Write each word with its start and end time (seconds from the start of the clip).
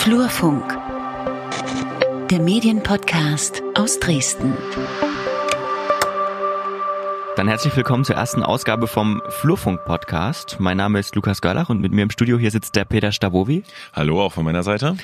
Flurfunk, 0.00 0.78
der 2.30 2.40
Medienpodcast 2.40 3.62
aus 3.74 4.00
Dresden. 4.00 4.54
Dann 7.36 7.48
herzlich 7.48 7.76
willkommen 7.76 8.06
zur 8.06 8.16
ersten 8.16 8.42
Ausgabe 8.42 8.86
vom 8.86 9.20
Flurfunk-Podcast. 9.28 10.56
Mein 10.58 10.78
Name 10.78 11.00
ist 11.00 11.14
Lukas 11.16 11.42
Görlach 11.42 11.68
und 11.68 11.82
mit 11.82 11.92
mir 11.92 12.04
im 12.04 12.10
Studio 12.10 12.38
hier 12.38 12.50
sitzt 12.50 12.76
der 12.76 12.86
Peter 12.86 13.12
Stavovi. 13.12 13.62
Hallo, 13.92 14.22
auch 14.22 14.32
von 14.32 14.46
meiner 14.46 14.62
Seite. 14.62 14.96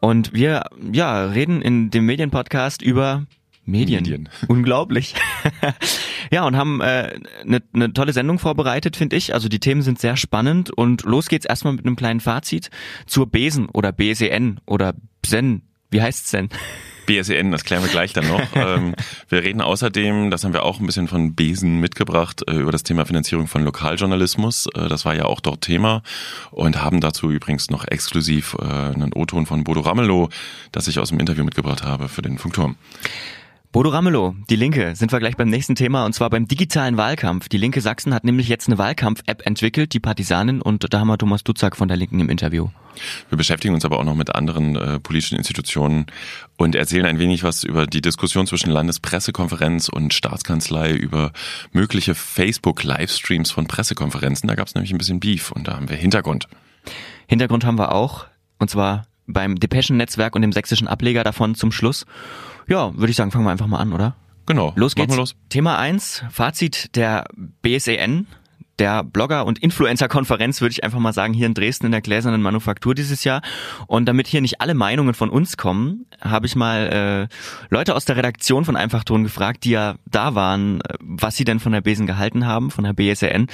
Und 0.00 0.32
wir 0.32 0.64
ja, 0.90 1.24
reden 1.26 1.62
in 1.62 1.90
dem 1.90 2.04
Medienpodcast 2.06 2.82
über 2.82 3.22
Medien. 3.64 4.02
Medien. 4.02 4.28
Unglaublich. 4.48 5.14
ja, 6.30 6.44
und 6.44 6.56
haben 6.56 6.82
eine 6.82 7.12
äh, 7.12 7.18
ne, 7.44 7.62
ne 7.72 7.92
tolle 7.92 8.12
Sendung 8.12 8.38
vorbereitet, 8.38 8.96
finde 8.96 9.16
ich. 9.16 9.34
Also 9.34 9.48
die 9.48 9.60
Themen 9.60 9.82
sind 9.82 10.00
sehr 10.00 10.16
spannend 10.16 10.70
und 10.70 11.02
los 11.04 11.28
geht's 11.28 11.46
erstmal 11.46 11.74
mit 11.74 11.86
einem 11.86 11.96
kleinen 11.96 12.20
Fazit 12.20 12.70
zur 13.06 13.26
Besen 13.26 13.68
oder 13.68 13.92
BSEN 13.92 14.60
oder 14.66 14.94
BSEN. 15.22 15.62
Wie 15.90 16.00
heißt's 16.00 16.30
denn? 16.30 16.48
BSEN, 17.06 17.50
das 17.52 17.64
klären 17.64 17.82
wir 17.82 17.90
gleich 17.90 18.12
dann 18.14 18.26
noch. 18.26 18.42
ähm, 18.54 18.94
wir 19.28 19.42
reden 19.42 19.60
außerdem, 19.60 20.30
das 20.30 20.42
haben 20.42 20.54
wir 20.54 20.64
auch 20.64 20.80
ein 20.80 20.86
bisschen 20.86 21.06
von 21.06 21.34
Besen 21.34 21.78
mitgebracht, 21.78 22.42
äh, 22.48 22.56
über 22.56 22.72
das 22.72 22.82
Thema 22.82 23.04
Finanzierung 23.04 23.46
von 23.46 23.62
Lokaljournalismus. 23.62 24.66
Äh, 24.74 24.88
das 24.88 25.04
war 25.04 25.14
ja 25.14 25.26
auch 25.26 25.40
dort 25.40 25.60
Thema 25.60 26.02
und 26.50 26.82
haben 26.82 27.00
dazu 27.00 27.30
übrigens 27.30 27.70
noch 27.70 27.86
exklusiv 27.86 28.56
äh, 28.58 28.64
einen 28.64 29.12
O-Ton 29.14 29.46
von 29.46 29.64
Bodo 29.64 29.82
Ramelow, 29.82 30.30
das 30.72 30.88
ich 30.88 30.98
aus 30.98 31.10
dem 31.10 31.20
Interview 31.20 31.44
mitgebracht 31.44 31.84
habe 31.84 32.08
für 32.08 32.22
den 32.22 32.38
Funkturm. 32.38 32.76
Bodo 33.72 33.88
Ramelow, 33.88 34.34
die 34.50 34.56
Linke, 34.56 34.94
sind 34.96 35.12
wir 35.12 35.18
gleich 35.18 35.38
beim 35.38 35.48
nächsten 35.48 35.74
Thema 35.74 36.04
und 36.04 36.12
zwar 36.12 36.28
beim 36.28 36.46
digitalen 36.46 36.98
Wahlkampf. 36.98 37.48
Die 37.48 37.56
Linke 37.56 37.80
Sachsen 37.80 38.12
hat 38.12 38.22
nämlich 38.22 38.46
jetzt 38.46 38.68
eine 38.68 38.76
Wahlkampf-App 38.76 39.46
entwickelt, 39.46 39.94
die 39.94 39.98
Partisanen, 39.98 40.60
und 40.60 40.92
da 40.92 41.00
haben 41.00 41.08
wir 41.08 41.16
Thomas 41.16 41.42
Dutzak 41.42 41.74
von 41.74 41.88
der 41.88 41.96
Linken 41.96 42.20
im 42.20 42.28
Interview. 42.28 42.68
Wir 43.30 43.38
beschäftigen 43.38 43.72
uns 43.72 43.86
aber 43.86 43.98
auch 43.98 44.04
noch 44.04 44.14
mit 44.14 44.34
anderen 44.34 44.76
äh, 44.76 45.00
politischen 45.00 45.38
Institutionen 45.38 46.04
und 46.58 46.74
erzählen 46.74 47.06
ein 47.06 47.18
wenig 47.18 47.44
was 47.44 47.64
über 47.64 47.86
die 47.86 48.02
Diskussion 48.02 48.46
zwischen 48.46 48.70
Landespressekonferenz 48.70 49.88
und 49.88 50.12
Staatskanzlei 50.12 50.92
über 50.92 51.32
mögliche 51.72 52.14
Facebook-Livestreams 52.14 53.52
von 53.52 53.68
Pressekonferenzen. 53.68 54.48
Da 54.48 54.54
gab 54.54 54.66
es 54.66 54.74
nämlich 54.74 54.92
ein 54.92 54.98
bisschen 54.98 55.18
Beef 55.18 55.50
und 55.50 55.66
da 55.66 55.76
haben 55.76 55.88
wir 55.88 55.96
Hintergrund. 55.96 56.46
Hintergrund 57.26 57.64
haben 57.64 57.78
wir 57.78 57.92
auch, 57.92 58.26
und 58.58 58.68
zwar 58.68 59.06
beim 59.26 59.56
Depeschen-Netzwerk 59.56 60.34
und 60.34 60.42
dem 60.42 60.52
sächsischen 60.52 60.88
Ableger 60.88 61.24
davon 61.24 61.54
zum 61.54 61.72
Schluss. 61.72 62.04
Ja, 62.68 62.96
würde 62.96 63.10
ich 63.10 63.16
sagen, 63.16 63.30
fangen 63.30 63.44
wir 63.44 63.50
einfach 63.50 63.66
mal 63.66 63.78
an, 63.78 63.92
oder? 63.92 64.16
Genau. 64.46 64.72
Los 64.76 64.94
geht's. 64.94 65.16
Los. 65.16 65.36
Thema 65.48 65.78
eins: 65.78 66.24
Fazit 66.30 66.96
der 66.96 67.24
BSEN, 67.62 68.26
der 68.82 69.04
Blogger- 69.04 69.46
und 69.46 69.60
Influencer-Konferenz, 69.60 70.60
würde 70.60 70.72
ich 70.72 70.82
einfach 70.82 70.98
mal 70.98 71.12
sagen, 71.12 71.34
hier 71.34 71.46
in 71.46 71.54
Dresden 71.54 71.86
in 71.86 71.92
der 71.92 72.00
Gläsernen 72.00 72.42
Manufaktur 72.42 72.96
dieses 72.96 73.22
Jahr. 73.22 73.40
Und 73.86 74.06
damit 74.06 74.26
hier 74.26 74.40
nicht 74.40 74.60
alle 74.60 74.74
Meinungen 74.74 75.14
von 75.14 75.30
uns 75.30 75.56
kommen, 75.56 76.06
habe 76.20 76.46
ich 76.46 76.56
mal 76.56 77.28
äh, 77.30 77.72
Leute 77.72 77.94
aus 77.94 78.06
der 78.06 78.16
Redaktion 78.16 78.64
von 78.64 78.74
Einfachton 78.74 79.22
gefragt, 79.22 79.62
die 79.62 79.70
ja 79.70 79.94
da 80.10 80.34
waren, 80.34 80.80
äh, 80.80 80.94
was 80.98 81.36
sie 81.36 81.44
denn 81.44 81.60
von 81.60 81.70
der 81.70 81.80
Besen 81.80 82.08
gehalten 82.08 82.44
haben, 82.44 82.72
von 82.72 82.82
der 82.82 82.92
BSEN. 82.92 83.46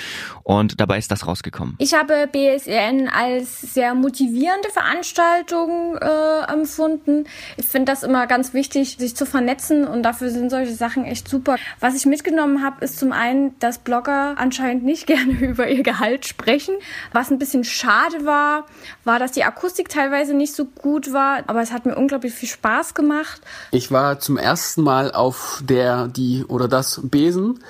Und 0.44 0.80
dabei 0.80 0.96
ist 0.96 1.10
das 1.10 1.26
rausgekommen. 1.26 1.74
Ich 1.76 1.92
habe 1.92 2.26
BSEN 2.32 3.10
als 3.10 3.60
sehr 3.60 3.94
motivierende 3.94 4.70
Veranstaltung 4.70 5.98
äh, 5.98 6.50
empfunden. 6.50 7.24
Ich 7.58 7.66
finde 7.66 7.92
das 7.92 8.02
immer 8.02 8.26
ganz 8.26 8.54
wichtig, 8.54 8.96
sich 8.98 9.14
zu 9.14 9.26
vernetzen 9.26 9.86
und 9.86 10.04
dafür 10.04 10.30
sind 10.30 10.48
solche 10.48 10.72
Sachen 10.72 11.04
echt 11.04 11.28
super. 11.28 11.56
Was 11.80 11.94
ich 11.94 12.06
mitgenommen 12.06 12.64
habe, 12.64 12.82
ist 12.82 12.98
zum 12.98 13.12
einen, 13.12 13.58
dass 13.58 13.76
Blogger 13.76 14.36
anscheinend 14.38 14.84
nicht 14.84 15.06
gerne 15.17 15.17
über 15.40 15.68
ihr 15.68 15.82
Gehalt 15.82 16.26
sprechen. 16.26 16.76
Was 17.12 17.30
ein 17.30 17.38
bisschen 17.38 17.64
schade 17.64 18.24
war, 18.24 18.66
war, 19.04 19.18
dass 19.18 19.32
die 19.32 19.44
Akustik 19.44 19.88
teilweise 19.88 20.34
nicht 20.34 20.54
so 20.54 20.64
gut 20.64 21.12
war, 21.12 21.42
aber 21.46 21.62
es 21.62 21.72
hat 21.72 21.86
mir 21.86 21.96
unglaublich 21.96 22.32
viel 22.32 22.48
Spaß 22.48 22.94
gemacht. 22.94 23.40
Ich 23.70 23.90
war 23.90 24.20
zum 24.20 24.36
ersten 24.36 24.82
Mal 24.82 25.12
auf 25.12 25.62
der, 25.64 26.08
die 26.08 26.44
oder 26.44 26.68
das 26.68 27.00
Besen. 27.02 27.60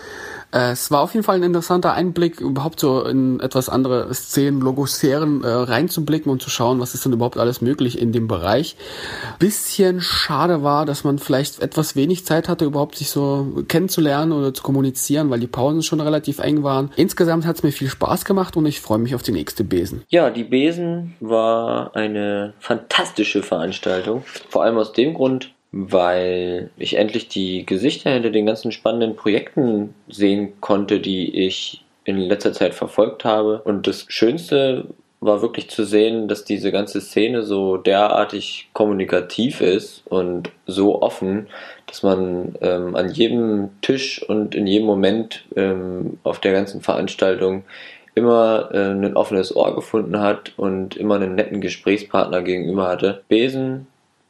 Äh, 0.52 0.72
es 0.72 0.90
war 0.90 1.00
auf 1.00 1.14
jeden 1.14 1.24
Fall 1.24 1.36
ein 1.36 1.42
interessanter 1.42 1.92
Einblick, 1.92 2.40
überhaupt 2.40 2.80
so 2.80 3.04
in 3.04 3.40
etwas 3.40 3.68
andere 3.68 4.12
Szenen, 4.14 4.60
Logosphären 4.60 5.44
äh, 5.44 5.48
reinzublicken 5.48 6.30
und 6.30 6.42
zu 6.42 6.50
schauen, 6.50 6.80
was 6.80 6.94
ist 6.94 7.04
denn 7.04 7.12
überhaupt 7.12 7.38
alles 7.38 7.60
möglich 7.60 8.00
in 8.00 8.12
dem 8.12 8.28
Bereich. 8.28 8.76
Bisschen 9.38 10.00
schade 10.00 10.62
war, 10.62 10.86
dass 10.86 11.04
man 11.04 11.18
vielleicht 11.18 11.60
etwas 11.60 11.96
wenig 11.96 12.24
Zeit 12.24 12.48
hatte, 12.48 12.64
überhaupt 12.64 12.96
sich 12.96 13.10
so 13.10 13.64
kennenzulernen 13.68 14.32
oder 14.32 14.54
zu 14.54 14.62
kommunizieren, 14.62 15.30
weil 15.30 15.40
die 15.40 15.46
Pausen 15.46 15.82
schon 15.82 16.00
relativ 16.00 16.38
eng 16.38 16.62
waren. 16.62 16.90
Insgesamt 16.96 17.46
hat 17.46 17.56
es 17.56 17.62
mir 17.62 17.72
viel 17.72 17.88
Spaß 17.88 18.24
gemacht 18.24 18.56
und 18.56 18.66
ich 18.66 18.80
freue 18.80 18.98
mich 18.98 19.14
auf 19.14 19.22
die 19.22 19.32
nächste 19.32 19.64
Besen. 19.64 20.02
Ja, 20.08 20.30
die 20.30 20.44
Besen 20.44 21.14
war 21.20 21.94
eine 21.94 22.54
fantastische 22.58 23.42
Veranstaltung. 23.42 24.24
Vor 24.48 24.62
allem 24.62 24.78
aus 24.78 24.92
dem 24.92 25.14
Grund, 25.14 25.52
weil 25.72 26.70
ich 26.76 26.96
endlich 26.96 27.28
die 27.28 27.66
Gesichter 27.66 28.10
hinter 28.10 28.30
den 28.30 28.46
ganzen 28.46 28.72
spannenden 28.72 29.16
Projekten 29.16 29.94
sehen 30.08 30.54
konnte, 30.60 31.00
die 31.00 31.46
ich 31.46 31.84
in 32.04 32.16
letzter 32.16 32.52
Zeit 32.52 32.74
verfolgt 32.74 33.24
habe. 33.24 33.60
Und 33.64 33.86
das 33.86 34.06
Schönste 34.08 34.86
war 35.20 35.42
wirklich 35.42 35.68
zu 35.68 35.84
sehen, 35.84 36.28
dass 36.28 36.44
diese 36.44 36.70
ganze 36.70 37.00
Szene 37.00 37.42
so 37.42 37.76
derartig 37.76 38.70
kommunikativ 38.72 39.60
ist 39.60 40.06
und 40.06 40.50
so 40.66 41.02
offen, 41.02 41.48
dass 41.86 42.02
man 42.02 42.54
ähm, 42.60 42.94
an 42.94 43.10
jedem 43.10 43.70
Tisch 43.82 44.22
und 44.22 44.54
in 44.54 44.66
jedem 44.66 44.86
Moment 44.86 45.44
ähm, 45.56 46.18
auf 46.22 46.40
der 46.40 46.52
ganzen 46.52 46.80
Veranstaltung 46.80 47.64
immer 48.14 48.70
äh, 48.72 48.90
ein 48.92 49.16
offenes 49.16 49.54
Ohr 49.54 49.74
gefunden 49.74 50.20
hat 50.20 50.52
und 50.56 50.96
immer 50.96 51.16
einen 51.16 51.34
netten 51.34 51.60
Gesprächspartner 51.60 52.42
gegenüber 52.42 52.86
hatte. 52.86 53.22
Besen, 53.28 53.86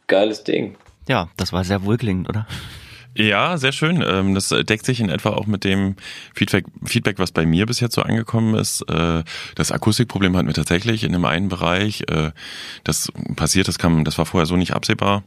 geiles 0.06 0.43
Ding. 0.43 0.76
Ja, 1.08 1.28
das 1.36 1.52
war 1.52 1.64
sehr 1.64 1.82
wohlklingend, 1.82 2.28
oder? 2.28 2.46
Ja, 3.21 3.59
sehr 3.59 3.73
schön. 3.73 4.01
Ähm, 4.06 4.37
das 4.37 4.51
deckt 4.51 4.87
sich 4.87 5.01
in 5.01 5.09
etwa 5.09 5.31
auch 5.31 5.47
mit 5.47 5.65
dem 5.65 5.97
Feedback, 6.37 6.67
Feedback, 6.84 7.19
was 7.19 7.33
bei 7.33 7.47
mir 7.47 7.67
bis 7.67 7.81
jetzt 7.81 7.97
so 7.97 8.03
angekommen 8.03 8.55
ist. 8.55 8.83
Äh, 8.83 9.25
das 9.56 9.73
Akustikproblem 9.73 10.37
hatten 10.37 10.47
wir 10.47 10.55
tatsächlich 10.55 11.03
in 11.03 11.11
dem 11.11 11.25
einen 11.25 11.49
Bereich. 11.49 12.03
Äh, 12.09 12.31
das 12.84 13.11
passiert, 13.34 13.67
das 13.67 13.77
kam, 13.77 14.05
das 14.05 14.19
war 14.19 14.27
vorher 14.27 14.47
so 14.47 14.56
nicht 14.56 14.73
absehbar, 14.73 15.25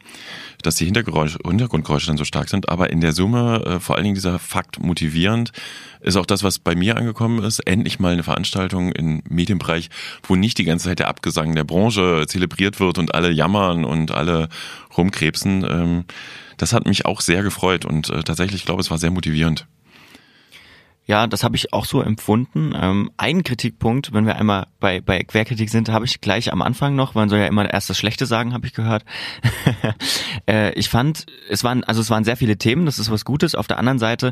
dass 0.63 0.75
die 0.75 0.85
Hintergrundgeräusche 0.85 2.07
dann 2.07 2.15
so 2.15 2.23
stark 2.23 2.47
sind. 2.47 2.69
Aber 2.69 2.91
in 2.91 3.01
der 3.01 3.11
Summe, 3.11 3.61
äh, 3.65 3.79
vor 3.81 3.97
allen 3.97 4.05
Dingen 4.05 4.15
dieser 4.15 4.39
Fakt 4.39 4.81
motivierend, 4.81 5.51
ist 5.99 6.15
auch 6.15 6.25
das, 6.25 6.43
was 6.43 6.59
bei 6.59 6.75
mir 6.75 6.95
angekommen 6.95 7.43
ist. 7.43 7.59
Endlich 7.59 7.99
mal 7.99 8.13
eine 8.13 8.23
Veranstaltung 8.23 8.93
im 8.93 9.21
Medienbereich, 9.27 9.89
wo 10.23 10.37
nicht 10.37 10.57
die 10.59 10.63
ganze 10.63 10.87
Zeit 10.87 10.99
der 10.99 11.09
Abgesang 11.09 11.55
der 11.55 11.65
Branche 11.65 12.23
zelebriert 12.25 12.79
wird 12.79 12.97
und 12.99 13.13
alle 13.13 13.31
jammern 13.31 13.83
und 13.83 14.11
alle 14.11 14.47
rumkrebsen. 14.95 16.05
Das 16.61 16.73
hat 16.73 16.85
mich 16.85 17.07
auch 17.07 17.21
sehr 17.21 17.41
gefreut 17.41 17.85
und 17.85 18.11
äh, 18.11 18.21
tatsächlich, 18.21 18.61
ich 18.61 18.65
glaube, 18.67 18.81
es 18.81 18.91
war 18.91 18.99
sehr 18.99 19.09
motivierend. 19.09 19.65
Ja, 21.07 21.25
das 21.25 21.43
habe 21.43 21.55
ich 21.55 21.73
auch 21.73 21.85
so 21.85 22.03
empfunden. 22.03 22.75
Ähm, 22.79 23.09
ein 23.17 23.43
Kritikpunkt, 23.43 24.13
wenn 24.13 24.27
wir 24.27 24.35
einmal 24.35 24.67
bei, 24.79 25.01
bei 25.01 25.23
Querkritik 25.23 25.71
sind, 25.71 25.89
habe 25.89 26.05
ich 26.05 26.21
gleich 26.21 26.53
am 26.53 26.61
Anfang 26.61 26.95
noch, 26.95 27.15
man 27.15 27.29
soll 27.29 27.39
ja 27.39 27.47
immer 27.47 27.67
erst 27.67 27.89
das 27.89 27.97
Schlechte 27.97 28.27
sagen, 28.27 28.53
habe 28.53 28.67
ich 28.67 28.73
gehört. 28.73 29.05
äh, 30.47 30.71
ich 30.73 30.87
fand, 30.87 31.25
es 31.49 31.63
waren, 31.63 31.83
also 31.83 31.99
es 31.99 32.11
waren 32.11 32.23
sehr 32.23 32.37
viele 32.37 32.57
Themen, 32.57 32.85
das 32.85 32.99
ist 32.99 33.09
was 33.09 33.25
Gutes. 33.25 33.55
Auf 33.55 33.65
der 33.65 33.79
anderen 33.79 33.97
Seite 33.97 34.31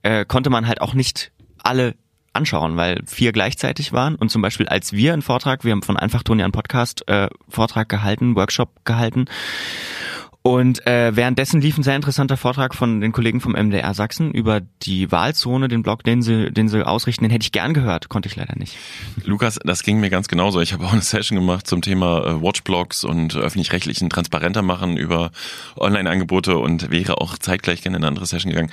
äh, 0.00 0.24
konnte 0.24 0.48
man 0.48 0.66
halt 0.66 0.80
auch 0.80 0.94
nicht 0.94 1.30
alle 1.62 1.94
anschauen, 2.32 2.78
weil 2.78 3.02
vier 3.04 3.32
gleichzeitig 3.32 3.92
waren 3.92 4.14
und 4.14 4.30
zum 4.30 4.40
Beispiel 4.40 4.66
als 4.66 4.92
wir 4.92 5.12
einen 5.12 5.22
Vortrag, 5.22 5.62
wir 5.64 5.72
haben 5.72 5.82
von 5.82 5.98
Einfach 5.98 6.22
Toni 6.22 6.42
einen 6.42 6.52
Podcast 6.52 7.06
äh, 7.06 7.28
Vortrag 7.50 7.90
gehalten, 7.90 8.34
Workshop 8.34 8.84
gehalten 8.86 9.26
und 10.46 10.86
äh, 10.86 11.16
währenddessen 11.16 11.60
lief 11.60 11.76
ein 11.76 11.82
sehr 11.82 11.96
interessanter 11.96 12.36
Vortrag 12.36 12.72
von 12.76 13.00
den 13.00 13.10
Kollegen 13.10 13.40
vom 13.40 13.54
MDR 13.54 13.94
Sachsen 13.94 14.30
über 14.30 14.60
die 14.60 15.10
Wahlzone, 15.10 15.66
den 15.66 15.82
Blog, 15.82 16.04
den 16.04 16.22
sie, 16.22 16.52
den 16.52 16.68
sie 16.68 16.86
ausrichten. 16.86 17.24
Den 17.24 17.32
hätte 17.32 17.42
ich 17.42 17.50
gern 17.50 17.74
gehört, 17.74 18.08
konnte 18.08 18.28
ich 18.28 18.36
leider 18.36 18.56
nicht. 18.56 18.76
Lukas, 19.24 19.58
das 19.64 19.82
ging 19.82 19.98
mir 19.98 20.08
ganz 20.08 20.28
genauso. 20.28 20.60
Ich 20.60 20.72
habe 20.72 20.84
auch 20.84 20.92
eine 20.92 21.02
Session 21.02 21.36
gemacht 21.36 21.66
zum 21.66 21.82
Thema 21.82 22.24
äh, 22.24 22.40
Watchblogs 22.40 23.02
und 23.02 23.34
öffentlich-rechtlichen 23.34 24.08
transparenter 24.08 24.62
machen 24.62 24.96
über 24.96 25.32
Online-Angebote 25.76 26.58
und 26.58 26.92
wäre 26.92 27.20
auch 27.20 27.36
zeitgleich 27.38 27.82
gerne 27.82 27.96
in 27.96 28.04
eine 28.04 28.08
andere 28.08 28.26
Session 28.26 28.52
gegangen. 28.52 28.70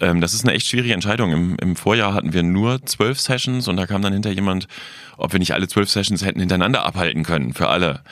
Ähm, 0.00 0.20
das 0.20 0.34
ist 0.34 0.44
eine 0.44 0.54
echt 0.54 0.68
schwierige 0.68 0.94
Entscheidung. 0.94 1.32
Im, 1.32 1.56
Im 1.60 1.74
Vorjahr 1.74 2.14
hatten 2.14 2.32
wir 2.32 2.44
nur 2.44 2.86
zwölf 2.86 3.18
Sessions 3.18 3.66
und 3.66 3.76
da 3.76 3.86
kam 3.86 4.02
dann 4.02 4.12
hinter 4.12 4.30
jemand, 4.30 4.68
ob 5.16 5.32
wir 5.32 5.40
nicht 5.40 5.52
alle 5.52 5.66
zwölf 5.66 5.90
Sessions 5.90 6.24
hätten 6.24 6.38
hintereinander 6.38 6.86
abhalten 6.86 7.24
können 7.24 7.54
für 7.54 7.66
alle. 7.66 8.02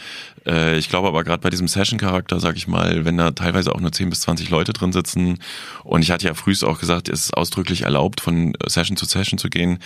Äh, 0.47 0.79
ich 0.79 0.89
glaube 0.89 1.09
aber 1.09 1.25
gerade 1.25 1.41
bei 1.41 1.51
diesem 1.51 1.69
Session-Charakter, 1.69 2.41
sag 2.41 2.57
ich 2.57 2.69
mal, 2.69 2.96
weil 2.97 3.05
wenn 3.05 3.19
da 3.19 3.31
teilweise 3.33 3.75
auch 3.75 3.81
nur 3.81 3.93
10 3.93 4.11
bis 4.11 4.21
20 4.23 4.49
Leute 4.49 4.73
drin 4.73 4.93
sitzen 4.93 5.39
und 5.85 6.03
ich 6.03 6.11
hatte 6.11 6.27
ja 6.27 6.35
frühest 6.35 6.65
auch 6.65 6.81
gesagt, 6.81 7.09
es 7.09 7.27
ist 7.27 7.37
ausdrücklich 7.37 7.83
erlaubt, 7.83 8.21
von 8.21 8.55
Session 8.67 8.97
zu 8.97 9.05
Session 9.05 9.39
zu 9.39 9.51
gehen, 9.51 9.79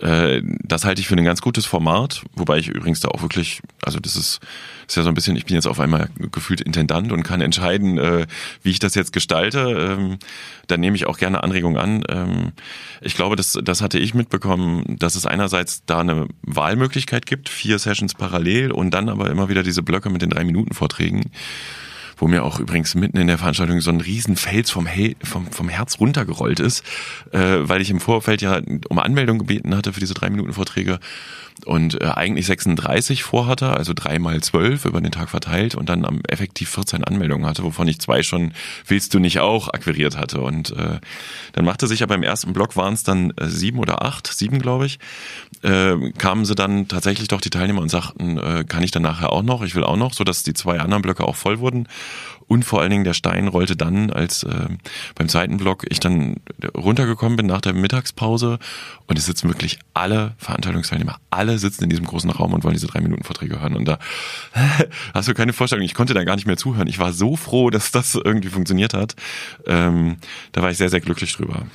äh, 0.00 0.42
das 0.62 0.84
halte 0.84 1.00
ich 1.00 1.08
für 1.08 1.16
ein 1.16 1.24
ganz 1.24 1.40
gutes 1.40 1.66
Format, 1.66 2.22
wobei 2.34 2.58
ich 2.58 2.68
übrigens 2.68 3.00
da 3.00 3.08
auch 3.08 3.22
wirklich, 3.22 3.60
also 3.82 4.00
das 4.00 4.16
ist, 4.16 4.40
ist 4.86 4.96
ja 4.96 5.02
so 5.02 5.08
ein 5.08 5.14
bisschen, 5.14 5.36
ich 5.36 5.44
bin 5.44 5.54
jetzt 5.54 5.66
auf 5.66 5.80
einmal 5.80 6.08
gefühlt 6.32 6.60
Intendant 6.60 7.12
und 7.12 7.22
kann 7.22 7.40
entscheiden, 7.40 7.98
äh, 7.98 8.26
wie 8.62 8.70
ich 8.70 8.78
das 8.78 8.94
jetzt 8.94 9.12
gestalte. 9.12 9.58
Ähm, 9.60 10.18
da 10.66 10.76
nehme 10.76 10.96
ich 10.96 11.06
auch 11.06 11.18
gerne 11.18 11.42
Anregungen 11.42 11.78
an. 11.78 12.04
Ähm, 12.08 12.52
ich 13.00 13.14
glaube, 13.14 13.36
das, 13.36 13.58
das 13.62 13.82
hatte 13.82 13.98
ich 13.98 14.14
mitbekommen, 14.14 14.96
dass 14.98 15.14
es 15.14 15.26
einerseits 15.26 15.84
da 15.86 16.00
eine 16.00 16.28
Wahlmöglichkeit 16.42 17.26
gibt, 17.26 17.48
vier 17.48 17.78
Sessions 17.78 18.14
parallel 18.14 18.72
und 18.72 18.92
dann 18.92 19.08
aber 19.08 19.30
immer 19.30 19.48
wieder 19.48 19.62
diese 19.62 19.82
Blöcke 19.82 20.10
mit 20.10 20.22
den 20.22 20.30
drei 20.30 20.44
Minuten 20.44 20.74
Vorträgen 20.74 21.30
wo 22.18 22.28
mir 22.28 22.44
auch 22.44 22.60
übrigens 22.60 22.94
mitten 22.94 23.16
in 23.16 23.26
der 23.26 23.38
Veranstaltung 23.38 23.80
so 23.80 23.90
ein 23.90 24.00
Riesenfels 24.00 24.70
vom, 24.70 24.86
He 24.86 25.16
vom, 25.22 25.50
vom 25.50 25.68
Herz 25.68 26.00
runtergerollt 26.00 26.60
ist, 26.60 26.84
äh, 27.32 27.38
weil 27.60 27.80
ich 27.80 27.90
im 27.90 28.00
Vorfeld 28.00 28.42
ja 28.42 28.60
um 28.88 28.98
Anmeldung 28.98 29.38
gebeten 29.38 29.76
hatte 29.76 29.92
für 29.92 30.00
diese 30.00 30.14
drei 30.14 30.30
Minuten 30.30 30.52
Vorträge 30.52 30.98
und 31.66 32.00
äh, 32.00 32.06
eigentlich 32.06 32.46
36 32.46 33.22
vorhatte, 33.22 33.70
also 33.70 33.92
drei 33.94 34.18
mal 34.18 34.40
zwölf 34.42 34.84
über 34.84 35.00
den 35.00 35.12
Tag 35.12 35.30
verteilt 35.30 35.74
und 35.74 35.88
dann 35.88 36.04
am 36.04 36.20
effektiv 36.28 36.70
14 36.70 37.04
Anmeldungen 37.04 37.46
hatte, 37.46 37.62
wovon 37.62 37.88
ich 37.88 38.00
zwei 38.00 38.22
schon 38.22 38.52
willst 38.86 39.14
du 39.14 39.18
nicht 39.18 39.40
auch 39.40 39.68
akquiriert 39.68 40.16
hatte. 40.16 40.40
Und 40.40 40.70
äh, 40.70 41.00
dann 41.52 41.64
machte 41.64 41.86
sich 41.86 42.02
aber 42.02 42.14
im 42.14 42.22
ersten 42.22 42.52
Block 42.52 42.76
waren 42.76 42.94
es 42.94 43.02
dann 43.02 43.32
äh, 43.36 43.46
sieben 43.46 43.78
oder 43.78 44.02
acht, 44.02 44.26
sieben 44.26 44.58
glaube 44.58 44.86
ich, 44.86 44.98
äh, 45.62 45.96
kamen 46.18 46.44
sie 46.44 46.54
dann 46.54 46.88
tatsächlich 46.88 47.28
doch 47.28 47.40
die 47.40 47.50
Teilnehmer 47.50 47.82
und 47.82 47.90
sagten, 47.90 48.38
äh, 48.38 48.64
kann 48.66 48.82
ich 48.82 48.90
dann 48.90 49.02
nachher 49.02 49.32
auch 49.32 49.42
noch, 49.42 49.62
ich 49.62 49.74
will 49.74 49.84
auch 49.84 49.96
noch, 49.96 50.14
so 50.14 50.24
dass 50.24 50.42
die 50.42 50.54
zwei 50.54 50.78
anderen 50.80 51.02
Blöcke 51.02 51.24
auch 51.24 51.36
voll 51.36 51.58
wurden. 51.58 51.88
Und 52.48 52.64
vor 52.64 52.80
allen 52.80 52.90
Dingen 52.90 53.04
der 53.04 53.14
Stein 53.14 53.46
rollte 53.46 53.76
dann, 53.76 54.10
als 54.10 54.42
äh, 54.42 54.68
beim 55.14 55.28
zweiten 55.28 55.58
Block 55.58 55.84
ich 55.88 56.00
dann 56.00 56.36
runtergekommen 56.76 57.36
bin 57.36 57.46
nach 57.46 57.60
der 57.60 57.74
Mittagspause 57.74 58.58
und 59.06 59.18
es 59.18 59.26
sitzen 59.26 59.48
wirklich 59.48 59.78
alle 59.94 60.34
Veranstaltungsteilnehmer, 60.38 61.18
alle 61.30 61.58
sitzen 61.58 61.84
in 61.84 61.90
diesem 61.90 62.06
großen 62.06 62.30
Raum 62.30 62.54
und 62.54 62.64
wollen 62.64 62.74
diese 62.74 62.86
drei 62.86 63.00
Minuten 63.00 63.22
Vorträge 63.22 63.60
hören. 63.60 63.76
Und 63.76 63.86
da 63.86 63.98
hast 65.14 65.28
du 65.28 65.34
keine 65.34 65.52
Vorstellung, 65.52 65.84
ich 65.84 65.94
konnte 65.94 66.14
da 66.14 66.24
gar 66.24 66.36
nicht 66.36 66.46
mehr 66.46 66.56
zuhören. 66.56 66.88
Ich 66.88 66.98
war 66.98 67.12
so 67.12 67.36
froh, 67.36 67.70
dass 67.70 67.90
das 67.90 68.14
irgendwie 68.14 68.48
funktioniert 68.48 68.94
hat. 68.94 69.14
Ähm, 69.66 70.16
da 70.52 70.62
war 70.62 70.70
ich 70.70 70.78
sehr, 70.78 70.88
sehr 70.88 71.00
glücklich 71.00 71.34
drüber. 71.34 71.66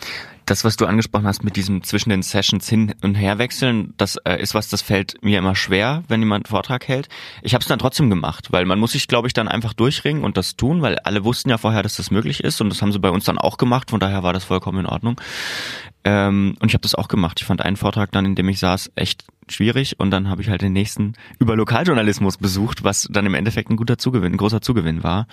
Das, 0.46 0.66
was 0.66 0.76
du 0.76 0.86
angesprochen 0.86 1.26
hast 1.26 1.44
mit 1.44 1.56
diesem 1.56 1.84
zwischen 1.84 2.10
den 2.10 2.22
Sessions 2.22 2.68
hin 2.68 2.94
und 3.02 3.16
her 3.16 3.38
wechseln, 3.38 3.94
das 3.98 4.18
äh, 4.26 4.42
ist 4.42 4.54
was, 4.54 4.70
das 4.70 4.82
fällt 4.82 5.24
mir 5.24 5.40
immer 5.40 5.56
schwer, 5.56 6.04
wenn 6.08 6.20
jemand 6.20 6.46
einen 6.46 6.52
Vortrag 6.52 6.88
hält. 6.88 7.08
Ich 7.42 7.54
habe 7.54 7.62
es 7.62 7.68
dann 7.68 7.80
trotzdem 7.80 8.10
gemacht, 8.10 8.52
weil 8.52 8.66
man 8.66 8.80
muss 8.80 8.92
sich, 8.92 9.08
glaube 9.08 9.28
ich, 9.28 9.34
dann 9.34 9.48
einfach 9.48 9.74
durchringen 9.74 10.24
und 10.24 10.36
das 10.38 10.56
tun, 10.56 10.82
weil 10.82 11.00
alle 11.00 11.24
wussten 11.24 11.50
ja 11.50 11.58
vorher, 11.58 11.84
dass 11.84 11.96
das 11.96 12.12
möglich 12.12 12.44
ist 12.44 12.60
und 12.62 12.70
das 12.70 12.82
haben 12.82 12.92
sie 12.92 13.00
bei 13.00 13.10
uns 13.10 13.26
dann 13.26 13.38
auch 13.38 13.58
gemacht, 13.58 13.90
von 13.92 14.00
daher 14.00 14.24
war 14.24 14.34
das 14.34 14.44
vollkommen 14.44 14.80
in 14.80 14.86
Ordnung. 14.86 15.20
Ähm, 16.04 16.56
und 16.60 16.68
ich 16.68 16.74
habe 16.74 16.82
das 16.82 16.96
auch 16.96 17.08
gemacht. 17.08 17.40
Ich 17.40 17.46
fand 17.46 17.62
einen 17.62 17.78
Vortrag 17.78 18.12
dann, 18.12 18.26
in 18.26 18.36
dem 18.36 18.50
ich 18.50 18.60
saß, 18.60 18.92
echt 18.96 19.24
schwierig 19.48 20.00
und 20.00 20.12
dann 20.12 20.30
habe 20.30 20.42
ich 20.42 20.50
halt 20.50 20.62
den 20.62 20.74
nächsten 20.74 21.14
über 21.40 21.56
Lokaljournalismus 21.56 22.38
besucht, 22.38 22.84
was 22.84 23.08
dann 23.10 23.26
im 23.26 23.34
Endeffekt 23.34 23.70
ein 23.70 23.78
guter 23.78 23.98
Zugewinn, 23.98 24.34
ein 24.34 24.38
großer 24.38 24.62
Zugewinn 24.62 25.04
war. 25.04 25.28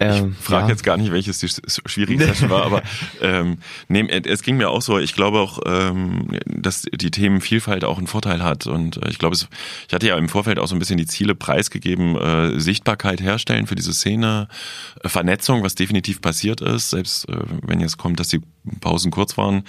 Ähm, 0.00 0.36
ich 0.38 0.44
frage 0.44 0.64
ja. 0.64 0.70
jetzt 0.70 0.84
gar 0.84 0.96
nicht, 0.96 1.12
welches 1.12 1.38
die 1.38 1.48
schwierige 1.86 2.24
Session 2.24 2.50
war, 2.50 2.64
aber 2.64 2.82
ähm, 3.20 3.58
nee, 3.88 4.02
es 4.08 4.42
ging 4.42 4.56
mir 4.56 4.70
auch 4.70 4.82
so. 4.82 4.98
Ich 4.98 5.14
glaube 5.14 5.38
auch, 5.38 5.60
ähm, 5.66 6.28
dass 6.46 6.82
die 6.82 7.10
Themenvielfalt 7.10 7.84
auch 7.84 7.98
einen 7.98 8.06
Vorteil 8.06 8.42
hat. 8.42 8.66
Und 8.66 8.96
äh, 8.98 9.08
ich 9.10 9.18
glaube, 9.18 9.34
es, 9.34 9.48
ich 9.86 9.94
hatte 9.94 10.06
ja 10.06 10.16
im 10.16 10.28
Vorfeld 10.28 10.58
auch 10.58 10.66
so 10.66 10.74
ein 10.74 10.78
bisschen 10.78 10.98
die 10.98 11.06
Ziele 11.06 11.34
preisgegeben, 11.34 12.16
äh, 12.16 12.60
Sichtbarkeit 12.60 13.20
herstellen 13.20 13.66
für 13.66 13.74
diese 13.74 13.92
Szene, 13.92 14.48
äh, 15.02 15.08
Vernetzung, 15.08 15.62
was 15.62 15.74
definitiv 15.74 16.20
passiert 16.20 16.60
ist, 16.60 16.90
selbst 16.90 17.28
äh, 17.28 17.36
wenn 17.62 17.80
jetzt 17.80 17.98
kommt, 17.98 18.20
dass 18.20 18.28
die 18.28 18.40
Pausen 18.80 19.10
kurz 19.10 19.36
waren, 19.38 19.64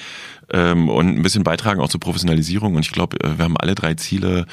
ähm, 0.51 0.89
und 0.89 1.07
ein 1.07 1.21
bisschen 1.21 1.43
beitragen 1.43 1.79
auch 1.79 1.89
zur 1.89 1.99
Professionalisierung. 1.99 2.75
Und 2.75 2.85
ich 2.85 2.91
glaube, 2.91 3.17
äh, 3.23 3.37
wir 3.37 3.45
haben 3.45 3.57
alle 3.57 3.75
drei 3.75 3.93
Ziele 3.95 4.45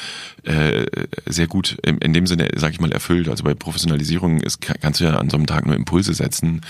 äh, 0.45 0.85
sehr 1.27 1.47
gut 1.47 1.79
in, 1.83 1.99
in 1.99 2.13
dem 2.13 2.27
Sinne, 2.27 2.49
sag 2.57 2.73
ich 2.73 2.81
mal, 2.81 2.93
erfüllt. 2.93 3.29
Also 3.29 3.45
bei 3.45 3.55
Professionalisierung 3.55 4.41
ist, 4.41 4.61
kannst 4.61 5.01
du 5.01 5.05
ja 5.05 5.17
an 5.17 5.31
so 5.31 5.37
einem 5.37 5.47
Tag 5.47 5.66
nur 5.67 5.77
Impulse 5.77 6.15
setzen, 6.15 6.63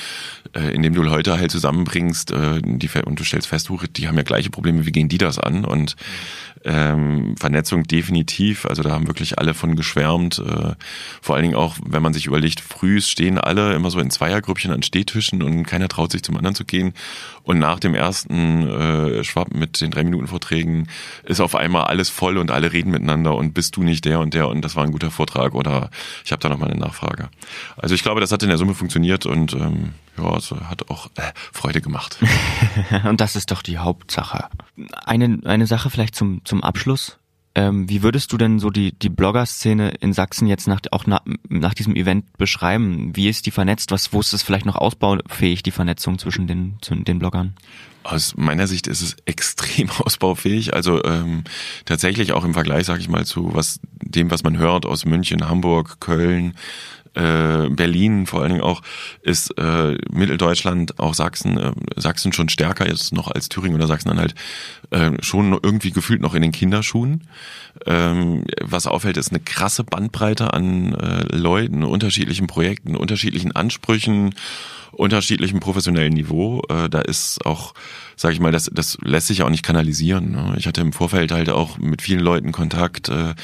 äh, 0.55 0.75
indem 0.75 0.95
du 0.95 1.03
Leute 1.03 1.39
halt 1.39 1.51
zusammenbringst 1.51 2.31
äh, 2.31 2.61
die, 2.63 2.89
und 3.05 3.21
du 3.21 3.25
stellst 3.25 3.49
fest, 3.49 3.71
die 3.97 4.09
haben 4.09 4.17
ja 4.17 4.23
gleiche 4.23 4.51
Probleme, 4.51 4.87
wie 4.87 4.93
gehen 4.93 5.09
die 5.09 5.19
das 5.19 5.39
an? 5.39 5.65
Und 5.65 5.97
ähm, 6.65 7.37
Vernetzung 7.39 7.85
definitiv, 7.85 8.67
also 8.67 8.83
da 8.83 8.91
haben 8.91 9.07
wirklich 9.07 9.39
alle 9.39 9.55
von 9.55 9.77
geschwärmt. 9.77 10.39
Äh, 10.39 10.75
vor 11.23 11.37
allen 11.37 11.45
Dingen 11.45 11.55
auch, 11.55 11.77
wenn 11.85 12.03
man 12.03 12.13
sich 12.13 12.27
überlegt, 12.27 12.61
früh 12.61 13.01
stehen 13.01 13.39
alle 13.39 13.75
immer 13.75 13.91
so 13.91 14.01
in 14.01 14.11
Zweiergrüppchen 14.11 14.73
an 14.73 14.83
Stehtischen 14.83 15.43
und 15.43 15.63
keiner 15.65 15.89
traut 15.89 16.11
sich 16.13 16.23
zum 16.25 16.37
anderen 16.37 16.57
zu 16.57 16.65
gehen. 16.65 16.93
Und 17.47 17.61
nach 17.61 17.79
dem 17.79 17.95
ersten 17.95 18.69
äh, 18.69 19.23
Schwab 19.23 19.55
mit 19.55 19.81
den 19.81 19.93
drei 19.93 20.03
Minuten 20.03 20.27
Vorträgen 20.27 20.89
ist 21.23 21.41
auf 21.41 21.55
einmal 21.55 21.85
alles 21.85 22.09
voll 22.09 22.39
und 22.39 22.51
alle 22.51 22.73
reden 22.73 22.91
miteinander 22.91 23.37
und 23.37 23.55
bist 23.55 23.77
du 23.77 23.85
nicht 23.85 24.05
der 24.05 24.19
und 24.19 24.35
der 24.35 24.49
und 24.49 24.63
das 24.63 24.75
war 24.75 24.83
ein 24.83 24.91
guter 24.91 25.13
Vortrag 25.13 25.55
oder 25.55 25.91
ich 26.25 26.33
habe 26.33 26.41
da 26.43 26.49
noch 26.49 26.59
mal 26.59 26.69
eine 26.69 26.81
Nachfrage. 26.81 27.29
Also 27.77 27.95
ich 27.95 28.03
glaube, 28.03 28.21
das 28.21 28.33
hat 28.33 28.43
in 28.43 28.49
der 28.49 28.59
Summe 28.59 28.75
funktioniert 28.75 29.27
und 29.27 29.53
ähm, 29.53 29.93
ja, 30.19 30.37
es 30.37 30.51
hat 30.51 30.91
auch 30.91 31.07
äh, 31.15 31.23
Freude 31.53 31.81
gemacht. 31.81 32.19
und 33.05 33.21
das 33.21 33.37
ist 33.37 33.53
doch 33.53 33.63
die 33.63 33.79
Hauptsache. 33.79 34.47
Eine, 35.05 35.39
eine 35.45 35.69
Sache 35.69 35.89
vielleicht 35.89 36.17
zum, 36.17 36.45
zum 36.45 36.65
Abschluss. 36.65 37.17
Ähm, 37.57 37.89
wie 37.89 38.03
würdest 38.03 38.35
du 38.35 38.37
denn 38.37 38.59
so 38.59 38.69
die, 38.69 38.93
die 38.93 39.09
Blogger-Szene 39.09 39.95
in 40.01 40.13
Sachsen 40.13 40.47
jetzt 40.47 40.69
nach, 40.69 40.81
auch 40.91 41.07
nach, 41.07 41.23
nach 41.49 41.73
diesem 41.73 41.97
Event 41.97 42.37
beschreiben? 42.37 43.17
Wie 43.17 43.31
ist 43.31 43.47
die 43.47 43.51
vernetzt? 43.51 43.91
Was, 43.93 44.13
wo 44.13 44.21
ist 44.21 44.35
es 44.35 44.43
vielleicht 44.43 44.67
noch 44.67 44.77
ausbaufähig, 44.77 45.63
die 45.63 45.71
Vernetzung 45.71 46.19
zwischen 46.19 46.47
den, 46.47 46.77
zwischen 46.83 47.05
den 47.05 47.19
Bloggern? 47.19 47.55
Aus 48.05 48.37
meiner 48.37 48.67
Sicht 48.67 48.87
ist 48.87 49.01
es 49.01 49.17
extrem 49.25 49.89
ausbaufähig. 49.89 50.75
Also 50.75 51.03
ähm, 51.05 51.45
tatsächlich 51.87 52.33
auch 52.33 52.45
im 52.45 52.53
Vergleich, 52.53 52.85
sage 52.85 53.01
ich 53.01 53.09
mal, 53.09 53.25
zu 53.25 53.55
was 53.55 53.81
dem, 54.03 54.31
was 54.31 54.43
man 54.43 54.59
hört 54.59 54.85
aus 54.85 55.07
München, 55.07 55.49
Hamburg, 55.49 55.99
Köln, 55.99 56.57
äh, 57.17 57.69
Berlin 57.71 58.27
vor 58.27 58.43
allen 58.43 58.51
Dingen 58.51 58.63
auch, 58.63 58.83
ist 59.23 59.57
äh, 59.59 59.97
Mitteldeutschland, 60.11 60.99
auch 60.99 61.15
Sachsen, 61.15 61.59
äh, 61.59 61.73
Sachsen 61.97 62.33
schon 62.33 62.49
stärker 62.49 62.87
jetzt 62.89 63.13
noch 63.13 63.31
als 63.31 63.49
Thüringen 63.49 63.77
oder 63.77 63.87
Sachsen-Anhalt, 63.87 64.35
äh, 64.91 65.13
schon 65.21 65.59
irgendwie 65.63 65.91
gefühlt 65.91 66.21
noch 66.21 66.35
in 66.35 66.43
den 66.43 66.53
Kinderschuhen. 66.53 67.25
Ähm, 67.87 68.45
was 68.63 68.87
auffällt, 68.87 69.17
ist 69.17 69.33
eine 69.33 69.41
krasse 69.41 69.83
Bandbreite 69.83 70.53
an 70.53 70.95
äh, 70.95 71.35
Leuten, 71.35 71.85
unterschiedlichen 71.85 72.47
Projekten, 72.47 72.97
unterschiedlichen 72.97 73.53
Ansprüchen, 73.53 74.35
unterschiedlichem 74.93 75.61
professionellen 75.61 76.13
Niveau. 76.13 76.63
Äh, 76.69 76.89
da 76.89 77.01
ist 77.01 77.45
auch 77.45 77.75
sage 78.19 78.33
ich 78.33 78.41
mal, 78.41 78.51
das, 78.51 78.71
das 78.73 78.97
lässt 79.03 79.27
sich 79.27 79.43
auch 79.43 79.51
nicht 79.51 79.63
kanalisieren. 79.63 80.33
Ne? 80.33 80.55
Ich 80.57 80.67
hatte 80.67 80.81
im 80.81 80.95
Vorfeld 80.95 81.33
halt 81.33 81.51
auch 81.51 81.77
mit 81.77 82.01
vielen 82.01 82.21
Leuten 82.21 82.51
Kontakt, 82.51 83.11
äh, 83.11 83.35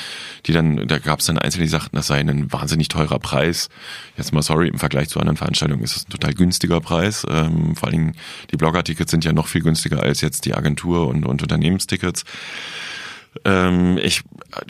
die 0.46 0.52
dann, 0.52 0.88
da 0.88 0.98
gab 0.98 1.20
es 1.20 1.26
dann 1.26 1.36
Einzelne, 1.36 1.64
die 1.64 1.70
sagten, 1.70 1.94
das 1.94 2.06
sei 2.06 2.20
ein 2.20 2.50
wahnsinnig 2.50 2.88
teurer 2.88 3.18
Preis. 3.18 3.68
Jetzt 4.16 4.32
mal 4.32 4.40
sorry, 4.40 4.68
im 4.68 4.78
Vergleich 4.78 5.10
zu 5.10 5.20
anderen 5.20 5.36
Veranstaltungen 5.36 5.84
ist 5.84 5.96
es 5.96 6.08
ein 6.08 6.10
total 6.10 6.32
günstiger 6.32 6.80
Preis. 6.80 7.26
Ähm, 7.28 7.76
vor 7.76 7.88
allen 7.88 7.98
Dingen 7.98 8.16
die 8.50 8.56
Blogger-Tickets 8.56 9.10
sind 9.10 9.26
ja 9.26 9.34
noch 9.34 9.46
viel 9.46 9.60
günstiger 9.60 10.02
als 10.02 10.22
jetzt 10.22 10.46
die 10.46 10.54
Agentur- 10.54 11.06
und, 11.06 11.26
und 11.26 11.42
Unternehmenstickets. 11.42 12.24
Ähm, 13.44 13.98
ich 14.02 14.22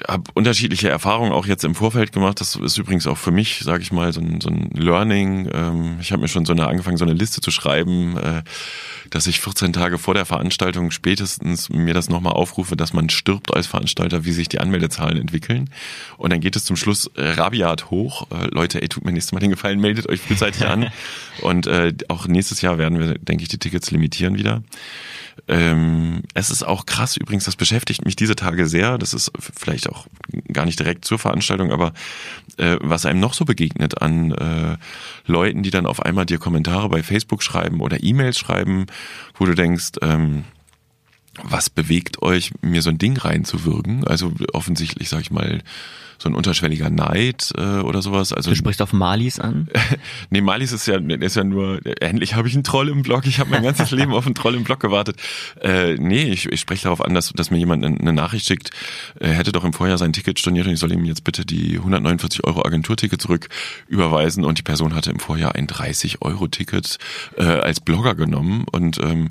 habe 0.07 0.25
unterschiedliche 0.35 0.89
Erfahrungen 0.89 1.33
auch 1.33 1.47
jetzt 1.47 1.65
im 1.65 1.75
Vorfeld 1.75 2.13
gemacht. 2.13 2.41
Das 2.41 2.55
ist 2.55 2.79
übrigens 2.79 3.07
auch 3.07 3.19
für 3.19 3.33
mich, 3.33 3.61
sage 3.61 3.83
ich 3.83 3.91
mal, 3.91 4.13
so 4.13 4.21
ein, 4.21 4.41
so 4.41 4.49
ein 4.49 4.71
Learning. 4.73 5.51
Ähm, 5.53 5.97
ich 6.01 6.13
habe 6.13 6.23
mir 6.23 6.29
schon 6.29 6.47
so 6.47 6.53
eine 6.53 6.69
angefangen, 6.69 6.97
so 6.97 7.05
eine 7.05 7.15
Liste 7.15 7.41
zu 7.41 7.51
schreiben, 7.51 8.17
äh, 8.17 8.43
dass 9.11 9.27
ich 9.27 9.41
14 9.41 9.73
Tage 9.73 9.99
vor 9.99 10.15
der 10.15 10.25
Veranstaltung 10.25 10.93
spätestens 10.93 11.71
mir 11.71 11.93
das 11.93 12.09
nochmal 12.09 12.35
aufrufe, 12.35 12.77
dass 12.77 12.93
man 12.93 13.11
stirbt 13.11 13.55
als 13.55 13.67
Veranstalter, 13.67 14.25
wie 14.25 14.33
sich 14.33 14.49
die 14.49 14.61
Anmeldezahlen 14.61 15.19
entwickeln. 15.19 15.69
Und 16.17 16.33
dann 16.33 16.41
geht 16.41 16.55
es 16.55 16.65
zum 16.65 16.77
Schluss 16.77 17.11
äh, 17.17 17.31
rabiat 17.31 17.91
hoch. 17.91 18.29
Äh, 18.31 18.47
Leute, 18.53 18.81
ey, 18.81 18.89
tut 18.89 19.05
mir 19.05 19.13
nächstes 19.13 19.33
Mal 19.33 19.41
den 19.41 19.51
Gefallen, 19.51 19.81
meldet 19.81 20.09
euch 20.09 20.21
frühzeitig 20.21 20.67
an. 20.67 20.91
Und 21.41 21.67
äh, 21.67 21.93
auch 22.09 22.27
nächstes 22.29 22.63
Jahr 22.63 22.79
werden 22.79 23.01
wir, 23.01 23.19
denke 23.19 23.43
ich, 23.43 23.49
die 23.49 23.59
Tickets 23.59 23.91
limitieren 23.91 24.39
wieder. 24.39 24.63
Ähm, 25.49 26.23
es 26.35 26.51
ist 26.51 26.63
auch 26.63 26.87
krass 26.87 27.17
übrigens, 27.17 27.45
das 27.45 27.57
beschäftigt 27.57 28.05
mich 28.05 28.17
diese 28.17 28.37
Tage 28.37 28.52
sehr. 28.67 28.99
Das 28.99 29.15
ist 29.15 29.31
vielleicht 29.57 29.89
auch 29.89 30.07
gar 30.53 30.65
nicht 30.65 30.79
direkt 30.79 31.05
zur 31.05 31.19
Veranstaltung, 31.19 31.73
aber 31.73 31.93
äh, 32.57 32.77
was 32.81 33.07
einem 33.07 33.21
noch 33.21 33.35
so 33.35 33.45
begegnet 33.45 34.01
an 34.03 34.33
äh, 34.33 34.77
Leuten, 35.27 35.63
die 35.63 35.71
dann 35.71 35.87
auf 35.87 36.03
einmal 36.03 36.27
dir 36.27 36.39
Kommentare 36.39 36.89
bei 36.89 37.03
Facebook 37.03 37.43
schreiben 37.43 37.81
oder 37.81 38.03
E-Mails 38.03 38.39
schreiben, 38.39 38.87
wo 39.35 39.47
du 39.47 39.55
denkst, 39.55 39.93
ähm, 40.03 40.45
was 41.43 41.71
bewegt 41.71 42.23
euch, 42.23 42.53
mir 42.61 42.83
so 42.83 42.91
ein 42.91 42.99
Ding 42.99 43.17
reinzuwirken? 43.17 44.07
Also 44.07 44.33
offensichtlich, 44.53 45.09
sag 45.09 45.23
ich 45.23 45.31
mal, 45.31 45.63
so 46.23 46.29
ein 46.29 46.35
unterschwelliger 46.35 46.89
Neid 46.89 47.53
äh, 47.57 47.81
oder 47.81 48.01
sowas. 48.01 48.33
Also 48.33 48.51
du 48.51 48.57
sprichst 48.57 48.81
auf 48.81 48.93
Malis 48.93 49.41
an? 49.41 49.69
nee, 50.31 50.41
Malis 50.41 50.73
ist 50.73 50.87
ja 50.87 50.97
ist 50.97 51.37
ja 51.37 51.45
nur 51.45 51.81
endlich 52.01 52.35
habe 52.35 52.49
ich 52.49 52.55
einen 52.55 52.63
Troll 52.63 52.89
im 52.89 53.03
Blog. 53.03 53.27
Ich 53.27 53.41
habe 53.41 53.51
mein 53.51 53.63
ganzes 53.63 53.91
Leben 53.93 54.13
auf 54.13 54.25
einen 54.25 54.35
Troll 54.35 54.55
im 54.55 54.65
Blog 54.65 54.81
gewartet. 54.81 55.17
Äh, 55.61 55.95
nee, 55.95 56.25
ich, 56.25 56.47
ich 56.47 56.61
spreche 56.61 56.85
darauf 56.85 57.05
an, 57.05 57.15
dass, 57.15 57.33
dass 57.33 57.51
mir 57.51 57.59
jemand 57.59 57.85
eine, 57.85 58.13
Nachricht 58.13 58.47
schickt. 58.47 58.71
Er 59.19 59.33
hätte 59.33 59.53
doch 59.53 59.65
im 59.65 59.73
Vorjahr 59.73 59.99
sein 59.99 60.13
Ticket 60.13 60.39
storniert 60.39 60.67
und 60.67 60.75
ich 60.75 60.79
soll 60.79 60.93
ihm 60.93 61.05
jetzt 61.05 61.25
bitte 61.25 61.45
die 61.45 61.79
149 61.79 62.45
Euro 62.45 62.65
Agenturticket 62.65 63.21
zurück 63.21 63.49
überweisen 63.89 64.45
und 64.45 64.59
die 64.59 64.63
Person 64.63 64.95
hatte 64.95 65.11
im 65.11 65.19
Vorjahr 65.19 65.55
ein 65.55 65.67
30 65.67 66.23
Euro 66.23 66.47
Ticket 66.47 66.99
äh, 67.37 67.43
als 67.43 67.81
Blogger 67.81 68.15
genommen 68.15 68.65
und 68.71 68.99
ähm, 68.99 69.31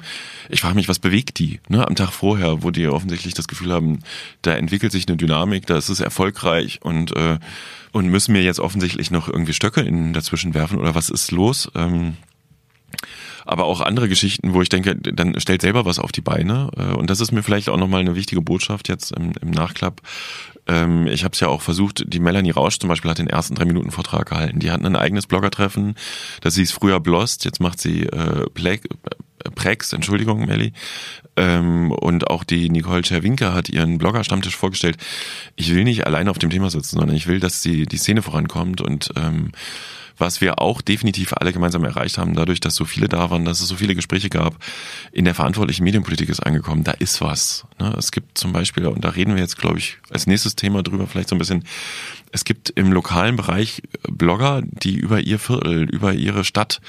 ich 0.49 0.61
frage 0.61 0.75
mich, 0.75 0.89
was 0.89 0.99
bewegt 0.99 1.39
die? 1.39 1.59
Ne? 1.69 1.87
Am 1.87 1.95
Tag 1.95 2.11
vorher, 2.11 2.63
wo 2.63 2.71
die 2.71 2.87
offensichtlich 2.87 3.33
das 3.33 3.47
Gefühl 3.47 3.71
haben, 3.71 3.99
da 4.41 4.53
entwickelt 4.53 4.91
sich 4.91 5.07
eine 5.07 5.15
Dynamik, 5.15 5.65
da 5.67 5.77
ist 5.77 5.89
es 5.89 5.99
erfolgreich 5.99 6.80
und 6.81 7.15
äh, 7.15 7.39
und 7.91 8.07
müssen 8.07 8.31
mir 8.31 8.41
jetzt 8.41 8.59
offensichtlich 8.59 9.11
noch 9.11 9.27
irgendwie 9.27 9.53
Stöcke 9.53 9.81
in 9.81 10.13
dazwischen 10.13 10.53
werfen 10.53 10.79
oder 10.79 10.95
was 10.95 11.09
ist 11.09 11.31
los? 11.31 11.69
Ähm, 11.75 12.15
aber 13.45 13.65
auch 13.65 13.81
andere 13.81 14.07
Geschichten, 14.07 14.53
wo 14.53 14.61
ich 14.61 14.69
denke, 14.69 14.95
dann 14.95 15.39
stellt 15.39 15.61
selber 15.61 15.85
was 15.85 15.99
auf 15.99 16.11
die 16.11 16.21
Beine. 16.21 16.69
Äh, 16.77 16.93
und 16.93 17.09
das 17.09 17.19
ist 17.19 17.31
mir 17.31 17.43
vielleicht 17.43 17.69
auch 17.69 17.77
nochmal 17.77 18.01
eine 18.01 18.15
wichtige 18.15 18.41
Botschaft 18.41 18.87
jetzt 18.87 19.11
im, 19.11 19.33
im 19.41 19.51
Nachklapp. 19.51 20.01
Ähm, 20.67 21.07
ich 21.07 21.23
habe 21.23 21.33
es 21.33 21.39
ja 21.39 21.47
auch 21.47 21.61
versucht, 21.61 22.03
die 22.05 22.19
Melanie 22.19 22.51
Rausch 22.51 22.79
zum 22.79 22.89
Beispiel 22.89 23.11
hat 23.11 23.17
den 23.17 23.27
ersten 23.27 23.55
drei 23.55 23.65
Minuten 23.65 23.91
Vortrag 23.91 24.29
gehalten. 24.29 24.59
Die 24.59 24.71
hatten 24.71 24.85
ein 24.85 24.95
eigenes 24.95 25.27
Bloggertreffen. 25.27 25.95
Das 26.41 26.55
hieß 26.55 26.71
früher 26.71 26.99
Blost, 26.99 27.45
jetzt 27.45 27.59
macht 27.59 27.79
sie 27.79 28.03
äh, 28.03 28.49
Plague, 28.53 28.87
Prex, 29.55 29.91
Entschuldigung, 29.93 30.45
Melli. 30.45 30.73
Ähm, 31.37 31.91
und 31.91 32.29
auch 32.29 32.43
die 32.43 32.69
Nicole 32.69 33.03
Czerwinke 33.03 33.53
hat 33.53 33.69
ihren 33.69 33.97
Blogger-Stammtisch 33.97 34.55
vorgestellt. 34.55 34.97
Ich 35.55 35.73
will 35.73 35.83
nicht 35.83 36.05
alleine 36.05 36.29
auf 36.29 36.39
dem 36.39 36.49
Thema 36.49 36.69
sitzen, 36.69 36.97
sondern 36.97 37.15
ich 37.15 37.27
will, 37.27 37.39
dass 37.39 37.61
die, 37.61 37.85
die 37.85 37.97
Szene 37.97 38.21
vorankommt 38.21 38.81
und 38.81 39.11
ähm, 39.15 39.51
was 40.21 40.39
wir 40.39 40.59
auch 40.59 40.81
definitiv 40.81 41.33
alle 41.33 41.51
gemeinsam 41.51 41.83
erreicht 41.83 42.17
haben, 42.17 42.35
dadurch, 42.35 42.59
dass 42.61 42.75
so 42.75 42.85
viele 42.85 43.09
da 43.09 43.29
waren, 43.29 43.43
dass 43.43 43.59
es 43.59 43.67
so 43.67 43.75
viele 43.75 43.95
Gespräche 43.95 44.29
gab, 44.29 44.55
in 45.11 45.25
der 45.25 45.35
verantwortlichen 45.35 45.83
Medienpolitik 45.83 46.29
ist 46.29 46.39
angekommen, 46.39 46.83
da 46.83 46.91
ist 46.91 47.19
was. 47.21 47.65
Ne? 47.79 47.93
Es 47.97 48.11
gibt 48.11 48.37
zum 48.37 48.53
Beispiel, 48.53 48.85
und 48.85 49.03
da 49.03 49.09
reden 49.09 49.35
wir 49.35 49.41
jetzt, 49.41 49.57
glaube 49.57 49.79
ich, 49.79 49.97
als 50.09 50.27
nächstes 50.27 50.55
Thema 50.55 50.83
drüber, 50.83 51.07
vielleicht 51.07 51.29
so 51.29 51.35
ein 51.35 51.39
bisschen, 51.39 51.65
es 52.31 52.45
gibt 52.45 52.69
im 52.69 52.93
lokalen 52.93 53.35
Bereich 53.35 53.81
Blogger, 54.09 54.61
die 54.63 54.95
über 54.95 55.19
ihr 55.19 55.39
Viertel, 55.39 55.89
über 55.89 56.13
ihre 56.13 56.45
Stadt 56.45 56.81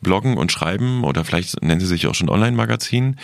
bloggen 0.00 0.36
und 0.36 0.50
schreiben 0.50 1.04
oder 1.04 1.24
vielleicht 1.24 1.62
nennen 1.62 1.80
sie 1.80 1.86
sich 1.86 2.06
auch 2.06 2.14
schon 2.14 2.30
Online-Magazin. 2.30 3.16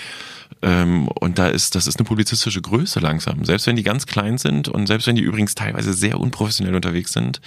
Ähm, 0.65 1.09
und 1.09 1.39
da 1.39 1.49
ist, 1.49 1.75
das 1.75 1.87
ist 1.87 1.99
eine 1.99 2.07
publizistische 2.07 2.63
Größe 2.63 2.99
langsam. 2.99 3.45
Selbst 3.45 3.67
wenn 3.67 3.77
die 3.77 3.83
ganz 3.83 4.07
klein 4.07 4.39
sind 4.39 4.69
und 4.69 4.87
selbst 4.87 5.07
wenn 5.07 5.15
die 5.15 5.23
übrigens 5.23 5.55
teilweise 5.55 5.93
sehr 5.93 6.19
unprofessionell 6.19 6.75
unterwegs 6.75 7.13
sind. 7.13 7.43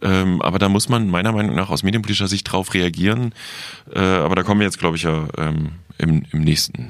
Ähm, 0.00 0.40
aber 0.40 0.58
da 0.58 0.70
muss 0.70 0.88
man 0.88 1.08
meiner 1.08 1.32
Meinung 1.32 1.54
nach 1.54 1.68
aus 1.68 1.82
medienpolitischer 1.82 2.26
Sicht 2.26 2.50
drauf 2.50 2.72
reagieren. 2.72 3.34
Äh, 3.94 4.00
aber 4.00 4.34
da 4.34 4.42
kommen 4.42 4.60
wir 4.60 4.66
jetzt, 4.66 4.78
glaube 4.78 4.96
ich, 4.96 5.02
ja 5.02 5.28
ähm, 5.36 5.72
im, 5.98 6.22
im 6.32 6.40
nächsten 6.40 6.88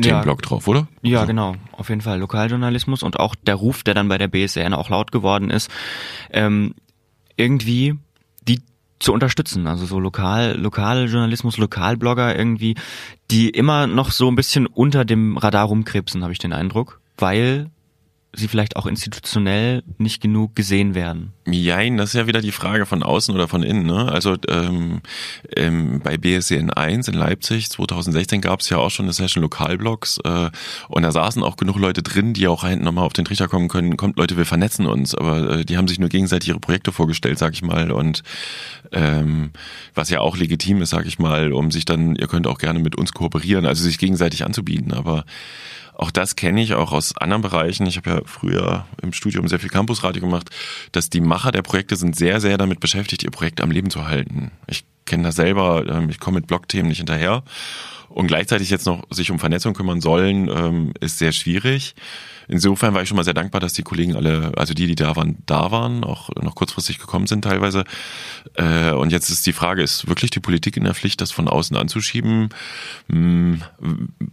Themenblock 0.00 0.40
drauf, 0.40 0.66
oder? 0.66 0.88
Ja, 1.02 1.20
also. 1.20 1.28
genau. 1.28 1.56
Auf 1.72 1.90
jeden 1.90 2.00
Fall 2.00 2.18
Lokaljournalismus 2.18 3.02
und 3.02 3.18
auch 3.18 3.34
der 3.34 3.56
Ruf, 3.56 3.82
der 3.82 3.92
dann 3.92 4.08
bei 4.08 4.16
der 4.16 4.28
BSN 4.28 4.72
auch 4.72 4.88
laut 4.88 5.12
geworden 5.12 5.50
ist, 5.50 5.70
ähm, 6.30 6.74
irgendwie 7.36 7.98
die 8.48 8.62
zu 9.00 9.12
unterstützen. 9.12 9.66
Also 9.66 9.86
so 9.86 9.98
lokal, 9.98 10.56
lokale 10.56 11.06
Journalismus, 11.06 11.58
Lokalblogger 11.58 12.38
irgendwie, 12.38 12.76
die 13.30 13.50
immer 13.50 13.86
noch 13.86 14.12
so 14.12 14.30
ein 14.30 14.36
bisschen 14.36 14.66
unter 14.66 15.04
dem 15.04 15.36
Radar 15.36 15.66
rumkrebsen, 15.66 16.22
habe 16.22 16.32
ich 16.32 16.38
den 16.38 16.52
Eindruck, 16.52 17.00
weil 17.16 17.70
sie 18.32 18.46
vielleicht 18.46 18.76
auch 18.76 18.86
institutionell 18.86 19.82
nicht 19.98 20.22
genug 20.22 20.54
gesehen 20.54 20.94
werden. 20.94 21.32
Jein, 21.46 21.96
das 21.96 22.10
ist 22.10 22.14
ja 22.14 22.26
wieder 22.28 22.40
die 22.40 22.52
Frage 22.52 22.86
von 22.86 23.02
außen 23.02 23.34
oder 23.34 23.48
von 23.48 23.64
innen. 23.64 23.84
Ne? 23.84 24.10
Also 24.10 24.36
ähm, 24.48 25.00
ähm, 25.56 26.00
bei 26.00 26.16
BSCN 26.16 26.70
1 26.70 27.08
in 27.08 27.14
Leipzig 27.14 27.70
2016 27.70 28.40
gab 28.40 28.60
es 28.60 28.70
ja 28.70 28.78
auch 28.78 28.90
schon 28.90 29.06
eine 29.06 29.12
Session 29.12 29.42
Lokalblogs 29.42 30.18
äh, 30.24 30.50
und 30.88 31.02
da 31.02 31.10
saßen 31.10 31.42
auch 31.42 31.56
genug 31.56 31.76
Leute 31.76 32.02
drin, 32.02 32.32
die 32.32 32.46
auch 32.46 32.64
hinten 32.64 32.84
nochmal 32.84 33.04
auf 33.04 33.12
den 33.12 33.24
Trichter 33.24 33.48
kommen 33.48 33.68
können. 33.68 33.96
Kommt 33.96 34.16
Leute, 34.16 34.36
wir 34.36 34.46
vernetzen 34.46 34.86
uns, 34.86 35.14
aber 35.14 35.58
äh, 35.58 35.64
die 35.64 35.76
haben 35.76 35.88
sich 35.88 35.98
nur 35.98 36.08
gegenseitig 36.08 36.50
ihre 36.50 36.60
Projekte 36.60 36.92
vorgestellt, 36.92 37.38
sag 37.38 37.54
ich 37.54 37.62
mal. 37.62 37.90
Und 37.90 38.22
ähm, 38.92 39.50
was 39.94 40.08
ja 40.08 40.20
auch 40.20 40.36
legitim 40.36 40.82
ist, 40.82 40.90
sag 40.90 41.06
ich 41.06 41.18
mal, 41.18 41.52
um 41.52 41.72
sich 41.72 41.84
dann, 41.84 42.14
ihr 42.14 42.28
könnt 42.28 42.46
auch 42.46 42.58
gerne 42.58 42.78
mit 42.78 42.96
uns 42.96 43.12
kooperieren, 43.12 43.66
also 43.66 43.82
sich 43.82 43.98
gegenseitig 43.98 44.44
anzubieten. 44.44 44.92
Aber 44.92 45.24
auch 46.00 46.10
das 46.10 46.34
kenne 46.34 46.62
ich 46.62 46.72
auch 46.72 46.92
aus 46.92 47.14
anderen 47.18 47.42
Bereichen. 47.42 47.86
Ich 47.86 47.98
habe 47.98 48.10
ja 48.10 48.20
früher 48.24 48.86
im 49.02 49.12
Studium 49.12 49.48
sehr 49.48 49.58
viel 49.58 49.68
Campusradio 49.68 50.22
gemacht, 50.22 50.48
dass 50.92 51.10
die 51.10 51.20
Macher 51.20 51.52
der 51.52 51.60
Projekte 51.60 51.94
sind 51.94 52.16
sehr, 52.16 52.40
sehr 52.40 52.56
damit 52.56 52.80
beschäftigt, 52.80 53.22
ihr 53.22 53.30
Projekt 53.30 53.60
am 53.60 53.70
Leben 53.70 53.90
zu 53.90 54.08
halten. 54.08 54.50
Ich 54.66 54.84
kenne 55.04 55.24
das 55.24 55.36
selber, 55.36 55.84
ähm, 55.86 56.08
ich 56.08 56.18
komme 56.18 56.36
mit 56.36 56.46
Blogthemen 56.46 56.88
nicht 56.88 56.98
hinterher. 56.98 57.42
Und 58.08 58.28
gleichzeitig 58.28 58.70
jetzt 58.70 58.86
noch 58.86 59.02
sich 59.10 59.30
um 59.30 59.38
Vernetzung 59.38 59.74
kümmern 59.74 60.00
sollen, 60.00 60.48
ähm, 60.48 60.94
ist 61.00 61.18
sehr 61.18 61.32
schwierig. 61.32 61.94
Insofern 62.48 62.94
war 62.94 63.02
ich 63.02 63.08
schon 63.08 63.16
mal 63.16 63.24
sehr 63.24 63.34
dankbar, 63.34 63.60
dass 63.60 63.72
die 63.72 63.82
Kollegen 63.82 64.16
alle, 64.16 64.52
also 64.56 64.74
die, 64.74 64.86
die 64.86 64.94
da 64.94 65.16
waren, 65.16 65.38
da 65.46 65.70
waren, 65.70 66.04
auch 66.04 66.30
noch 66.40 66.54
kurzfristig 66.54 66.98
gekommen 66.98 67.26
sind 67.26 67.42
teilweise. 67.42 67.84
Äh, 68.54 68.90
und 68.92 69.12
jetzt 69.12 69.30
ist 69.30 69.46
die 69.46 69.52
Frage, 69.52 69.82
ist 69.82 70.08
wirklich 70.08 70.30
die 70.30 70.40
Politik 70.40 70.76
in 70.76 70.84
der 70.84 70.94
Pflicht, 70.94 71.20
das 71.20 71.30
von 71.30 71.48
außen 71.48 71.76
anzuschieben? 71.76 72.50
Hm, 73.08 73.62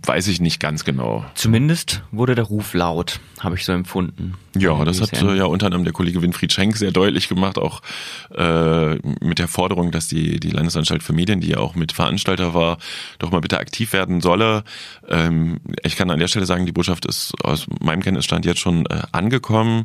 weiß 0.04 0.28
ich 0.28 0.40
nicht 0.40 0.60
ganz 0.60 0.84
genau. 0.84 1.26
Zumindest 1.36 2.02
wurde 2.12 2.36
der 2.36 2.46
Ruf 2.46 2.74
laut, 2.74 3.20
habe 3.40 3.56
ich 3.56 3.66
so 3.66 3.72
empfunden. 3.72 4.34
Ja, 4.58 4.84
das 4.86 5.02
hat 5.02 5.22
ja 5.22 5.46
unter 5.46 5.68
anderem 5.68 5.84
der 5.84 5.94
Kollege 5.94 6.22
Winfried 6.22 6.52
Schenk 6.52 6.78
sehr 6.78 6.92
deutlich 6.92 7.30
gemacht, 7.30 7.58
auch 7.58 7.82
äh, 8.36 8.96
mit 9.24 9.40
der 9.40 9.48
Forderung, 9.48 9.92
dass 9.92 10.08
die, 10.08 10.40
die 10.40 10.50
Landesanstalt 10.50 11.04
für 11.04 11.14
Medien, 11.14 11.42
die 11.42 11.50
ja 11.50 11.58
auch 11.58 11.76
mit 11.76 11.92
Veranstalter 11.92 12.54
war, 12.54 12.78
doch 13.20 13.32
mal 13.32 13.42
bitte 13.42 13.60
aktiv 13.60 13.94
werden 13.94 14.22
solle. 14.22 14.64
Ähm, 15.08 15.60
ich 15.84 15.96
kann 15.96 16.10
an 16.10 16.20
der 16.20 16.28
Stelle 16.28 16.46
sagen, 16.46 16.66
die 16.66 16.72
Botschaft 16.72 17.06
ist 17.06 17.34
aus 17.44 17.68
meinem 17.82 18.02
Kenntnisstand 18.08 18.46
jetzt 18.46 18.62
schon 18.62 18.86
äh, 18.86 19.02
angekommen. 19.12 19.84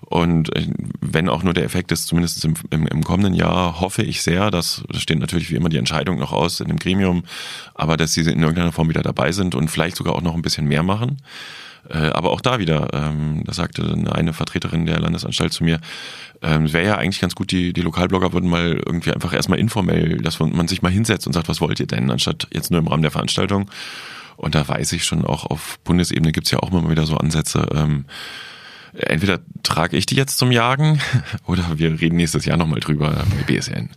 Und 0.00 0.56
äh, 0.56 0.66
wenn 1.02 1.28
auch 1.28 1.42
nur 1.42 1.52
der 1.52 1.64
Effekt 1.64 1.92
ist, 1.92 2.06
zumindest 2.06 2.42
im, 2.46 2.54
im, 2.70 2.86
im 2.86 3.04
kommenden 3.04 3.34
Jahr, 3.34 3.78
hoffe 3.80 4.02
ich 4.02 4.22
sehr, 4.22 4.50
dass, 4.50 4.82
das 4.88 5.02
steht 5.02 5.18
natürlich 5.18 5.50
wie 5.50 5.56
immer 5.56 5.68
die 5.68 5.76
Entscheidung 5.76 6.18
noch 6.18 6.32
aus 6.32 6.60
in 6.60 6.68
dem 6.68 6.78
Gremium, 6.78 7.24
aber 7.74 7.98
dass 7.98 8.14
sie 8.14 8.22
in 8.22 8.40
irgendeiner 8.40 8.72
Form 8.72 8.88
wieder 8.88 9.02
dabei 9.02 9.32
sind 9.32 9.54
und 9.54 9.68
vielleicht 9.68 9.96
sogar 9.96 10.14
auch 10.14 10.22
noch 10.22 10.34
ein 10.34 10.40
bisschen 10.40 10.66
mehr 10.66 10.82
machen. 10.82 11.18
Äh, 11.90 11.98
aber 11.98 12.30
auch 12.30 12.40
da 12.40 12.58
wieder, 12.58 12.88
ähm, 12.94 13.42
da 13.44 13.52
sagte 13.52 13.82
eine 14.10 14.32
Vertreterin 14.32 14.86
der 14.86 14.98
Landesanstalt 14.98 15.52
zu 15.52 15.62
mir, 15.62 15.78
ähm, 16.40 16.72
wäre 16.72 16.86
ja 16.86 16.96
eigentlich 16.96 17.20
ganz 17.20 17.34
gut, 17.34 17.50
die, 17.50 17.74
die 17.74 17.82
Lokalblogger 17.82 18.32
würden 18.32 18.48
mal 18.48 18.80
irgendwie 18.84 19.12
einfach 19.12 19.34
erstmal 19.34 19.58
informell, 19.58 20.16
dass 20.18 20.40
man 20.40 20.68
sich 20.68 20.80
mal 20.80 20.92
hinsetzt 20.92 21.26
und 21.26 21.34
sagt, 21.34 21.48
was 21.48 21.60
wollt 21.60 21.80
ihr 21.80 21.86
denn, 21.86 22.10
anstatt 22.10 22.46
jetzt 22.50 22.70
nur 22.70 22.80
im 22.80 22.88
Rahmen 22.88 23.02
der 23.02 23.10
Veranstaltung. 23.10 23.70
Und 24.38 24.54
da 24.54 24.66
weiß 24.66 24.92
ich 24.92 25.04
schon, 25.04 25.24
auch 25.24 25.44
auf 25.44 25.80
Bundesebene 25.80 26.30
gibt's 26.30 26.52
ja 26.52 26.60
auch 26.60 26.70
immer 26.70 26.88
wieder 26.88 27.06
so 27.06 27.16
Ansätze. 27.16 27.68
Ähm, 27.74 28.04
entweder 28.94 29.40
trage 29.64 29.96
ich 29.96 30.06
die 30.06 30.14
jetzt 30.14 30.38
zum 30.38 30.52
Jagen 30.52 31.00
oder 31.46 31.78
wir 31.78 32.00
reden 32.00 32.16
nächstes 32.16 32.44
Jahr 32.44 32.56
nochmal 32.56 32.78
drüber 32.78 33.26
bei 33.28 33.42
BSN. 33.52 33.90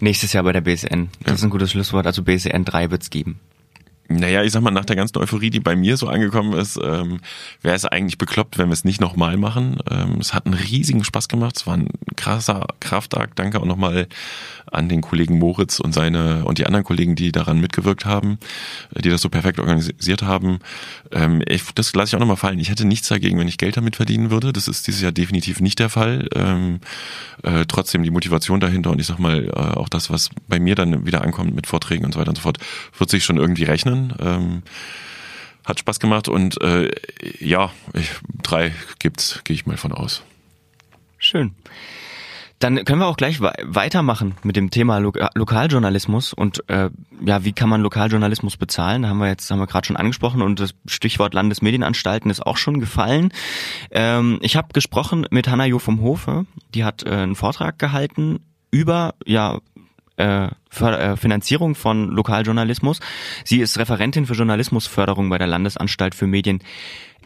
Nächstes 0.00 0.32
Jahr 0.32 0.44
bei 0.44 0.52
der 0.52 0.62
BSN. 0.62 1.10
Das 1.20 1.28
ja. 1.28 1.34
ist 1.34 1.44
ein 1.44 1.50
gutes 1.50 1.72
Schlusswort. 1.72 2.06
Also 2.06 2.22
BSN 2.22 2.64
3 2.64 2.90
wird's 2.90 3.10
geben. 3.10 3.38
Naja, 4.08 4.42
ich 4.42 4.52
sag 4.52 4.62
mal, 4.62 4.70
nach 4.70 4.84
der 4.84 4.96
ganzen 4.96 5.18
Euphorie, 5.18 5.50
die 5.50 5.60
bei 5.60 5.76
mir 5.76 5.96
so 5.96 6.08
angekommen 6.08 6.52
ist, 6.52 6.78
ähm, 6.82 7.20
wäre 7.62 7.74
es 7.74 7.86
eigentlich 7.86 8.18
bekloppt, 8.18 8.58
wenn 8.58 8.68
wir 8.68 8.74
es 8.74 8.84
nicht 8.84 9.00
nochmal 9.00 9.38
machen. 9.38 9.78
Ähm, 9.90 10.18
es 10.20 10.34
hat 10.34 10.44
einen 10.44 10.54
riesigen 10.54 11.04
Spaß 11.04 11.28
gemacht. 11.28 11.56
Es 11.56 11.66
war 11.66 11.78
ein 11.78 11.88
krasser 12.16 12.66
Kraftakt. 12.80 13.38
Danke 13.38 13.60
auch 13.60 13.64
nochmal 13.64 14.08
an 14.70 14.88
den 14.88 15.00
Kollegen 15.00 15.38
Moritz 15.38 15.80
und 15.80 15.94
seine 15.94 16.44
und 16.44 16.58
die 16.58 16.66
anderen 16.66 16.84
Kollegen, 16.84 17.14
die 17.14 17.32
daran 17.32 17.60
mitgewirkt 17.60 18.04
haben, 18.04 18.38
die 18.92 19.08
das 19.08 19.22
so 19.22 19.28
perfekt 19.28 19.58
organisiert 19.58 20.22
haben. 20.22 20.58
Ähm, 21.12 21.42
ich, 21.48 21.62
das 21.74 21.94
lasse 21.94 22.10
ich 22.10 22.16
auch 22.16 22.20
nochmal 22.20 22.36
fallen. 22.36 22.58
Ich 22.58 22.70
hätte 22.70 22.84
nichts 22.84 23.08
dagegen, 23.08 23.38
wenn 23.38 23.48
ich 23.48 23.58
Geld 23.58 23.76
damit 23.76 23.96
verdienen 23.96 24.30
würde. 24.30 24.52
Das 24.52 24.68
ist 24.68 24.86
dieses 24.86 25.00
Jahr 25.00 25.12
definitiv 25.12 25.60
nicht 25.60 25.78
der 25.78 25.88
Fall. 25.88 26.28
Ähm, 26.34 26.80
äh, 27.42 27.64
trotzdem 27.66 28.02
die 28.02 28.10
Motivation 28.10 28.60
dahinter 28.60 28.90
und 28.90 29.00
ich 29.00 29.06
sag 29.06 29.18
mal, 29.18 29.46
äh, 29.46 29.50
auch 29.50 29.88
das, 29.88 30.10
was 30.10 30.30
bei 30.48 30.58
mir 30.58 30.74
dann 30.74 31.06
wieder 31.06 31.22
ankommt 31.22 31.54
mit 31.54 31.66
Vorträgen 31.66 32.04
und 32.04 32.12
so 32.12 32.20
weiter 32.20 32.30
und 32.30 32.36
so 32.36 32.42
fort, 32.42 32.58
wird 32.98 33.10
sich 33.10 33.24
schon 33.24 33.36
irgendwie 33.36 33.64
rechnen. 33.64 33.93
Ähm, 33.94 34.62
hat 35.64 35.78
Spaß 35.78 35.98
gemacht 35.98 36.28
und 36.28 36.60
äh, 36.62 36.90
ja, 37.40 37.70
ich, 37.94 38.10
drei 38.42 38.72
gibt's, 38.98 39.40
gehe 39.44 39.54
ich 39.54 39.66
mal 39.66 39.76
von 39.76 39.92
aus. 39.92 40.22
Schön. 41.18 41.54
Dann 42.58 42.84
können 42.84 43.00
wir 43.00 43.08
auch 43.08 43.16
gleich 43.16 43.40
weitermachen 43.40 44.36
mit 44.42 44.56
dem 44.56 44.70
Thema 44.70 44.98
Lo 44.98 45.12
Lokaljournalismus 45.34 46.32
und 46.32 46.68
äh, 46.70 46.88
ja, 47.24 47.44
wie 47.44 47.52
kann 47.52 47.68
man 47.68 47.82
Lokaljournalismus 47.82 48.56
bezahlen? 48.56 49.02
Da 49.02 49.08
haben 49.08 49.18
wir 49.18 49.28
jetzt 49.28 49.50
haben 49.50 49.58
wir 49.58 49.66
gerade 49.66 49.86
schon 49.86 49.96
angesprochen 49.96 50.40
und 50.40 50.60
das 50.60 50.74
Stichwort 50.86 51.34
Landesmedienanstalten 51.34 52.30
ist 52.30 52.46
auch 52.46 52.56
schon 52.56 52.80
gefallen. 52.80 53.32
Ähm, 53.90 54.38
ich 54.40 54.56
habe 54.56 54.68
gesprochen 54.72 55.26
mit 55.30 55.48
Hanna 55.48 55.66
Jo 55.66 55.78
vom 55.78 56.00
Hofe, 56.00 56.46
die 56.74 56.84
hat 56.84 57.04
äh, 57.04 57.10
einen 57.10 57.34
Vortrag 57.34 57.78
gehalten 57.78 58.40
über 58.70 59.14
ja 59.26 59.58
äh, 60.16 60.48
äh, 60.80 61.16
Finanzierung 61.16 61.74
von 61.74 62.10
Lokaljournalismus. 62.10 63.00
Sie 63.44 63.60
ist 63.60 63.78
Referentin 63.78 64.26
für 64.26 64.34
Journalismusförderung 64.34 65.28
bei 65.28 65.38
der 65.38 65.46
Landesanstalt 65.46 66.14
für 66.14 66.26
Medien 66.26 66.60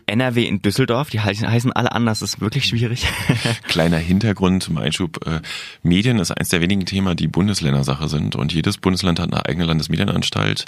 NRW 0.08 0.44
in 0.44 0.62
Düsseldorf, 0.62 1.10
die 1.10 1.20
heißen, 1.20 1.72
alle 1.72 1.92
anders, 1.92 2.20
das 2.20 2.34
ist 2.34 2.40
wirklich 2.40 2.64
schwierig. 2.64 3.06
Kleiner 3.64 3.98
Hintergrund 3.98 4.62
zum 4.62 4.78
Einschub. 4.78 5.24
Äh, 5.26 5.40
Medien 5.82 6.18
ist 6.18 6.30
eines 6.30 6.48
der 6.48 6.60
wenigen 6.60 6.86
Themen, 6.86 7.16
die 7.16 7.28
Bundesländersache 7.28 8.08
sind 8.08 8.34
und 8.34 8.52
jedes 8.52 8.78
Bundesland 8.78 9.20
hat 9.20 9.32
eine 9.32 9.44
eigene 9.46 9.66
Landesmedienanstalt. 9.66 10.64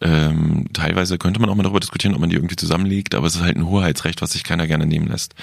Ähm, 0.00 0.66
teilweise 0.72 1.18
könnte 1.18 1.40
man 1.40 1.50
auch 1.50 1.54
mal 1.54 1.62
darüber 1.62 1.80
diskutieren, 1.80 2.14
ob 2.14 2.20
man 2.20 2.30
die 2.30 2.36
irgendwie 2.36 2.56
zusammenlegt, 2.56 3.14
aber 3.14 3.26
es 3.26 3.36
ist 3.36 3.42
halt 3.42 3.56
ein 3.56 3.66
Hoheitsrecht, 3.66 4.22
was 4.22 4.32
sich 4.32 4.42
keiner 4.42 4.66
gerne 4.66 4.86
nehmen 4.86 5.08
lässt. 5.08 5.34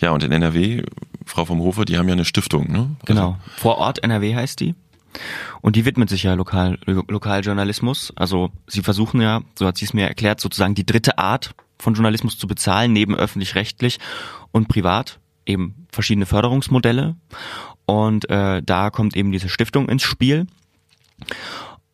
Ja, 0.00 0.10
und 0.10 0.22
in 0.22 0.32
NRW, 0.32 0.82
Frau 1.24 1.44
vom 1.44 1.60
Hofe, 1.60 1.84
die 1.84 1.96
haben 1.98 2.08
ja 2.08 2.14
eine 2.14 2.24
Stiftung, 2.24 2.70
ne? 2.70 2.90
Genau. 3.06 3.38
Vor 3.56 3.78
Ort 3.78 4.04
NRW 4.04 4.34
heißt 4.34 4.60
die. 4.60 4.74
Und 5.60 5.76
die 5.76 5.84
widmet 5.84 6.08
sich 6.08 6.22
ja 6.22 6.34
Lokal, 6.34 6.78
Lokaljournalismus. 6.86 8.12
Also 8.16 8.50
sie 8.66 8.82
versuchen 8.82 9.20
ja, 9.20 9.42
so 9.58 9.66
hat 9.66 9.76
sie 9.76 9.84
es 9.84 9.94
mir 9.94 10.06
erklärt, 10.06 10.40
sozusagen 10.40 10.74
die 10.74 10.86
dritte 10.86 11.18
Art 11.18 11.54
von 11.78 11.94
Journalismus 11.94 12.38
zu 12.38 12.46
bezahlen, 12.46 12.92
neben 12.92 13.14
öffentlich-rechtlich 13.14 13.98
und 14.52 14.68
privat, 14.68 15.18
eben 15.46 15.86
verschiedene 15.90 16.26
Förderungsmodelle. 16.26 17.16
Und 17.86 18.30
äh, 18.30 18.62
da 18.62 18.90
kommt 18.90 19.16
eben 19.16 19.32
diese 19.32 19.48
Stiftung 19.48 19.88
ins 19.88 20.02
Spiel. 20.02 20.46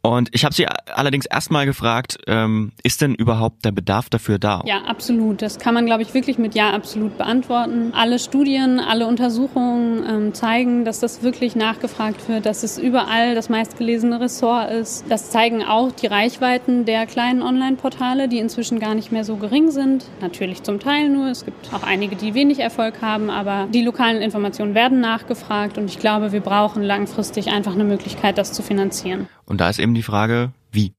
Und 0.06 0.28
ich 0.32 0.44
habe 0.44 0.54
sie 0.54 0.68
allerdings 0.94 1.26
erstmal 1.26 1.66
gefragt, 1.66 2.18
ähm, 2.28 2.70
ist 2.84 3.00
denn 3.00 3.16
überhaupt 3.16 3.64
der 3.64 3.72
Bedarf 3.72 4.08
dafür 4.08 4.38
da? 4.38 4.62
Ja, 4.64 4.82
absolut. 4.82 5.42
Das 5.42 5.58
kann 5.58 5.74
man, 5.74 5.84
glaube 5.84 6.02
ich, 6.02 6.14
wirklich 6.14 6.38
mit 6.38 6.54
Ja 6.54 6.70
absolut 6.70 7.18
beantworten. 7.18 7.92
Alle 7.92 8.20
Studien, 8.20 8.78
alle 8.78 9.08
Untersuchungen 9.08 10.04
ähm, 10.08 10.34
zeigen, 10.34 10.84
dass 10.84 11.00
das 11.00 11.24
wirklich 11.24 11.56
nachgefragt 11.56 12.28
wird, 12.28 12.46
dass 12.46 12.62
es 12.62 12.78
überall 12.78 13.34
das 13.34 13.48
meistgelesene 13.48 14.20
Ressort 14.20 14.70
ist. 14.70 15.04
Das 15.08 15.30
zeigen 15.30 15.64
auch 15.64 15.90
die 15.90 16.06
Reichweiten 16.06 16.84
der 16.84 17.06
kleinen 17.06 17.42
Online-Portale, 17.42 18.28
die 18.28 18.38
inzwischen 18.38 18.78
gar 18.78 18.94
nicht 18.94 19.10
mehr 19.10 19.24
so 19.24 19.34
gering 19.34 19.72
sind. 19.72 20.04
Natürlich 20.20 20.62
zum 20.62 20.78
Teil 20.78 21.08
nur. 21.08 21.30
Es 21.30 21.44
gibt 21.44 21.74
auch 21.74 21.82
einige, 21.82 22.14
die 22.14 22.34
wenig 22.34 22.60
Erfolg 22.60 23.02
haben, 23.02 23.28
aber 23.28 23.66
die 23.74 23.82
lokalen 23.82 24.22
Informationen 24.22 24.76
werden 24.76 25.00
nachgefragt 25.00 25.78
und 25.78 25.86
ich 25.86 25.98
glaube, 25.98 26.30
wir 26.30 26.40
brauchen 26.40 26.84
langfristig 26.84 27.48
einfach 27.48 27.74
eine 27.74 27.84
Möglichkeit, 27.84 28.38
das 28.38 28.52
zu 28.52 28.62
finanzieren. 28.62 29.26
Und 29.46 29.60
da 29.60 29.70
ist 29.70 29.78
eben 29.78 29.94
die 29.94 30.02
Frage, 30.02 30.52
wie? 30.72 30.92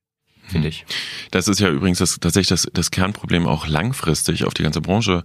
finde 0.48 0.70
ich. 0.70 0.86
Das 1.32 1.48
ist 1.48 1.60
ja 1.60 1.70
übrigens 1.70 2.00
das, 2.00 2.20
tatsächlich 2.20 2.48
das, 2.48 2.68
das 2.74 2.92
Kernproblem 2.92 3.46
auch 3.46 3.68
langfristig 3.68 4.46
auf 4.46 4.54
die 4.54 4.64
ganze 4.64 4.82
Branche 4.82 5.24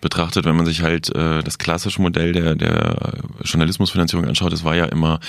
betrachtet, 0.00 0.44
wenn 0.44 0.56
man 0.56 0.66
sich 0.66 0.82
halt 0.82 1.14
äh, 1.14 1.42
das 1.42 1.58
klassische 1.58 2.02
Modell 2.02 2.32
der, 2.32 2.54
der 2.54 3.22
Journalismusfinanzierung 3.42 4.26
anschaut, 4.26 4.52
das 4.52 4.64
war 4.64 4.74
ja 4.74 4.86
immer, 4.86 5.20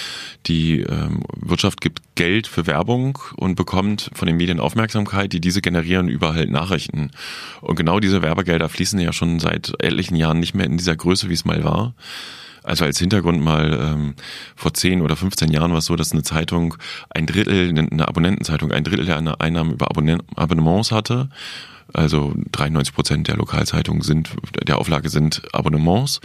die 0.47 0.81
ähm, 0.81 1.23
Wirtschaft 1.35 1.81
gibt 1.81 2.01
Geld 2.15 2.47
für 2.47 2.67
Werbung 2.67 3.19
und 3.35 3.55
bekommt 3.55 4.09
von 4.13 4.27
den 4.27 4.37
Medien 4.37 4.59
Aufmerksamkeit, 4.59 5.31
die 5.33 5.41
diese 5.41 5.61
generieren 5.61 6.07
über 6.07 6.33
halt 6.33 6.49
Nachrichten. 6.49 7.11
Und 7.61 7.75
genau 7.75 7.99
diese 7.99 8.21
Werbegelder 8.21 8.69
fließen 8.69 8.99
ja 8.99 9.13
schon 9.13 9.39
seit 9.39 9.73
etlichen 9.79 10.15
Jahren 10.15 10.39
nicht 10.39 10.55
mehr 10.55 10.65
in 10.65 10.77
dieser 10.77 10.95
Größe, 10.95 11.29
wie 11.29 11.33
es 11.33 11.45
mal 11.45 11.63
war. 11.63 11.93
Also 12.65 12.83
als 12.83 12.97
Hintergrund 12.97 13.41
mal, 13.41 13.73
ähm, 13.79 14.15
vor 14.55 14.73
10 14.73 15.01
oder 15.01 15.15
15 15.15 15.51
Jahren 15.51 15.71
war 15.71 15.79
es 15.79 15.85
so, 15.85 15.95
dass 15.95 16.11
eine 16.11 16.23
Zeitung 16.23 16.75
ein 17.09 17.27
Drittel, 17.27 17.69
eine 17.69 18.07
Abonnentenzeitung 18.07 18.71
ein 18.71 18.83
Drittel 18.83 19.05
der 19.05 19.39
Einnahmen 19.39 19.73
über 19.73 19.87
Abonnements 19.89 20.91
hatte. 20.91 21.29
Also 21.93 22.33
93 22.51 22.93
Prozent 22.95 23.27
der 23.27 23.37
Lokalzeitungen 23.37 24.01
sind, 24.01 24.29
der 24.67 24.79
Auflage 24.79 25.09
sind 25.09 25.43
Abonnements 25.53 26.19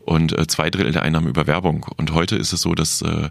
und 0.00 0.36
äh, 0.36 0.46
zwei 0.48 0.68
Drittel 0.70 0.92
der 0.92 1.02
Einnahmen 1.02 1.28
über 1.28 1.46
Werbung. 1.46 1.86
Und 1.96 2.12
heute 2.12 2.36
ist 2.36 2.52
es 2.52 2.60
so, 2.60 2.74
dass 2.74 3.00
äh, 3.00 3.30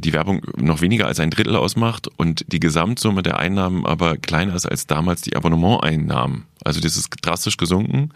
die 0.00 0.12
Werbung 0.12 0.42
noch 0.56 0.80
weniger 0.80 1.06
als 1.06 1.18
ein 1.18 1.30
Drittel 1.30 1.56
ausmacht 1.56 2.08
und 2.16 2.44
die 2.52 2.60
Gesamtsumme 2.60 3.22
der 3.22 3.38
Einnahmen 3.38 3.84
aber 3.84 4.16
kleiner 4.16 4.54
ist 4.54 4.66
als 4.66 4.86
damals 4.86 5.22
die 5.22 5.34
Abonnementeinnahmen. 5.34 6.44
Also 6.64 6.80
das 6.80 6.96
ist 6.96 7.10
drastisch 7.22 7.56
gesunken. 7.56 8.10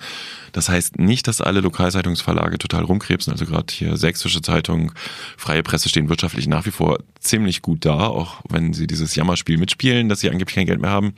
Das 0.53 0.69
heißt 0.69 0.99
nicht, 0.99 1.27
dass 1.27 1.41
alle 1.41 1.61
Lokalzeitungsverlage 1.61 2.59
total 2.59 2.85
rumkrebsen. 2.85 3.33
Also 3.33 3.47
gerade 3.47 3.73
hier 3.73 3.97
Sächsische 3.97 4.43
Zeitung, 4.43 4.93
Freie 5.37 5.63
Presse 5.63 5.89
stehen 5.89 6.09
wirtschaftlich 6.09 6.47
nach 6.47 6.67
wie 6.67 6.71
vor 6.71 6.99
ziemlich 7.19 7.63
gut 7.63 7.85
da, 7.85 8.07
auch 8.07 8.43
wenn 8.49 8.73
sie 8.73 8.87
dieses 8.87 9.15
Jammerspiel 9.17 9.59
mitspielen, 9.59 10.09
dass 10.09 10.21
sie 10.21 10.31
angeblich 10.31 10.55
kein 10.55 10.67
Geld 10.67 10.81
mehr 10.81 10.91
haben. 10.91 11.15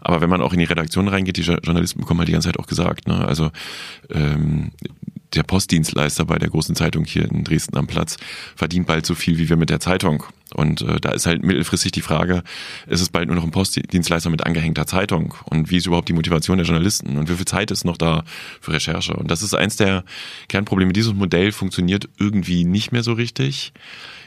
Aber 0.00 0.20
wenn 0.20 0.30
man 0.30 0.42
auch 0.42 0.52
in 0.52 0.58
die 0.58 0.64
Redaktion 0.66 1.08
reingeht, 1.08 1.36
die 1.36 1.42
Journalisten 1.42 2.00
bekommen 2.00 2.20
halt 2.20 2.28
die 2.28 2.32
ganze 2.32 2.48
Zeit 2.48 2.58
auch 2.58 2.66
gesagt, 2.66 3.08
ne? 3.08 3.26
also 3.26 3.50
ähm, 4.10 4.70
der 5.34 5.42
Postdienstleister 5.42 6.24
bei 6.24 6.38
der 6.38 6.50
großen 6.50 6.74
Zeitung 6.74 7.04
hier 7.04 7.30
in 7.30 7.44
Dresden 7.44 7.76
am 7.76 7.86
Platz 7.86 8.16
verdient 8.56 8.86
bald 8.86 9.06
so 9.06 9.14
viel 9.14 9.38
wie 9.38 9.48
wir 9.48 9.56
mit 9.56 9.70
der 9.70 9.80
Zeitung. 9.80 10.24
Und 10.54 10.82
äh, 10.82 11.00
da 11.00 11.10
ist 11.10 11.26
halt 11.26 11.42
mittelfristig 11.42 11.92
die 11.92 12.00
Frage, 12.00 12.42
ist 12.86 13.00
es 13.00 13.08
bald 13.08 13.26
nur 13.26 13.36
noch 13.36 13.44
ein 13.44 13.50
Postdienstleister 13.50 14.30
mit 14.30 14.46
angehängter 14.46 14.86
Zeitung? 14.86 15.34
Und 15.44 15.70
wie 15.70 15.76
ist 15.76 15.86
überhaupt 15.86 16.08
die 16.08 16.12
Motivation 16.12 16.58
der 16.58 16.66
Journalisten? 16.66 17.18
Und 17.18 17.28
wie 17.28 17.34
viel 17.34 17.46
Zeit 17.46 17.70
ist 17.70 17.84
noch 17.84 17.96
da 17.96 18.24
für 18.60 18.72
Recherche? 18.72 19.14
Und 19.14 19.30
das 19.30 19.42
ist 19.42 19.54
eins 19.54 19.76
der 19.76 20.04
Kernprobleme. 20.48 20.92
Dieses 20.92 21.14
Modell 21.14 21.52
funktioniert 21.52 22.08
irgendwie 22.18 22.64
nicht 22.64 22.92
mehr 22.92 23.02
so 23.02 23.12
richtig 23.12 23.72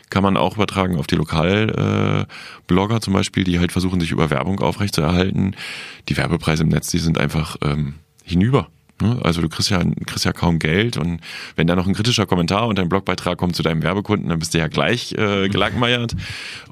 kann 0.09 0.23
man 0.23 0.37
auch 0.37 0.55
übertragen 0.55 0.97
auf 0.97 1.07
die 1.07 1.15
Lokalblogger 1.15 2.95
äh, 2.95 2.99
zum 3.01 3.13
Beispiel, 3.13 3.43
die 3.43 3.59
halt 3.59 3.71
versuchen, 3.71 3.99
sich 3.99 4.11
über 4.11 4.29
Werbung 4.29 4.59
aufrechtzuerhalten. 4.59 5.55
Die 6.07 6.15
Werbepreise 6.15 6.63
im 6.63 6.69
Netz, 6.69 6.89
die 6.89 6.99
sind 6.99 7.17
einfach 7.17 7.57
ähm, 7.61 7.95
hinüber. 8.23 8.69
Ne? 9.01 9.19
Also 9.23 9.41
du 9.41 9.49
kriegst 9.49 9.69
ja, 9.69 9.81
kriegst 10.05 10.25
ja 10.25 10.33
kaum 10.33 10.59
Geld 10.59 10.97
und 10.97 11.19
wenn 11.55 11.67
da 11.67 11.75
noch 11.75 11.87
ein 11.87 11.93
kritischer 11.93 12.25
Kommentar 12.25 12.67
und 12.67 12.79
ein 12.79 12.89
Blogbeitrag 12.89 13.37
kommt 13.37 13.55
zu 13.55 13.63
deinem 13.63 13.83
Werbekunden, 13.83 14.29
dann 14.29 14.39
bist 14.39 14.53
du 14.53 14.57
ja 14.57 14.67
gleich 14.67 15.13
äh, 15.13 15.49
gelangmeiert. 15.49 16.15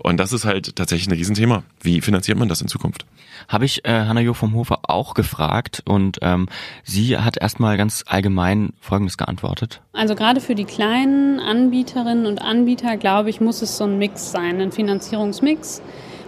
Und 0.02 0.18
das 0.18 0.34
ist 0.34 0.46
halt 0.46 0.76
tatsächlich 0.76 1.08
ein 1.08 1.18
Riesenthema. 1.18 1.64
Wie 1.82 2.02
finanziert 2.02 2.38
man 2.38 2.48
das 2.48 2.62
in 2.62 2.68
Zukunft? 2.68 3.06
Habe 3.48 3.66
ich 3.66 3.86
äh, 3.86 4.06
Hanna 4.06 4.22
Jo 4.22 4.34
vom 4.34 4.54
Hofer 4.54 4.80
auch 4.84 5.14
gefragt 5.14 5.84
und 5.86 6.20
ähm, 6.22 6.48
sie 6.84 7.18
hat 7.18 7.38
erstmal 7.38 7.78
ganz 7.78 8.04
allgemein 8.08 8.74
Folgendes 8.80 9.18
geantwortet. 9.18 9.82
Also 9.94 10.16
gerade 10.16 10.42
für 10.42 10.56
die 10.56 10.66
kleinen 10.66 11.40
Anbieterinnen 11.40 12.26
und 12.26 12.42
Anbieter, 12.42 12.98
glaube 12.98 13.30
ich, 13.30 13.42
muss 13.42 13.62
es 13.62 13.78
so 13.78 13.84
ein 13.84 13.98
Mix 13.98 14.32
sein, 14.32 14.62
ein 14.62 14.72
Finanzierungsmix 14.72 15.82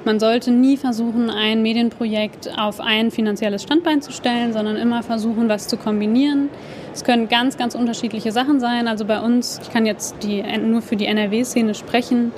man 0.07 0.21
sollte 0.21 0.51
nie 0.51 0.77
versuchen, 0.77 1.29
ein 1.29 1.61
Medienprojekt 1.61 2.57
auf 2.57 2.79
ein 2.79 3.11
finanzielles 3.11 3.61
Standbein 3.61 4.01
zu 4.01 4.13
stellen, 4.13 4.53
sondern 4.53 4.77
immer 4.77 5.03
versuchen, 5.03 5.49
was 5.49 5.67
zu 5.67 5.75
kombinieren. 5.75 6.47
Es 6.93 7.03
können 7.03 7.27
ganz, 7.27 7.57
ganz 7.57 7.75
unterschiedliche 7.75 8.31
Sachen 8.31 8.61
sein. 8.61 8.87
Also 8.87 9.03
bei 9.03 9.19
uns, 9.19 9.59
ich 9.61 9.69
kann 9.69 9.85
jetzt 9.85 10.15
die, 10.23 10.41
nur 10.59 10.81
für 10.81 10.95
die 10.95 11.07
NRW-Szene 11.07 11.75
sprechen, 11.75 12.31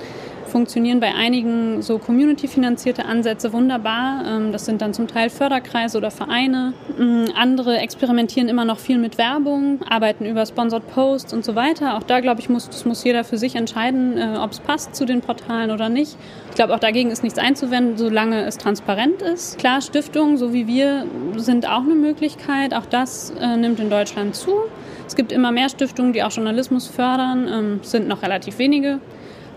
funktionieren 0.50 1.00
bei 1.00 1.14
einigen 1.14 1.80
so 1.80 1.98
community-finanzierte 1.98 3.04
Ansätze 3.04 3.52
wunderbar. 3.52 4.24
Ähm, 4.26 4.52
das 4.52 4.66
sind 4.66 4.82
dann 4.82 4.92
zum 4.92 5.08
Teil 5.08 5.30
Förderkreise 5.30 5.96
oder 5.96 6.10
Vereine. 6.10 6.74
Mm, 6.98 7.26
andere 7.34 7.78
experimentieren 7.78 8.48
immer 8.48 8.64
noch 8.64 8.78
viel 8.78 8.98
mit 8.98 9.16
Werbung, 9.16 9.80
arbeiten 9.88 10.26
über 10.26 10.44
Sponsored 10.44 10.86
Posts 10.88 11.32
und 11.32 11.44
so 11.44 11.54
weiter. 11.54 11.96
Auch 11.96 12.02
da, 12.02 12.20
glaube 12.20 12.40
ich, 12.40 12.48
muss, 12.48 12.68
das 12.68 12.84
muss 12.84 13.02
jeder 13.04 13.24
für 13.24 13.38
sich 13.38 13.56
entscheiden, 13.56 14.18
äh, 14.18 14.36
ob 14.38 14.52
es 14.52 14.60
passt 14.60 14.94
zu 14.94 15.06
den 15.06 15.20
Portalen 15.20 15.70
oder 15.70 15.88
nicht. 15.88 16.16
Ich 16.50 16.56
glaube, 16.56 16.74
auch 16.74 16.80
dagegen 16.80 17.10
ist 17.10 17.22
nichts 17.22 17.38
einzuwenden, 17.38 17.96
solange 17.96 18.44
es 18.44 18.58
transparent 18.58 19.22
ist. 19.22 19.58
Klar, 19.58 19.80
Stiftungen, 19.80 20.36
so 20.36 20.52
wie 20.52 20.66
wir, 20.66 21.06
sind 21.36 21.66
auch 21.68 21.82
eine 21.82 21.94
Möglichkeit. 21.94 22.74
Auch 22.74 22.86
das 22.86 23.32
äh, 23.40 23.56
nimmt 23.56 23.80
in 23.80 23.88
Deutschland 23.88 24.34
zu. 24.34 24.52
Es 25.06 25.16
gibt 25.16 25.32
immer 25.32 25.50
mehr 25.50 25.68
Stiftungen, 25.68 26.12
die 26.12 26.22
auch 26.22 26.30
Journalismus 26.30 26.86
fördern, 26.86 27.48
ähm, 27.48 27.80
sind 27.82 28.06
noch 28.06 28.22
relativ 28.22 28.58
wenige. 28.58 29.00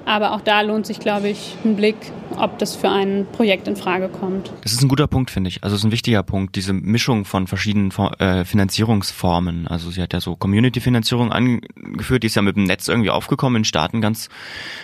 Aber 0.06 0.34
auch 0.34 0.42
da 0.42 0.62
lohnt 0.62 0.86
sich, 0.86 1.00
glaube 1.00 1.30
ich, 1.30 1.56
ein 1.64 1.76
Blick, 1.76 1.96
ob 2.38 2.60
das 2.60 2.76
für 2.76 2.90
ein 2.90 3.26
Projekt 3.32 3.68
in 3.68 3.76
Frage 3.76 4.10
kommt. 4.10 4.52
Das 4.62 4.74
ist 4.74 4.82
ein 4.82 4.90
guter 4.90 5.08
Punkt, 5.08 5.32
finde 5.32 5.48
ich. 5.48 5.64
Also 5.64 5.76
es 5.76 5.82
ist 5.82 5.86
ein 5.86 5.92
wichtiger 5.92 6.24
Punkt, 6.24 6.56
diese 6.56 6.74
Mischung 6.74 7.26
von 7.26 7.48
verschiedenen 7.48 7.92
äh, 8.20 8.44
Finanzierungsformen. 8.44 9.68
Also 9.68 9.92
sie 9.92 10.02
hat 10.02 10.14
ja 10.14 10.20
so 10.20 10.36
Community-Finanzierung 10.36 11.32
angeführt, 11.32 12.24
die 12.24 12.28
ist 12.28 12.36
ja 12.36 12.42
mit 12.42 12.58
dem 12.58 12.66
Netz 12.66 12.88
irgendwie 12.88 13.12
aufgekommen 13.12 13.58
in 13.58 13.66
Staaten 13.66 14.02
ganz, 14.02 14.30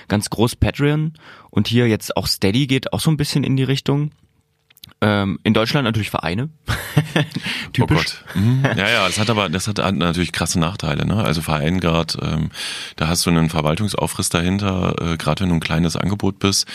ganz 0.08 0.29
groß 0.29 0.55
Patreon. 0.55 1.13
Und 1.49 1.67
hier 1.67 1.88
jetzt 1.88 2.15
auch 2.15 2.27
Steady 2.27 2.67
geht 2.67 2.93
auch 2.93 2.99
so 2.99 3.12
ein 3.12 3.17
bisschen 3.17 3.43
in 3.43 3.58
die 3.58 3.63
Richtung. 3.63 4.12
Ähm, 5.01 5.39
in 5.43 5.53
Deutschland 5.53 5.85
natürlich 5.85 6.09
Vereine. 6.09 6.49
Typisch. 7.73 7.83
Oh 7.89 7.95
Gott. 7.95 8.23
Mhm. 8.35 8.63
Ja, 8.63 8.89
ja, 8.89 9.07
das 9.07 9.17
hat 9.17 9.29
aber, 9.29 9.47
das 9.47 9.67
hat 9.67 9.77
natürlich 9.95 10.33
krasse 10.33 10.59
Nachteile. 10.59 11.05
Ne? 11.05 11.15
Also 11.15 11.41
Verein 11.41 11.79
gerade, 11.79 12.17
ähm, 12.21 12.49
da 12.97 13.07
hast 13.07 13.25
du 13.25 13.29
einen 13.29 13.49
Verwaltungsaufriss 13.49 14.27
dahinter, 14.27 14.95
äh, 14.99 15.17
gerade 15.17 15.41
wenn 15.41 15.49
du 15.49 15.55
ein 15.55 15.62
kleines 15.62 15.95
Angebot 15.95 16.39
bist. 16.39 16.67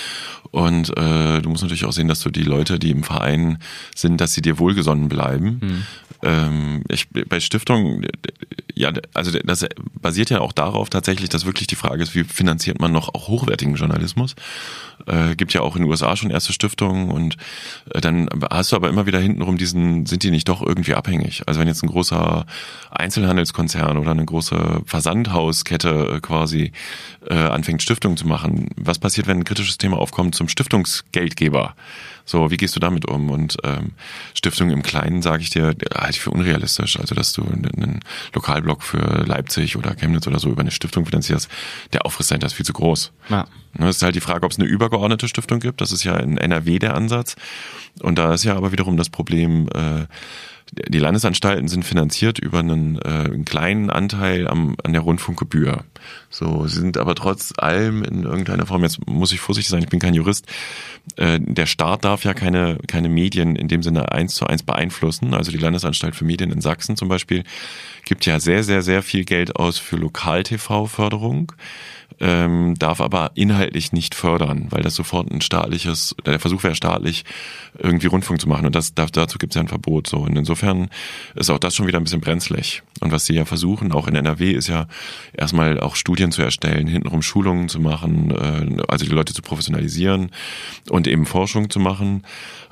Und 0.50 0.96
äh, 0.96 1.42
du 1.42 1.50
musst 1.50 1.62
natürlich 1.62 1.84
auch 1.84 1.92
sehen, 1.92 2.08
dass 2.08 2.20
du 2.20 2.30
die 2.30 2.44
Leute, 2.44 2.78
die 2.78 2.90
im 2.90 3.02
Verein 3.02 3.58
sind, 3.94 4.20
dass 4.20 4.32
sie 4.32 4.40
dir 4.40 4.58
wohlgesonnen 4.58 5.08
bleiben. 5.08 5.60
Mhm. 5.62 5.86
Ähm, 6.24 6.82
ich, 6.88 7.08
bei 7.10 7.38
Stiftungen, 7.38 8.06
ja, 8.74 8.92
also 9.12 9.30
das 9.30 9.66
basiert 10.00 10.30
ja 10.30 10.40
auch 10.40 10.52
darauf 10.52 10.90
tatsächlich, 10.90 11.28
dass 11.28 11.46
wirklich 11.46 11.66
die 11.66 11.76
Frage 11.76 12.02
ist, 12.02 12.14
wie 12.14 12.24
finanziert 12.24 12.80
man 12.80 12.92
noch 12.92 13.14
auch 13.14 13.28
hochwertigen 13.28 13.74
Journalismus? 13.74 14.34
Äh, 15.06 15.36
gibt 15.36 15.52
ja 15.52 15.60
auch 15.60 15.76
in 15.76 15.82
den 15.82 15.90
USA 15.90 16.16
schon 16.16 16.30
erste 16.30 16.52
Stiftungen 16.52 17.10
und 17.10 17.36
äh, 17.92 18.00
dann 18.00 18.28
hast 18.50 18.72
du 18.72 18.76
aber 18.76 18.88
immer 18.88 19.06
wieder 19.06 19.20
hintenrum 19.20 19.58
diesen, 19.58 20.06
sind 20.06 20.22
die 20.22 20.30
nicht 20.30 20.48
doch 20.48 20.62
irgendwie 20.62 20.94
abhängig? 20.94 21.42
Also 21.46 21.60
wenn 21.60 21.68
jetzt 21.68 21.82
ein 21.82 21.90
großer 21.90 22.46
Einzelhandelskonzern 22.90 23.98
oder 23.98 24.12
eine 24.12 24.24
große 24.24 24.82
Versandhauskette 24.86 26.14
äh, 26.16 26.20
quasi 26.20 26.72
äh, 27.28 27.34
anfängt, 27.34 27.82
Stiftungen 27.82 28.16
zu 28.16 28.26
machen, 28.26 28.70
was 28.76 28.98
passiert, 28.98 29.26
wenn 29.26 29.38
ein 29.38 29.44
kritisches 29.44 29.78
Thema 29.78 29.98
aufkommt 29.98 30.34
zum 30.34 30.48
Stiftungsgeldgeber? 30.48 31.74
So, 32.24 32.50
wie 32.50 32.56
gehst 32.56 32.74
du 32.74 32.80
damit 32.80 33.06
um? 33.06 33.30
Und 33.30 33.56
ähm, 33.64 33.92
Stiftung 34.34 34.70
im 34.70 34.82
Kleinen, 34.82 35.22
sage 35.22 35.42
ich 35.42 35.50
dir, 35.50 35.74
halte 35.94 36.10
ich 36.10 36.20
für 36.20 36.30
unrealistisch. 36.30 36.98
Also, 36.98 37.14
dass 37.14 37.32
du 37.32 37.42
einen 37.42 38.00
Lokalblock 38.32 38.82
für 38.82 39.24
Leipzig 39.26 39.76
oder 39.76 39.94
Chemnitz 39.94 40.26
oder 40.26 40.38
so 40.38 40.50
über 40.50 40.62
eine 40.62 40.70
Stiftung 40.70 41.04
finanzierst, 41.04 41.48
der 41.92 42.06
Aufriss 42.06 42.28
dahinter 42.28 42.46
ist 42.46 42.54
viel 42.54 42.66
zu 42.66 42.72
groß. 42.72 43.12
Ja. 43.28 43.46
Das 43.74 43.80
ne, 43.80 43.88
ist 43.90 44.02
halt 44.02 44.14
die 44.14 44.20
Frage, 44.20 44.46
ob 44.46 44.52
es 44.52 44.58
eine 44.58 44.68
übergeordnete 44.68 45.28
Stiftung 45.28 45.60
gibt. 45.60 45.80
Das 45.80 45.92
ist 45.92 46.04
ja 46.04 46.16
in 46.16 46.38
NRW 46.38 46.78
der 46.78 46.94
Ansatz. 46.94 47.36
Und 48.00 48.18
da 48.18 48.32
ist 48.32 48.44
ja 48.44 48.56
aber 48.56 48.72
wiederum 48.72 48.96
das 48.96 49.08
Problem, 49.08 49.68
äh, 49.74 50.06
die 50.88 50.98
Landesanstalten 50.98 51.68
sind 51.68 51.84
finanziert 51.84 52.38
über 52.38 52.60
einen, 52.60 52.96
äh, 52.98 53.08
einen 53.08 53.44
kleinen 53.44 53.90
Anteil 53.90 54.48
am, 54.48 54.76
an 54.82 54.92
der 54.92 55.02
Rundfunkgebühr. 55.02 55.84
So, 56.30 56.66
sie 56.66 56.80
sind 56.80 56.98
aber 56.98 57.14
trotz 57.14 57.52
allem 57.56 58.02
in 58.02 58.24
irgendeiner 58.24 58.66
Form, 58.66 58.82
jetzt 58.82 59.06
muss 59.06 59.32
ich 59.32 59.40
vorsichtig 59.40 59.70
sein, 59.70 59.82
ich 59.82 59.88
bin 59.88 60.00
kein 60.00 60.14
Jurist, 60.14 60.46
äh, 61.16 61.38
der 61.40 61.66
Staat 61.66 62.04
darf 62.04 62.24
ja 62.24 62.34
keine, 62.34 62.78
keine 62.86 63.08
Medien 63.08 63.56
in 63.56 63.68
dem 63.68 63.82
Sinne 63.82 64.12
eins 64.12 64.34
zu 64.34 64.46
eins 64.46 64.62
beeinflussen. 64.62 65.34
Also 65.34 65.50
die 65.50 65.58
Landesanstalt 65.58 66.16
für 66.16 66.24
Medien 66.24 66.50
in 66.50 66.60
Sachsen 66.60 66.96
zum 66.96 67.08
Beispiel 67.08 67.44
gibt 68.04 68.26
ja 68.26 68.40
sehr, 68.40 68.64
sehr, 68.64 68.82
sehr 68.82 69.02
viel 69.02 69.24
Geld 69.24 69.56
aus 69.56 69.78
für 69.78 69.96
Lokal-TV-Förderung 69.96 71.52
ähm, 72.20 72.74
darf 72.78 73.00
aber 73.00 73.32
inhaltlich 73.34 73.92
nicht 73.92 74.14
fördern, 74.14 74.66
weil 74.70 74.82
das 74.82 74.94
sofort 74.94 75.30
ein 75.30 75.40
staatliches, 75.40 76.14
der 76.24 76.38
Versuch 76.38 76.62
wäre 76.62 76.74
staatlich, 76.74 77.24
irgendwie 77.78 78.06
Rundfunk 78.06 78.40
zu 78.40 78.48
machen. 78.48 78.66
Und 78.66 78.74
das, 78.74 78.94
dazu 78.94 79.38
gibt 79.38 79.52
es 79.52 79.56
ja 79.56 79.62
ein 79.62 79.68
Verbot. 79.68 80.06
So. 80.06 80.18
Und 80.18 80.36
insofern 80.36 80.88
ist 81.34 81.50
auch 81.50 81.58
das 81.58 81.74
schon 81.74 81.86
wieder 81.86 81.98
ein 81.98 82.04
bisschen 82.04 82.20
brenzlig. 82.20 82.82
Und 83.00 83.10
was 83.12 83.26
sie 83.26 83.34
ja 83.34 83.44
versuchen, 83.44 83.92
auch 83.92 84.06
in 84.06 84.14
NRW, 84.14 84.52
ist 84.52 84.68
ja 84.68 84.86
erstmal 85.32 85.80
auch 85.80 85.96
Studien 85.96 86.30
zu 86.30 86.42
erstellen, 86.42 86.86
hintenrum 86.86 87.22
Schulungen 87.22 87.68
zu 87.68 87.80
machen, 87.80 88.30
äh, 88.30 88.82
also 88.88 89.04
die 89.04 89.10
Leute 89.10 89.34
zu 89.34 89.42
professionalisieren 89.42 90.30
und 90.90 91.06
eben 91.06 91.26
Forschung 91.26 91.70
zu 91.70 91.80
machen. 91.80 92.22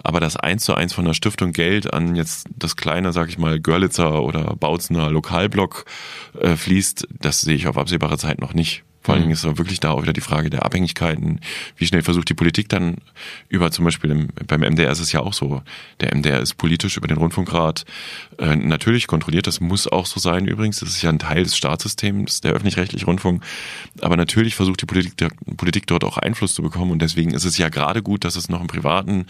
Aber 0.04 0.20
das 0.20 0.36
eins 0.36 0.64
zu 0.64 0.74
eins 0.74 0.92
von 0.92 1.04
der 1.04 1.14
Stiftung 1.14 1.52
Geld 1.52 1.92
an 1.92 2.16
jetzt 2.16 2.48
das 2.56 2.76
kleine, 2.76 3.12
sag 3.12 3.28
ich 3.28 3.38
mal, 3.38 3.60
Görlitzer 3.60 4.22
oder 4.22 4.56
Bautzener 4.56 5.10
Lokalblock 5.10 5.84
äh, 6.40 6.56
fließt, 6.56 7.08
das 7.20 7.40
sehe 7.40 7.54
ich 7.54 7.66
auf 7.66 7.78
absehbare 7.78 8.18
Zeit 8.18 8.40
noch 8.40 8.54
nicht. 8.54 8.84
Vor 9.02 9.14
allen 9.14 9.22
Dingen 9.22 9.32
ist 9.32 9.44
aber 9.44 9.58
wirklich 9.58 9.80
da 9.80 9.90
auch 9.90 10.02
wieder 10.02 10.12
die 10.12 10.20
Frage 10.20 10.48
der 10.48 10.64
Abhängigkeiten. 10.64 11.40
Wie 11.76 11.86
schnell 11.86 12.02
versucht 12.02 12.28
die 12.28 12.34
Politik 12.34 12.68
dann 12.68 12.96
über 13.48 13.70
zum 13.70 13.84
Beispiel 13.84 14.10
im, 14.10 14.28
beim 14.46 14.60
MDR 14.60 14.92
ist 14.92 15.00
es 15.00 15.10
ja 15.12 15.20
auch 15.20 15.32
so. 15.32 15.62
Der 16.00 16.14
MDR 16.14 16.40
ist 16.40 16.54
politisch 16.54 16.96
über 16.96 17.08
den 17.08 17.16
Rundfunkrat 17.16 17.84
äh, 18.38 18.54
natürlich 18.54 19.06
kontrolliert. 19.06 19.46
Das 19.46 19.60
muss 19.60 19.88
auch 19.88 20.06
so 20.06 20.20
sein 20.20 20.46
übrigens. 20.46 20.80
Das 20.80 20.90
ist 20.90 21.02
ja 21.02 21.10
ein 21.10 21.18
Teil 21.18 21.42
des 21.42 21.56
Staatssystems, 21.56 22.42
der 22.42 22.52
öffentlich-rechtliche 22.52 23.06
Rundfunk. 23.06 23.42
Aber 24.00 24.16
natürlich 24.16 24.54
versucht 24.54 24.82
die 24.82 24.86
Politik, 24.86 25.16
der, 25.16 25.30
Politik 25.56 25.86
dort 25.88 26.04
auch 26.04 26.18
Einfluss 26.18 26.54
zu 26.54 26.62
bekommen. 26.62 26.92
Und 26.92 27.02
deswegen 27.02 27.32
ist 27.32 27.44
es 27.44 27.58
ja 27.58 27.68
gerade 27.70 28.02
gut, 28.02 28.24
dass 28.24 28.36
es 28.36 28.48
noch 28.48 28.60
einen 28.60 28.68
privaten 28.68 29.26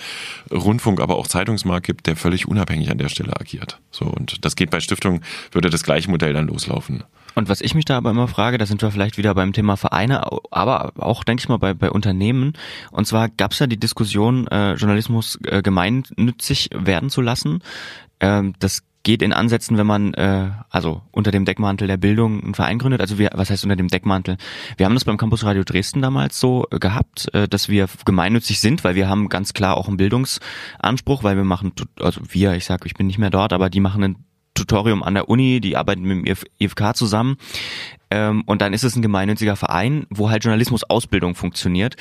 Rundfunk, 0.51 1.01
aber 1.01 1.17
auch 1.17 1.27
Zeitungsmarkt 1.27 1.87
gibt, 1.87 2.07
der 2.07 2.17
völlig 2.17 2.47
unabhängig 2.47 2.91
an 2.91 2.99
der 2.99 3.09
Stelle 3.09 3.39
agiert. 3.41 3.79
So 3.91 4.05
und 4.05 4.45
das 4.45 4.57
geht 4.57 4.71
bei 4.71 4.81
Stiftungen 4.81 5.23
würde 5.51 5.71
das 5.71 5.83
gleiche 5.83 6.11
Modell 6.11 6.33
dann 6.33 6.47
loslaufen. 6.47 7.05
Und 7.35 7.49
was 7.49 7.61
ich 7.61 7.75
mich 7.75 7.85
da 7.85 7.97
aber 7.97 8.11
immer 8.11 8.29
frage, 8.29 8.59
da 8.59 8.67
sind 8.67 8.83
wir 8.83 8.91
vielleicht 8.91 9.19
wieder 9.19 9.35
beim 9.35 9.53
Thema 9.53 9.77
Vereine, 9.77 10.27
aber 10.51 10.93
auch, 10.99 11.25
denke 11.25 11.43
ich 11.43 11.49
mal, 11.49 11.59
bei, 11.59 11.75
bei 11.75 11.91
Unternehmen. 11.91 12.53
Und 12.91 13.07
zwar 13.07 13.29
gab 13.29 13.53
es 13.53 13.59
ja 13.59 13.67
die 13.67 13.81
Diskussion, 13.81 14.47
äh, 14.49 14.75
Journalismus 14.75 15.39
äh, 15.45 15.63
gemeinnützig 15.63 16.71
werden 16.75 17.11
zu 17.11 17.21
lassen. 17.21 17.63
Ähm, 18.21 18.55
das 18.59 18.83
geht 19.03 19.23
in 19.23 19.33
Ansätzen, 19.33 19.79
wenn 19.79 19.87
man 19.87 20.15
äh, 20.15 20.51
also 20.71 21.03
unter 21.11 21.31
dem 21.31 21.45
Deckmantel 21.45 21.89
der 21.89 21.97
Bildung 21.97 22.43
einen 22.43 22.55
Verein 22.55 22.79
gründet. 22.79 23.01
Also 23.01 23.19
wir, 23.19 23.31
was 23.35 23.51
heißt 23.51 23.65
unter 23.65 23.77
dem 23.77 23.89
Deckmantel? 23.89 24.37
Wir 24.77 24.87
haben 24.87 24.95
das 24.95 25.05
beim 25.05 25.17
Campus 25.17 25.45
Radio 25.45 25.65
Dresden 25.65 26.03
damals 26.03 26.39
so 26.39 26.67
äh, 26.71 26.79
gehabt, 26.79 27.33
äh, 27.35 27.49
dass 27.49 27.69
wir 27.69 27.89
gemeinnützig 28.05 28.61
sind, 28.61 28.85
weil 28.85 28.95
wir 28.95 29.09
haben 29.09 29.29
ganz 29.29 29.55
klar 29.55 29.77
auch 29.77 29.89
einen 29.89 29.97
Bildungsanspruch, 29.97 31.25
weil 31.25 31.37
wir 31.37 31.45
machen, 31.45 31.73
also 32.01 32.21
wir, 32.29 32.55
ich 32.55 32.65
sage, 32.65 32.87
ich 32.87 32.95
bin 32.95 33.07
nicht 33.07 33.19
mehr 33.19 33.31
dort, 33.31 33.53
aber 33.53 33.71
die 33.71 33.81
machen 33.81 34.05
einen 34.05 34.25
Tutorium 34.55 35.03
an 35.03 35.15
der 35.15 35.29
Uni, 35.29 35.61
die 35.61 35.77
arbeiten 35.77 36.03
mit 36.03 36.27
dem 36.27 36.37
IFK 36.59 36.95
zusammen. 36.95 37.37
Ähm, 38.11 38.43
und 38.47 38.61
dann 38.61 38.73
ist 38.73 38.85
es 38.85 38.97
ein 38.97 39.03
gemeinnütziger 39.03 39.57
Verein, 39.57 40.07
wo 40.11 40.31
halt 40.31 40.45
Journalismus-Ausbildung 40.45 41.35
funktioniert. 41.35 41.97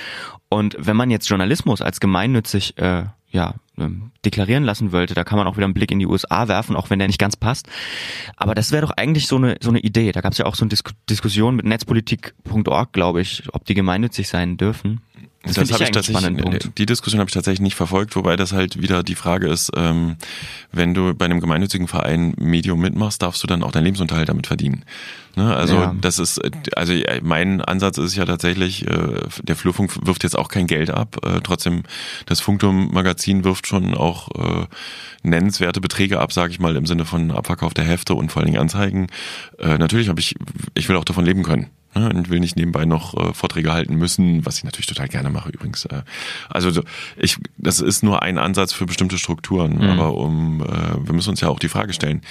Und 0.50 0.76
wenn 0.78 0.98
man 0.98 1.10
jetzt 1.10 1.30
Journalismus 1.30 1.82
als 1.82 2.00
gemeinnützig 2.00 2.78
äh, 2.78 3.06
ja, 3.30 3.56
ähm, 3.78 4.12
deklarieren 4.26 4.66
lassen 4.66 4.92
wollte, 4.92 5.14
da 5.14 5.24
kann 5.24 5.38
man 5.38 5.48
auch 5.48 5.56
wieder 5.56 5.66
einen 5.66 5.74
Blick 5.74 5.92
in 5.92 6.00
die 6.00 6.06
USA 6.06 6.50
werfen, 6.50 6.76
auch 6.76 6.90
wenn 6.90 7.00
der 7.00 7.08
nicht 7.08 7.20
ganz 7.20 7.38
passt. 7.38 7.68
Aber 8.36 8.54
das 8.54 8.72
wäre 8.72 8.86
doch 8.86 8.92
eigentlich 8.92 9.28
so 9.28 9.38
eine 9.38 9.56
so 9.62 9.70
eine 9.70 9.80
Idee. 9.80 10.12
Da 10.12 10.20
gab 10.20 10.34
es 10.34 10.38
ja 10.38 10.46
auch 10.46 10.56
so 10.56 10.66
eine 10.66 10.70
Dis 10.70 10.84
Diskussion 11.10 11.56
mit 11.56 11.66
netzpolitik.org, 11.66 12.92
glaube 12.92 13.22
ich, 13.22 13.44
ob 13.54 13.66
die 13.66 13.74
gemeinnützig 13.74 14.28
sein 14.28 14.58
dürfen. 14.58 15.02
Das, 15.44 15.56
das 15.56 15.72
habe 15.72 15.84
ich 15.84 15.92
tatsächlich, 15.92 16.70
die 16.78 16.86
Diskussion 16.86 17.20
habe 17.20 17.28
ich 17.28 17.34
tatsächlich 17.34 17.62
nicht 17.62 17.76
verfolgt, 17.76 18.16
wobei 18.16 18.36
das 18.36 18.54
halt 18.54 18.80
wieder 18.80 19.02
die 19.02 19.16
Frage 19.16 19.48
ist, 19.48 19.72
ähm, 19.76 20.18
wenn 20.72 20.94
du 20.94 21.16
bei 21.16 21.26
einem 21.26 21.40
gemeinnützigen 21.40 21.88
Verein 21.88 22.36
Medium 22.38 22.80
mitmachst, 22.80 23.24
darfst 23.24 23.42
du 23.42 23.48
dann 23.48 23.64
auch 23.64 23.72
deinen 23.72 23.86
Lebensunterhalt 23.86 24.30
damit 24.30 24.46
verdienen. 24.46 24.86
Ne? 25.36 25.56
Also 25.56 25.76
ja. 25.76 25.96
das 26.00 26.20
ist, 26.20 26.40
also 26.76 26.94
mein 27.24 27.62
Ansatz 27.62 27.98
ist 27.98 28.16
ja 28.16 28.26
tatsächlich, 28.26 28.86
äh, 28.86 29.22
der 29.42 29.56
Flurfunk 29.56 30.06
wirft 30.06 30.24
jetzt 30.24 30.38
auch 30.38 30.48
kein 30.48 30.68
Geld 30.68 30.92
ab, 30.92 31.18
äh, 31.26 31.40
trotzdem 31.42 31.84
das 32.28 32.40
Funkturm-Magazin 32.40 33.44
wirft 33.44 33.66
schon 33.66 33.96
auch 33.96 34.30
äh, 34.36 34.68
nennenswerte 35.24 35.82
Beträge 35.82 36.20
ab, 36.20 36.34
sage 36.34 36.52
ich 36.52 36.60
mal, 36.60 36.76
im 36.76 36.86
Sinne 36.86 37.06
von 37.06 37.32
Abverkauf 37.32 37.74
der 37.74 37.86
Hefte 37.86 38.14
und 38.14 38.32
vor 38.32 38.42
allen 38.42 38.52
Dingen 38.52 38.62
Anzeigen. 38.62 39.08
Äh, 39.58 39.80
natürlich 39.80 40.08
habe 40.08 40.20
ich, 40.20 40.36
ich 40.76 40.88
will 40.88 40.98
auch 40.98 41.06
davon 41.06 41.26
leben 41.26 41.42
können. 41.42 41.68
Und 41.94 42.30
will 42.30 42.40
nicht 42.40 42.56
nebenbei 42.56 42.86
noch 42.86 43.14
äh, 43.16 43.34
Vorträge 43.34 43.74
halten 43.74 43.96
müssen, 43.96 44.46
was 44.46 44.58
ich 44.58 44.64
natürlich 44.64 44.86
total 44.86 45.10
gerne 45.10 45.30
mache 45.30 45.50
übrigens. 45.50 45.86
Äh, 45.86 46.04
also 46.50 46.84
ich, 47.18 47.38
das 47.58 47.82
ist 47.82 48.02
nur 48.02 48.22
ein 48.22 48.38
Ansatz 48.38 48.72
für 48.72 48.86
bestimmte 48.86 49.18
Strukturen, 49.18 49.76
mhm. 49.76 49.90
aber 49.90 50.14
um, 50.16 50.62
äh, 50.62 51.06
wir 51.06 51.14
müssen 51.14 51.32
uns 51.32 51.42
ja 51.42 51.50
auch 51.50 51.60
die 51.60 51.70
Frage 51.70 51.92
stellen, 51.92 52.22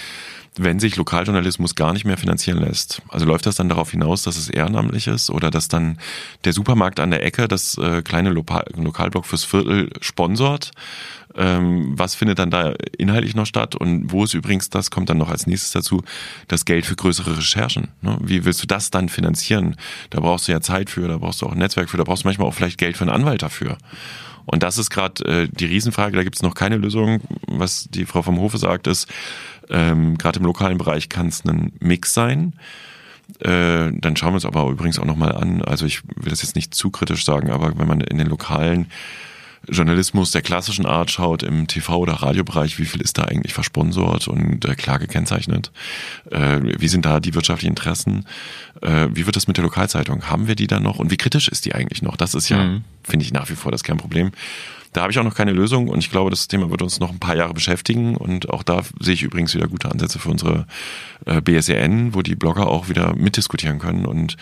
wenn 0.56 0.80
sich 0.80 0.96
Lokaljournalismus 0.96 1.74
gar 1.74 1.92
nicht 1.92 2.04
mehr 2.04 2.16
finanzieren 2.16 2.58
lässt, 2.58 3.02
also 3.08 3.24
läuft 3.24 3.46
das 3.46 3.54
dann 3.54 3.68
darauf 3.68 3.90
hinaus, 3.90 4.22
dass 4.22 4.36
es 4.36 4.48
ehrenamtlich 4.48 5.06
ist 5.06 5.30
oder 5.30 5.50
dass 5.50 5.68
dann 5.68 5.98
der 6.44 6.52
Supermarkt 6.52 6.98
an 7.00 7.10
der 7.10 7.24
Ecke 7.24 7.48
das 7.48 7.78
äh, 7.78 8.02
kleine 8.02 8.30
Lokal 8.30 8.64
Lokalblock 8.76 9.26
fürs 9.26 9.44
Viertel 9.44 9.90
sponsort? 10.00 10.72
Ähm, 11.36 11.92
was 11.96 12.16
findet 12.16 12.40
dann 12.40 12.50
da 12.50 12.74
inhaltlich 12.98 13.36
noch 13.36 13.46
statt? 13.46 13.76
Und 13.76 14.10
wo 14.10 14.24
ist 14.24 14.34
übrigens, 14.34 14.68
das 14.68 14.90
kommt 14.90 15.08
dann 15.10 15.18
noch 15.18 15.30
als 15.30 15.46
nächstes 15.46 15.70
dazu, 15.70 16.02
das 16.48 16.64
Geld 16.64 16.84
für 16.84 16.96
größere 16.96 17.38
Recherchen? 17.38 17.88
Ne? 18.02 18.18
Wie 18.20 18.44
willst 18.44 18.62
du 18.62 18.66
das 18.66 18.90
dann 18.90 19.08
finanzieren? 19.08 19.76
Da 20.10 20.20
brauchst 20.20 20.48
du 20.48 20.52
ja 20.52 20.60
Zeit 20.60 20.90
für, 20.90 21.06
da 21.06 21.18
brauchst 21.18 21.42
du 21.42 21.46
auch 21.46 21.52
ein 21.52 21.58
Netzwerk 21.58 21.88
für, 21.88 21.96
da 21.96 22.04
brauchst 22.04 22.24
du 22.24 22.28
manchmal 22.28 22.48
auch 22.48 22.54
vielleicht 22.54 22.78
Geld 22.78 22.96
für 22.96 23.04
einen 23.04 23.14
Anwalt 23.14 23.42
dafür. 23.42 23.78
Und 24.46 24.64
das 24.64 24.78
ist 24.78 24.90
gerade 24.90 25.24
äh, 25.24 25.48
die 25.48 25.66
Riesenfrage, 25.66 26.16
da 26.16 26.24
gibt 26.24 26.34
es 26.34 26.42
noch 26.42 26.54
keine 26.54 26.76
Lösung. 26.76 27.20
Was 27.46 27.86
die 27.88 28.06
Frau 28.06 28.22
vom 28.22 28.40
Hofe 28.40 28.58
sagt, 28.58 28.88
ist, 28.88 29.06
ähm, 29.70 30.18
gerade 30.18 30.38
im 30.40 30.46
lokalen 30.46 30.78
Bereich 30.78 31.08
kann 31.08 31.28
es 31.28 31.44
ein 31.44 31.72
Mix 31.80 32.14
sein. 32.14 32.54
Äh, 33.38 33.92
dann 33.92 34.16
schauen 34.16 34.30
wir 34.30 34.36
uns 34.36 34.44
aber 34.44 34.68
übrigens 34.68 34.98
auch 34.98 35.04
nochmal 35.04 35.32
an. 35.32 35.62
Also 35.62 35.86
ich 35.86 36.02
will 36.16 36.30
das 36.30 36.42
jetzt 36.42 36.56
nicht 36.56 36.74
zu 36.74 36.90
kritisch 36.90 37.24
sagen, 37.24 37.50
aber 37.50 37.78
wenn 37.78 37.86
man 37.86 38.00
in 38.00 38.18
den 38.18 38.26
lokalen 38.26 38.86
Journalismus 39.68 40.30
der 40.30 40.42
klassischen 40.42 40.86
Art 40.86 41.10
schaut, 41.10 41.42
im 41.42 41.66
TV- 41.66 41.96
oder 41.96 42.14
Radiobereich, 42.14 42.78
wie 42.78 42.86
viel 42.86 43.00
ist 43.00 43.18
da 43.18 43.24
eigentlich 43.24 43.52
versponsort 43.52 44.26
und 44.26 44.64
äh, 44.64 44.74
klar 44.74 44.98
gekennzeichnet? 44.98 45.70
Äh, 46.30 46.60
wie 46.78 46.88
sind 46.88 47.04
da 47.04 47.20
die 47.20 47.34
wirtschaftlichen 47.34 47.72
Interessen? 47.72 48.24
Äh, 48.80 49.08
wie 49.12 49.26
wird 49.26 49.36
das 49.36 49.48
mit 49.48 49.58
der 49.58 49.64
Lokalzeitung? 49.64 50.28
Haben 50.28 50.48
wir 50.48 50.54
die 50.54 50.66
da 50.66 50.80
noch? 50.80 50.98
Und 50.98 51.10
wie 51.10 51.18
kritisch 51.18 51.48
ist 51.48 51.66
die 51.66 51.74
eigentlich 51.74 52.02
noch? 52.02 52.16
Das 52.16 52.34
ist 52.34 52.48
ja, 52.48 52.64
mhm. 52.64 52.84
finde 53.04 53.24
ich, 53.24 53.32
nach 53.32 53.50
wie 53.50 53.54
vor 53.54 53.70
das 53.70 53.84
Kernproblem. 53.84 54.32
Da 54.92 55.02
habe 55.02 55.12
ich 55.12 55.18
auch 55.18 55.24
noch 55.24 55.34
keine 55.34 55.52
Lösung 55.52 55.88
und 55.88 56.00
ich 56.00 56.10
glaube, 56.10 56.30
das 56.30 56.48
Thema 56.48 56.70
wird 56.70 56.82
uns 56.82 56.98
noch 56.98 57.10
ein 57.10 57.20
paar 57.20 57.36
Jahre 57.36 57.54
beschäftigen 57.54 58.16
und 58.16 58.50
auch 58.50 58.62
da 58.62 58.82
sehe 58.98 59.14
ich 59.14 59.22
übrigens 59.22 59.54
wieder 59.54 59.68
gute 59.68 59.90
Ansätze 59.90 60.18
für 60.18 60.30
unsere 60.30 60.66
äh, 61.26 61.40
BSEN, 61.40 62.14
wo 62.14 62.22
die 62.22 62.34
Blogger 62.34 62.66
auch 62.66 62.88
wieder 62.88 63.14
mitdiskutieren 63.14 63.78
können 63.78 64.04
und 64.04 64.36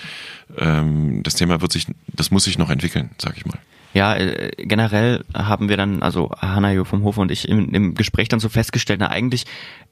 ähm, 0.56 1.22
das 1.22 1.34
Thema 1.34 1.60
wird 1.60 1.72
sich, 1.72 1.86
das 2.08 2.30
muss 2.30 2.44
sich 2.44 2.56
noch 2.56 2.70
entwickeln, 2.70 3.10
sag 3.18 3.36
ich 3.36 3.44
mal. 3.44 3.58
Ja, 3.94 4.14
äh, 4.14 4.52
generell 4.56 5.24
haben 5.34 5.68
wir 5.68 5.76
dann, 5.76 6.02
also 6.02 6.30
Hanayo 6.40 6.84
vom 6.84 7.02
Hofe 7.04 7.20
und 7.20 7.30
ich 7.30 7.48
im, 7.48 7.74
im 7.74 7.94
Gespräch 7.94 8.28
dann 8.28 8.40
so 8.40 8.48
festgestellt, 8.48 9.00
na 9.00 9.08
eigentlich 9.08 9.44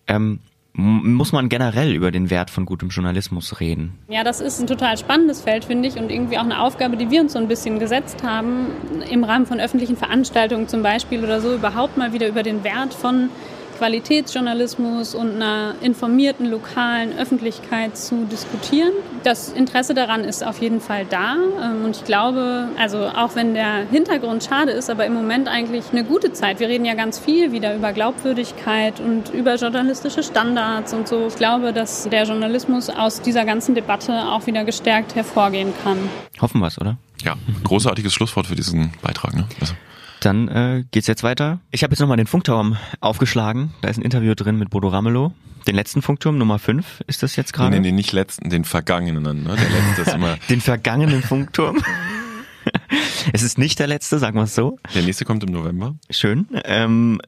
ähm, 0.07 0.41
muss 0.79 1.33
man 1.33 1.49
generell 1.49 1.93
über 1.95 2.11
den 2.11 2.29
Wert 2.29 2.51
von 2.51 2.67
gutem 2.67 2.91
Journalismus 2.91 3.61
reden. 3.61 3.95
Ja, 4.09 4.25
das 4.25 4.41
ist 4.41 4.61
ein 4.61 4.67
total 4.67 4.99
spannendes 4.99 5.41
Feld, 5.41 5.65
finde 5.65 5.89
ich, 5.89 5.97
und 5.97 6.11
irgendwie 6.11 6.37
auch 6.37 6.45
eine 6.45 6.61
Aufgabe, 6.61 6.99
die 6.99 7.11
wir 7.11 7.23
uns 7.23 7.33
so 7.33 7.39
ein 7.39 7.49
bisschen 7.49 7.79
gesetzt 7.79 8.23
haben, 8.23 8.67
im 9.11 9.25
Rahmen 9.25 9.47
von 9.47 9.59
öffentlichen 9.59 9.97
Veranstaltungen 9.97 10.69
zum 10.69 10.83
Beispiel 10.83 11.25
oder 11.25 11.41
so, 11.41 11.55
überhaupt 11.55 11.97
mal 11.97 12.13
wieder 12.13 12.29
über 12.29 12.43
den 12.43 12.63
Wert 12.63 12.93
von 12.93 13.31
Qualitätsjournalismus 13.77 15.15
und 15.15 15.37
einer 15.37 15.75
informierten 15.81 16.47
lokalen 16.47 17.17
Öffentlichkeit 17.19 17.97
zu 17.97 18.25
diskutieren. 18.25 18.93
Das 19.23 19.49
Interesse 19.51 19.95
daran 19.95 20.25
ist 20.25 20.45
auf 20.45 20.61
jeden 20.61 20.81
Fall 20.81 21.05
da 21.09 21.35
ähm, 21.35 21.85
und 21.85 21.97
ich 21.97 22.05
glaube, 22.05 22.69
also 22.79 23.07
auch 23.07 23.35
wenn 23.35 23.55
der 23.55 23.87
Hintergrund 23.91 24.45
schade 24.45 24.73
ist, 24.73 24.91
aber 24.91 25.07
im 25.07 25.15
Moment 25.15 25.49
eigentlich 25.49 25.85
eine 25.93 26.05
gute 26.05 26.33
Zeit. 26.33 26.61
Wir 26.61 26.69
reden 26.69 26.85
ja 26.85 26.95
ganz 26.95 27.19
viel 27.19 27.53
wieder 27.53 27.75
über 27.75 27.93
Glaubwürdigkeit 27.93 29.01
und 29.01 29.31
über 29.31 29.57
journalistische 29.57 30.23
Standards 30.23 30.95
und 30.95 31.09
so. 31.09 31.27
Ich 31.29 31.37
glaube, 31.37 31.73
dass 31.73 32.09
der 32.09 32.25
Journalismus 32.25 32.89
aus 32.89 33.21
dieser 33.21 33.45
ganzen 33.45 33.75
Debatte 33.75 34.13
auch 34.29 34.47
wieder 34.47 34.65
gestärkt 34.65 35.15
hervorgehen 35.15 35.73
kann. 35.83 35.99
Hoffen 36.41 36.61
wir 36.61 36.69
es, 36.69 36.81
oder? 36.81 36.97
Ja, 37.23 37.35
großartiges 37.65 38.15
Schlusswort 38.15 38.47
für 38.47 38.57
diesen 38.57 38.93
Beitrag. 39.03 39.35
Ne? 39.35 39.47
Also. 39.61 39.75
Dann 40.21 40.49
äh, 40.49 40.85
geht's 40.91 41.07
jetzt 41.07 41.23
weiter. 41.23 41.61
Ich 41.71 41.83
habe 41.83 41.93
jetzt 41.93 42.01
nochmal 42.01 42.17
den 42.17 42.27
Funkturm 42.27 42.77
aufgeschlagen. 43.01 43.75
Da 43.83 43.89
ist 43.89 43.99
ein 43.99 44.03
Interview 44.03 44.35
drin 44.35 44.59
mit 44.59 44.71
Bodo 44.71 44.89
Ramelow. 44.89 45.33
Den 45.67 45.75
letzten 45.75 46.01
Funkturm, 46.01 46.39
Nummer 46.39 46.59
5, 46.59 47.03
ist 47.09 47.23
das 47.23 47.35
jetzt 47.35 47.53
gerade? 47.53 47.71
Nee, 47.71 47.81
nee, 47.81 47.93
nicht 47.93 48.13
letzten, 48.13 48.51
den 48.51 48.65
vergangenen. 48.65 49.43
Ne? 49.43 49.57
Der 49.57 49.69
letzte 49.69 50.03
ist 50.03 50.15
immer. 50.15 50.37
den 50.49 50.61
vergangenen 50.61 51.23
Funkturm. 51.23 51.83
es 53.33 53.43
ist 53.43 53.59
nicht 53.59 53.79
der 53.79 53.89
letzte, 53.89 54.19
sagen 54.19 54.37
wir 54.37 54.45
es 54.45 54.55
so. 54.55 54.79
Der 54.95 55.03
nächste 55.03 55.25
kommt 55.25 55.43
im 55.43 55.51
November. 55.51 55.97
Schön. 56.09 56.47
Ähm, 56.65 57.21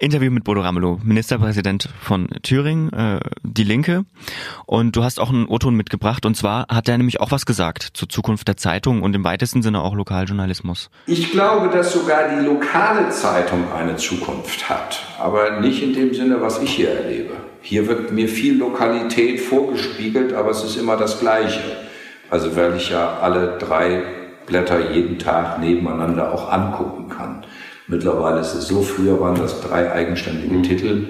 Interview 0.00 0.30
mit 0.30 0.44
Bodo 0.44 0.62
Ramelow, 0.62 0.98
Ministerpräsident 1.02 1.90
von 2.00 2.28
Thüringen, 2.42 2.90
äh, 2.92 3.20
die 3.42 3.64
Linke. 3.64 4.06
Und 4.64 4.96
du 4.96 5.04
hast 5.04 5.20
auch 5.20 5.28
einen 5.28 5.46
O-Ton 5.46 5.74
mitgebracht. 5.74 6.24
Und 6.24 6.36
zwar 6.36 6.66
hat 6.68 6.88
er 6.88 6.96
nämlich 6.96 7.20
auch 7.20 7.30
was 7.30 7.44
gesagt 7.44 7.82
zur 7.92 8.08
Zukunft 8.08 8.48
der 8.48 8.56
Zeitung 8.56 9.02
und 9.02 9.14
im 9.14 9.24
weitesten 9.24 9.60
Sinne 9.60 9.82
auch 9.82 9.94
Lokaljournalismus. 9.94 10.88
Ich 11.06 11.30
glaube, 11.32 11.68
dass 11.68 11.92
sogar 11.92 12.30
die 12.30 12.46
lokale 12.46 13.10
Zeitung 13.10 13.70
eine 13.72 13.96
Zukunft 13.96 14.70
hat. 14.70 15.02
Aber 15.18 15.60
nicht 15.60 15.82
in 15.82 15.92
dem 15.92 16.14
Sinne, 16.14 16.40
was 16.40 16.62
ich 16.62 16.70
hier 16.70 16.90
erlebe. 16.90 17.34
Hier 17.60 17.86
wird 17.86 18.10
mir 18.10 18.28
viel 18.28 18.56
Lokalität 18.56 19.38
vorgespiegelt, 19.38 20.32
aber 20.32 20.50
es 20.50 20.64
ist 20.64 20.76
immer 20.76 20.96
das 20.96 21.20
Gleiche. 21.20 21.60
Also 22.30 22.56
weil 22.56 22.74
ich 22.76 22.88
ja 22.88 23.18
alle 23.18 23.58
drei 23.58 24.02
Blätter 24.46 24.92
jeden 24.92 25.18
Tag 25.18 25.60
nebeneinander 25.60 26.32
auch 26.32 26.50
angucken 26.50 27.10
kann. 27.10 27.44
Mittlerweile 27.90 28.40
ist 28.40 28.54
es 28.54 28.68
so, 28.68 28.82
früher 28.82 29.20
waren 29.20 29.34
das 29.34 29.60
drei 29.60 29.90
eigenständige 29.90 30.54
mhm. 30.54 30.62
Titel, 30.62 31.06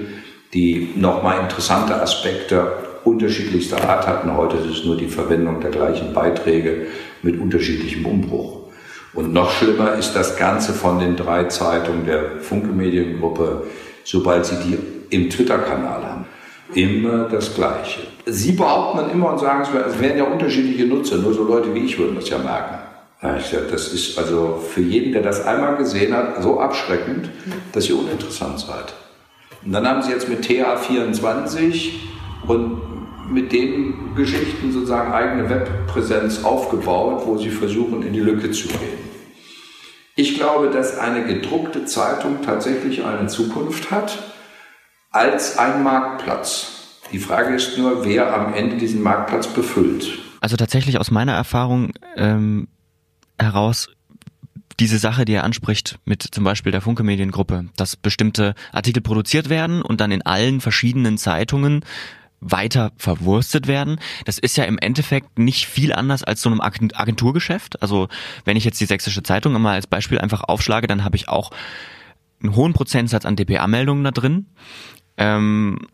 die 0.54 0.94
nochmal 0.96 1.40
interessante 1.40 2.00
Aspekte 2.00 2.72
unterschiedlichster 3.04 3.86
Art 3.86 4.06
hatten. 4.06 4.34
Heute 4.34 4.56
ist 4.56 4.78
es 4.78 4.84
nur 4.86 4.96
die 4.96 5.08
Verwendung 5.08 5.60
der 5.60 5.70
gleichen 5.70 6.14
Beiträge 6.14 6.86
mit 7.22 7.38
unterschiedlichem 7.38 8.06
Umbruch. 8.06 8.60
Und 9.12 9.34
noch 9.34 9.50
schlimmer 9.50 9.94
ist 9.94 10.14
das 10.14 10.36
Ganze 10.38 10.72
von 10.72 10.98
den 10.98 11.16
drei 11.16 11.44
Zeitungen 11.44 12.06
der 12.06 12.40
Funke 12.40 12.68
Mediengruppe, 12.68 13.64
sobald 14.04 14.46
sie 14.46 14.56
die 14.64 14.78
im 15.14 15.28
Twitter-Kanal 15.28 16.02
haben. 16.02 16.24
Immer 16.74 17.24
das 17.24 17.54
Gleiche. 17.54 18.00
Sie 18.24 18.52
behaupten 18.52 18.98
dann 18.98 19.10
immer 19.10 19.32
und 19.32 19.40
sagen, 19.40 19.64
es 19.86 20.00
wären 20.00 20.16
ja 20.16 20.24
unterschiedliche 20.24 20.86
Nutzer, 20.86 21.16
nur 21.16 21.34
so 21.34 21.44
Leute 21.44 21.74
wie 21.74 21.80
ich 21.80 21.98
würden 21.98 22.14
das 22.14 22.30
ja 22.30 22.38
merken. 22.38 22.79
Ja, 23.22 23.36
ich 23.36 23.46
sag, 23.46 23.70
das 23.70 23.88
ist 23.88 24.18
also 24.18 24.62
für 24.66 24.80
jeden, 24.80 25.12
der 25.12 25.22
das 25.22 25.44
einmal 25.44 25.76
gesehen 25.76 26.14
hat, 26.14 26.42
so 26.42 26.58
abschreckend, 26.58 27.28
dass 27.72 27.88
ihr 27.88 27.98
uninteressant 27.98 28.60
seid. 28.60 28.94
Und 29.64 29.72
dann 29.72 29.86
haben 29.86 30.02
sie 30.02 30.10
jetzt 30.10 30.28
mit 30.28 30.42
TA24 30.44 31.90
und 32.46 32.80
mit 33.30 33.52
den 33.52 34.14
Geschichten 34.14 34.72
sozusagen 34.72 35.12
eigene 35.12 35.50
Webpräsenz 35.50 36.44
aufgebaut, 36.44 37.22
wo 37.26 37.36
sie 37.36 37.50
versuchen, 37.50 38.02
in 38.02 38.12
die 38.12 38.20
Lücke 38.20 38.50
zu 38.50 38.68
gehen. 38.68 38.98
Ich 40.16 40.36
glaube, 40.36 40.70
dass 40.70 40.98
eine 40.98 41.24
gedruckte 41.24 41.84
Zeitung 41.84 42.42
tatsächlich 42.42 43.04
eine 43.04 43.28
Zukunft 43.28 43.90
hat 43.90 44.18
als 45.10 45.58
ein 45.58 45.82
Marktplatz. 45.82 46.98
Die 47.12 47.18
Frage 47.18 47.54
ist 47.54 47.76
nur, 47.76 48.04
wer 48.04 48.34
am 48.34 48.54
Ende 48.54 48.76
diesen 48.76 49.02
Marktplatz 49.02 49.46
befüllt. 49.46 50.18
Also 50.40 50.56
tatsächlich 50.56 50.98
aus 50.98 51.10
meiner 51.10 51.32
Erfahrung 51.32 51.92
ähm, 52.16 52.68
heraus 53.40 53.88
diese 54.78 54.98
Sache, 54.98 55.24
die 55.24 55.34
er 55.34 55.44
anspricht, 55.44 55.98
mit 56.04 56.22
zum 56.22 56.42
Beispiel 56.44 56.72
der 56.72 56.80
Funke 56.80 57.02
Mediengruppe, 57.02 57.66
dass 57.76 57.96
bestimmte 57.96 58.54
Artikel 58.72 59.02
produziert 59.02 59.50
werden 59.50 59.82
und 59.82 60.00
dann 60.00 60.10
in 60.10 60.22
allen 60.22 60.60
verschiedenen 60.60 61.18
Zeitungen 61.18 61.84
weiter 62.40 62.92
verwurstet 62.96 63.66
werden. 63.66 64.00
Das 64.24 64.38
ist 64.38 64.56
ja 64.56 64.64
im 64.64 64.78
Endeffekt 64.78 65.38
nicht 65.38 65.66
viel 65.66 65.92
anders 65.92 66.24
als 66.24 66.40
so 66.40 66.48
einem 66.48 66.62
Agenturgeschäft. 66.62 67.82
Also 67.82 68.08
wenn 68.46 68.56
ich 68.56 68.64
jetzt 68.64 68.80
die 68.80 68.86
Sächsische 68.86 69.22
Zeitung 69.22 69.52
mal 69.60 69.74
als 69.74 69.86
Beispiel 69.86 70.18
einfach 70.18 70.44
aufschlage, 70.44 70.86
dann 70.86 71.04
habe 71.04 71.16
ich 71.16 71.28
auch 71.28 71.50
einen 72.42 72.56
hohen 72.56 72.72
Prozentsatz 72.72 73.26
an 73.26 73.36
DPA-Meldungen 73.36 74.04
da 74.04 74.10
drin. 74.10 74.46
Ähm, 75.18 75.86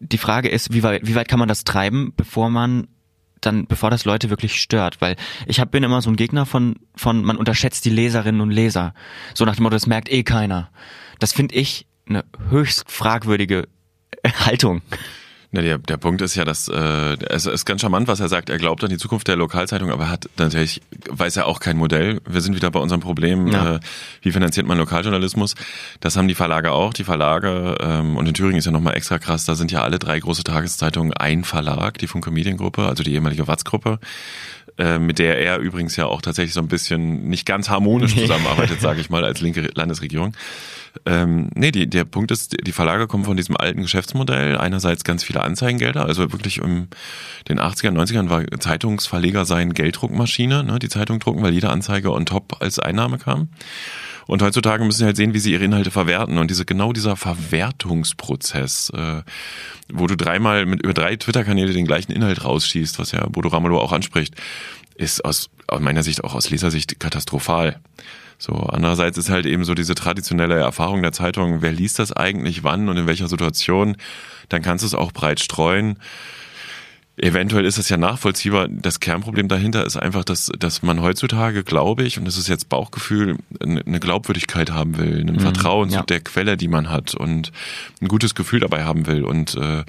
die 0.00 0.18
Frage 0.18 0.48
ist, 0.48 0.72
wie 0.72 0.82
weit, 0.82 1.06
wie 1.06 1.14
weit 1.14 1.28
kann 1.28 1.38
man 1.38 1.48
das 1.48 1.62
treiben, 1.62 2.12
bevor 2.16 2.50
man 2.50 2.88
dann, 3.46 3.66
bevor 3.66 3.90
das 3.90 4.04
Leute 4.04 4.30
wirklich 4.30 4.60
stört, 4.60 5.00
weil 5.00 5.16
ich 5.46 5.60
hab, 5.60 5.70
bin 5.70 5.82
immer 5.82 6.02
so 6.02 6.10
ein 6.10 6.16
Gegner 6.16 6.46
von, 6.46 6.76
von, 6.94 7.24
man 7.24 7.36
unterschätzt 7.36 7.84
die 7.84 7.90
Leserinnen 7.90 8.40
und 8.40 8.50
Leser. 8.50 8.94
So 9.34 9.44
nach 9.44 9.56
dem 9.56 9.64
Motto, 9.64 9.74
das 9.74 9.86
merkt 9.86 10.10
eh 10.10 10.22
keiner. 10.22 10.70
Das 11.18 11.32
finde 11.32 11.54
ich 11.54 11.86
eine 12.08 12.24
höchst 12.50 12.90
fragwürdige 12.90 13.68
Haltung. 14.46 14.82
Na, 15.54 15.62
der, 15.62 15.78
der 15.78 15.98
Punkt 15.98 16.20
ist 16.20 16.34
ja, 16.34 16.44
dass 16.44 16.66
äh, 16.66 17.16
es 17.28 17.46
ist 17.46 17.64
ganz 17.64 17.80
charmant, 17.80 18.08
was 18.08 18.18
er 18.18 18.28
sagt. 18.28 18.50
Er 18.50 18.58
glaubt 18.58 18.82
an 18.82 18.90
die 18.90 18.96
Zukunft 18.96 19.28
der 19.28 19.36
Lokalzeitung, 19.36 19.92
aber 19.92 20.10
hat 20.10 20.28
natürlich 20.36 20.82
weiß 21.08 21.36
er 21.36 21.46
auch 21.46 21.60
kein 21.60 21.76
Modell. 21.76 22.20
Wir 22.28 22.40
sind 22.40 22.56
wieder 22.56 22.72
bei 22.72 22.80
unserem 22.80 23.00
Problem, 23.00 23.46
ja. 23.46 23.76
äh, 23.76 23.80
wie 24.22 24.32
finanziert 24.32 24.66
man 24.66 24.78
Lokaljournalismus? 24.78 25.54
Das 26.00 26.16
haben 26.16 26.26
die 26.26 26.34
Verlage 26.34 26.72
auch. 26.72 26.92
Die 26.92 27.04
Verlage 27.04 27.76
ähm, 27.80 28.16
und 28.16 28.26
in 28.26 28.34
Thüringen 28.34 28.58
ist 28.58 28.64
ja 28.64 28.72
nochmal 28.72 28.96
extra 28.96 29.20
krass. 29.20 29.44
Da 29.44 29.54
sind 29.54 29.70
ja 29.70 29.84
alle 29.84 30.00
drei 30.00 30.18
große 30.18 30.42
Tageszeitungen 30.42 31.12
ein 31.12 31.44
Verlag, 31.44 31.98
die 31.98 32.08
Funke 32.08 32.32
Mediengruppe, 32.32 32.88
also 32.88 33.04
die 33.04 33.14
ehemalige 33.14 33.46
Watz-Gruppe 33.46 34.00
mit 34.98 35.18
der 35.18 35.38
er 35.38 35.58
übrigens 35.58 35.96
ja 35.96 36.06
auch 36.06 36.20
tatsächlich 36.22 36.54
so 36.54 36.60
ein 36.60 36.68
bisschen 36.68 37.28
nicht 37.28 37.46
ganz 37.46 37.68
harmonisch 37.68 38.16
zusammenarbeitet, 38.16 38.80
sage 38.80 39.00
ich 39.00 39.10
mal, 39.10 39.24
als 39.24 39.40
linke 39.40 39.70
Landesregierung. 39.74 40.34
Ähm, 41.06 41.50
nee, 41.54 41.70
die, 41.70 41.88
der 41.88 42.04
Punkt 42.04 42.30
ist, 42.30 42.56
die 42.66 42.72
Verlage 42.72 43.06
kommen 43.06 43.24
von 43.24 43.36
diesem 43.36 43.56
alten 43.56 43.82
Geschäftsmodell. 43.82 44.56
Einerseits 44.56 45.04
ganz 45.04 45.24
viele 45.24 45.42
Anzeigengelder, 45.42 46.04
also 46.04 46.32
wirklich 46.32 46.58
in 46.58 46.88
den 47.48 47.60
80er, 47.60 47.90
90ern 47.90 48.30
war 48.30 48.44
Zeitungsverleger 48.60 49.44
sein 49.44 49.74
Gelddruckmaschine, 49.74 50.62
ne, 50.62 50.78
die 50.78 50.88
Zeitung 50.88 51.18
drucken, 51.18 51.42
weil 51.42 51.52
jede 51.52 51.70
Anzeige 51.70 52.12
on 52.12 52.26
top 52.26 52.56
als 52.60 52.78
Einnahme 52.78 53.18
kam. 53.18 53.48
Und 54.26 54.42
heutzutage 54.42 54.84
müssen 54.84 54.98
sie 54.98 55.04
halt 55.04 55.16
sehen, 55.16 55.34
wie 55.34 55.38
sie 55.38 55.52
ihre 55.52 55.64
Inhalte 55.64 55.90
verwerten. 55.90 56.38
Und 56.38 56.50
diese 56.50 56.64
genau 56.64 56.92
dieser 56.92 57.16
Verwertungsprozess, 57.16 58.90
äh, 58.90 59.22
wo 59.92 60.06
du 60.06 60.16
dreimal 60.16 60.66
mit 60.66 60.82
über 60.82 60.94
drei 60.94 61.16
Twitter-Kanäle 61.16 61.72
den 61.72 61.86
gleichen 61.86 62.12
Inhalt 62.12 62.44
rausschießt, 62.44 62.98
was 62.98 63.12
ja 63.12 63.26
Bodo 63.26 63.48
Ramelow 63.48 63.78
auch 63.78 63.92
anspricht, 63.92 64.34
ist 64.96 65.24
aus, 65.24 65.50
aus 65.66 65.80
meiner 65.80 66.02
Sicht 66.02 66.24
auch 66.24 66.34
aus 66.34 66.50
Lesersicht 66.50 66.98
katastrophal. 67.00 67.80
So, 68.38 68.52
andererseits 68.54 69.16
ist 69.18 69.30
halt 69.30 69.46
eben 69.46 69.64
so 69.64 69.74
diese 69.74 69.94
traditionelle 69.94 70.56
Erfahrung 70.56 71.02
der 71.02 71.12
Zeitung, 71.12 71.62
wer 71.62 71.72
liest 71.72 71.98
das 71.98 72.12
eigentlich 72.12 72.64
wann 72.64 72.88
und 72.88 72.96
in 72.96 73.06
welcher 73.06 73.28
Situation, 73.28 73.96
dann 74.48 74.62
kannst 74.62 74.82
du 74.82 74.86
es 74.86 74.94
auch 74.94 75.12
breit 75.12 75.40
streuen. 75.40 75.98
Eventuell 77.16 77.64
ist 77.64 77.78
es 77.78 77.88
ja 77.88 77.96
nachvollziehbar. 77.96 78.66
Das 78.68 78.98
Kernproblem 78.98 79.46
dahinter 79.46 79.86
ist 79.86 79.96
einfach, 79.96 80.24
dass, 80.24 80.50
dass 80.58 80.82
man 80.82 81.00
heutzutage, 81.00 81.62
glaube 81.62 82.02
ich, 82.02 82.18
und 82.18 82.24
das 82.24 82.36
ist 82.36 82.48
jetzt 82.48 82.68
Bauchgefühl, 82.68 83.36
eine 83.60 84.00
Glaubwürdigkeit 84.00 84.72
haben 84.72 84.98
will, 84.98 85.20
ein 85.20 85.34
mhm, 85.34 85.40
Vertrauen 85.40 85.90
ja. 85.90 86.00
zu 86.00 86.06
der 86.06 86.20
Quelle, 86.20 86.56
die 86.56 86.66
man 86.66 86.90
hat 86.90 87.14
und 87.14 87.52
ein 88.02 88.08
gutes 88.08 88.34
Gefühl 88.34 88.60
dabei 88.60 88.84
haben 88.84 89.06
will. 89.06 89.22
Und 89.22 89.54
äh, 89.54 89.84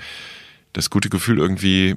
das 0.74 0.92
gute 0.92 1.10
Gefühl 1.10 1.40
irgendwie 1.40 1.96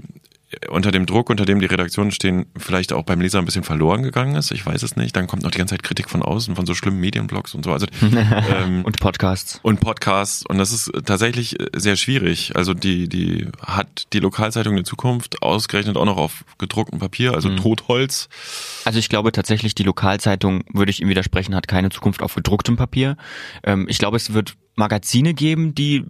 unter 0.71 0.91
dem 0.91 1.05
Druck, 1.05 1.29
unter 1.29 1.45
dem 1.45 1.61
die 1.61 1.67
Redaktionen 1.67 2.11
stehen, 2.11 2.47
vielleicht 2.57 2.93
auch 2.93 3.03
beim 3.03 3.21
Leser 3.21 3.39
ein 3.39 3.45
bisschen 3.45 3.65
verloren 3.65 4.03
gegangen 4.03 4.35
ist. 4.35 4.51
Ich 4.51 4.65
weiß 4.65 4.83
es 4.83 4.97
nicht. 4.97 5.15
Dann 5.15 5.27
kommt 5.27 5.43
noch 5.43 5.51
die 5.51 5.59
ganze 5.59 5.75
Zeit 5.75 5.83
Kritik 5.83 6.09
von 6.09 6.23
außen, 6.23 6.57
von 6.57 6.65
so 6.65 6.75
schlimmen 6.75 7.01
Medienblogs 7.01 7.55
und 7.55 7.65
so. 7.65 7.73
Also, 7.73 7.87
ähm, 8.03 8.83
und 8.85 8.99
Podcasts. 8.99 9.61
Und 9.63 9.81
Podcasts. 9.81 10.47
Und 10.47 10.57
das 10.57 10.73
ist 10.73 10.91
tatsächlich 11.05 11.57
sehr 11.77 11.97
schwierig. 11.97 12.57
Also 12.57 12.73
die, 12.73 13.09
die 13.09 13.49
hat 13.61 14.07
die 14.15 14.21
Lokalzeitung 14.21 14.79
in 14.79 14.87
Zukunft 14.87 15.43
ausgerechnet 15.43 15.97
auch 15.99 16.07
noch 16.07 16.17
auf 16.17 16.45
gedrucktem 16.57 16.99
Papier, 16.99 17.35
also 17.35 17.51
mhm. 17.51 17.59
Totholz. 17.59 18.29
Also 18.85 18.99
ich 18.99 19.11
glaube 19.11 19.33
tatsächlich, 19.33 19.75
die 19.75 19.83
Lokalzeitung, 19.83 20.65
würde 20.73 20.91
ich 20.91 21.03
ihm 21.03 21.09
widersprechen, 21.09 21.55
hat 21.55 21.69
keine 21.69 21.91
Zukunft 21.91 22.23
auf 22.23 22.35
gedrucktem 22.35 22.77
Papier. 22.77 23.17
Ähm, 23.65 23.87
ich 23.89 23.99
glaube, 23.99 24.17
es 24.17 24.33
wird 24.33 24.55
Magazine 24.77 25.35
geben, 25.35 25.75
die 25.75 26.05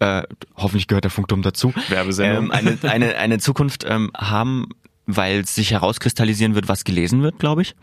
äh, 0.00 0.22
hoffentlich 0.56 0.88
gehört 0.88 1.04
der 1.04 1.10
Funkturm 1.10 1.42
dazu, 1.42 1.72
Werbesendung. 1.88 2.46
Ähm, 2.46 2.50
eine, 2.50 2.78
eine, 2.82 3.16
eine 3.16 3.38
Zukunft 3.38 3.84
ähm, 3.86 4.10
haben, 4.16 4.68
weil 5.06 5.46
sich 5.46 5.72
herauskristallisieren 5.72 6.54
wird, 6.54 6.68
was 6.68 6.84
gelesen 6.84 7.22
wird, 7.22 7.38
glaube 7.38 7.62
ich. 7.62 7.74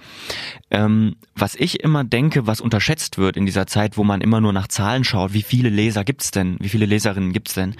Ähm, 0.71 1.15
was 1.35 1.55
ich 1.55 1.81
immer 1.81 2.03
denke, 2.03 2.47
was 2.47 2.61
unterschätzt 2.61 3.17
wird 3.17 3.37
in 3.37 3.45
dieser 3.45 3.67
Zeit, 3.67 3.97
wo 3.97 4.03
man 4.03 4.21
immer 4.21 4.41
nur 4.41 4.53
nach 4.53 4.67
Zahlen 4.67 5.03
schaut, 5.03 5.33
wie 5.33 5.43
viele 5.43 5.69
Leser 5.69 6.03
gibt's 6.03 6.31
denn, 6.31 6.57
wie 6.59 6.69
viele 6.69 6.85
Leserinnen 6.85 7.33
gibt's 7.33 7.53
denn, 7.53 7.75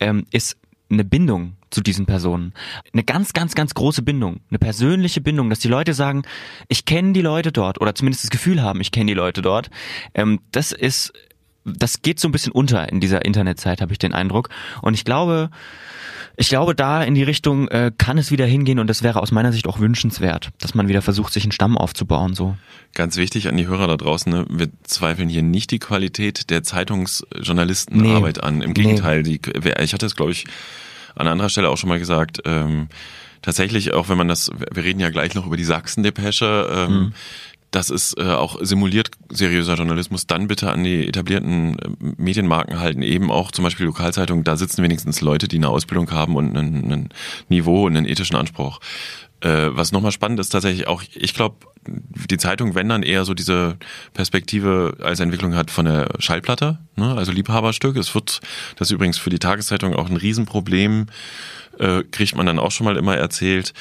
ähm, 0.00 0.26
ist 0.30 0.56
eine 0.88 1.04
Bindung 1.04 1.56
zu 1.70 1.80
diesen 1.80 2.06
Personen. 2.06 2.52
Eine 2.92 3.02
ganz, 3.02 3.32
ganz, 3.32 3.54
ganz 3.54 3.74
große 3.74 4.02
Bindung. 4.02 4.40
Eine 4.50 4.58
persönliche 4.58 5.20
Bindung, 5.20 5.50
dass 5.50 5.58
die 5.58 5.68
Leute 5.68 5.94
sagen, 5.94 6.22
ich 6.68 6.84
kenne 6.84 7.12
die 7.12 7.22
Leute 7.22 7.50
dort 7.50 7.80
oder 7.80 7.94
zumindest 7.94 8.24
das 8.24 8.30
Gefühl 8.30 8.62
haben, 8.62 8.80
ich 8.80 8.92
kenne 8.92 9.06
die 9.06 9.14
Leute 9.14 9.42
dort. 9.42 9.68
Ähm, 10.14 10.40
das 10.52 10.72
ist 10.72 11.12
das 11.66 12.02
geht 12.02 12.20
so 12.20 12.28
ein 12.28 12.32
bisschen 12.32 12.52
unter 12.52 12.88
in 12.88 13.00
dieser 13.00 13.24
Internetzeit, 13.24 13.80
habe 13.80 13.92
ich 13.92 13.98
den 13.98 14.14
Eindruck. 14.14 14.48
Und 14.82 14.94
ich 14.94 15.04
glaube, 15.04 15.50
ich 16.36 16.48
glaube, 16.48 16.74
da 16.74 17.02
in 17.02 17.14
die 17.14 17.22
Richtung 17.22 17.68
äh, 17.68 17.90
kann 17.96 18.18
es 18.18 18.30
wieder 18.30 18.44
hingehen 18.46 18.78
und 18.78 18.88
das 18.88 19.02
wäre 19.02 19.22
aus 19.22 19.32
meiner 19.32 19.52
Sicht 19.52 19.66
auch 19.66 19.78
wünschenswert, 19.78 20.50
dass 20.58 20.74
man 20.74 20.86
wieder 20.86 21.00
versucht, 21.00 21.32
sich 21.32 21.44
einen 21.44 21.52
Stamm 21.52 21.78
aufzubauen. 21.78 22.34
So. 22.34 22.56
Ganz 22.94 23.16
wichtig 23.16 23.48
an 23.48 23.56
die 23.56 23.66
Hörer 23.66 23.86
da 23.86 23.96
draußen, 23.96 24.30
ne? 24.30 24.46
wir 24.50 24.68
zweifeln 24.84 25.28
hier 25.28 25.42
nicht 25.42 25.70
die 25.70 25.78
Qualität 25.78 26.50
der 26.50 26.62
Zeitungsjournalistenarbeit 26.62 28.36
nee. 28.36 28.42
an. 28.42 28.62
Im 28.62 28.74
Gegenteil, 28.74 29.22
nee. 29.22 29.38
die, 29.38 29.70
ich 29.80 29.94
hatte 29.94 30.06
es, 30.06 30.14
glaube 30.14 30.32
ich, 30.32 30.44
an 31.14 31.26
anderer 31.26 31.48
Stelle 31.48 31.70
auch 31.70 31.78
schon 31.78 31.88
mal 31.88 31.98
gesagt, 31.98 32.42
ähm, 32.44 32.88
tatsächlich, 33.40 33.94
auch 33.94 34.10
wenn 34.10 34.18
man 34.18 34.28
das, 34.28 34.50
wir 34.72 34.84
reden 34.84 35.00
ja 35.00 35.08
gleich 35.08 35.34
noch 35.34 35.46
über 35.46 35.56
die 35.56 35.64
Sachsen-Depesche, 35.64 36.68
ähm, 36.70 36.92
mhm 36.92 37.12
das 37.76 37.90
ist 37.90 38.18
äh, 38.18 38.22
auch 38.22 38.56
simuliert 38.62 39.10
seriöser 39.28 39.74
Journalismus, 39.74 40.26
dann 40.26 40.48
bitte 40.48 40.72
an 40.72 40.82
die 40.82 41.06
etablierten 41.06 41.78
äh, 41.78 41.88
Medienmarken 42.16 42.80
halten, 42.80 43.02
eben 43.02 43.30
auch 43.30 43.52
zum 43.52 43.64
Beispiel 43.64 43.84
Lokalzeitungen, 43.84 44.44
da 44.44 44.56
sitzen 44.56 44.82
wenigstens 44.82 45.20
Leute, 45.20 45.46
die 45.46 45.56
eine 45.56 45.68
Ausbildung 45.68 46.10
haben 46.10 46.36
und 46.36 46.56
ein, 46.56 47.10
Niveau 47.50 47.84
und 47.84 47.94
einen 47.94 48.06
ethischen 48.06 48.36
Anspruch. 48.36 48.80
Äh, 49.40 49.68
was 49.72 49.92
nochmal 49.92 50.12
spannend 50.12 50.40
ist 50.40 50.48
tatsächlich 50.48 50.86
auch, 50.86 51.02
ich 51.14 51.34
glaube, 51.34 51.56
die 51.86 52.38
Zeitung, 52.38 52.74
wenn 52.74 52.88
dann 52.88 53.02
eher 53.02 53.24
so 53.24 53.34
diese 53.34 53.76
Perspektive 54.14 54.96
als 55.00 55.20
Entwicklung 55.20 55.54
hat 55.54 55.70
von 55.70 55.84
der 55.84 56.08
Schallplatte, 56.18 56.78
ne? 56.96 57.14
also 57.14 57.32
Liebhaberstück. 57.32 57.96
Es 57.96 58.14
wird, 58.14 58.40
das 58.76 58.88
ist 58.88 58.92
übrigens 58.92 59.18
für 59.18 59.30
die 59.30 59.38
Tageszeitung 59.38 59.94
auch 59.94 60.08
ein 60.08 60.16
Riesenproblem, 60.16 61.06
äh, 61.78 62.02
kriegt 62.10 62.36
man 62.36 62.46
dann 62.46 62.58
auch 62.58 62.70
schon 62.70 62.84
mal 62.84 62.96
immer 62.96 63.16
erzählt. 63.16 63.72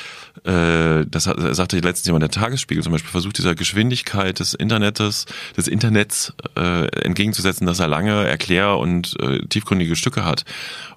Äh, 0.44 1.06
das 1.08 1.24
sagte 1.24 1.80
letztens 1.80 2.06
jemand 2.06 2.24
der 2.24 2.32
Tagesspiegel 2.32 2.84
zum 2.84 2.91
Beispiel, 2.91 3.12
versucht 3.12 3.38
dieser 3.38 3.56
Geschwindigkeit 3.56 4.39
des 4.39 4.54
Internets, 4.54 5.26
des 5.56 5.68
Internets 5.68 6.34
äh, 6.56 6.88
entgegenzusetzen, 7.04 7.65
dass 7.65 7.80
er 7.80 7.88
lange 7.88 8.26
Erklär- 8.26 8.78
und 8.78 9.15
äh, 9.22 9.46
tiefgründige 9.48 9.96
Stücke 9.96 10.26
hat. 10.26 10.46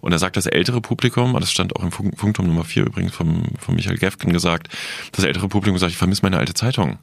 Und 0.00 0.12
er 0.12 0.18
sagt, 0.18 0.36
das 0.36 0.46
ältere 0.46 0.80
Publikum, 0.80 1.36
das 1.38 1.50
stand 1.50 1.76
auch 1.76 1.82
im 1.82 1.90
Funkturm 1.90 2.46
Nummer 2.46 2.64
4 2.64 2.86
übrigens 2.86 3.14
vom, 3.14 3.44
von 3.58 3.74
Michael 3.74 3.98
Gefgen 3.98 4.32
gesagt, 4.32 4.68
das 5.12 5.24
ältere 5.24 5.48
Publikum 5.48 5.78
sagt, 5.78 5.92
ich 5.92 5.98
vermisse 5.98 6.22
meine 6.22 6.38
alte 6.38 6.54
Zeitung. 6.54 6.97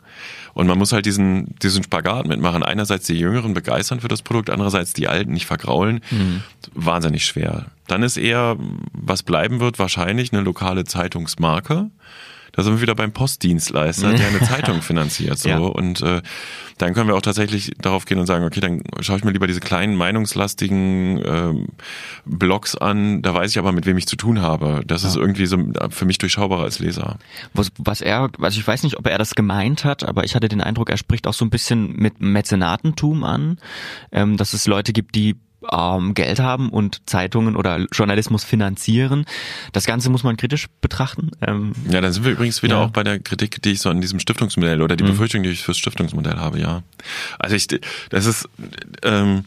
Und 0.53 0.67
man 0.67 0.77
muss 0.77 0.93
halt 0.93 1.05
diesen, 1.05 1.55
diesen 1.61 1.83
Spagat 1.83 2.27
mitmachen. 2.27 2.63
Einerseits 2.63 3.05
die 3.07 3.19
Jüngeren 3.19 3.53
begeistern 3.53 3.99
für 3.99 4.07
das 4.07 4.21
Produkt, 4.21 4.49
andererseits 4.49 4.93
die 4.93 5.07
Alten 5.07 5.33
nicht 5.33 5.45
vergraulen. 5.45 5.99
Mhm. 6.11 6.43
Wahnsinnig 6.73 7.25
schwer. 7.25 7.65
Dann 7.87 8.03
ist 8.03 8.17
eher, 8.17 8.55
was 8.93 9.23
bleiben 9.23 9.59
wird, 9.59 9.79
wahrscheinlich 9.79 10.31
eine 10.31 10.41
lokale 10.41 10.85
Zeitungsmarke 10.85 11.89
da 12.55 12.63
sind 12.63 12.73
wir 12.73 12.81
wieder 12.81 12.95
beim 12.95 13.11
Postdienstleister, 13.11 14.13
der 14.13 14.27
eine 14.27 14.39
Zeitung 14.47 14.81
finanziert. 14.81 15.37
So. 15.37 15.49
Ja. 15.49 15.57
Und 15.57 16.01
äh, 16.01 16.21
dann 16.77 16.93
können 16.93 17.07
wir 17.07 17.15
auch 17.15 17.21
tatsächlich 17.21 17.71
darauf 17.79 18.05
gehen 18.05 18.19
und 18.19 18.25
sagen, 18.25 18.45
okay, 18.45 18.59
dann 18.59 18.81
schaue 19.01 19.17
ich 19.17 19.23
mir 19.23 19.31
lieber 19.31 19.47
diese 19.47 19.59
kleinen, 19.59 19.95
meinungslastigen 19.95 21.21
ähm, 21.25 21.67
Blogs 22.25 22.75
an, 22.75 23.21
da 23.21 23.33
weiß 23.33 23.51
ich 23.51 23.59
aber, 23.59 23.71
mit 23.71 23.85
wem 23.85 23.97
ich 23.97 24.07
zu 24.07 24.15
tun 24.15 24.41
habe. 24.41 24.81
Das 24.85 25.03
ja. 25.03 25.09
ist 25.09 25.15
irgendwie 25.15 25.45
so 25.45 25.57
für 25.89 26.05
mich 26.05 26.17
durchschaubarer 26.17 26.63
als 26.63 26.79
Leser. 26.79 27.17
Was, 27.53 27.71
was 27.77 28.01
er, 28.01 28.29
also 28.39 28.59
ich 28.59 28.67
weiß 28.67 28.83
nicht, 28.83 28.97
ob 28.97 29.07
er 29.07 29.17
das 29.17 29.35
gemeint 29.35 29.85
hat, 29.85 30.03
aber 30.03 30.23
ich 30.23 30.35
hatte 30.35 30.49
den 30.49 30.61
Eindruck, 30.61 30.89
er 30.89 30.97
spricht 30.97 31.27
auch 31.27 31.33
so 31.33 31.45
ein 31.45 31.49
bisschen 31.49 31.93
mit 31.95 32.21
Mäzenatentum 32.21 33.23
an, 33.23 33.57
ähm, 34.11 34.37
dass 34.37 34.53
es 34.53 34.67
Leute 34.67 34.93
gibt, 34.93 35.15
die 35.15 35.35
ähm, 35.71 36.13
Geld 36.13 36.39
haben 36.39 36.69
und 36.69 37.01
Zeitungen 37.05 37.55
oder 37.55 37.85
Journalismus 37.91 38.43
finanzieren. 38.43 39.25
Das 39.73 39.85
Ganze 39.85 40.09
muss 40.09 40.23
man 40.23 40.37
kritisch 40.37 40.67
betrachten. 40.81 41.31
Ähm, 41.41 41.73
ja, 41.89 42.01
dann 42.01 42.11
sind 42.11 42.25
wir 42.25 42.31
übrigens 42.31 42.63
wieder 42.63 42.75
ja. 42.75 42.85
auch 42.85 42.89
bei 42.89 43.03
der 43.03 43.19
Kritik, 43.19 43.61
die 43.61 43.71
ich 43.71 43.81
so 43.81 43.89
an 43.89 44.01
diesem 44.01 44.19
Stiftungsmodell 44.19 44.81
oder 44.81 44.95
die 44.95 45.03
mhm. 45.03 45.09
Befürchtung, 45.09 45.43
die 45.43 45.49
ich 45.49 45.63
fürs 45.63 45.77
Stiftungsmodell 45.77 46.35
habe, 46.35 46.59
ja. 46.59 46.83
Also 47.39 47.55
ich, 47.55 47.67
das 48.09 48.25
ist 48.25 48.47
ähm, 49.03 49.43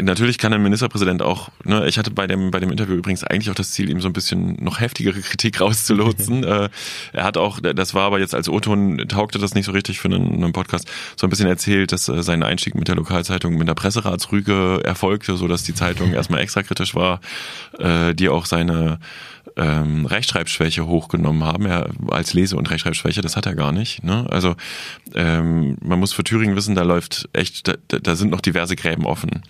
natürlich 0.00 0.38
kann 0.38 0.52
ein 0.52 0.62
Ministerpräsident 0.62 1.22
auch, 1.22 1.50
ne, 1.64 1.86
ich 1.86 1.98
hatte 1.98 2.10
bei 2.10 2.26
dem 2.26 2.50
bei 2.50 2.60
dem 2.60 2.70
Interview 2.70 2.94
übrigens 2.94 3.24
eigentlich 3.24 3.50
auch 3.50 3.54
das 3.54 3.70
Ziel, 3.70 3.88
ihm 3.88 4.00
so 4.00 4.08
ein 4.08 4.12
bisschen 4.12 4.56
noch 4.62 4.80
heftigere 4.80 5.20
Kritik 5.20 5.60
rauszulotsen. 5.60 6.44
äh, 6.44 6.68
er 7.12 7.24
hat 7.24 7.36
auch, 7.36 7.60
das 7.60 7.94
war 7.94 8.04
aber 8.04 8.18
jetzt 8.18 8.34
als 8.34 8.48
O-Ton 8.48 9.06
taugte 9.08 9.38
das 9.38 9.54
nicht 9.54 9.66
so 9.66 9.72
richtig 9.72 10.00
für 10.00 10.08
einen, 10.08 10.42
einen 10.42 10.52
Podcast, 10.52 10.88
so 11.16 11.26
ein 11.26 11.30
bisschen 11.30 11.48
erzählt, 11.48 11.92
dass 11.92 12.08
äh, 12.08 12.22
sein 12.22 12.42
Einstieg 12.42 12.74
mit 12.74 12.88
der 12.88 12.96
Lokalzeitung 12.96 13.56
mit 13.56 13.68
der 13.68 13.74
Presseratsrüge 13.74 14.80
erfolgte 14.84 15.36
so 15.36 15.48
dass 15.48 15.62
die 15.62 15.74
Zeitung 15.74 16.12
erstmal 16.12 16.40
extra 16.40 16.62
kritisch 16.62 16.94
war, 16.94 17.20
äh, 17.78 18.14
die 18.14 18.28
auch 18.28 18.46
seine 18.46 18.98
ähm, 19.56 20.06
Rechtschreibschwäche 20.06 20.86
hochgenommen 20.86 21.44
haben, 21.44 21.66
er 21.66 21.88
als 22.08 22.34
Lese- 22.34 22.56
und 22.56 22.70
Rechtschreibschwäche, 22.70 23.22
das 23.22 23.36
hat 23.36 23.46
er 23.46 23.54
gar 23.54 23.72
nicht. 23.72 24.02
Ne? 24.02 24.26
Also 24.28 24.56
ähm, 25.14 25.76
man 25.80 25.98
muss 25.98 26.12
für 26.12 26.24
Thüringen 26.24 26.56
wissen, 26.56 26.74
da 26.74 26.82
läuft 26.82 27.05
echt, 27.32 27.68
da, 27.68 27.74
da 27.88 28.16
sind 28.16 28.30
noch 28.30 28.40
diverse 28.40 28.76
Gräben 28.76 29.06
offen. 29.06 29.42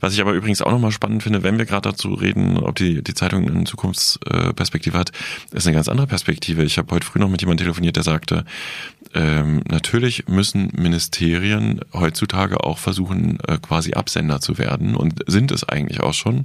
Was 0.00 0.12
ich 0.12 0.20
aber 0.20 0.32
übrigens 0.32 0.60
auch 0.60 0.70
nochmal 0.70 0.92
spannend 0.92 1.22
finde, 1.22 1.42
wenn 1.42 1.56
wir 1.56 1.64
gerade 1.64 1.88
dazu 1.88 2.12
reden, 2.12 2.58
ob 2.58 2.76
die, 2.76 3.02
die 3.02 3.14
Zeitung 3.14 3.48
eine 3.48 3.64
Zukunftsperspektive 3.64 4.98
hat, 4.98 5.12
ist 5.52 5.66
eine 5.66 5.74
ganz 5.74 5.88
andere 5.88 6.06
Perspektive. 6.06 6.62
Ich 6.62 6.76
habe 6.76 6.94
heute 6.94 7.06
früh 7.06 7.18
noch 7.18 7.30
mit 7.30 7.40
jemandem 7.40 7.64
telefoniert, 7.64 7.96
der 7.96 8.02
sagte, 8.02 8.44
ähm, 9.14 9.62
natürlich 9.66 10.28
müssen 10.28 10.70
Ministerien 10.74 11.80
heutzutage 11.94 12.62
auch 12.64 12.78
versuchen, 12.78 13.38
äh, 13.46 13.56
quasi 13.58 13.94
Absender 13.94 14.40
zu 14.40 14.58
werden 14.58 14.94
und 14.94 15.22
sind 15.26 15.52
es 15.52 15.66
eigentlich 15.66 16.00
auch 16.00 16.12
schon. 16.14 16.44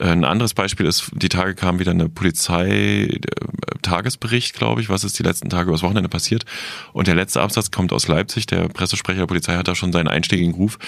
Ein 0.00 0.24
anderes 0.24 0.54
Beispiel 0.54 0.86
ist, 0.86 1.10
die 1.12 1.28
Tage 1.28 1.54
kam 1.54 1.78
wieder 1.78 1.92
eine 1.92 2.08
Polizei-Tagesbericht, 2.08 4.54
glaube 4.54 4.80
ich, 4.80 4.88
was 4.88 5.04
ist 5.04 5.18
die 5.18 5.22
letzten 5.22 5.48
Tage 5.48 5.68
übers 5.68 5.82
Wochenende 5.82 6.08
passiert. 6.08 6.44
Und 6.92 7.06
der 7.06 7.14
letzte 7.14 7.40
Absatz 7.40 7.70
kommt 7.70 7.92
aus 7.92 8.08
Leipzig, 8.08 8.46
der 8.46 8.68
Pressesprecher 8.68 9.20
der 9.20 9.26
Polizei 9.26 9.54
hat 9.54 9.68
da 9.68 9.74
schon 9.74 9.92
seinen 9.92 10.08
einstiegigen 10.08 10.54
Ruf, 10.54 10.78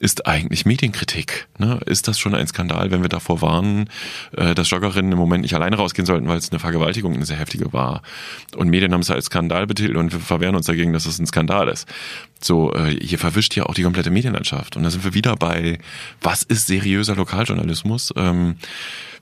ist 0.00 0.26
eigentlich 0.26 0.66
Medienkritik. 0.66 1.46
Ne? 1.58 1.80
Ist 1.86 2.08
das 2.08 2.18
schon 2.18 2.34
ein 2.34 2.46
Skandal, 2.46 2.90
wenn 2.90 3.02
wir 3.02 3.08
davor 3.08 3.42
warnen, 3.42 3.88
äh, 4.36 4.54
dass 4.54 4.70
Joggerinnen 4.70 5.12
im 5.12 5.18
Moment 5.18 5.42
nicht 5.42 5.54
alleine 5.54 5.76
rausgehen 5.76 6.06
sollten, 6.06 6.28
weil 6.28 6.38
es 6.38 6.50
eine 6.50 6.58
Vergewaltigung, 6.58 7.14
eine 7.14 7.26
sehr 7.26 7.38
heftige 7.38 7.72
war. 7.72 8.02
Und 8.56 8.70
Medien 8.70 8.92
haben 8.92 9.00
es 9.00 9.10
als 9.10 9.26
Skandal 9.26 9.66
betitelt 9.66 9.96
und 9.96 10.12
wir 10.12 10.20
verwehren 10.20 10.56
uns 10.56 10.66
dagegen, 10.66 10.92
dass 10.92 11.06
es 11.06 11.18
ein 11.18 11.26
Skandal 11.26 11.68
ist. 11.68 11.86
So, 12.44 12.74
äh, 12.74 12.94
hier 13.00 13.18
verwischt 13.18 13.56
ja 13.56 13.64
auch 13.64 13.74
die 13.74 13.82
komplette 13.82 14.10
Medienlandschaft. 14.10 14.76
Und 14.76 14.82
da 14.82 14.90
sind 14.90 15.02
wir 15.02 15.14
wieder 15.14 15.34
bei, 15.34 15.78
was 16.20 16.42
ist 16.42 16.66
seriöser 16.66 17.16
Lokaljournalismus? 17.16 18.12
Ähm, 18.16 18.56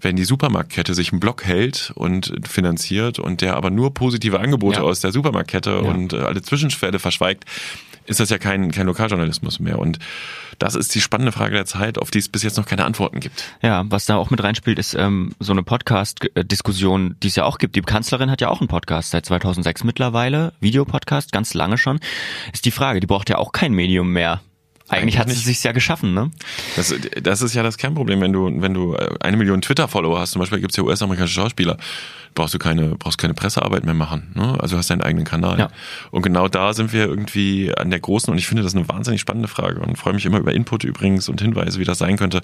wenn 0.01 0.17
die 0.17 0.25
Supermarktkette 0.25 0.93
sich 0.95 1.13
einen 1.13 1.21
Block 1.21 1.45
hält 1.45 1.93
und 1.95 2.35
finanziert 2.49 3.21
und 3.21 3.41
der 3.41 3.55
aber 3.55 3.71
nur 3.71 3.95
positive 3.95 4.41
Angebote 4.41 4.79
ja. 4.79 4.83
aus 4.83 5.01
der 5.01 5.13
Supermarktkette 5.13 5.71
ja. 5.71 5.77
und 5.77 6.13
äh, 6.13 6.17
alle 6.17 6.43
Zwischenschwelle 6.43 6.99
verschweigt, 6.99 7.45
ist 8.07 8.21
das 8.21 8.31
ja 8.31 8.38
kein, 8.38 8.71
kein 8.71 8.87
Lokaljournalismus 8.87 9.61
mehr. 9.61 9.79
Und 9.79 9.99
das 10.59 10.75
ist 10.75 10.95
die 10.95 11.01
spannende 11.01 11.33
Frage 11.33 11.55
der 11.55 11.67
Zeit, 11.67 11.99
auf 11.99 12.11
die 12.11 12.19
es 12.19 12.29
bis 12.29 12.43
jetzt 12.43 12.57
noch 12.57 12.67
keine 12.67 12.85
Antworten 12.85 13.21
gibt. 13.21 13.45
Ja, 13.62 13.85
was 13.88 14.07
da 14.07 14.17
auch 14.17 14.31
mit 14.31 14.43
reinspielt, 14.43 14.79
ist 14.79 14.95
ähm, 14.95 15.35
so 15.41 15.53
eine 15.53 15.62
Podcast-Diskussion, 15.62 17.17
die 17.23 17.29
es 17.29 17.37
ja 17.37 17.45
auch 17.45 17.59
gibt. 17.59 17.77
Die 17.77 17.83
Kanzlerin 17.83 18.31
hat 18.31 18.41
ja 18.41 18.49
auch 18.49 18.61
einen 18.61 18.69
Podcast 18.69 19.11
seit 19.11 19.27
2006 19.27 19.85
mittlerweile, 19.85 20.53
Videopodcast, 20.61 21.33
ganz 21.33 21.55
lange 21.55 21.79
schon. 21.79 22.01
Ist 22.53 22.65
die 22.65 22.71
Frage, 22.71 23.01
die 23.01 23.07
braucht 23.07 23.29
ja 23.29 23.38
auch 23.38 23.53
kein 23.53 23.73
Medium 23.73 24.12
mehr. 24.12 24.41
Eigentlich 24.88 25.19
hat 25.19 25.31
sie 25.31 25.35
es 25.35 25.45
sich 25.45 25.62
ja 25.62 25.73
geschaffen, 25.73 26.12
ne? 26.12 26.31
Das, 26.77 26.95
das 27.23 27.41
ist 27.41 27.55
ja 27.55 27.62
das 27.62 27.79
Kernproblem, 27.79 28.21
wenn 28.21 28.33
du, 28.33 28.61
wenn 28.61 28.75
du 28.75 28.95
eine 29.21 29.38
Million 29.38 29.62
Twitter-Follower 29.62 30.21
hast, 30.21 30.33
zum 30.33 30.41
Beispiel 30.41 30.61
gibt 30.61 30.73
es 30.73 30.77
ja 30.77 30.83
US-amerikanische 30.83 31.41
Schauspieler, 31.41 31.79
brauchst 32.35 32.55
du 32.55 32.59
keine, 32.59 32.97
brauchst 32.97 33.18
keine 33.18 33.35
Pressearbeit 33.35 33.85
mehr 33.85 33.95
machen. 33.95 34.33
Ne? 34.35 34.57
Also 34.61 34.77
hast 34.77 34.90
deinen 34.90 35.03
eigenen 35.03 35.25
Kanal. 35.25 35.59
Ja. 35.59 35.68
Und 36.11 36.23
genau 36.23 36.49
da 36.49 36.73
sind 36.73 36.92
wir 36.92 37.07
irgendwie 37.07 37.75
an 37.77 37.90
der 37.90 38.01
großen, 38.01 38.31
und 38.33 38.38
ich 38.38 38.47
finde 38.47 38.62
das 38.62 38.75
eine 38.75 38.88
wahnsinnig 38.88 39.21
spannende 39.21 39.49
Frage 39.49 39.81
und 39.81 39.97
freue 39.97 40.14
mich 40.14 40.27
immer 40.27 40.38
über 40.38 40.53
Input 40.53 40.85
übrigens 40.85 41.29
und 41.29 41.40
Hinweise, 41.40 41.79
wie 41.79 41.85
das 41.85 41.99
sein 41.99 42.16
könnte. 42.16 42.42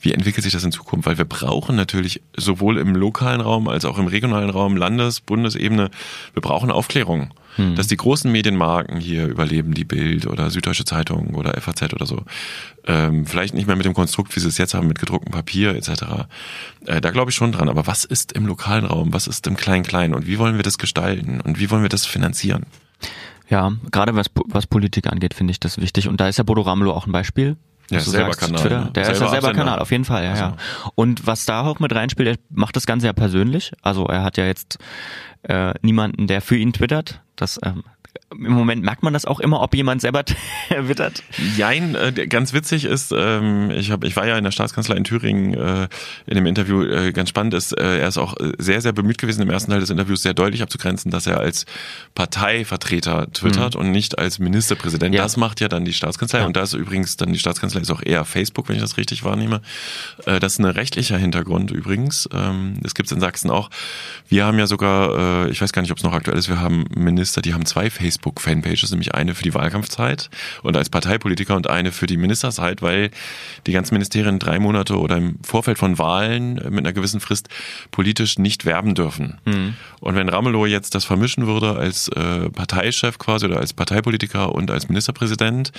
Wie 0.00 0.12
entwickelt 0.12 0.44
sich 0.44 0.52
das 0.52 0.64
in 0.64 0.72
Zukunft? 0.72 1.06
Weil 1.06 1.18
wir 1.18 1.24
brauchen 1.24 1.76
natürlich 1.76 2.22
sowohl 2.36 2.78
im 2.78 2.94
lokalen 2.94 3.40
Raum 3.40 3.68
als 3.68 3.84
auch 3.84 3.98
im 3.98 4.06
regionalen 4.06 4.50
Raum, 4.50 4.76
Landes-, 4.76 5.20
Bundesebene, 5.20 5.90
wir 6.34 6.42
brauchen 6.42 6.70
Aufklärung. 6.70 7.32
Hm. 7.56 7.74
Dass 7.74 7.88
die 7.88 7.96
großen 7.96 8.30
Medienmarken 8.30 9.00
hier 9.00 9.26
überleben, 9.26 9.74
die 9.74 9.84
Bild 9.84 10.26
oder 10.26 10.50
Süddeutsche 10.50 10.84
Zeitung 10.84 11.34
oder 11.34 11.60
FAZ 11.60 11.92
oder 11.92 12.06
so, 12.06 12.22
ähm, 12.86 13.26
vielleicht 13.26 13.54
nicht 13.54 13.66
mehr 13.66 13.76
mit 13.76 13.86
dem 13.86 13.94
Konstrukt, 13.94 14.34
wie 14.36 14.40
sie 14.40 14.48
es 14.48 14.58
jetzt 14.58 14.74
haben, 14.74 14.86
mit 14.86 14.98
gedrucktem 14.98 15.32
Papier 15.32 15.74
etc. 15.74 16.28
Äh, 16.86 17.00
da 17.00 17.10
glaube 17.10 17.30
ich 17.30 17.36
schon 17.36 17.52
dran. 17.52 17.68
Aber 17.68 17.86
was 17.86 18.04
ist 18.04 18.32
im 18.32 18.46
lokalen 18.46 18.84
Raum? 18.84 19.12
Was 19.12 19.26
ist 19.30 19.46
im 19.46 19.56
Klein-Klein? 19.56 20.14
Und 20.14 20.26
wie 20.26 20.38
wollen 20.38 20.56
wir 20.56 20.62
das 20.62 20.76
gestalten? 20.76 21.40
Und 21.40 21.58
wie 21.58 21.70
wollen 21.70 21.82
wir 21.82 21.88
das 21.88 22.04
finanzieren? 22.04 22.66
Ja, 23.48 23.72
gerade 23.90 24.14
was, 24.14 24.26
was 24.46 24.66
Politik 24.66 25.06
angeht, 25.06 25.34
finde 25.34 25.50
ich 25.52 25.60
das 25.60 25.78
wichtig. 25.78 26.08
Und 26.08 26.20
da 26.20 26.28
ist 26.28 26.36
ja 26.36 26.44
Bodo 26.44 26.60
Ramelow 26.62 26.92
auch 26.92 27.06
ein 27.06 27.12
Beispiel. 27.12 27.56
Ja, 27.90 27.98
selber 27.98 28.26
sagst, 28.26 28.40
Kanal. 28.40 28.60
Twitter, 28.60 28.90
der 28.94 29.04
selber 29.04 29.16
ist 29.16 29.20
ja 29.20 29.28
selber 29.30 29.48
Absender. 29.48 29.64
Kanal, 29.64 29.78
auf 29.80 29.90
jeden 29.90 30.04
Fall, 30.04 30.22
ja, 30.22 30.30
also. 30.30 30.42
ja. 30.44 30.56
Und 30.94 31.26
was 31.26 31.44
da 31.44 31.62
auch 31.62 31.80
mit 31.80 31.92
reinspielt, 31.92 32.28
er 32.28 32.36
macht 32.50 32.76
das 32.76 32.86
Ganze 32.86 33.06
ja 33.06 33.12
persönlich. 33.12 33.72
Also 33.82 34.06
er 34.06 34.22
hat 34.22 34.36
ja 34.36 34.46
jetzt 34.46 34.78
äh, 35.42 35.74
niemanden, 35.82 36.28
der 36.28 36.40
für 36.40 36.56
ihn 36.56 36.72
twittert. 36.72 37.20
Das 37.34 37.58
ähm, 37.64 37.82
im 38.30 38.52
Moment 38.52 38.82
merkt 38.82 39.02
man 39.02 39.12
das 39.12 39.24
auch 39.24 39.40
immer, 39.40 39.60
ob 39.60 39.74
jemand 39.74 40.00
selber 40.00 40.24
wittert? 40.78 41.22
Jein, 41.56 41.94
äh, 41.94 42.12
ganz 42.28 42.52
witzig 42.52 42.84
ist, 42.84 43.12
ähm, 43.16 43.70
ich, 43.70 43.90
hab, 43.90 44.04
ich 44.04 44.16
war 44.16 44.26
ja 44.26 44.38
in 44.38 44.44
der 44.44 44.50
Staatskanzlei 44.50 44.96
in 44.96 45.04
Thüringen 45.04 45.54
äh, 45.54 45.88
in 46.26 46.34
dem 46.36 46.46
Interview, 46.46 46.82
äh, 46.82 47.12
ganz 47.12 47.28
spannend 47.28 47.54
ist, 47.54 47.72
äh, 47.72 48.00
er 48.00 48.08
ist 48.08 48.18
auch 48.18 48.34
sehr, 48.58 48.80
sehr 48.80 48.92
bemüht 48.92 49.18
gewesen, 49.18 49.42
im 49.42 49.50
ersten 49.50 49.70
Teil 49.70 49.80
des 49.80 49.90
Interviews 49.90 50.22
sehr 50.22 50.34
deutlich 50.34 50.62
abzugrenzen, 50.62 51.10
dass 51.10 51.26
er 51.26 51.38
als 51.38 51.66
Parteivertreter 52.14 53.32
twittert 53.32 53.74
mhm. 53.74 53.80
und 53.80 53.90
nicht 53.90 54.18
als 54.18 54.38
Ministerpräsident. 54.38 55.14
Ja. 55.14 55.22
Das 55.22 55.36
macht 55.36 55.60
ja 55.60 55.68
dann 55.68 55.84
die 55.84 55.92
Staatskanzlei 55.92 56.40
ja. 56.40 56.46
und 56.46 56.56
da 56.56 56.62
ist 56.62 56.74
übrigens 56.74 57.16
dann 57.16 57.32
die 57.32 57.38
Staatskanzlei 57.38 57.80
ist 57.80 57.90
auch 57.90 58.02
eher 58.02 58.24
Facebook, 58.24 58.68
wenn 58.68 58.76
ich 58.76 58.82
das 58.82 58.96
richtig 58.96 59.24
wahrnehme. 59.24 59.60
Äh, 60.26 60.38
das 60.38 60.54
ist 60.54 60.58
ein 60.60 60.66
rechtlicher 60.66 61.18
Hintergrund 61.18 61.70
übrigens. 61.70 62.28
Ähm, 62.32 62.74
das 62.80 62.94
gibt's 62.94 63.12
in 63.12 63.20
Sachsen 63.20 63.50
auch. 63.50 63.70
Wir 64.28 64.44
haben 64.44 64.58
ja 64.58 64.66
sogar, 64.66 65.46
äh, 65.46 65.50
ich 65.50 65.60
weiß 65.60 65.72
gar 65.72 65.82
nicht, 65.82 65.90
ob 65.90 65.98
es 65.98 66.04
noch 66.04 66.12
aktuell 66.12 66.38
ist, 66.38 66.48
wir 66.48 66.60
haben 66.60 66.84
Minister, 66.94 67.42
die 67.42 67.54
haben 67.54 67.66
zwei 67.66 67.90
Facebook-Fanpages, 68.00 68.90
nämlich 68.90 69.14
eine 69.14 69.34
für 69.34 69.42
die 69.42 69.54
Wahlkampfzeit 69.54 70.30
und 70.62 70.76
als 70.76 70.88
Parteipolitiker 70.88 71.54
und 71.54 71.68
eine 71.68 71.92
für 71.92 72.06
die 72.06 72.16
Ministerzeit, 72.16 72.82
weil 72.82 73.10
die 73.66 73.72
ganzen 73.72 73.94
Ministerien 73.94 74.38
drei 74.38 74.58
Monate 74.58 74.98
oder 74.98 75.16
im 75.16 75.36
Vorfeld 75.42 75.78
von 75.78 75.98
Wahlen 75.98 76.54
mit 76.54 76.78
einer 76.78 76.92
gewissen 76.92 77.20
Frist 77.20 77.48
politisch 77.90 78.38
nicht 78.38 78.64
werben 78.64 78.94
dürfen. 78.94 79.38
Mhm. 79.44 79.74
Und 80.00 80.14
wenn 80.14 80.28
Ramelow 80.28 80.66
jetzt 80.66 80.94
das 80.94 81.04
vermischen 81.04 81.46
würde 81.46 81.76
als 81.76 82.08
äh, 82.08 82.48
Parteichef 82.50 83.18
quasi 83.18 83.46
oder 83.46 83.58
als 83.58 83.72
Parteipolitiker 83.72 84.54
und 84.54 84.70
als 84.70 84.88
Ministerpräsident, 84.88 85.72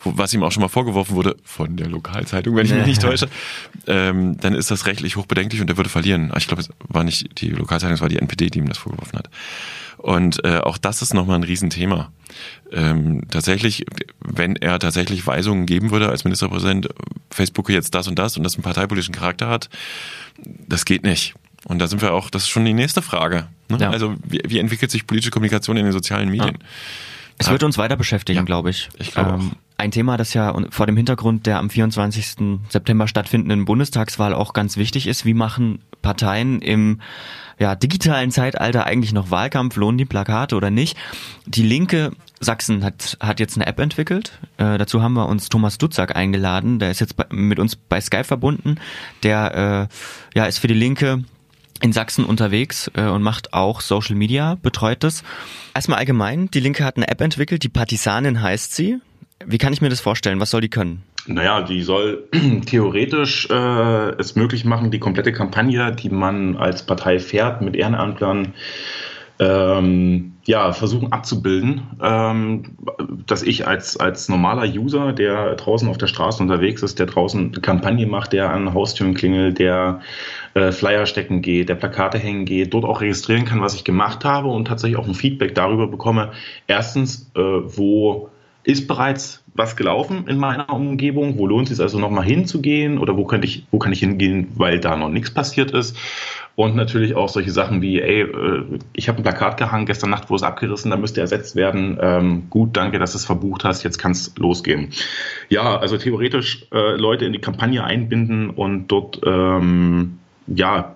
wo, 0.00 0.16
was 0.16 0.32
ihm 0.32 0.42
auch 0.42 0.52
schon 0.52 0.62
mal 0.62 0.68
vorgeworfen 0.68 1.16
wurde 1.16 1.36
von 1.44 1.76
der 1.76 1.88
Lokalzeitung, 1.88 2.54
wenn 2.56 2.66
ich 2.66 2.72
mich 2.72 2.86
nicht 2.94 3.02
täusche, 3.02 3.28
ähm, 3.86 4.38
dann 4.40 4.54
ist 4.54 4.70
das 4.70 4.86
rechtlich 4.86 5.16
hochbedenklich 5.16 5.60
und 5.60 5.68
er 5.68 5.76
würde 5.76 5.90
verlieren. 5.90 6.32
Ich 6.36 6.46
glaube, 6.46 6.62
es 6.62 6.70
war 6.88 7.04
nicht 7.04 7.40
die 7.40 7.48
Lokalzeitung, 7.48 7.94
es 7.94 8.00
war 8.00 8.08
die 8.08 8.18
NPD, 8.18 8.50
die 8.50 8.58
ihm 8.60 8.68
das 8.68 8.78
vorgeworfen 8.78 9.18
hat. 9.18 9.28
Und 10.04 10.44
äh, 10.44 10.58
auch 10.58 10.76
das 10.76 11.00
ist 11.00 11.14
nochmal 11.14 11.36
ein 11.36 11.44
Riesenthema. 11.44 12.12
Ähm, 12.70 13.22
tatsächlich, 13.30 13.86
wenn 14.20 14.54
er 14.54 14.78
tatsächlich 14.78 15.26
Weisungen 15.26 15.64
geben 15.64 15.92
würde 15.92 16.10
als 16.10 16.24
Ministerpräsident, 16.24 16.90
Facebook 17.30 17.70
jetzt 17.70 17.94
das 17.94 18.06
und 18.06 18.18
das 18.18 18.36
und 18.36 18.42
das 18.42 18.54
einen 18.54 18.64
parteipolitischen 18.64 19.14
Charakter 19.14 19.48
hat, 19.48 19.70
das 20.44 20.84
geht 20.84 21.04
nicht. 21.04 21.34
Und 21.64 21.78
da 21.78 21.86
sind 21.86 22.02
wir 22.02 22.12
auch, 22.12 22.28
das 22.28 22.42
ist 22.42 22.50
schon 22.50 22.66
die 22.66 22.74
nächste 22.74 23.00
Frage. 23.00 23.46
Ne? 23.70 23.78
Ja. 23.80 23.90
Also 23.92 24.14
wie, 24.28 24.42
wie, 24.46 24.58
entwickelt 24.58 24.90
sich 24.90 25.06
politische 25.06 25.30
Kommunikation 25.30 25.78
in 25.78 25.84
den 25.84 25.92
sozialen 25.94 26.28
Medien? 26.28 26.58
Ja. 26.60 26.66
Es 27.38 27.48
wird 27.48 27.62
uns 27.62 27.78
weiter 27.78 27.96
beschäftigen, 27.96 28.40
ja, 28.40 28.44
glaube 28.44 28.68
ich. 28.68 28.90
Ich 28.98 29.12
glaube 29.12 29.40
ähm, 29.40 29.52
ein 29.84 29.90
Thema, 29.90 30.16
das 30.16 30.34
ja 30.34 30.54
vor 30.70 30.86
dem 30.86 30.96
Hintergrund 30.96 31.46
der 31.46 31.58
am 31.58 31.70
24. 31.70 32.58
September 32.68 33.06
stattfindenden 33.06 33.66
Bundestagswahl 33.66 34.34
auch 34.34 34.52
ganz 34.54 34.76
wichtig 34.76 35.06
ist. 35.06 35.24
Wie 35.24 35.34
machen 35.34 35.80
Parteien 36.02 36.60
im 36.62 37.00
ja, 37.58 37.76
digitalen 37.76 38.30
Zeitalter 38.30 38.84
eigentlich 38.86 39.12
noch 39.12 39.30
Wahlkampf? 39.30 39.76
Lohnen 39.76 39.98
die 39.98 40.06
Plakate 40.06 40.56
oder 40.56 40.70
nicht? 40.70 40.96
Die 41.46 41.62
Linke 41.62 42.12
Sachsen 42.40 42.82
hat, 42.82 43.16
hat 43.20 43.40
jetzt 43.40 43.56
eine 43.56 43.66
App 43.66 43.78
entwickelt. 43.78 44.40
Äh, 44.56 44.78
dazu 44.78 45.02
haben 45.02 45.14
wir 45.14 45.28
uns 45.28 45.48
Thomas 45.48 45.78
Dutzak 45.78 46.16
eingeladen. 46.16 46.78
Der 46.78 46.90
ist 46.90 47.00
jetzt 47.00 47.16
bei, 47.16 47.26
mit 47.30 47.58
uns 47.58 47.76
bei 47.76 48.00
Skype 48.00 48.24
verbunden. 48.24 48.76
Der 49.22 49.88
äh, 50.34 50.38
ja, 50.38 50.46
ist 50.46 50.58
für 50.58 50.66
die 50.66 50.74
Linke 50.74 51.24
in 51.80 51.92
Sachsen 51.92 52.24
unterwegs 52.24 52.90
äh, 52.94 53.02
und 53.02 53.22
macht 53.22 53.52
auch 53.52 53.80
Social 53.82 54.16
Media, 54.16 54.56
betreut 54.56 55.04
das. 55.04 55.22
Erstmal 55.74 55.98
allgemein, 55.98 56.50
die 56.50 56.60
Linke 56.60 56.84
hat 56.84 56.96
eine 56.96 57.08
App 57.08 57.20
entwickelt, 57.20 57.62
die 57.62 57.68
Partisanin 57.68 58.40
heißt 58.40 58.74
sie. 58.74 59.00
Wie 59.44 59.58
kann 59.58 59.72
ich 59.72 59.80
mir 59.80 59.88
das 59.88 60.00
vorstellen? 60.00 60.40
Was 60.40 60.50
soll 60.50 60.60
die 60.60 60.68
können? 60.68 61.02
Naja, 61.26 61.62
die 61.62 61.82
soll 61.82 62.28
theoretisch 62.66 63.48
äh, 63.50 64.10
es 64.18 64.36
möglich 64.36 64.64
machen, 64.64 64.90
die 64.90 64.98
komplette 64.98 65.32
Kampagne, 65.32 65.92
die 65.92 66.10
man 66.10 66.56
als 66.56 66.84
Partei 66.84 67.18
fährt, 67.18 67.62
mit 67.62 67.76
Ehrenamtlern 67.76 68.54
ähm, 69.40 70.34
ja, 70.44 70.72
versuchen 70.72 71.12
abzubilden, 71.12 71.82
ähm, 72.00 72.76
dass 73.26 73.42
ich 73.42 73.66
als, 73.66 73.96
als 73.96 74.28
normaler 74.28 74.64
User, 74.64 75.12
der 75.12 75.56
draußen 75.56 75.88
auf 75.88 75.98
der 75.98 76.06
Straße 76.06 76.42
unterwegs 76.42 76.82
ist, 76.82 76.98
der 76.98 77.06
draußen 77.06 77.52
eine 77.52 77.60
Kampagne 77.60 78.06
macht, 78.06 78.32
der 78.32 78.50
an 78.50 78.74
Haustüren 78.74 79.14
klingelt, 79.14 79.58
der 79.58 80.00
äh, 80.52 80.70
Flyer 80.70 81.06
stecken 81.06 81.42
geht, 81.42 81.68
der 81.68 81.74
Plakate 81.74 82.18
hängen 82.18 82.44
geht, 82.44 82.74
dort 82.74 82.84
auch 82.84 83.00
registrieren 83.00 83.44
kann, 83.44 83.60
was 83.60 83.74
ich 83.74 83.84
gemacht 83.84 84.24
habe 84.24 84.48
und 84.48 84.66
tatsächlich 84.66 84.98
auch 84.98 85.08
ein 85.08 85.14
Feedback 85.14 85.54
darüber 85.54 85.88
bekomme. 85.88 86.30
Erstens, 86.68 87.30
äh, 87.34 87.40
wo 87.40 88.30
ist 88.64 88.88
bereits 88.88 89.44
was 89.54 89.76
gelaufen 89.76 90.26
in 90.26 90.38
meiner 90.38 90.72
Umgebung? 90.72 91.38
Wo 91.38 91.46
lohnt 91.46 91.70
es 91.70 91.76
sich 91.76 91.82
also 91.82 91.98
nochmal 91.98 92.24
hinzugehen? 92.24 92.98
Oder 92.98 93.16
wo 93.16 93.24
könnte 93.24 93.46
ich, 93.46 93.66
wo 93.70 93.78
kann 93.78 93.92
ich 93.92 94.00
hingehen, 94.00 94.48
weil 94.56 94.80
da 94.80 94.96
noch 94.96 95.10
nichts 95.10 95.32
passiert 95.32 95.70
ist? 95.70 95.96
Und 96.56 96.74
natürlich 96.74 97.14
auch 97.14 97.28
solche 97.28 97.50
Sachen 97.50 97.82
wie, 97.82 98.00
ey, 98.00 98.22
äh, 98.22 98.64
ich 98.94 99.08
habe 99.08 99.18
ein 99.18 99.22
Plakat 99.22 99.56
gehangen 99.56 99.86
gestern 99.86 100.10
Nacht, 100.10 100.30
wo 100.30 100.34
es 100.34 100.42
abgerissen, 100.42 100.90
da 100.90 100.96
müsste 100.96 101.20
ersetzt 101.20 101.56
werden. 101.56 101.98
Ähm, 102.00 102.44
gut, 102.48 102.76
danke, 102.76 102.98
dass 102.98 103.12
du 103.12 103.18
es 103.18 103.24
verbucht 103.24 103.64
hast, 103.64 103.82
jetzt 103.82 103.98
kann 103.98 104.12
es 104.12 104.34
losgehen. 104.36 104.88
Ja, 105.48 105.76
also 105.78 105.98
theoretisch 105.98 106.66
äh, 106.72 106.96
Leute 106.96 107.26
in 107.26 107.32
die 107.32 107.40
Kampagne 107.40 107.84
einbinden 107.84 108.50
und 108.50 108.88
dort 108.88 109.20
ähm, 109.24 110.18
ja 110.46 110.94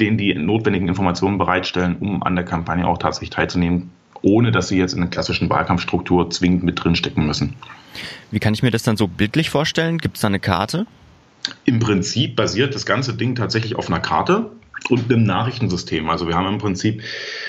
denen 0.00 0.18
die 0.18 0.34
notwendigen 0.34 0.88
Informationen 0.88 1.38
bereitstellen, 1.38 1.96
um 2.00 2.22
an 2.22 2.36
der 2.36 2.44
Kampagne 2.44 2.86
auch 2.86 2.98
tatsächlich 2.98 3.30
teilzunehmen, 3.30 3.90
ohne 4.22 4.52
dass 4.52 4.68
sie 4.68 4.78
jetzt 4.78 4.92
in 4.92 5.02
einer 5.02 5.10
klassischen 5.10 5.48
Wahlkampfstruktur 5.50 6.30
zwingend 6.30 6.62
mit 6.62 6.82
drinstecken 6.82 7.26
müssen. 7.26 7.54
Wie 8.30 8.40
kann 8.40 8.54
ich 8.54 8.62
mir 8.62 8.70
das 8.70 8.82
dann 8.82 8.96
so 8.96 9.08
bildlich 9.08 9.50
vorstellen? 9.50 9.98
Gibt 9.98 10.16
es 10.16 10.22
da 10.22 10.28
eine 10.28 10.40
Karte? 10.40 10.86
Im 11.64 11.78
Prinzip 11.78 12.36
basiert 12.36 12.74
das 12.74 12.86
ganze 12.86 13.14
Ding 13.14 13.34
tatsächlich 13.34 13.76
auf 13.76 13.88
einer 13.88 14.00
Karte 14.00 14.50
und 14.90 15.10
einem 15.10 15.24
Nachrichtensystem. 15.24 16.08
Also 16.10 16.28
wir 16.28 16.34
haben 16.34 16.46
im 16.46 16.58
Prinzip 16.58 17.02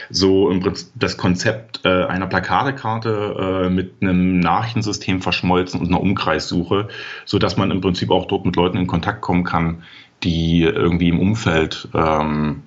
so 0.10 0.50
im 0.50 0.60
Prinzip 0.60 0.90
das 0.96 1.18
Konzept 1.18 1.82
äh, 1.84 2.06
einer 2.06 2.28
Plakatekarte 2.28 3.66
äh, 3.66 3.70
mit 3.70 3.96
einem 4.02 4.40
Nachrichtensystem 4.40 5.22
verschmolzen 5.22 5.80
und 5.80 5.88
einer 5.88 6.02
Umkreissuche, 6.02 6.88
so 7.26 7.40
dass 7.40 7.58
man 7.58 7.72
im 7.72 7.82
Prinzip 7.82 8.12
auch 8.12 8.26
dort 8.26 8.46
mit 8.46 8.56
Leuten 8.56 8.78
in 8.78 8.88
Kontakt 8.88 9.22
kommen 9.22 9.44
kann, 9.44 9.84
die 10.24 10.64
irgendwie 10.64 11.10
im 11.10 11.20
Umfeld 11.20 11.90
ähm, 11.94 12.64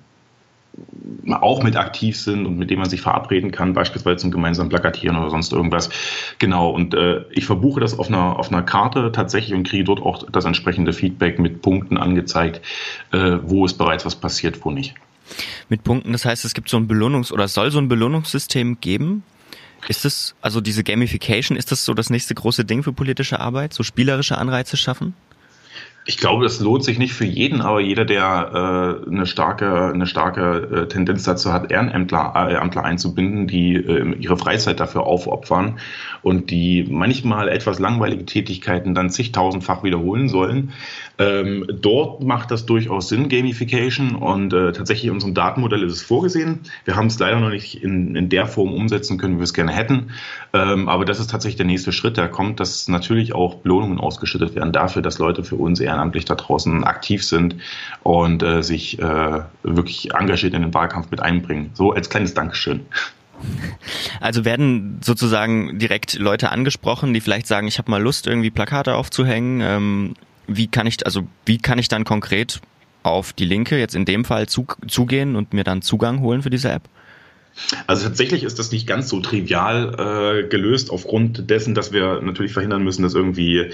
auch 1.29 1.63
mit 1.63 1.75
aktiv 1.75 2.17
sind 2.17 2.45
und 2.45 2.57
mit 2.57 2.69
denen 2.69 2.81
man 2.81 2.89
sich 2.89 3.01
verabreden 3.01 3.51
kann, 3.51 3.73
beispielsweise 3.73 4.17
zum 4.17 4.31
gemeinsamen 4.31 4.69
Plakatieren 4.69 5.17
oder 5.17 5.29
sonst 5.29 5.51
irgendwas. 5.51 5.89
Genau, 6.39 6.69
und 6.69 6.93
äh, 6.93 7.25
ich 7.31 7.45
verbuche 7.45 7.79
das 7.79 7.97
auf 7.97 8.07
einer, 8.07 8.39
auf 8.39 8.51
einer 8.51 8.63
Karte 8.63 9.11
tatsächlich 9.11 9.53
und 9.53 9.67
kriege 9.67 9.83
dort 9.83 10.01
auch 10.01 10.29
das 10.31 10.45
entsprechende 10.45 10.93
Feedback 10.93 11.39
mit 11.39 11.61
Punkten 11.61 11.97
angezeigt, 11.97 12.61
äh, 13.11 13.37
wo 13.43 13.65
ist 13.65 13.77
bereits 13.77 14.05
was 14.05 14.15
passiert, 14.15 14.63
wo 14.63 14.71
nicht. 14.71 14.95
Mit 15.69 15.83
Punkten, 15.83 16.11
das 16.11 16.25
heißt, 16.25 16.45
es 16.45 16.53
gibt 16.53 16.69
so 16.69 16.77
ein 16.77 16.87
Belohnungs- 16.87 17.31
oder 17.31 17.47
soll 17.47 17.71
so 17.71 17.79
ein 17.79 17.87
Belohnungssystem 17.87 18.79
geben? 18.81 19.23
Ist 19.87 20.05
es, 20.05 20.35
also 20.41 20.61
diese 20.61 20.83
Gamification, 20.83 21.57
ist 21.57 21.71
das 21.71 21.85
so 21.85 21.93
das 21.93 22.09
nächste 22.09 22.35
große 22.35 22.65
Ding 22.65 22.83
für 22.83 22.93
politische 22.93 23.39
Arbeit, 23.39 23.73
so 23.73 23.83
spielerische 23.83 24.37
Anreize 24.37 24.77
schaffen? 24.77 25.15
Ich 26.05 26.17
glaube, 26.17 26.43
das 26.43 26.59
lohnt 26.59 26.83
sich 26.83 26.97
nicht 26.97 27.13
für 27.13 27.25
jeden, 27.25 27.61
aber 27.61 27.79
jeder, 27.79 28.05
der 28.05 29.01
äh, 29.05 29.07
eine 29.07 29.27
starke, 29.27 29.91
eine 29.93 30.07
starke 30.07 30.85
äh, 30.85 30.87
Tendenz 30.87 31.23
dazu 31.23 31.53
hat, 31.53 31.71
Ehrenämtler 31.71 32.33
äh, 32.35 32.55
Ämtler 32.55 32.83
einzubinden, 32.83 33.45
die 33.45 33.75
äh, 33.75 34.15
ihre 34.15 34.35
Freizeit 34.35 34.79
dafür 34.79 35.03
aufopfern 35.03 35.77
und 36.23 36.49
die 36.49 36.87
manchmal 36.89 37.49
etwas 37.49 37.77
langweilige 37.77 38.25
Tätigkeiten 38.25 38.95
dann 38.95 39.11
zigtausendfach 39.11 39.83
wiederholen 39.83 40.27
sollen. 40.27 40.71
Ähm, 41.19 41.67
dort 41.69 42.23
macht 42.23 42.49
das 42.49 42.65
durchaus 42.65 43.09
Sinn, 43.09 43.29
Gamification, 43.29 44.15
und 44.15 44.53
äh, 44.53 44.71
tatsächlich 44.71 45.05
in 45.05 45.13
unserem 45.13 45.35
Datenmodell 45.35 45.83
ist 45.83 45.93
es 45.93 46.01
vorgesehen. 46.01 46.61
Wir 46.83 46.95
haben 46.95 47.07
es 47.07 47.19
leider 47.19 47.39
noch 47.39 47.51
nicht 47.51 47.83
in, 47.83 48.15
in 48.15 48.29
der 48.29 48.47
Form 48.47 48.73
umsetzen 48.73 49.19
können, 49.19 49.35
wie 49.35 49.39
wir 49.39 49.43
es 49.43 49.53
gerne 49.53 49.71
hätten. 49.71 50.11
Ähm, 50.51 50.89
aber 50.89 51.05
das 51.05 51.19
ist 51.19 51.29
tatsächlich 51.29 51.57
der 51.57 51.67
nächste 51.67 51.91
Schritt, 51.91 52.17
der 52.17 52.27
kommt, 52.27 52.59
dass 52.59 52.87
natürlich 52.87 53.35
auch 53.35 53.55
Belohnungen 53.55 53.99
ausgeschüttet 53.99 54.55
werden 54.55 54.73
dafür, 54.73 55.03
dass 55.03 55.19
Leute 55.19 55.43
für 55.43 55.57
uns 55.57 55.79
ehrenamtlich 55.91 56.25
da 56.25 56.35
draußen 56.35 56.83
aktiv 56.83 57.23
sind 57.23 57.55
und 58.03 58.41
äh, 58.41 58.63
sich 58.63 58.99
äh, 58.99 59.41
wirklich 59.63 60.13
engagiert 60.13 60.53
in 60.53 60.61
den 60.63 60.73
Wahlkampf 60.73 61.11
mit 61.11 61.21
einbringen. 61.21 61.71
So 61.73 61.91
als 61.91 62.09
kleines 62.09 62.33
Dankeschön. 62.33 62.85
Also 64.19 64.45
werden 64.45 64.99
sozusagen 65.03 65.79
direkt 65.79 66.17
Leute 66.19 66.51
angesprochen, 66.51 67.13
die 67.13 67.21
vielleicht 67.21 67.47
sagen, 67.47 67.67
ich 67.67 67.77
habe 67.77 67.89
mal 67.89 68.01
Lust, 68.01 68.27
irgendwie 68.27 68.51
Plakate 68.51 68.95
aufzuhängen. 68.95 69.61
Ähm, 69.61 70.13
wie 70.47 70.67
kann 70.67 70.87
ich, 70.87 71.05
also 71.05 71.27
wie 71.45 71.57
kann 71.57 71.79
ich 71.79 71.87
dann 71.87 72.03
konkret 72.03 72.61
auf 73.03 73.33
die 73.33 73.45
Linke 73.45 73.79
jetzt 73.79 73.95
in 73.95 74.05
dem 74.05 74.25
Fall 74.25 74.47
zu, 74.47 74.67
zugehen 74.87 75.35
und 75.35 75.53
mir 75.53 75.63
dann 75.63 75.81
Zugang 75.81 76.19
holen 76.21 76.43
für 76.43 76.51
diese 76.51 76.71
App? 76.71 76.83
Also 77.87 78.07
tatsächlich 78.07 78.43
ist 78.43 78.59
das 78.59 78.71
nicht 78.71 78.87
ganz 78.87 79.09
so 79.09 79.19
trivial 79.19 80.43
äh, 80.45 80.47
gelöst, 80.47 80.89
aufgrund 80.89 81.49
dessen, 81.49 81.75
dass 81.75 81.91
wir 81.91 82.21
natürlich 82.21 82.53
verhindern 82.53 82.83
müssen, 82.83 83.03
dass 83.03 83.13
irgendwie 83.13 83.71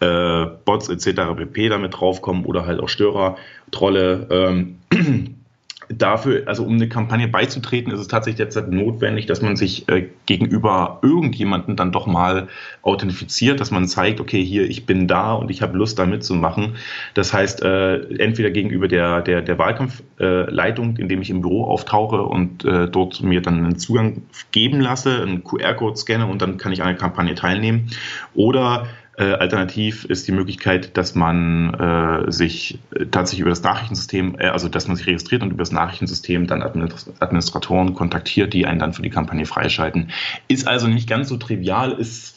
äh, 0.00 0.46
Bots 0.64 0.88
etc. 0.88 1.34
pp. 1.36 1.68
damit 1.68 1.94
draufkommen 1.98 2.44
oder 2.44 2.66
halt 2.66 2.80
auch 2.80 2.88
Störer, 2.88 3.36
Trolle. 3.70 4.26
Ähm, 4.30 4.78
dafür, 5.88 6.44
also 6.46 6.64
um 6.64 6.74
eine 6.74 6.88
Kampagne 6.88 7.28
beizutreten, 7.28 7.92
ist 7.92 8.00
es 8.00 8.08
tatsächlich 8.08 8.38
derzeit 8.38 8.70
notwendig, 8.70 9.26
dass 9.26 9.42
man 9.42 9.56
sich 9.56 9.88
äh, 9.88 10.08
gegenüber 10.26 10.98
irgendjemanden 11.02 11.76
dann 11.76 11.92
doch 11.92 12.06
mal 12.06 12.48
authentifiziert, 12.82 13.60
dass 13.60 13.70
man 13.70 13.86
zeigt, 13.86 14.20
okay, 14.20 14.42
hier, 14.44 14.68
ich 14.68 14.86
bin 14.86 15.06
da 15.06 15.34
und 15.34 15.50
ich 15.50 15.62
habe 15.62 15.76
Lust, 15.76 15.98
da 15.98 16.06
mitzumachen. 16.06 16.76
Das 17.14 17.32
heißt, 17.32 17.62
äh, 17.62 17.96
entweder 18.16 18.50
gegenüber 18.50 18.88
der, 18.88 19.22
der, 19.22 19.42
der 19.42 19.58
Wahlkampfleitung, 19.58 20.96
äh, 20.96 21.00
indem 21.00 21.22
ich 21.22 21.30
im 21.30 21.40
Büro 21.40 21.64
auftauche 21.64 22.22
und 22.22 22.64
äh, 22.64 22.88
dort 22.88 23.22
mir 23.22 23.42
dann 23.42 23.58
einen 23.58 23.78
Zugang 23.78 24.22
geben 24.52 24.80
lasse, 24.80 25.22
einen 25.22 25.44
QR-Code 25.44 25.96
scanne 25.96 26.26
und 26.26 26.42
dann 26.42 26.56
kann 26.56 26.72
ich 26.72 26.82
an 26.82 26.88
der 26.88 26.96
Kampagne 26.96 27.34
teilnehmen. 27.34 27.90
Oder 28.34 28.86
alternativ 29.22 30.04
ist 30.04 30.26
die 30.26 30.32
Möglichkeit, 30.32 30.96
dass 30.96 31.14
man 31.14 31.74
äh, 31.74 32.30
sich 32.32 32.78
äh, 32.94 33.06
tatsächlich 33.06 33.40
über 33.40 33.50
das 33.50 33.62
Nachrichtensystem, 33.62 34.36
äh, 34.38 34.48
also 34.48 34.68
dass 34.68 34.88
man 34.88 34.96
sich 34.96 35.06
registriert 35.06 35.42
und 35.42 35.50
über 35.50 35.62
das 35.62 35.72
Nachrichtensystem 35.72 36.46
dann 36.46 36.62
Administratoren 36.62 37.94
kontaktiert, 37.94 38.52
die 38.52 38.66
einen 38.66 38.80
dann 38.80 38.92
für 38.92 39.02
die 39.02 39.10
Kampagne 39.10 39.46
freischalten. 39.46 40.10
Ist 40.48 40.66
also 40.66 40.88
nicht 40.88 41.08
ganz 41.08 41.28
so 41.28 41.36
trivial, 41.36 41.92
ist 41.92 42.34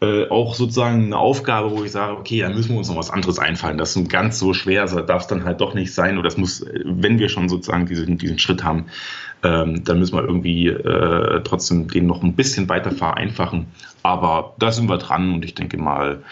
äh, 0.00 0.28
auch 0.28 0.54
sozusagen 0.54 1.06
eine 1.06 1.16
Aufgabe, 1.16 1.70
wo 1.70 1.82
ich 1.82 1.92
sage, 1.92 2.18
okay, 2.18 2.40
da 2.40 2.50
müssen 2.50 2.70
wir 2.70 2.78
uns 2.78 2.88
noch 2.88 2.96
was 2.96 3.10
anderes 3.10 3.38
einfallen. 3.38 3.78
Das 3.78 3.96
ist 3.96 4.08
ganz 4.10 4.38
so 4.38 4.52
schwer, 4.52 4.84
darf 4.84 5.22
es 5.22 5.28
dann 5.28 5.44
halt 5.44 5.62
doch 5.62 5.72
nicht 5.72 5.94
sein. 5.94 6.18
Oder 6.18 6.24
das 6.24 6.36
muss, 6.36 6.60
äh, 6.60 6.80
wenn 6.84 7.18
wir 7.18 7.30
schon 7.30 7.48
sozusagen 7.48 7.86
diesen, 7.86 8.18
diesen 8.18 8.38
Schritt 8.38 8.62
haben, 8.62 8.86
ähm, 9.42 9.84
dann 9.84 9.98
müssen 9.98 10.16
wir 10.16 10.24
irgendwie 10.24 10.68
äh, 10.68 11.40
trotzdem 11.44 11.88
den 11.88 12.06
noch 12.06 12.22
ein 12.22 12.34
bisschen 12.34 12.68
weiter 12.68 12.90
vereinfachen. 12.90 13.66
Aber 14.02 14.54
da 14.58 14.70
sind 14.72 14.88
wir 14.88 14.98
dran 14.98 15.34
und 15.34 15.44
ich 15.44 15.54
denke 15.54 15.78
mal, 15.78 16.22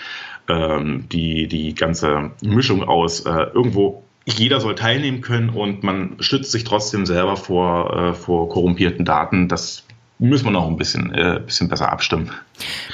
ähm, 0.48 1.06
die, 1.10 1.48
die 1.48 1.74
ganze 1.74 2.30
Mischung 2.42 2.82
aus 2.82 3.20
äh, 3.20 3.46
irgendwo 3.54 4.04
jeder 4.26 4.60
soll 4.60 4.74
teilnehmen 4.74 5.20
können 5.20 5.50
und 5.50 5.82
man 5.82 6.16
schützt 6.20 6.52
sich 6.52 6.64
trotzdem 6.64 7.04
selber 7.04 7.36
vor, 7.36 7.96
äh, 7.96 8.14
vor 8.14 8.48
korrumpierten 8.48 9.04
Daten. 9.04 9.48
Das 9.48 9.84
müssen 10.18 10.44
wir 10.44 10.52
noch 10.52 10.68
ein 10.68 10.76
bisschen, 10.76 11.12
äh, 11.12 11.40
bisschen 11.44 11.68
besser 11.68 11.90
abstimmen. 11.90 12.30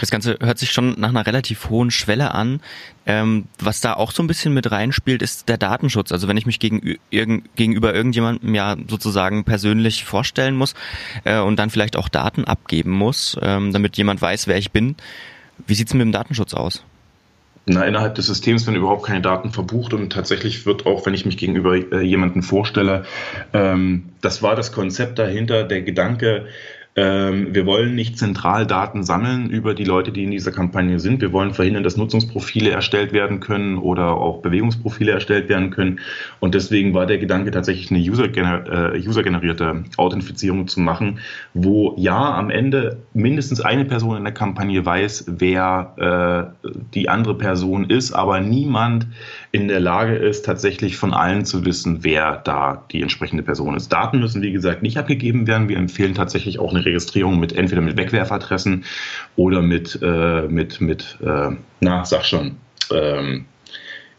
Das 0.01 0.11
Ganze 0.11 0.39
hört 0.41 0.59
sich 0.59 0.73
schon 0.73 0.99
nach 0.99 1.11
einer 1.11 1.27
relativ 1.27 1.69
hohen 1.69 1.91
Schwelle 1.91 2.35
an. 2.35 2.61
Ähm, 3.07 3.47
was 3.59 3.81
da 3.81 3.95
auch 3.95 4.13
so 4.13 4.23
ein 4.23 4.27
bisschen 4.27 4.55
mit 4.55 4.71
reinspielt, 4.71 5.21
ist 5.21 5.49
der 5.49 5.59
Datenschutz. 5.59 6.13
Also 6.13 6.29
wenn 6.29 6.37
ich 6.37 6.47
mich 6.47 6.59
gegen, 6.59 6.97
irg 7.11 7.43
gegenüber 7.57 7.95
irgendjemandem 7.95 8.55
ja 8.55 8.77
sozusagen 8.89 9.45
persönlich 9.45 10.05
vorstellen 10.05 10.57
muss 10.57 10.75
äh, 11.25 11.41
und 11.41 11.59
dann 11.59 11.71
vielleicht 11.71 11.97
auch 11.97 12.09
Daten 12.09 12.45
abgeben 12.45 12.93
muss, 12.93 13.37
ähm, 13.43 13.73
damit 13.73 13.97
jemand 13.97 14.23
weiß, 14.23 14.47
wer 14.47 14.57
ich 14.57 14.71
bin. 14.71 14.97
Wie 15.67 15.75
sieht's 15.75 15.93
mit 15.93 16.01
dem 16.01 16.13
Datenschutz 16.13 16.55
aus? 16.55 16.85
Na, 17.67 17.85
innerhalb 17.85 18.15
des 18.15 18.27
Systems 18.27 18.67
werden 18.67 18.77
überhaupt 18.77 19.05
keine 19.05 19.21
Daten 19.21 19.53
verbucht 19.53 19.93
und 19.93 20.11
tatsächlich 20.11 20.65
wird 20.65 20.87
auch, 20.87 21.05
wenn 21.05 21.15
ich 21.15 21.27
mich 21.27 21.37
gegenüber 21.37 21.77
äh, 21.77 22.01
jemanden 22.01 22.43
vorstelle, 22.43 23.05
ähm, 23.53 24.09
das 24.23 24.43
war 24.43 24.57
das 24.57 24.73
Konzept 24.73 25.19
dahinter, 25.19 25.65
der 25.65 25.83
Gedanke, 25.83 26.47
wir 27.01 27.67
wollen 27.67 27.95
nicht 27.95 28.19
zentral 28.19 28.67
Daten 28.67 29.03
sammeln 29.03 29.51
über 29.51 29.75
die 29.75 29.85
Leute, 29.85 30.13
die 30.13 30.25
in 30.25 30.31
dieser 30.31 30.53
Kampagne 30.53 30.99
sind. 30.99 31.21
Wir 31.21 31.33
wollen 31.33 31.55
verhindern, 31.55 31.83
dass 31.83 31.97
Nutzungsprofile 31.97 32.71
erstellt 32.71 33.13
werden 33.13 33.41
können 33.41 33.79
oder 33.79 34.17
auch 34.17 34.43
Bewegungsprofile 34.43 35.13
erstellt 35.13 35.49
werden 35.49 35.71
können. 35.71 36.01
Und 36.41 36.55
deswegen 36.55 36.95
war 36.95 37.07
der 37.07 37.19
Gedanke 37.19 37.51
tatsächlich 37.51 37.91
eine 37.91 38.01
user-generierte 38.01 39.65
äh, 39.65 39.79
user 39.79 39.83
Authentifizierung 39.97 40.69
zu 40.69 40.81
machen, 40.81 41.21
wo 41.55 41.95
ja 41.97 42.35
am 42.35 42.51
Ende 42.51 42.99
mindestens 43.15 43.61
eine 43.61 43.85
Person 43.85 44.17
in 44.17 44.25
der 44.25 44.35
Kampagne 44.35 44.85
weiß, 44.85 45.27
wer 45.29 46.55
äh, 46.65 46.69
die 46.95 47.09
andere 47.09 47.37
Person 47.37 47.89
ist, 47.89 48.13
aber 48.13 48.41
niemand 48.41 49.07
in 49.53 49.67
der 49.67 49.81
Lage 49.81 50.15
ist, 50.15 50.45
tatsächlich 50.45 50.97
von 50.97 51.13
allen 51.13 51.45
zu 51.45 51.65
wissen, 51.65 52.05
wer 52.05 52.37
da 52.37 52.85
die 52.93 53.03
entsprechende 53.03 53.43
Person 53.43 53.75
ist. 53.75 53.93
Daten 53.93 54.21
müssen, 54.21 54.43
wie 54.43 54.53
gesagt, 54.53 54.83
nicht 54.83 54.97
abgegeben 54.97 55.47
werden. 55.49 55.69
Wir 55.69 55.77
empfehlen 55.77 56.15
tatsächlich 56.15 56.61
auch 56.61 56.73
eine 56.73 56.85
Registrierung 56.85 57.41
mit 57.41 57.53
entweder 57.53 57.81
mit 57.81 57.97
Wegwerfadressen 57.97 58.85
oder 59.35 59.61
mit, 59.61 59.99
äh, 60.03 60.43
mit, 60.43 60.81
mit 60.81 61.19
äh, 61.25 61.51
na, 61.81 62.05
sag 62.05 62.25
schon, 62.25 62.57
ähm, 62.93 63.47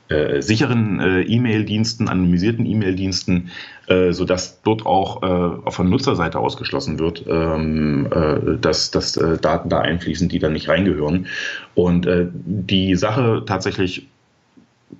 äh, 0.09 0.41
sicheren 0.41 0.99
äh, 0.99 1.21
E-Mail-Diensten, 1.21 2.09
anonymisierten 2.09 2.65
E-Mail-Diensten, 2.65 3.51
äh, 3.87 4.11
sodass 4.11 4.61
dort 4.61 4.85
auch 4.85 5.23
äh, 5.23 5.71
von 5.71 5.89
Nutzerseite 5.89 6.39
ausgeschlossen 6.39 6.99
wird, 6.99 7.23
ähm, 7.29 8.09
äh, 8.11 8.57
dass, 8.59 8.91
dass 8.91 9.15
äh, 9.15 9.37
Daten 9.37 9.69
da 9.69 9.79
einfließen, 9.79 10.27
die 10.27 10.39
da 10.39 10.49
nicht 10.49 10.67
reingehören. 10.67 11.27
Und 11.75 12.05
äh, 12.05 12.27
die 12.33 12.95
Sache 12.95 13.43
tatsächlich 13.45 14.10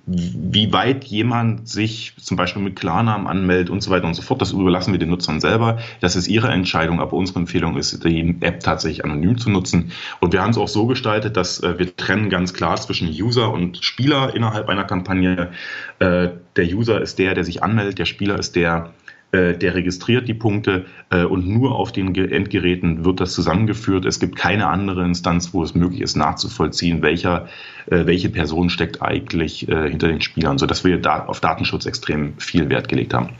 wie 0.06 0.72
weit 0.72 1.04
jemand 1.04 1.68
sich 1.68 2.14
zum 2.18 2.36
Beispiel 2.36 2.62
mit 2.62 2.76
Klarnamen 2.76 3.26
anmeldet 3.26 3.70
und 3.70 3.82
so 3.82 3.90
weiter 3.90 4.06
und 4.06 4.14
so 4.14 4.22
fort, 4.22 4.40
das 4.40 4.52
überlassen 4.52 4.92
wir 4.92 4.98
den 4.98 5.10
Nutzern 5.10 5.40
selber. 5.40 5.78
Das 6.00 6.16
ist 6.16 6.28
ihre 6.28 6.48
Entscheidung, 6.48 7.00
aber 7.00 7.14
unsere 7.14 7.40
Empfehlung 7.40 7.76
ist, 7.76 8.04
die 8.04 8.36
App 8.40 8.60
tatsächlich 8.60 9.04
anonym 9.04 9.38
zu 9.38 9.50
nutzen. 9.50 9.92
Und 10.20 10.32
wir 10.32 10.42
haben 10.42 10.50
es 10.50 10.58
auch 10.58 10.68
so 10.68 10.86
gestaltet, 10.86 11.36
dass 11.36 11.60
äh, 11.60 11.78
wir 11.78 11.94
trennen 11.96 12.30
ganz 12.30 12.54
klar 12.54 12.76
zwischen 12.76 13.08
User 13.08 13.52
und 13.52 13.84
Spieler 13.84 14.34
innerhalb 14.34 14.68
einer 14.68 14.84
Kampagne. 14.84 15.50
Äh, 15.98 16.28
der 16.56 16.64
User 16.66 17.00
ist 17.00 17.18
der, 17.18 17.34
der 17.34 17.44
sich 17.44 17.62
anmeldet, 17.62 17.98
der 17.98 18.04
Spieler 18.04 18.38
ist 18.38 18.56
der, 18.56 18.92
der 19.32 19.74
registriert 19.74 20.28
die 20.28 20.34
Punkte 20.34 20.86
äh, 21.10 21.24
und 21.24 21.46
nur 21.46 21.74
auf 21.76 21.92
den 21.92 22.14
Endgeräten 22.14 23.04
wird 23.04 23.20
das 23.20 23.32
zusammengeführt. 23.32 24.04
Es 24.04 24.20
gibt 24.20 24.36
keine 24.36 24.68
andere 24.68 25.04
Instanz, 25.04 25.54
wo 25.54 25.62
es 25.62 25.74
möglich 25.74 26.02
ist, 26.02 26.16
nachzuvollziehen, 26.16 27.02
welcher, 27.02 27.48
äh, 27.86 28.06
welche 28.06 28.28
Person 28.28 28.70
steckt 28.70 29.02
eigentlich 29.02 29.60
hinter 29.60 30.08
den 30.08 30.20
Spielern, 30.20 30.58
sodass 30.58 30.84
wir 30.84 30.98
da 30.98 31.26
auf 31.26 31.40
Datenschutz 31.40 31.86
extrem 31.86 32.38
viel 32.38 32.68
Wert 32.68 32.88
gelegt 32.88 33.14
haben. 33.14 33.30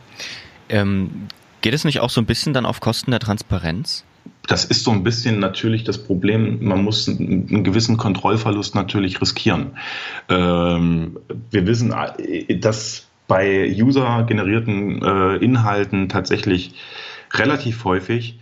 Ähm, 0.68 1.28
geht 1.60 1.74
es 1.74 1.84
nicht 1.84 2.00
auch 2.00 2.10
so 2.10 2.20
ein 2.20 2.26
bisschen 2.26 2.52
dann 2.52 2.66
auf 2.66 2.80
Kosten 2.80 3.10
der 3.10 3.20
Transparenz? 3.20 4.04
das 4.48 4.64
ist 4.64 4.84
so 4.84 4.90
ein 4.90 5.04
bisschen 5.04 5.38
natürlich 5.38 5.84
das 5.84 5.98
Problem. 5.98 6.64
Man 6.64 6.82
muss 6.82 7.08
einen 7.08 7.64
gewissen 7.64 7.96
Kontrollverlust 7.96 8.74
natürlich 8.74 9.20
riskieren. 9.20 9.78
Ähm, 10.28 11.18
wir 11.50 11.66
wissen, 11.66 11.94
dass 12.60 13.06
bei 13.32 13.74
user-generierten 13.74 15.00
äh, 15.00 15.36
Inhalten 15.36 16.10
tatsächlich 16.10 16.74
relativ 17.32 17.82
häufig 17.86 18.38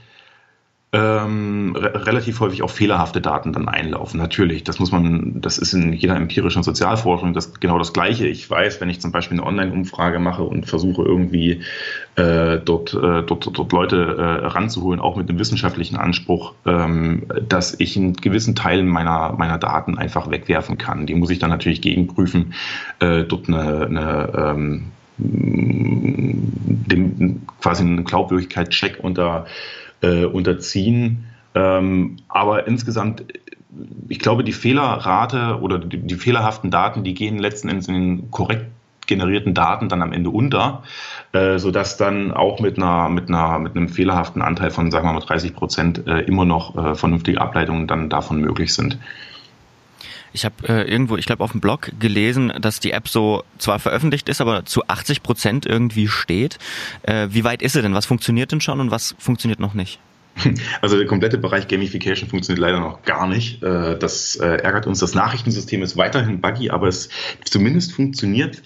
ähm, 0.92 1.76
re 1.76 2.06
relativ 2.06 2.40
häufig 2.40 2.62
auch 2.62 2.70
fehlerhafte 2.70 3.20
Daten 3.20 3.52
dann 3.52 3.68
einlaufen. 3.68 4.18
Natürlich, 4.18 4.64
das 4.64 4.80
muss 4.80 4.90
man, 4.90 5.40
das 5.40 5.56
ist 5.56 5.72
in 5.72 5.92
jeder 5.92 6.16
empirischen 6.16 6.64
Sozialforschung 6.64 7.32
das 7.32 7.60
genau 7.60 7.78
das 7.78 7.92
Gleiche. 7.92 8.26
Ich 8.26 8.50
weiß, 8.50 8.80
wenn 8.80 8.90
ich 8.90 9.00
zum 9.00 9.12
Beispiel 9.12 9.38
eine 9.38 9.46
Online-Umfrage 9.46 10.18
mache 10.18 10.42
und 10.42 10.66
versuche 10.66 11.02
irgendwie 11.02 11.60
äh, 12.16 12.58
dort, 12.58 12.92
äh, 12.94 13.22
dort, 13.22 13.56
dort 13.56 13.72
Leute 13.72 14.16
äh, 14.18 14.46
ranzuholen, 14.46 14.98
auch 14.98 15.16
mit 15.16 15.28
einem 15.28 15.38
wissenschaftlichen 15.38 15.94
Anspruch, 15.94 16.54
ähm, 16.66 17.22
dass 17.48 17.78
ich 17.78 17.96
einen 17.96 18.14
gewissen 18.14 18.56
Teil 18.56 18.82
meiner, 18.82 19.34
meiner 19.38 19.58
Daten 19.58 19.96
einfach 19.96 20.28
wegwerfen 20.28 20.76
kann. 20.76 21.06
Die 21.06 21.14
muss 21.14 21.30
ich 21.30 21.38
dann 21.38 21.50
natürlich 21.50 21.82
gegenprüfen, 21.82 22.54
äh, 22.98 23.22
dort 23.22 23.46
eine, 23.46 23.86
eine 23.86 24.32
ähm, 24.34 24.86
dem 25.22 27.42
quasi 27.60 27.82
einen 27.82 28.04
Glaubwürdigkeitscheck 28.04 28.98
unter 29.02 29.46
äh, 30.02 30.24
unterziehen. 30.24 31.24
Ähm, 31.54 32.16
aber 32.28 32.66
insgesamt, 32.66 33.24
ich 34.08 34.18
glaube, 34.18 34.44
die 34.44 34.52
Fehlerrate 34.52 35.58
oder 35.60 35.78
die, 35.78 35.98
die, 35.98 36.14
fehlerhaften 36.14 36.70
Daten, 36.70 37.04
die 37.04 37.14
gehen 37.14 37.38
letzten 37.38 37.68
Endes 37.68 37.88
in 37.88 37.94
den 37.94 38.30
korrekt 38.30 38.66
generierten 39.06 39.54
Daten 39.54 39.88
dann 39.88 40.02
am 40.02 40.12
Ende 40.12 40.30
unter, 40.30 40.84
äh, 41.32 41.58
sodass 41.58 41.96
dann 41.96 42.30
auch 42.30 42.60
mit 42.60 42.78
einer, 42.78 43.08
mit 43.08 43.28
einer, 43.28 43.58
mit 43.58 43.76
einem 43.76 43.88
fehlerhaften 43.88 44.40
Anteil 44.40 44.70
von, 44.70 44.90
sagen 44.90 45.06
wir 45.06 45.12
mal, 45.12 45.20
30 45.20 45.54
Prozent 45.54 46.06
äh, 46.06 46.20
immer 46.20 46.44
noch 46.44 46.76
äh, 46.76 46.94
vernünftige 46.94 47.40
Ableitungen 47.40 47.88
dann 47.88 48.08
davon 48.08 48.40
möglich 48.40 48.72
sind. 48.72 48.98
Ich 50.32 50.44
habe 50.44 50.54
äh, 50.68 50.90
irgendwo, 50.90 51.16
ich 51.16 51.26
glaube 51.26 51.42
auf 51.42 51.52
dem 51.52 51.60
Blog 51.60 51.90
gelesen, 51.98 52.52
dass 52.60 52.80
die 52.80 52.92
App 52.92 53.08
so 53.08 53.44
zwar 53.58 53.78
veröffentlicht 53.78 54.28
ist, 54.28 54.40
aber 54.40 54.64
zu 54.64 54.86
80 54.86 55.22
Prozent 55.22 55.66
irgendwie 55.66 56.08
steht. 56.08 56.58
Äh, 57.02 57.28
wie 57.30 57.44
weit 57.44 57.62
ist 57.62 57.72
sie 57.72 57.82
denn? 57.82 57.94
Was 57.94 58.06
funktioniert 58.06 58.52
denn 58.52 58.60
schon 58.60 58.80
und 58.80 58.90
was 58.90 59.14
funktioniert 59.18 59.60
noch 59.60 59.74
nicht? 59.74 59.98
Also 60.80 60.96
der 60.96 61.06
komplette 61.06 61.38
Bereich 61.38 61.68
Gamification 61.68 62.28
funktioniert 62.28 62.60
leider 62.60 62.80
noch 62.80 63.02
gar 63.02 63.26
nicht. 63.26 63.62
Äh, 63.62 63.98
das 63.98 64.36
äh, 64.36 64.46
ärgert 64.46 64.86
uns. 64.86 65.00
Das 65.00 65.14
Nachrichtensystem 65.14 65.82
ist 65.82 65.96
weiterhin 65.96 66.40
buggy, 66.40 66.70
aber 66.70 66.88
es 66.88 67.08
zumindest 67.44 67.92
funktioniert 67.92 68.62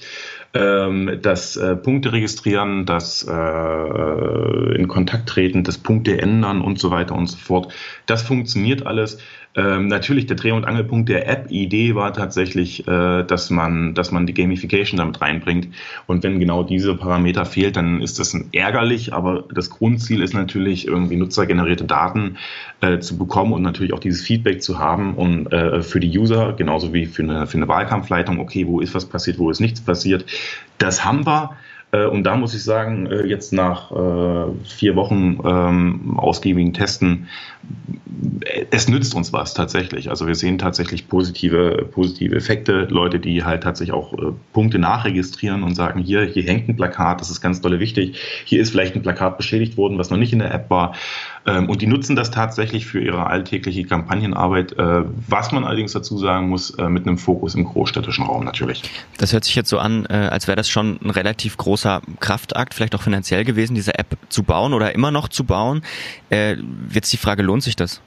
ähm, 0.52 1.18
das 1.22 1.56
äh, 1.56 1.74
Punkte 1.76 2.12
registrieren, 2.12 2.86
das 2.86 3.22
in 3.22 4.88
Kontakt 4.88 5.28
treten, 5.28 5.64
das 5.64 5.78
Punkte 5.78 6.20
ändern 6.20 6.60
und 6.60 6.78
so 6.78 6.90
weiter 6.90 7.14
und 7.14 7.26
so 7.26 7.36
fort. 7.36 7.72
Das 8.06 8.22
funktioniert 8.22 8.86
alles. 8.86 9.18
Ähm, 9.56 9.86
natürlich, 9.86 10.26
der 10.26 10.36
Dreh- 10.36 10.52
und 10.52 10.64
Angelpunkt 10.64 11.08
der 11.08 11.28
App-Idee 11.28 11.94
war 11.94 12.12
tatsächlich, 12.12 12.86
äh, 12.88 13.22
dass, 13.22 13.50
man, 13.50 13.94
dass 13.94 14.10
man 14.10 14.26
die 14.26 14.34
Gamification 14.34 14.98
damit 14.98 15.20
reinbringt. 15.20 15.68
Und 16.06 16.24
wenn 16.24 16.40
genau 16.40 16.64
diese 16.64 16.96
Parameter 16.96 17.44
fehlt, 17.44 17.76
dann 17.76 18.00
ist 18.00 18.18
das 18.18 18.36
ärgerlich. 18.52 19.12
Aber 19.12 19.44
das 19.54 19.70
Grundziel 19.70 20.22
ist 20.22 20.34
natürlich, 20.34 20.88
irgendwie 20.88 21.16
nutzergenerierte 21.16 21.84
Daten 21.84 22.36
äh, 22.80 22.98
zu 22.98 23.16
bekommen 23.16 23.52
und 23.52 23.62
natürlich 23.62 23.92
auch 23.92 24.00
dieses 24.00 24.22
Feedback 24.22 24.62
zu 24.62 24.78
haben 24.78 25.14
und 25.14 25.52
äh, 25.52 25.82
für 25.82 26.00
die 26.00 26.18
User, 26.18 26.54
genauso 26.54 26.92
wie 26.92 27.06
für 27.06 27.22
eine, 27.22 27.46
für 27.46 27.56
eine 27.56 27.68
Wahlkampfleitung, 27.68 28.40
okay, 28.40 28.66
wo 28.66 28.80
ist 28.80 28.94
was 28.94 29.06
passiert, 29.06 29.38
wo 29.38 29.50
ist 29.50 29.60
nichts 29.60 29.80
passiert. 29.80 30.24
Das 30.78 31.04
haben 31.04 31.26
wir. 31.26 31.56
Äh, 31.94 32.06
und 32.06 32.24
da 32.24 32.36
muss 32.36 32.54
ich 32.54 32.64
sagen, 32.64 33.06
äh, 33.06 33.24
jetzt 33.26 33.52
nach 33.52 33.92
äh, 33.92 34.52
vier 34.64 34.96
Wochen 34.96 35.38
ähm, 35.44 36.18
ausgiebigen 36.18 36.72
Testen, 36.72 37.28
es 38.70 38.88
nützt 38.88 39.14
uns 39.14 39.32
was 39.32 39.54
tatsächlich. 39.54 40.10
Also 40.10 40.26
wir 40.26 40.34
sehen 40.34 40.58
tatsächlich 40.58 41.08
positive, 41.08 41.88
positive 41.90 42.34
Effekte. 42.34 42.86
Leute, 42.90 43.18
die 43.18 43.44
halt 43.44 43.62
tatsächlich 43.62 43.94
auch 43.94 44.14
Punkte 44.52 44.78
nachregistrieren 44.78 45.62
und 45.62 45.74
sagen, 45.74 46.00
hier, 46.00 46.24
hier 46.24 46.42
hängt 46.44 46.68
ein 46.68 46.76
Plakat, 46.76 47.20
das 47.20 47.30
ist 47.30 47.40
ganz 47.40 47.60
dolle 47.60 47.80
wichtig. 47.80 48.18
Hier 48.44 48.60
ist 48.60 48.70
vielleicht 48.70 48.94
ein 48.94 49.02
Plakat 49.02 49.36
beschädigt 49.36 49.76
worden, 49.76 49.98
was 49.98 50.10
noch 50.10 50.18
nicht 50.18 50.32
in 50.32 50.38
der 50.38 50.52
App 50.52 50.70
war. 50.70 50.94
Ähm, 51.46 51.68
und 51.68 51.82
die 51.82 51.86
nutzen 51.86 52.16
das 52.16 52.30
tatsächlich 52.30 52.86
für 52.86 53.00
ihre 53.00 53.26
alltägliche 53.26 53.84
Kampagnenarbeit, 53.84 54.74
was 54.76 55.52
man 55.52 55.64
allerdings 55.64 55.92
dazu 55.92 56.18
sagen 56.18 56.48
muss, 56.48 56.76
mit 56.76 57.06
einem 57.06 57.18
Fokus 57.18 57.54
im 57.54 57.64
großstädtischen 57.64 58.24
Raum 58.24 58.44
natürlich. 58.44 58.82
Das 59.18 59.32
hört 59.32 59.44
sich 59.44 59.54
jetzt 59.54 59.68
so 59.68 59.78
an, 59.78 60.06
als 60.06 60.46
wäre 60.48 60.56
das 60.56 60.68
schon 60.68 60.98
ein 61.02 61.10
relativ 61.10 61.56
großer 61.56 61.74
großer 61.74 62.02
Kraftakt, 62.20 62.74
vielleicht 62.74 62.94
auch 62.94 63.02
finanziell 63.02 63.44
gewesen, 63.44 63.74
diese 63.74 63.98
App 63.98 64.16
zu 64.28 64.42
bauen 64.42 64.72
oder 64.72 64.94
immer 64.94 65.10
noch 65.10 65.28
zu 65.28 65.44
bauen. 65.44 65.82
Äh, 66.30 66.56
jetzt 66.92 67.12
die 67.12 67.16
Frage, 67.16 67.42
lohnt 67.42 67.53
sich 67.62 67.76
das? 67.76 68.00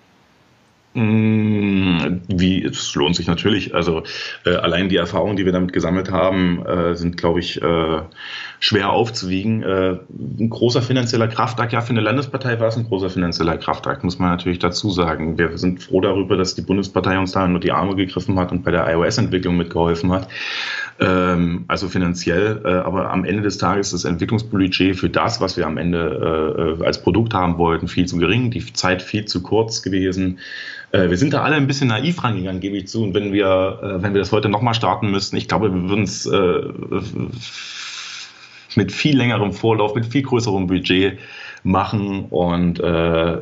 Mm, 0.93 2.21
wie, 2.27 2.63
es 2.63 2.95
lohnt 2.95 3.15
sich 3.15 3.27
natürlich. 3.27 3.75
Also 3.75 4.03
äh, 4.45 4.55
allein 4.55 4.89
die 4.89 4.95
Erfahrungen, 4.95 5.37
die 5.37 5.45
wir 5.45 5.51
damit 5.51 5.71
gesammelt 5.71 6.11
haben, 6.11 6.65
äh, 6.65 6.95
sind, 6.95 7.17
glaube 7.17 7.39
ich, 7.39 7.61
äh, 7.61 8.01
schwer 8.59 8.89
aufzuwiegen. 8.89 9.63
Äh, 9.63 9.97
ein 10.39 10.49
großer 10.49 10.81
finanzieller 10.81 11.27
Kraftakt, 11.27 11.73
ja, 11.73 11.81
für 11.81 11.91
eine 11.91 12.01
Landespartei 12.01 12.59
war 12.59 12.67
es 12.67 12.77
ein 12.77 12.85
großer 12.85 13.09
finanzieller 13.09 13.57
Kraftakt, 13.57 14.03
muss 14.03 14.19
man 14.19 14.29
natürlich 14.29 14.59
dazu 14.59 14.89
sagen. 14.89 15.37
Wir 15.37 15.57
sind 15.57 15.83
froh 15.83 16.01
darüber, 16.01 16.37
dass 16.37 16.55
die 16.55 16.61
Bundespartei 16.61 17.19
uns 17.19 17.31
da 17.31 17.47
nur 17.47 17.59
die 17.59 17.71
Arme 17.71 17.95
gegriffen 17.95 18.39
hat 18.39 18.51
und 18.51 18.63
bei 18.63 18.71
der 18.71 18.87
iOS-Entwicklung 18.91 19.57
mitgeholfen 19.57 20.11
hat. 20.11 20.27
Ähm, 20.99 21.65
also 21.67 21.87
finanziell, 21.87 22.61
äh, 22.65 22.69
aber 22.69 23.11
am 23.11 23.25
Ende 23.25 23.43
des 23.43 23.59
Tages 23.59 23.93
ist 23.93 24.03
das 24.03 24.09
Entwicklungsbudget 24.09 24.95
für 24.95 25.09
das, 25.09 25.39
was 25.39 25.55
wir 25.55 25.67
am 25.67 25.77
Ende 25.77 26.77
äh, 26.79 26.85
als 26.85 27.01
Produkt 27.01 27.35
haben 27.35 27.57
wollten, 27.59 27.87
viel 27.87 28.07
zu 28.07 28.17
gering, 28.17 28.49
die 28.49 28.73
Zeit 28.73 29.03
viel 29.03 29.25
zu 29.25 29.43
kurz 29.43 29.83
gewesen. 29.83 30.39
Äh, 30.91 31.09
wir 31.09 31.17
sind 31.17 31.33
da 31.33 31.43
alle 31.43 31.55
ein 31.55 31.67
bisschen 31.67 31.89
naiv 31.89 32.23
rangegangen, 32.23 32.61
gebe 32.61 32.77
ich 32.77 32.87
zu. 32.87 33.03
Und 33.03 33.13
wenn 33.13 33.33
wir, 33.33 33.79
äh, 33.83 34.01
wenn 34.01 34.13
wir 34.13 34.19
das 34.19 34.31
heute 34.31 34.49
nochmal 34.49 34.73
starten 34.73 35.11
müssten, 35.11 35.35
ich 35.37 35.47
glaube, 35.47 35.71
wir 35.71 35.89
würden 35.89 36.03
es 36.03 36.25
äh, 36.25 36.61
mit 38.77 38.91
viel 38.91 39.17
längerem 39.17 39.51
Vorlauf, 39.51 39.95
mit 39.95 40.05
viel 40.05 40.21
größerem 40.21 40.67
Budget 40.67 41.19
machen 41.63 42.25
und 42.29 42.79
äh, 42.79 43.37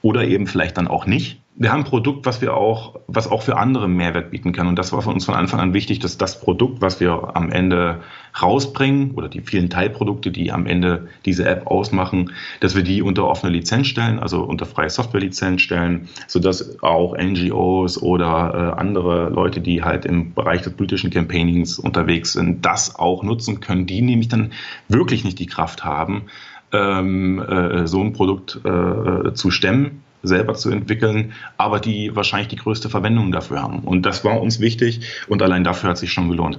oder 0.00 0.24
eben 0.24 0.46
vielleicht 0.46 0.78
dann 0.78 0.88
auch 0.88 1.06
nicht 1.06 1.40
wir 1.60 1.72
haben 1.72 1.80
ein 1.80 1.84
Produkt, 1.84 2.24
was 2.24 2.40
wir 2.40 2.54
auch, 2.54 3.00
was 3.08 3.26
auch 3.28 3.42
für 3.42 3.56
andere 3.56 3.88
Mehrwert 3.88 4.30
bieten 4.30 4.52
kann. 4.52 4.68
Und 4.68 4.78
das 4.78 4.92
war 4.92 5.02
für 5.02 5.10
uns 5.10 5.24
von 5.24 5.34
Anfang 5.34 5.58
an 5.58 5.74
wichtig, 5.74 5.98
dass 5.98 6.16
das 6.16 6.40
Produkt, 6.40 6.80
was 6.80 7.00
wir 7.00 7.36
am 7.36 7.50
Ende 7.50 8.00
rausbringen 8.40 9.10
oder 9.16 9.28
die 9.28 9.40
vielen 9.40 9.68
Teilprodukte, 9.68 10.30
die 10.30 10.52
am 10.52 10.66
Ende 10.66 11.08
diese 11.24 11.48
App 11.48 11.66
ausmachen, 11.66 12.30
dass 12.60 12.76
wir 12.76 12.84
die 12.84 13.02
unter 13.02 13.26
offene 13.26 13.52
Lizenz 13.52 13.88
stellen, 13.88 14.20
also 14.20 14.44
unter 14.44 14.66
freie 14.66 14.88
Software-Lizenz 14.88 15.60
stellen, 15.60 16.08
sodass 16.28 16.80
auch 16.80 17.16
NGOs 17.18 18.00
oder 18.00 18.74
äh, 18.76 18.80
andere 18.80 19.28
Leute, 19.28 19.60
die 19.60 19.82
halt 19.82 20.04
im 20.04 20.34
Bereich 20.34 20.62
des 20.62 20.74
politischen 20.74 21.10
Campaignings 21.10 21.80
unterwegs 21.80 22.34
sind, 22.34 22.64
das 22.64 22.94
auch 22.94 23.24
nutzen 23.24 23.58
können, 23.58 23.86
die 23.86 24.00
nämlich 24.00 24.28
dann 24.28 24.52
wirklich 24.86 25.24
nicht 25.24 25.40
die 25.40 25.46
Kraft 25.46 25.84
haben, 25.84 26.26
ähm, 26.70 27.40
äh, 27.40 27.88
so 27.88 28.00
ein 28.00 28.12
Produkt 28.12 28.60
äh, 28.64 29.32
zu 29.32 29.50
stemmen 29.50 30.02
selber 30.22 30.54
zu 30.54 30.70
entwickeln, 30.70 31.32
aber 31.56 31.80
die 31.80 32.14
wahrscheinlich 32.14 32.48
die 32.48 32.56
größte 32.56 32.90
Verwendung 32.90 33.32
dafür 33.32 33.62
haben. 33.62 33.80
Und 33.80 34.02
das 34.02 34.24
war 34.24 34.40
uns 34.40 34.60
wichtig 34.60 35.00
und 35.28 35.42
allein 35.42 35.64
dafür 35.64 35.90
hat 35.90 35.98
sich 35.98 36.12
schon 36.12 36.28
gelohnt. 36.28 36.58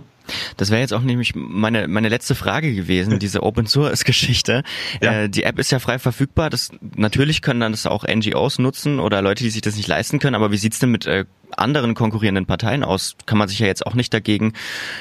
Das 0.58 0.70
wäre 0.70 0.82
jetzt 0.82 0.94
auch 0.94 1.02
nämlich 1.02 1.34
meine, 1.36 1.88
meine 1.88 2.10
letzte 2.10 2.36
Frage 2.36 2.74
gewesen, 2.74 3.20
diese 3.20 3.44
Open 3.44 3.68
Source 3.68 4.04
Geschichte. 4.04 4.64
Ja. 5.02 5.24
Äh, 5.24 5.30
die 5.30 5.44
App 5.44 5.60
ist 5.60 5.72
ja 5.72 5.80
frei 5.80 6.00
verfügbar. 6.00 6.50
Das, 6.50 6.72
natürlich 6.96 7.42
können 7.42 7.60
dann 7.60 7.72
das 7.72 7.86
auch 7.86 8.06
NGOs 8.08 8.60
nutzen 8.60 9.00
oder 9.00 9.22
Leute, 9.22 9.44
die 9.44 9.50
sich 9.50 9.62
das 9.62 9.76
nicht 9.76 9.88
leisten 9.88 10.20
können. 10.20 10.36
Aber 10.36 10.52
wie 10.52 10.58
sieht's 10.58 10.80
denn 10.80 10.92
mit 10.92 11.06
äh, 11.06 11.26
anderen 11.56 11.96
konkurrierenden 11.96 12.46
Parteien 12.46 12.84
aus? 12.84 13.16
Kann 13.26 13.38
man 13.38 13.48
sich 13.48 13.60
ja 13.60 13.68
jetzt 13.68 13.86
auch 13.86 13.96
nicht 13.96 14.14
dagegen 14.14 14.54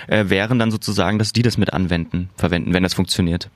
äh, 0.07 0.29
wehren, 0.29 0.59
dann 0.59 0.71
sozusagen, 0.71 1.19
dass 1.19 1.33
die 1.33 1.43
das 1.43 1.59
mit 1.59 1.73
anwenden, 1.73 2.31
verwenden, 2.37 2.73
wenn 2.73 2.83
das 2.83 2.95
funktioniert. 2.95 3.51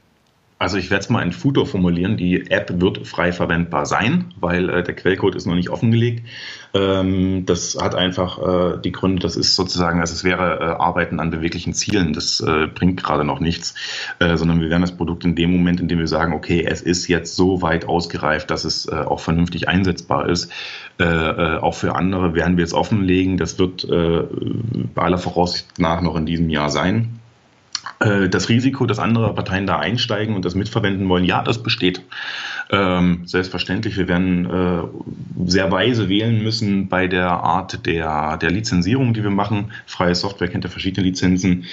Also 0.62 0.76
ich 0.76 0.92
werde 0.92 1.02
es 1.02 1.10
mal 1.10 1.22
in 1.22 1.32
Futur 1.32 1.66
formulieren. 1.66 2.16
Die 2.16 2.48
App 2.48 2.80
wird 2.80 3.04
frei 3.04 3.32
verwendbar 3.32 3.84
sein, 3.84 4.32
weil 4.38 4.70
äh, 4.70 4.84
der 4.84 4.94
Quellcode 4.94 5.34
ist 5.34 5.44
noch 5.44 5.56
nicht 5.56 5.70
offengelegt. 5.70 6.24
Ähm, 6.72 7.44
das 7.46 7.76
hat 7.82 7.96
einfach 7.96 8.38
äh, 8.38 8.78
die 8.80 8.92
Gründe, 8.92 9.22
das 9.22 9.34
ist 9.34 9.56
sozusagen, 9.56 9.98
also 9.98 10.14
es 10.14 10.22
wäre 10.22 10.60
äh, 10.60 10.64
Arbeiten 10.80 11.18
an 11.18 11.32
beweglichen 11.32 11.74
Zielen. 11.74 12.12
Das 12.12 12.38
äh, 12.38 12.68
bringt 12.68 13.02
gerade 13.02 13.24
noch 13.24 13.40
nichts, 13.40 13.74
äh, 14.20 14.36
sondern 14.36 14.60
wir 14.60 14.70
werden 14.70 14.82
das 14.82 14.96
Produkt 14.96 15.24
in 15.24 15.34
dem 15.34 15.50
Moment, 15.50 15.80
in 15.80 15.88
dem 15.88 15.98
wir 15.98 16.06
sagen, 16.06 16.32
okay, 16.32 16.64
es 16.64 16.80
ist 16.80 17.08
jetzt 17.08 17.34
so 17.34 17.60
weit 17.60 17.84
ausgereift, 17.86 18.48
dass 18.48 18.64
es 18.64 18.86
äh, 18.86 18.94
auch 18.94 19.18
vernünftig 19.18 19.66
einsetzbar 19.68 20.28
ist. 20.28 20.52
auch 20.98 21.74
für 21.74 21.96
andere 21.96 22.34
werden 22.34 22.56
wir 22.56 22.64
es 22.64 22.74
offenlegen. 22.74 23.36
Das 23.36 23.58
wird 23.58 23.88
bei 23.88 25.02
aller 25.02 25.18
Voraussicht 25.18 25.80
nach 25.80 26.00
noch 26.02 26.14
in 26.14 26.26
diesem 26.26 26.48
Jahr 26.50 26.70
sein. 26.70 27.18
Äh, 28.00 28.28
das 28.28 28.48
Risiko, 28.48 28.86
dass 28.86 28.98
andere 28.98 29.34
Parteien 29.34 29.66
da 29.66 29.78
einsteigen 29.78 30.34
und 30.34 30.44
das 30.44 30.54
mitverwenden 30.54 31.08
wollen, 31.08 31.24
ja, 31.24 31.42
das 31.42 31.62
besteht. 31.62 32.02
Ähm, 32.70 33.22
selbstverständlich, 33.24 33.96
wir 33.96 34.08
werden 34.08 34.46
äh, 34.46 35.48
sehr 35.50 35.70
weise 35.70 36.08
wählen 36.08 36.42
müssen 36.42 36.88
bei 36.88 37.06
der 37.06 37.30
Art 37.30 37.86
der, 37.86 38.36
der 38.36 38.50
Lizenzierung, 38.50 39.14
die 39.14 39.22
wir 39.22 39.30
machen. 39.30 39.72
Freie 39.86 40.14
Software 40.14 40.48
kennt 40.48 40.64
ja 40.64 40.70
verschiedene 40.70 41.06
Lizenzen. 41.06 41.64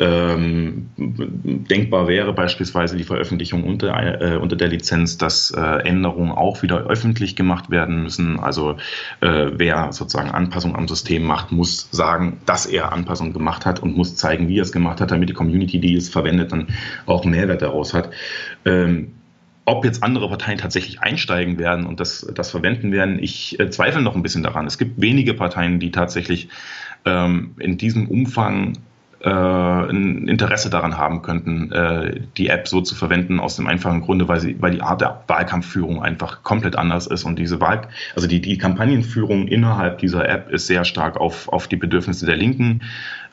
Ähm, 0.00 0.90
denkbar 0.96 2.08
wäre 2.08 2.32
beispielsweise 2.32 2.96
die 2.96 3.04
Veröffentlichung 3.04 3.62
unter, 3.62 4.20
äh, 4.20 4.36
unter 4.36 4.56
der 4.56 4.68
Lizenz, 4.68 5.18
dass 5.18 5.52
äh, 5.52 5.60
Änderungen 5.60 6.32
auch 6.32 6.62
wieder 6.62 6.86
öffentlich 6.86 7.36
gemacht 7.36 7.70
werden 7.70 8.02
müssen. 8.02 8.40
Also 8.40 8.72
äh, 9.20 9.50
wer 9.52 9.92
sozusagen 9.92 10.30
Anpassungen 10.30 10.76
am 10.76 10.88
System 10.88 11.22
macht, 11.22 11.52
muss 11.52 11.88
sagen, 11.92 12.40
dass 12.44 12.66
er 12.66 12.92
Anpassungen 12.92 13.32
gemacht 13.32 13.66
hat 13.66 13.80
und 13.80 13.96
muss 13.96 14.16
zeigen, 14.16 14.48
wie 14.48 14.58
er 14.58 14.62
es 14.62 14.72
gemacht 14.72 15.00
hat, 15.00 15.12
damit 15.12 15.28
die 15.28 15.34
Community, 15.34 15.78
die 15.78 15.94
es 15.94 16.08
verwendet, 16.08 16.50
dann 16.50 16.68
auch 17.06 17.24
Mehrwert 17.24 17.62
daraus 17.62 17.94
hat. 17.94 18.10
Ähm, 18.64 19.12
ob 19.66 19.84
jetzt 19.84 20.02
andere 20.02 20.28
Parteien 20.28 20.58
tatsächlich 20.58 21.00
einsteigen 21.00 21.58
werden 21.58 21.86
und 21.86 22.00
das, 22.00 22.26
das 22.34 22.50
verwenden 22.50 22.92
werden, 22.92 23.18
ich 23.22 23.58
äh, 23.60 23.70
zweifle 23.70 24.02
noch 24.02 24.16
ein 24.16 24.22
bisschen 24.22 24.42
daran. 24.42 24.66
Es 24.66 24.76
gibt 24.76 25.00
wenige 25.00 25.34
Parteien, 25.34 25.78
die 25.78 25.90
tatsächlich 25.90 26.48
ähm, 27.04 27.54
in 27.58 27.78
diesem 27.78 28.08
Umfang 28.08 28.74
äh, 29.24 29.30
ein 29.30 30.28
Interesse 30.28 30.68
daran 30.68 30.98
haben 30.98 31.22
könnten, 31.22 31.72
äh, 31.72 32.20
die 32.36 32.48
App 32.48 32.68
so 32.68 32.82
zu 32.82 32.94
verwenden, 32.94 33.40
aus 33.40 33.56
dem 33.56 33.66
einfachen 33.66 34.02
Grunde, 34.02 34.28
weil, 34.28 34.38
sie, 34.38 34.60
weil 34.60 34.72
die 34.72 34.82
Art 34.82 35.00
der 35.00 35.24
Wahlkampfführung 35.26 36.02
einfach 36.02 36.42
komplett 36.42 36.76
anders 36.76 37.06
ist. 37.06 37.24
Und 37.24 37.38
diese 37.38 37.60
Wahl, 37.60 37.88
also 38.14 38.28
die, 38.28 38.40
die 38.40 38.58
Kampagnenführung 38.58 39.48
innerhalb 39.48 39.98
dieser 39.98 40.28
App 40.28 40.50
ist 40.50 40.66
sehr 40.66 40.84
stark 40.84 41.16
auf, 41.16 41.48
auf 41.48 41.68
die 41.68 41.76
Bedürfnisse 41.76 42.26
der 42.26 42.36
Linken 42.36 42.82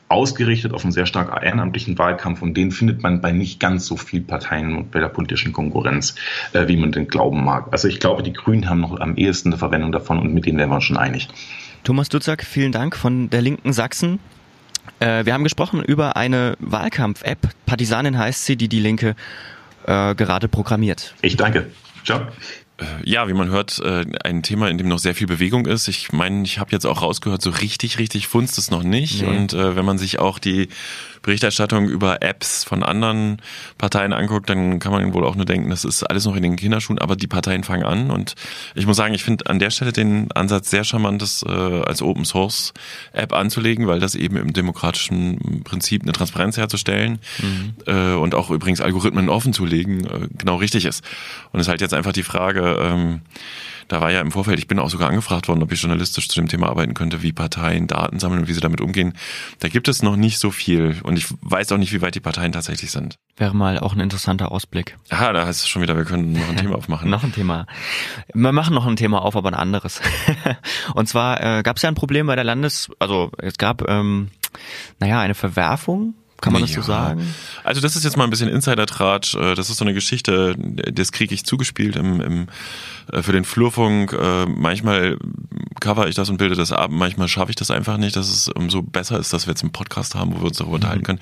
ausgerichtet 0.08 0.74
auf 0.74 0.84
einen 0.84 0.92
sehr 0.92 1.06
stark 1.06 1.42
ehrenamtlichen 1.42 1.98
Wahlkampf 1.98 2.42
und 2.42 2.54
den 2.54 2.70
findet 2.70 3.02
man 3.02 3.22
bei 3.22 3.32
nicht 3.32 3.60
ganz 3.60 3.86
so 3.86 3.96
vielen 3.96 4.26
Parteien 4.26 4.76
und 4.76 4.90
bei 4.90 5.00
der 5.00 5.08
politischen 5.08 5.54
Konkurrenz, 5.54 6.14
äh, 6.52 6.68
wie 6.68 6.76
man 6.76 6.92
den 6.92 7.08
glauben 7.08 7.42
mag. 7.42 7.68
Also 7.70 7.88
ich 7.88 7.98
glaube, 7.98 8.22
die 8.22 8.34
Grünen 8.34 8.68
haben 8.68 8.80
noch 8.80 9.00
am 9.00 9.16
ehesten 9.16 9.48
eine 9.48 9.58
Verwendung 9.58 9.90
davon 9.90 10.18
und 10.18 10.34
mit 10.34 10.44
denen 10.44 10.58
wären 10.58 10.68
wir 10.68 10.76
uns 10.76 10.84
schon 10.84 10.98
einig. 10.98 11.28
Thomas 11.82 12.10
Dutzak, 12.10 12.44
vielen 12.44 12.72
Dank 12.72 12.94
von 12.94 13.30
der 13.30 13.40
linken 13.40 13.72
Sachsen. 13.72 14.18
Äh, 15.02 15.26
wir 15.26 15.34
haben 15.34 15.44
gesprochen 15.44 15.82
über 15.82 16.16
eine 16.16 16.56
Wahlkampf-App. 16.60 17.48
Partisanin 17.66 18.16
heißt 18.16 18.44
sie, 18.44 18.56
die 18.56 18.68
die 18.68 18.78
Linke 18.78 19.16
äh, 19.86 20.14
gerade 20.14 20.48
programmiert. 20.48 21.14
Ich 21.22 21.36
danke. 21.36 21.70
Ciao. 22.04 22.20
Äh, 22.78 22.84
ja, 23.04 23.26
wie 23.28 23.32
man 23.32 23.48
hört, 23.48 23.80
äh, 23.80 24.04
ein 24.22 24.42
Thema, 24.42 24.68
in 24.68 24.78
dem 24.78 24.88
noch 24.88 24.98
sehr 24.98 25.14
viel 25.14 25.26
Bewegung 25.26 25.66
ist. 25.66 25.88
Ich 25.88 26.12
meine, 26.12 26.44
ich 26.44 26.58
habe 26.58 26.70
jetzt 26.70 26.86
auch 26.86 27.02
rausgehört, 27.02 27.42
so 27.42 27.50
richtig, 27.50 27.98
richtig 27.98 28.28
funzt 28.28 28.58
es 28.58 28.70
noch 28.70 28.84
nicht. 28.84 29.22
Nee. 29.22 29.28
Und 29.28 29.52
äh, 29.54 29.74
wenn 29.74 29.84
man 29.84 29.98
sich 29.98 30.20
auch 30.20 30.38
die 30.38 30.68
Berichterstattung 31.22 31.88
über 31.88 32.22
Apps 32.22 32.64
von 32.64 32.82
anderen 32.82 33.38
Parteien 33.78 34.12
anguckt, 34.12 34.50
dann 34.50 34.78
kann 34.78 34.92
man 34.92 35.14
wohl 35.14 35.24
auch 35.24 35.36
nur 35.36 35.44
denken, 35.44 35.70
das 35.70 35.84
ist 35.84 36.02
alles 36.02 36.24
noch 36.24 36.36
in 36.36 36.42
den 36.42 36.56
Kinderschuhen, 36.56 36.98
aber 36.98 37.16
die 37.16 37.26
Parteien 37.26 37.64
fangen 37.64 37.84
an. 37.84 38.10
Und 38.10 38.34
ich 38.74 38.86
muss 38.86 38.96
sagen, 38.96 39.14
ich 39.14 39.24
finde 39.24 39.46
an 39.46 39.58
der 39.58 39.70
Stelle 39.70 39.92
den 39.92 40.30
Ansatz 40.32 40.70
sehr 40.70 40.84
charmant, 40.84 41.22
das 41.22 41.44
äh, 41.46 41.50
als 41.50 42.02
Open 42.02 42.24
Source 42.24 42.74
App 43.12 43.32
anzulegen, 43.32 43.86
weil 43.86 44.00
das 44.00 44.14
eben 44.14 44.36
im 44.36 44.52
demokratischen 44.52 45.62
Prinzip 45.64 46.02
eine 46.02 46.12
Transparenz 46.12 46.56
herzustellen 46.56 47.20
mhm. 47.38 47.74
äh, 47.86 48.14
und 48.14 48.34
auch 48.34 48.50
übrigens 48.50 48.80
Algorithmen 48.80 49.28
offen 49.28 49.52
zu 49.52 49.64
legen, 49.64 50.04
äh, 50.04 50.28
genau 50.36 50.56
richtig 50.56 50.84
ist. 50.84 51.04
Und 51.52 51.60
es 51.60 51.66
ist 51.66 51.70
halt 51.70 51.80
jetzt 51.80 51.94
einfach 51.94 52.12
die 52.12 52.22
Frage, 52.22 52.78
ähm, 52.80 53.20
da 53.88 54.00
war 54.00 54.10
ja 54.10 54.20
im 54.20 54.32
Vorfeld, 54.32 54.58
ich 54.58 54.68
bin 54.68 54.78
auch 54.78 54.90
sogar 54.90 55.08
angefragt 55.08 55.48
worden, 55.48 55.62
ob 55.62 55.72
ich 55.72 55.80
journalistisch 55.80 56.28
zu 56.28 56.40
dem 56.40 56.48
Thema 56.48 56.68
arbeiten 56.68 56.94
könnte, 56.94 57.22
wie 57.22 57.32
Parteien 57.32 57.86
Daten 57.86 58.18
sammeln 58.18 58.40
und 58.42 58.48
wie 58.48 58.52
sie 58.52 58.60
damit 58.60 58.80
umgehen. 58.80 59.14
Da 59.60 59.68
gibt 59.68 59.88
es 59.88 60.02
noch 60.02 60.16
nicht 60.16 60.38
so 60.38 60.50
viel 60.50 61.00
und 61.02 61.16
ich 61.16 61.26
weiß 61.40 61.72
auch 61.72 61.78
nicht, 61.78 61.92
wie 61.92 62.02
weit 62.02 62.14
die 62.14 62.20
Parteien 62.20 62.52
tatsächlich 62.52 62.90
sind. 62.90 63.16
Wäre 63.36 63.54
mal 63.54 63.78
auch 63.78 63.94
ein 63.94 64.00
interessanter 64.00 64.52
Ausblick. 64.52 64.96
Aha, 65.10 65.32
da 65.32 65.46
heißt 65.46 65.60
es 65.60 65.68
schon 65.68 65.82
wieder, 65.82 65.96
wir 65.96 66.04
können 66.04 66.32
noch 66.32 66.48
ein 66.48 66.56
Thema 66.56 66.74
aufmachen. 66.76 67.10
noch 67.10 67.24
ein 67.24 67.32
Thema. 67.32 67.66
Wir 68.34 68.52
machen 68.52 68.74
noch 68.74 68.86
ein 68.86 68.96
Thema 68.96 69.22
auf, 69.22 69.36
aber 69.36 69.48
ein 69.50 69.54
anderes. 69.54 70.00
und 70.94 71.08
zwar 71.08 71.42
äh, 71.42 71.62
gab 71.62 71.76
es 71.76 71.82
ja 71.82 71.88
ein 71.88 71.94
Problem 71.94 72.26
bei 72.26 72.36
der 72.36 72.44
Landes, 72.44 72.90
also 72.98 73.30
es 73.38 73.58
gab, 73.58 73.88
ähm, 73.88 74.28
naja, 75.00 75.20
eine 75.20 75.34
Verwerfung 75.34 76.14
Kann 76.42 76.52
man 76.52 76.60
das 76.60 76.72
Ja. 76.72 76.82
so 76.82 76.86
sagen? 76.86 77.34
Also 77.64 77.80
das 77.80 77.96
ist 77.96 78.04
jetzt 78.04 78.18
mal 78.18 78.24
ein 78.24 78.30
bisschen 78.30 78.50
Insider-Tratsch. 78.50 79.34
Äh, 79.36 79.54
Das 79.54 79.70
ist 79.70 79.78
so 79.78 79.84
eine 79.84 79.94
Geschichte, 79.94 80.54
das 80.58 81.10
kriege 81.12 81.34
ich 81.34 81.46
zugespielt 81.46 81.96
im, 81.96 82.20
im, 82.20 82.46
äh, 83.10 83.22
für 83.22 83.32
den 83.32 83.44
Flurfunk. 83.44 84.12
Äh, 84.12 84.44
Manchmal 84.46 85.16
cover 85.80 86.08
ich 86.08 86.14
das 86.14 86.28
und 86.28 86.36
bilde 86.36 86.54
das 86.54 86.70
ab, 86.72 86.90
manchmal 86.92 87.28
schaffe 87.28 87.50
ich 87.50 87.56
das 87.56 87.70
einfach 87.70 87.96
nicht, 87.96 88.14
dass 88.16 88.28
es 88.28 88.48
umso 88.48 88.82
besser 88.82 89.18
ist, 89.18 89.32
dass 89.32 89.46
wir 89.46 89.52
jetzt 89.52 89.62
einen 89.62 89.72
Podcast 89.72 90.14
haben, 90.14 90.32
wo 90.34 90.38
wir 90.40 90.44
uns 90.48 90.58
darüber 90.58 90.74
unterhalten 90.76 91.02
können. 91.04 91.20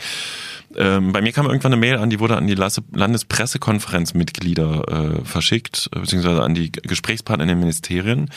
Ähm, 0.76 1.12
bei 1.12 1.20
mir 1.20 1.32
kam 1.32 1.46
irgendwann 1.46 1.72
eine 1.72 1.80
Mail 1.80 1.96
an, 1.96 2.10
die 2.10 2.20
wurde 2.20 2.36
an 2.36 2.46
die 2.46 2.54
Landespressekonferenzmitglieder 2.54 5.20
äh, 5.20 5.24
verschickt, 5.24 5.90
äh, 5.94 5.98
beziehungsweise 5.98 6.42
an 6.42 6.54
die 6.54 6.70
Gesprächspartner 6.70 7.42
in 7.44 7.48
den 7.48 7.58
Ministerien. 7.58 8.30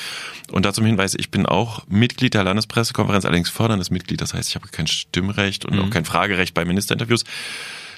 Und 0.51 0.65
dazu 0.65 0.83
Hinweis, 0.83 1.13
ich 1.15 1.29
bin 1.29 1.45
auch 1.45 1.85
Mitglied 1.87 2.33
der 2.33 2.43
Landespressekonferenz, 2.43 3.25
allerdings 3.25 3.49
förderndes 3.49 3.91
Mitglied, 3.91 4.21
das 4.21 4.33
heißt, 4.33 4.49
ich 4.49 4.55
habe 4.55 4.67
kein 4.69 4.87
Stimmrecht 4.87 5.65
und 5.65 5.79
auch 5.79 5.89
kein 5.89 6.05
Fragerecht 6.05 6.53
bei 6.53 6.65
Ministerinterviews. 6.65 7.23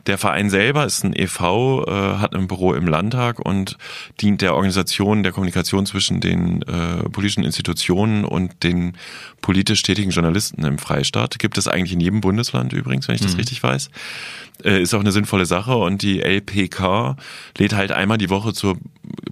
Der 0.07 0.17
Verein 0.17 0.49
selber 0.49 0.85
ist 0.85 1.03
ein 1.03 1.13
e.V., 1.15 1.85
äh, 1.87 2.17
hat 2.17 2.35
ein 2.35 2.47
Büro 2.47 2.73
im 2.73 2.87
Landtag 2.87 3.39
und 3.39 3.77
dient 4.21 4.41
der 4.41 4.53
Organisation 4.53 5.23
der 5.23 5.31
Kommunikation 5.31 5.85
zwischen 5.85 6.21
den 6.21 6.61
äh, 6.63 7.09
politischen 7.09 7.43
Institutionen 7.43 8.23
und 8.23 8.63
den 8.63 8.97
politisch 9.41 9.81
tätigen 9.81 10.11
Journalisten 10.11 10.63
im 10.63 10.77
Freistaat. 10.77 11.39
Gibt 11.39 11.57
es 11.57 11.67
eigentlich 11.67 11.93
in 11.93 11.99
jedem 11.99 12.21
Bundesland 12.21 12.73
übrigens, 12.73 13.07
wenn 13.07 13.15
ich 13.15 13.21
das 13.21 13.37
richtig 13.37 13.63
weiß. 13.63 13.89
Äh, 14.63 14.81
ist 14.81 14.93
auch 14.93 14.99
eine 14.99 15.11
sinnvolle 15.11 15.45
Sache 15.45 15.75
und 15.75 16.01
die 16.01 16.21
LPK 16.21 17.17
lädt 17.57 17.73
halt 17.73 17.91
einmal 17.91 18.17
die 18.17 18.29
Woche 18.29 18.53
zur 18.53 18.77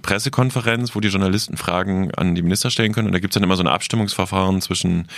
Pressekonferenz, 0.02 0.94
wo 0.94 1.00
die 1.00 1.08
Journalisten 1.08 1.56
Fragen 1.56 2.12
an 2.14 2.34
die 2.34 2.42
Minister 2.42 2.70
stellen 2.70 2.92
können. 2.92 3.06
Und 3.06 3.12
da 3.12 3.20
gibt's 3.20 3.34
dann 3.34 3.42
immer 3.42 3.56
so 3.56 3.62
ein 3.62 3.68
Abstimmungsverfahren 3.68 4.60
zwischen 4.60 5.08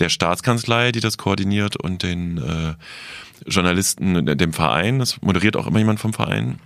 der 0.00 0.08
Staatskanzlei, 0.08 0.92
die 0.92 1.00
das 1.00 1.18
koordiniert, 1.18 1.76
und 1.76 2.02
den 2.02 2.38
äh, 2.38 2.74
Journalisten, 3.46 4.28
äh, 4.28 4.36
dem 4.36 4.52
Verein. 4.52 4.98
Das 4.98 5.20
moderiert 5.22 5.56
auch 5.56 5.66
immer 5.66 5.78
jemand 5.78 6.00
vom 6.00 6.12
Verein. 6.12 6.58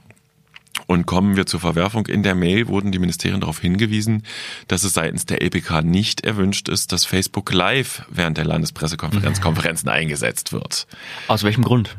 Und 0.86 1.06
kommen 1.06 1.36
wir 1.36 1.46
zur 1.46 1.60
Verwerfung. 1.60 2.06
In 2.06 2.22
der 2.22 2.34
Mail 2.34 2.66
wurden 2.66 2.90
die 2.90 2.98
Ministerien 2.98 3.40
darauf 3.40 3.60
hingewiesen, 3.60 4.24
dass 4.68 4.82
es 4.82 4.92
seitens 4.92 5.24
der 5.24 5.40
LPK 5.40 5.82
nicht 5.82 6.22
erwünscht 6.22 6.68
ist, 6.68 6.92
dass 6.92 7.04
Facebook 7.04 7.52
Live 7.52 8.04
während 8.10 8.38
der 8.38 8.44
Landespressekonferenz 8.44 9.40
Konferenzen 9.40 9.88
eingesetzt 9.88 10.52
wird. 10.52 10.86
Aus 11.28 11.44
welchem 11.44 11.62
Grund? 11.62 11.96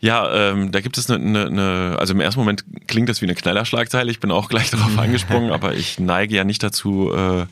Ja, 0.00 0.50
ähm, 0.50 0.72
da 0.72 0.80
gibt 0.80 0.98
es 0.98 1.10
eine, 1.10 1.22
eine, 1.22 1.46
eine, 1.46 1.96
also 1.98 2.14
im 2.14 2.20
ersten 2.20 2.40
Moment 2.40 2.64
klingt 2.86 3.08
das 3.08 3.20
wie 3.22 3.26
eine 3.26 3.34
Knallerschlagzeile. 3.34 4.10
Ich 4.10 4.20
bin 4.20 4.30
auch 4.30 4.48
gleich 4.48 4.70
darauf 4.70 4.98
angesprungen, 4.98 5.50
aber 5.52 5.74
ich 5.74 5.98
neige 5.98 6.36
ja 6.36 6.44
nicht 6.44 6.62
dazu, 6.62 7.12
äh, 7.14 7.46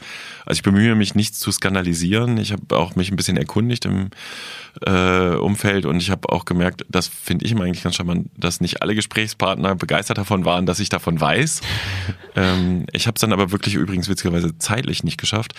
also 0.47 0.59
ich 0.59 0.63
bemühe 0.63 0.95
mich 0.95 1.15
nichts 1.15 1.39
zu 1.39 1.51
skandalisieren. 1.51 2.37
Ich 2.39 2.53
habe 2.53 2.77
auch 2.77 2.97
mich 2.97 3.11
ein 3.11 3.17
bisschen 3.17 3.37
erkundigt 3.37 3.85
im 3.85 4.11
äh, 4.85 5.37
Umfeld 5.37 5.87
und 5.87 5.99
ich 5.99 6.11
habe 6.11 6.31
auch 6.31 6.45
gemerkt, 6.45 6.85
das 6.89 7.07
finde 7.07 7.45
ich 7.45 7.53
immer 7.53 7.65
eigentlich 7.65 7.83
ganz 7.83 7.97
charmant, 7.97 8.29
dass 8.37 8.61
nicht 8.61 8.83
alle 8.83 8.95
Gesprächspartner 8.95 9.75
begeistert 9.77 10.19
davon 10.19 10.45
waren, 10.45 10.67
dass 10.67 10.81
ich 10.81 10.89
davon 10.89 11.21
weiß. 11.21 11.61
ähm, 12.37 12.87
ich 12.93 13.07
habe 13.07 13.15
es 13.17 13.21
dann 13.21 13.33
aber 13.33 13.53
wirklich 13.53 13.75
übrigens 13.75 14.09
witzigerweise 14.09 14.59
zeitlich 14.59 15.05
nicht 15.05 15.19
geschafft. 15.19 15.55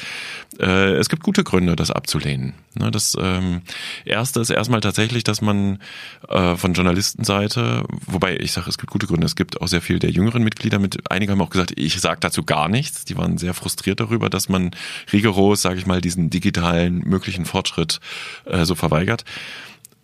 Äh, 0.59 0.95
es 0.95 1.09
gibt 1.09 1.23
gute 1.23 1.43
Gründe, 1.43 1.75
das 1.75 1.91
abzulehnen. 1.91 2.53
Ne, 2.75 2.91
das 2.91 3.15
ähm, 3.19 3.61
erste 4.03 4.41
ist 4.41 4.49
erstmal 4.49 4.81
tatsächlich, 4.81 5.23
dass 5.23 5.41
man 5.41 5.79
äh, 6.27 6.55
von 6.55 6.73
Journalistenseite, 6.73 7.85
wobei 8.05 8.37
ich 8.37 8.51
sage, 8.51 8.69
es 8.69 8.77
gibt 8.77 8.91
gute 8.91 9.07
Gründe, 9.07 9.25
es 9.25 9.35
gibt 9.35 9.61
auch 9.61 9.67
sehr 9.67 9.81
viel 9.81 9.99
der 9.99 10.11
jüngeren 10.11 10.43
Mitglieder 10.43 10.77
mit, 10.77 11.09
einige 11.09 11.31
haben 11.31 11.41
auch 11.41 11.49
gesagt, 11.49 11.73
ich 11.77 11.99
sage 12.01 12.19
dazu 12.19 12.43
gar 12.43 12.67
nichts. 12.67 13.05
Die 13.05 13.17
waren 13.17 13.37
sehr 13.37 13.53
frustriert 13.53 13.99
darüber, 14.01 14.29
dass 14.29 14.49
man 14.49 14.71
rigoros, 15.11 15.61
sage 15.61 15.79
ich 15.79 15.85
mal, 15.85 16.01
diesen 16.01 16.29
digitalen 16.29 16.99
möglichen 16.99 17.45
Fortschritt 17.45 17.99
äh, 18.45 18.65
so 18.65 18.75
verweigert. 18.75 19.25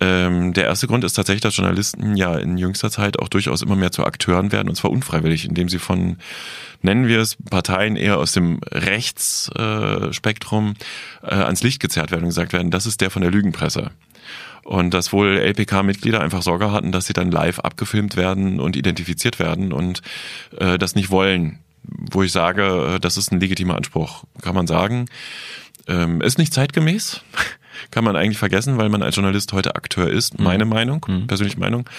Ähm, 0.01 0.53
der 0.53 0.65
erste 0.65 0.87
Grund 0.87 1.03
ist 1.03 1.13
tatsächlich, 1.13 1.43
dass 1.43 1.55
Journalisten 1.55 2.15
ja 2.15 2.35
in 2.35 2.57
jüngster 2.57 2.89
Zeit 2.89 3.19
auch 3.19 3.27
durchaus 3.27 3.61
immer 3.61 3.75
mehr 3.75 3.91
zu 3.91 4.03
Akteuren 4.03 4.51
werden, 4.51 4.67
und 4.67 4.73
zwar 4.73 4.89
unfreiwillig, 4.89 5.45
indem 5.45 5.69
sie 5.69 5.77
von, 5.77 6.17
nennen 6.81 7.07
wir 7.07 7.19
es, 7.19 7.37
Parteien 7.49 7.95
eher 7.95 8.17
aus 8.17 8.31
dem 8.31 8.59
Rechtsspektrum 8.71 10.73
äh, 11.21 11.27
äh, 11.27 11.35
ans 11.35 11.61
Licht 11.61 11.79
gezerrt 11.79 12.09
werden 12.09 12.23
und 12.23 12.29
gesagt 12.29 12.51
werden, 12.51 12.71
das 12.71 12.87
ist 12.87 12.99
der 12.99 13.11
von 13.11 13.21
der 13.21 13.29
Lügenpresse. 13.29 13.91
Und 14.63 14.95
dass 14.95 15.13
wohl 15.13 15.37
LPK-Mitglieder 15.37 16.19
einfach 16.19 16.41
Sorge 16.41 16.71
hatten, 16.71 16.91
dass 16.91 17.05
sie 17.05 17.13
dann 17.13 17.29
live 17.29 17.59
abgefilmt 17.59 18.15
werden 18.15 18.59
und 18.59 18.75
identifiziert 18.75 19.37
werden 19.37 19.71
und 19.71 20.01
äh, 20.57 20.79
das 20.79 20.95
nicht 20.95 21.11
wollen. 21.11 21.59
Wo 21.91 22.23
ich 22.23 22.31
sage, 22.31 22.95
äh, 22.95 22.99
das 22.99 23.17
ist 23.17 23.31
ein 23.31 23.39
legitimer 23.39 23.75
Anspruch, 23.75 24.23
kann 24.41 24.55
man 24.55 24.67
sagen. 24.67 25.07
Ähm, 25.87 26.21
ist 26.21 26.37
nicht 26.37 26.53
zeitgemäß, 26.53 27.21
kann 27.91 28.03
man 28.03 28.15
eigentlich 28.15 28.37
vergessen, 28.37 28.77
weil 28.77 28.89
man 28.89 29.03
als 29.03 29.15
Journalist 29.15 29.53
heute 29.53 29.75
Akteur 29.75 30.09
ist, 30.09 30.39
meine 30.39 30.65
Meinung, 30.65 31.05
persönliche 31.27 31.59
Meinung. 31.59 31.89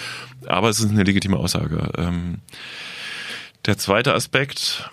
Aber 0.46 0.68
es 0.68 0.80
ist 0.80 0.90
eine 0.90 1.02
legitime 1.02 1.36
Aussage. 1.36 1.90
Ähm, 1.96 2.38
der 3.66 3.78
zweite 3.78 4.14
Aspekt 4.14 4.90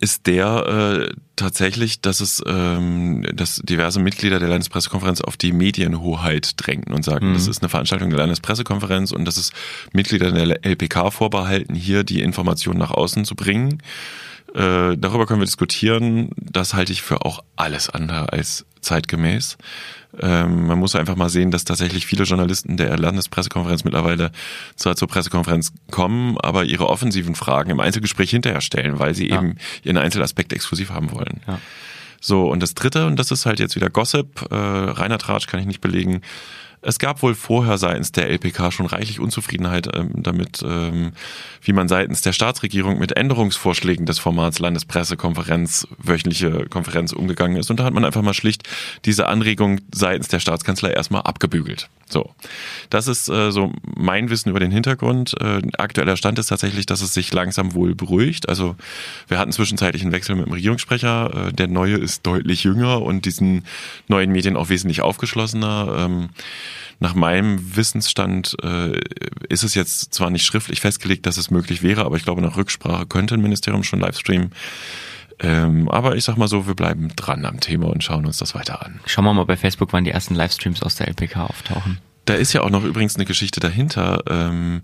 ist 0.00 0.26
der 0.26 1.08
äh, 1.08 1.14
tatsächlich, 1.36 2.00
dass 2.00 2.20
es 2.20 2.42
ähm, 2.46 3.26
dass 3.34 3.60
diverse 3.62 4.00
Mitglieder 4.00 4.38
der 4.38 4.48
Landespressekonferenz 4.48 5.20
auf 5.20 5.36
die 5.36 5.52
Medienhoheit 5.52 6.52
drängten 6.56 6.94
und 6.94 7.04
sagten, 7.04 7.34
das 7.34 7.46
ist 7.46 7.62
eine 7.62 7.68
Veranstaltung 7.68 8.10
der 8.10 8.18
Landespressekonferenz 8.18 9.12
und 9.12 9.24
das 9.24 9.38
ist 9.38 9.52
Mitglieder 9.92 10.32
der 10.32 10.64
LPK 10.64 11.10
vorbehalten, 11.10 11.74
hier 11.74 12.04
die 12.04 12.22
Informationen 12.22 12.78
nach 12.78 12.90
außen 12.90 13.24
zu 13.24 13.34
bringen. 13.34 13.82
Äh, 14.54 14.96
darüber 14.96 15.26
können 15.26 15.40
wir 15.40 15.46
diskutieren. 15.46 16.30
Das 16.36 16.72
halte 16.72 16.92
ich 16.92 17.02
für 17.02 17.24
auch 17.24 17.44
alles 17.56 17.90
andere 17.90 18.32
als 18.32 18.64
zeitgemäß. 18.86 19.58
Ähm, 20.20 20.66
man 20.66 20.78
muss 20.78 20.94
einfach 20.96 21.16
mal 21.16 21.28
sehen, 21.28 21.50
dass 21.50 21.64
tatsächlich 21.64 22.06
viele 22.06 22.24
Journalisten 22.24 22.76
der 22.78 22.96
Landespressekonferenz 22.96 23.84
mittlerweile 23.84 24.30
zwar 24.76 24.96
zur 24.96 25.08
Pressekonferenz 25.08 25.72
kommen, 25.90 26.38
aber 26.38 26.64
ihre 26.64 26.88
offensiven 26.88 27.34
Fragen 27.34 27.70
im 27.70 27.80
Einzelgespräch 27.80 28.30
hinterher 28.30 28.62
stellen, 28.62 28.98
weil 28.98 29.14
sie 29.14 29.28
Ja. 29.28 29.36
eben 29.36 29.56
ihren 29.82 29.98
Einzelaspekt 29.98 30.52
exklusiv 30.54 30.90
haben 30.90 31.12
wollen. 31.12 31.40
Ja. 31.46 31.58
So, 32.20 32.50
und 32.50 32.60
das 32.62 32.72
dritte, 32.74 33.06
und 33.06 33.16
das 33.18 33.30
ist 33.30 33.44
halt 33.44 33.60
jetzt 33.60 33.76
wieder 33.76 33.90
Gossip, 33.90 34.46
äh, 34.50 34.54
reiner 34.54 35.18
Tratsch 35.18 35.46
kann 35.46 35.60
ich 35.60 35.66
nicht 35.66 35.82
belegen. 35.82 36.22
Es 36.82 36.98
gab 36.98 37.22
wohl 37.22 37.34
vorher 37.34 37.78
seitens 37.78 38.12
der 38.12 38.28
LPK 38.28 38.70
schon 38.70 38.86
reichlich 38.86 39.20
Unzufriedenheit 39.20 39.88
ähm, 39.94 40.10
damit, 40.14 40.62
ähm, 40.64 41.12
wie 41.62 41.72
man 41.72 41.88
seitens 41.88 42.20
der 42.20 42.32
Staatsregierung 42.32 42.98
mit 42.98 43.16
Änderungsvorschlägen 43.16 44.06
des 44.06 44.18
Formats 44.18 44.58
Landespressekonferenz, 44.58 45.88
wöchentliche 45.98 46.66
Konferenz 46.66 47.12
umgegangen 47.12 47.56
ist. 47.56 47.70
Und 47.70 47.80
da 47.80 47.84
hat 47.84 47.94
man 47.94 48.04
einfach 48.04 48.22
mal 48.22 48.34
schlicht 48.34 48.62
diese 49.04 49.26
Anregung 49.26 49.80
seitens 49.92 50.28
der 50.28 50.40
Staatskanzlei 50.40 50.90
erstmal 50.90 51.22
abgebügelt. 51.22 51.88
So, 52.08 52.30
das 52.88 53.08
ist 53.08 53.28
äh, 53.28 53.50
so 53.50 53.72
mein 53.82 54.30
Wissen 54.30 54.50
über 54.50 54.60
den 54.60 54.70
Hintergrund. 54.70 55.34
Äh, 55.40 55.60
aktueller 55.76 56.16
Stand 56.16 56.38
ist 56.38 56.46
tatsächlich, 56.46 56.86
dass 56.86 57.00
es 57.00 57.12
sich 57.12 57.32
langsam 57.32 57.74
wohl 57.74 57.96
beruhigt. 57.96 58.48
Also 58.48 58.76
wir 59.26 59.40
hatten 59.40 59.50
zwischenzeitlich 59.50 60.02
einen 60.02 60.12
Wechsel 60.12 60.36
mit 60.36 60.46
dem 60.46 60.52
Regierungssprecher. 60.52 61.48
Äh, 61.48 61.52
der 61.52 61.66
neue 61.66 61.96
ist 61.96 62.24
deutlich 62.24 62.62
jünger 62.62 63.02
und 63.02 63.24
diesen 63.24 63.64
neuen 64.06 64.30
Medien 64.30 64.56
auch 64.56 64.68
wesentlich 64.68 65.00
aufgeschlossener. 65.00 65.96
Ähm, 65.98 66.28
nach 67.00 67.14
meinem 67.14 67.76
Wissensstand 67.76 68.56
äh, 68.62 68.98
ist 69.48 69.62
es 69.62 69.74
jetzt 69.74 70.14
zwar 70.14 70.30
nicht 70.30 70.44
schriftlich 70.44 70.80
festgelegt, 70.80 71.26
dass 71.26 71.36
es 71.36 71.50
möglich 71.50 71.82
wäre, 71.82 72.04
aber 72.04 72.16
ich 72.16 72.24
glaube, 72.24 72.42
nach 72.42 72.56
Rücksprache 72.56 73.06
könnte 73.06 73.34
ein 73.34 73.42
Ministerium 73.42 73.82
schon 73.82 74.00
Livestreamen. 74.00 74.52
Ähm, 75.38 75.88
aber 75.90 76.16
ich 76.16 76.24
sag 76.24 76.36
mal 76.36 76.48
so, 76.48 76.66
wir 76.66 76.74
bleiben 76.74 77.14
dran 77.14 77.44
am 77.44 77.60
Thema 77.60 77.88
und 77.88 78.02
schauen 78.02 78.24
uns 78.24 78.38
das 78.38 78.54
weiter 78.54 78.84
an. 78.84 79.00
Schauen 79.04 79.24
wir 79.24 79.34
mal 79.34 79.44
bei 79.44 79.56
Facebook, 79.56 79.92
wann 79.92 80.04
die 80.04 80.10
ersten 80.10 80.34
Livestreams 80.34 80.82
aus 80.82 80.94
der 80.94 81.08
LPK 81.08 81.44
auftauchen. 81.44 81.98
Da 82.26 82.34
ist 82.34 82.52
ja 82.52 82.62
auch 82.62 82.70
noch 82.70 82.84
übrigens 82.84 83.16
eine 83.16 83.24
Geschichte 83.24 83.60
dahinter. 83.60 84.22
Ähm, 84.28 84.82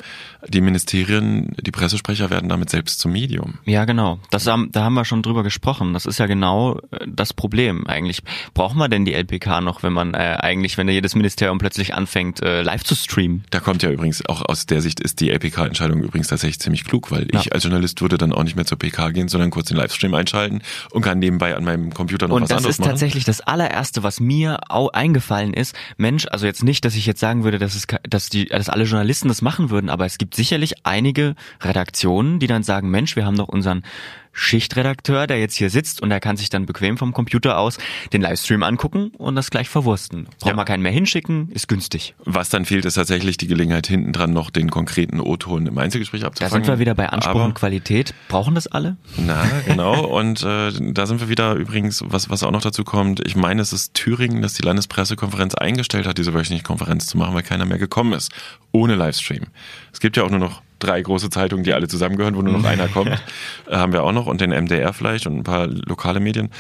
die 0.49 0.61
Ministerien, 0.61 1.55
die 1.61 1.71
Pressesprecher 1.71 2.31
werden 2.31 2.49
damit 2.49 2.71
selbst 2.71 2.99
zum 3.01 3.13
Medium. 3.13 3.59
Ja, 3.65 3.85
genau. 3.85 4.19
Das 4.31 4.47
haben, 4.47 4.71
da 4.73 4.85
haben 4.85 4.95
wir 4.95 5.05
schon 5.05 5.23
drüber 5.23 5.43
gesprochen. 5.43 5.93
Das 5.93 6.07
ist 6.07 6.19
ja 6.19 6.27
genau 6.27 6.79
äh, 6.93 7.07
das 7.07 7.33
Problem 7.35 7.87
eigentlich. 7.87 8.23
Brauchen 8.55 8.79
wir 8.79 8.89
denn 8.89 9.05
die 9.05 9.13
LPK 9.15 9.61
noch, 9.61 9.83
wenn 9.83 9.93
man 9.93 10.15
äh, 10.15 10.37
eigentlich, 10.41 10.79
wenn 10.79 10.89
jedes 10.89 11.15
Ministerium 11.15 11.59
plötzlich 11.59 11.95
anfängt, 11.95 12.43
äh, 12.43 12.63
live 12.63 12.85
zu 12.85 12.95
streamen? 12.95 13.45
Da 13.51 13.61
kommt 13.61 13.83
ja 13.83 13.91
übrigens 13.91 14.25
auch 14.27 14.43
aus 14.43 14.67
der 14.67 14.81
Sicht 14.81 15.01
ist 15.01 15.21
die 15.21 15.31
LPK-Entscheidung 15.31 16.01
übrigens 16.03 16.29
tatsächlich 16.29 16.61
ziemlich 16.61 16.85
klug, 16.85 17.11
weil 17.11 17.27
Ja. 17.33 17.41
ich 17.41 17.53
als 17.53 17.65
Journalist 17.65 18.01
würde 18.03 18.19
dann 18.19 18.33
auch 18.33 18.45
nicht 18.45 18.57
mehr 18.57 18.65
zur 18.67 18.79
PK 18.79 19.11
gehen, 19.11 19.29
sondern 19.29 19.51
kurz 19.51 19.69
den 19.69 19.77
Livestream 19.77 20.15
einschalten 20.15 20.63
und 20.91 21.03
kann 21.03 21.19
nebenbei 21.19 21.57
an 21.57 21.65
meinem 21.65 21.93
Computer 21.93 22.29
noch 22.29 22.37
Und 22.37 22.43
was 22.43 22.49
das 22.51 22.59
anderes 22.59 22.77
ist 22.77 22.81
machen. 22.81 22.91
tatsächlich 22.91 23.25
das 23.25 23.41
allererste, 23.41 24.03
was 24.03 24.21
mir 24.21 24.59
au 24.69 24.91
eingefallen 24.91 25.55
ist. 25.55 25.75
Mensch, 25.97 26.27
also 26.31 26.47
jetzt 26.47 26.63
nicht, 26.63 26.85
dass 26.85 26.95
ich 26.95 27.07
jetzt 27.07 27.21
sagen 27.33 27.45
würde, 27.45 27.59
dass 27.59 27.75
es, 27.75 27.87
dass 28.09 28.29
die, 28.29 28.47
dass 28.47 28.69
alle 28.69 28.85
Journalisten 28.85 29.29
das 29.29 29.41
machen 29.41 29.71
würden, 29.71 29.89
aber 29.89 30.05
es 30.05 30.19
gibt 30.19 30.35
sicherlich 30.35 30.85
einige 30.85 31.35
Redaktionen, 31.63 32.39
die 32.39 32.47
dann 32.47 32.63
sagen, 32.63 32.91
Mensch, 32.91 33.17
wir 33.17 33.25
haben 33.25 33.39
doch 33.39 33.49
unseren 33.49 33.85
Schichtredakteur, 34.33 35.27
der 35.27 35.39
jetzt 35.41 35.57
hier 35.57 35.71
sitzt 35.71 36.01
und 36.03 36.11
er 36.11 36.21
kann 36.21 36.37
sich 36.37 36.51
dann 36.51 36.67
bequem 36.67 36.99
vom 36.99 37.13
Computer 37.13 37.59
aus 37.59 37.79
den 38.13 38.23
Livestream 38.23 38.63
angucken 38.63 39.13
und 39.19 39.37
das 39.37 39.51
gleich 39.51 39.69
verwursten. 39.69 40.25
Braucht 40.41 40.51
Ja. 40.51 40.55
man 40.57 40.65
keinen 40.65 40.83
mehr 40.83 40.93
hinschicken, 40.93 41.51
ist 41.53 41.69
günstig. 41.69 42.15
Was 42.25 42.49
dann 42.49 42.65
fehlt, 42.65 42.85
ist 42.85 42.95
tatsächlich 42.95 43.37
die 43.37 43.47
Gelegenheit, 43.47 43.87
hinten 43.87 44.13
dran 44.13 44.33
noch 44.33 44.51
den 44.51 44.71
konkreten 44.71 45.21
O-Ton 45.21 45.67
im 45.67 45.79
Einzelgespräch 45.79 46.23
Da 46.23 46.27
abzufangen. 46.29 46.65
sind 46.65 46.73
wir 46.73 46.79
wieder 46.79 46.95
bei 46.95 47.09
Anspruch 47.09 47.31
Aber- 47.33 47.45
und 47.45 47.55
Qualität. 47.55 48.15
Brauchen 48.29 48.55
das 48.55 48.67
alle? 48.67 48.97
Na, 49.17 49.45
genau. 49.67 50.05
Und 50.23 50.43
äh, 50.43 50.71
da 50.93 51.07
sind 51.07 51.21
wir 51.21 51.29
wieder 51.29 51.55
übrigens, 51.55 52.03
was, 52.07 52.29
was 52.31 52.43
auch 52.43 52.51
noch 52.51 52.63
dazu 52.63 52.85
kommt, 52.85 53.21
ich 53.27 53.37
meine, 53.37 53.63
es 53.63 53.73
ist 53.73 53.95
Thüringen, 53.95 54.43
dass 54.43 54.55
die 54.55 54.63
Landespressekonferenz 54.63 55.55
eingestellt 55.55 56.07
hat, 56.07 56.19
diese 56.19 56.35
wöchentliche 56.35 56.63
Konferenz 56.65 57.07
zu 57.07 57.17
machen, 57.19 57.35
weil 57.35 57.43
keiner 57.43 57.65
mehr 57.65 57.79
gekommen 57.79 58.13
ist. 58.13 58.31
Ohne 58.73 58.95
Livestream. 58.95 59.45
Es 59.93 60.01
gibt 60.01 60.17
ja 60.17 60.25
auch 60.25 60.31
nur 60.31 60.39
noch 60.39 60.63
drei 60.83 61.01
große 61.01 61.31
Zeitungen, 61.31 61.65
die 61.65 61.73
alle 61.73 61.89
zusammengehören, 61.89 62.37
wo 62.37 62.43
nur 62.43 62.59
noch 62.59 62.65
einer 62.65 62.89
kommt. 62.89 63.23
Äh, 63.69 63.77
haben 63.77 63.93
wir 63.93 64.03
auch 64.03 64.13
noch 64.13 64.27
und 64.27 64.41
den 64.41 64.51
MDR 64.51 64.93
vielleicht 64.93 65.27
und 65.27 65.39
ein 65.39 65.45
paar 65.45 65.67
lokale 65.67 66.21
Medien. 66.21 66.51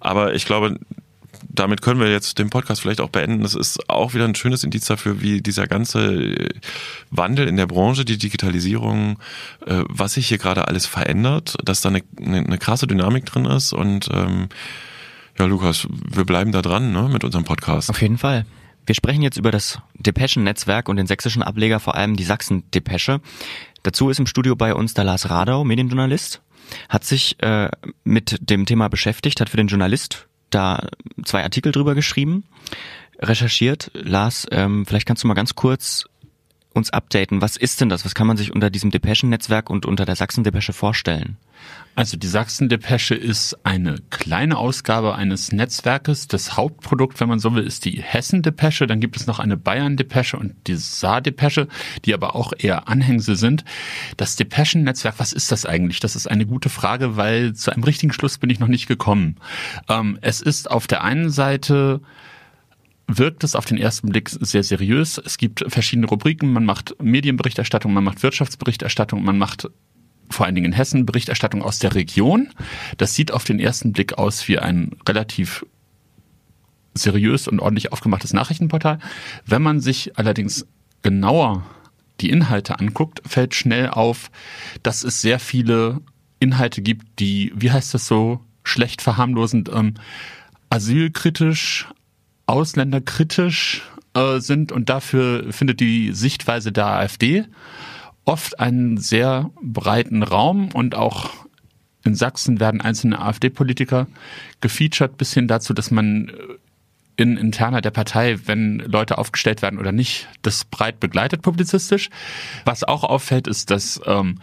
Aber 0.00 0.34
ich 0.34 0.44
glaube, 0.44 0.78
damit 1.48 1.82
können 1.82 2.00
wir 2.00 2.10
jetzt 2.10 2.38
den 2.38 2.50
Podcast 2.50 2.80
vielleicht 2.80 3.00
auch 3.00 3.08
beenden. 3.08 3.42
Das 3.42 3.54
ist 3.54 3.88
auch 3.88 4.14
wieder 4.14 4.24
ein 4.24 4.34
schönes 4.34 4.64
Indiz 4.64 4.86
dafür, 4.86 5.20
wie 5.20 5.40
dieser 5.40 5.66
ganze 5.66 6.00
äh, 6.14 6.48
Wandel 7.10 7.48
in 7.48 7.56
der 7.56 7.66
Branche, 7.66 8.04
die 8.04 8.18
Digitalisierung, 8.18 9.18
äh, 9.66 9.82
was 9.88 10.14
sich 10.14 10.28
hier 10.28 10.38
gerade 10.38 10.68
alles 10.68 10.86
verändert, 10.86 11.56
dass 11.64 11.80
da 11.80 11.88
eine, 11.88 12.02
eine, 12.20 12.38
eine 12.38 12.58
krasse 12.58 12.86
Dynamik 12.86 13.26
drin 13.26 13.44
ist. 13.44 13.72
Und 13.72 14.08
ähm, 14.12 14.48
ja, 15.38 15.46
Lukas, 15.46 15.86
wir 15.90 16.24
bleiben 16.24 16.52
da 16.52 16.62
dran 16.62 16.92
ne, 16.92 17.08
mit 17.12 17.24
unserem 17.24 17.44
Podcast. 17.44 17.90
Auf 17.90 18.02
jeden 18.02 18.18
Fall. 18.18 18.44
Wir 18.86 18.94
sprechen 18.94 19.20
jetzt 19.20 19.36
über 19.36 19.50
das 19.50 19.80
Depeschen-Netzwerk 19.98 20.88
und 20.88 20.96
den 20.96 21.06
sächsischen 21.06 21.42
Ableger, 21.42 21.78
vor 21.78 21.94
allem 21.94 22.16
die 22.16 22.24
Sachsen-Depesche. 22.24 23.20
Dazu 23.88 24.10
ist 24.10 24.20
im 24.20 24.26
Studio 24.26 24.54
bei 24.54 24.74
uns 24.74 24.92
der 24.92 25.04
Lars 25.04 25.30
Radau, 25.30 25.64
Medienjournalist, 25.64 26.42
hat 26.90 27.04
sich 27.04 27.42
äh, 27.42 27.70
mit 28.04 28.36
dem 28.38 28.66
Thema 28.66 28.88
beschäftigt, 28.88 29.40
hat 29.40 29.48
für 29.48 29.56
den 29.56 29.68
Journalist 29.68 30.28
da 30.50 30.88
zwei 31.24 31.42
Artikel 31.42 31.72
drüber 31.72 31.94
geschrieben, 31.94 32.44
recherchiert. 33.18 33.90
Lars, 33.94 34.46
ähm, 34.50 34.84
vielleicht 34.84 35.06
kannst 35.06 35.24
du 35.24 35.26
mal 35.26 35.32
ganz 35.32 35.54
kurz 35.54 36.04
uns 36.78 36.90
updaten. 36.90 37.42
Was 37.42 37.56
ist 37.56 37.80
denn 37.80 37.88
das? 37.88 38.04
Was 38.04 38.14
kann 38.14 38.26
man 38.26 38.36
sich 38.36 38.54
unter 38.54 38.70
diesem 38.70 38.90
Depeschen-Netzwerk 38.90 39.68
und 39.68 39.84
unter 39.84 40.06
der 40.06 40.16
Sachsen-Depesche 40.16 40.72
vorstellen? 40.72 41.36
Also 41.94 42.16
die 42.16 42.28
Sachsen-Depesche 42.28 43.16
ist 43.16 43.58
eine 43.64 43.96
kleine 44.10 44.56
Ausgabe 44.56 45.16
eines 45.16 45.50
Netzwerkes. 45.50 46.28
Das 46.28 46.56
Hauptprodukt, 46.56 47.18
wenn 47.18 47.28
man 47.28 47.40
so 47.40 47.54
will, 47.54 47.66
ist 47.66 47.84
die 47.84 48.00
Hessen-Depesche. 48.00 48.86
Dann 48.86 49.00
gibt 49.00 49.16
es 49.16 49.26
noch 49.26 49.40
eine 49.40 49.56
Bayern-Depesche 49.56 50.36
und 50.36 50.54
die 50.68 50.76
Saar-Depesche, 50.76 51.66
die 52.04 52.14
aber 52.14 52.36
auch 52.36 52.52
eher 52.56 52.88
Anhängsel 52.88 53.34
sind. 53.34 53.64
Das 54.16 54.36
Depeschen-Netzwerk, 54.36 55.16
was 55.18 55.32
ist 55.32 55.50
das 55.50 55.66
eigentlich? 55.66 55.98
Das 55.98 56.14
ist 56.14 56.30
eine 56.30 56.46
gute 56.46 56.68
Frage, 56.68 57.16
weil 57.16 57.54
zu 57.54 57.72
einem 57.72 57.82
richtigen 57.82 58.12
Schluss 58.12 58.38
bin 58.38 58.48
ich 58.48 58.60
noch 58.60 58.68
nicht 58.68 58.86
gekommen. 58.86 59.36
Ähm, 59.88 60.18
es 60.20 60.40
ist 60.40 60.70
auf 60.70 60.86
der 60.86 61.02
einen 61.02 61.30
Seite 61.30 62.00
wirkt 63.08 63.42
es 63.42 63.56
auf 63.56 63.64
den 63.64 63.78
ersten 63.78 64.10
Blick 64.10 64.28
sehr 64.28 64.62
seriös. 64.62 65.18
Es 65.24 65.38
gibt 65.38 65.64
verschiedene 65.66 66.06
Rubriken. 66.06 66.52
Man 66.52 66.64
macht 66.64 66.94
Medienberichterstattung, 67.02 67.92
man 67.92 68.04
macht 68.04 68.22
Wirtschaftsberichterstattung, 68.22 69.24
man 69.24 69.38
macht 69.38 69.68
vor 70.30 70.44
allen 70.44 70.54
Dingen 70.54 70.66
in 70.66 70.72
Hessen 70.72 71.06
Berichterstattung 71.06 71.62
aus 71.62 71.78
der 71.78 71.94
Region. 71.94 72.50
Das 72.98 73.14
sieht 73.14 73.32
auf 73.32 73.44
den 73.44 73.58
ersten 73.58 73.92
Blick 73.92 74.18
aus 74.18 74.46
wie 74.46 74.58
ein 74.58 74.96
relativ 75.08 75.64
seriös 76.94 77.48
und 77.48 77.60
ordentlich 77.60 77.92
aufgemachtes 77.92 78.34
Nachrichtenportal. 78.34 78.98
Wenn 79.46 79.62
man 79.62 79.80
sich 79.80 80.18
allerdings 80.18 80.66
genauer 81.00 81.64
die 82.20 82.30
Inhalte 82.30 82.78
anguckt, 82.78 83.22
fällt 83.26 83.54
schnell 83.54 83.88
auf, 83.88 84.30
dass 84.82 85.04
es 85.04 85.22
sehr 85.22 85.38
viele 85.38 86.00
Inhalte 86.40 86.82
gibt, 86.82 87.20
die, 87.20 87.52
wie 87.54 87.70
heißt 87.70 87.94
das 87.94 88.06
so, 88.06 88.40
schlecht 88.64 89.00
verharmlosend, 89.00 89.70
ähm, 89.72 89.94
asylkritisch, 90.68 91.88
ausländerkritisch 92.48 93.82
äh, 94.14 94.40
sind 94.40 94.72
und 94.72 94.88
dafür 94.88 95.52
findet 95.52 95.80
die 95.80 96.12
Sichtweise 96.12 96.72
der 96.72 96.86
AfD 96.86 97.44
oft 98.24 98.60
einen 98.60 98.98
sehr 98.98 99.50
breiten 99.62 100.22
Raum 100.22 100.70
und 100.72 100.94
auch 100.94 101.30
in 102.04 102.14
Sachsen 102.14 102.60
werden 102.60 102.80
einzelne 102.80 103.20
AfD-Politiker 103.20 104.06
gefeatured 104.60 105.16
bis 105.16 105.32
hin 105.32 105.48
dazu, 105.48 105.74
dass 105.74 105.90
man 105.90 106.30
in 107.16 107.36
interner 107.36 107.80
der 107.80 107.90
Partei, 107.90 108.38
wenn 108.46 108.78
Leute 108.78 109.18
aufgestellt 109.18 109.60
werden 109.60 109.78
oder 109.78 109.92
nicht, 109.92 110.28
das 110.42 110.64
breit 110.64 111.00
begleitet 111.00 111.42
publizistisch. 111.42 112.10
Was 112.64 112.84
auch 112.84 113.02
auffällt, 113.02 113.48
ist, 113.48 113.70
dass 113.70 114.00
ähm, 114.06 114.38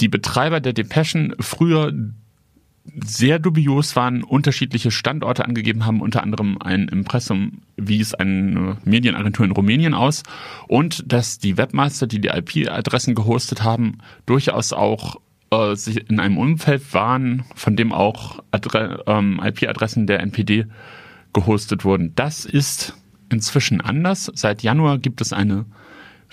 die 0.00 0.08
Betreiber 0.08 0.60
der 0.60 0.72
Depeschen 0.72 1.34
früher 1.38 1.92
sehr 2.84 3.38
dubios 3.38 3.94
waren, 3.96 4.22
unterschiedliche 4.22 4.90
Standorte 4.90 5.44
angegeben 5.44 5.86
haben, 5.86 6.00
unter 6.00 6.22
anderem 6.22 6.58
ein 6.60 6.88
Impressum 6.88 7.62
wies 7.76 8.14
eine 8.14 8.78
Medienagentur 8.84 9.46
in 9.46 9.52
Rumänien 9.52 9.94
aus 9.94 10.22
und 10.68 11.04
dass 11.10 11.38
die 11.38 11.56
Webmaster, 11.56 12.06
die 12.06 12.20
die 12.20 12.28
IP-Adressen 12.28 13.14
gehostet 13.14 13.62
haben, 13.62 13.98
durchaus 14.26 14.72
auch 14.72 15.16
äh, 15.50 15.76
sich 15.76 16.10
in 16.10 16.18
einem 16.18 16.38
Umfeld 16.38 16.92
waren, 16.92 17.44
von 17.54 17.76
dem 17.76 17.92
auch 17.92 18.40
ähm, 19.06 19.40
IP-Adressen 19.42 20.06
der 20.06 20.20
NPD 20.20 20.66
gehostet 21.32 21.84
wurden. 21.84 22.14
Das 22.14 22.44
ist 22.44 22.94
inzwischen 23.30 23.80
anders. 23.80 24.30
Seit 24.34 24.62
Januar 24.62 24.98
gibt 24.98 25.20
es 25.20 25.32
eine 25.32 25.66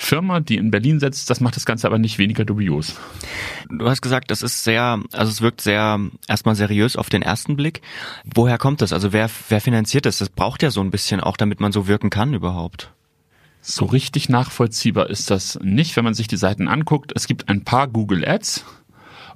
Firma, 0.02 0.40
die 0.40 0.56
in 0.56 0.72
Berlin 0.72 1.00
setzt. 1.02 1.30
Das 1.30 1.42
macht 1.42 1.58
das 1.58 1.66
Ganze 1.66 1.86
aber 1.86 2.00
nicht 2.00 2.18
weniger 2.18 2.46
dubios. 2.46 2.96
Du 3.70 3.88
hast 3.88 4.02
gesagt, 4.02 4.32
das 4.32 4.42
ist 4.42 4.64
sehr, 4.64 5.00
also 5.12 5.30
es 5.30 5.42
wirkt 5.42 5.60
sehr 5.60 6.00
erstmal 6.28 6.56
seriös 6.56 6.96
auf 6.96 7.10
den 7.10 7.22
ersten 7.22 7.58
Blick. 7.58 7.82
Woher 8.24 8.58
kommt 8.58 8.82
das? 8.82 8.94
Also 8.94 9.12
wer, 9.12 9.30
wer 9.50 9.60
finanziert 9.60 10.06
das? 10.06 10.18
Das 10.18 10.30
braucht 10.30 10.64
ja 10.64 10.72
so 10.72 10.80
ein 10.80 10.90
bisschen 10.90 11.20
auch, 11.20 11.36
damit 11.36 11.60
man 11.60 11.74
so 11.74 11.88
wirken 11.88 12.10
kann 12.10 12.34
überhaupt. 12.34 12.94
So 13.62 13.84
richtig 13.86 14.30
nachvollziehbar 14.30 15.10
ist 15.10 15.30
das 15.30 15.60
nicht, 15.62 15.98
wenn 15.98 16.06
man 16.06 16.14
sich 16.14 16.30
die 16.30 16.38
Seiten 16.38 16.70
anguckt. 16.70 17.12
Es 17.14 17.28
gibt 17.28 17.50
ein 17.50 17.66
paar 17.66 17.90
Google 17.90 18.26
Ads. 18.26 18.64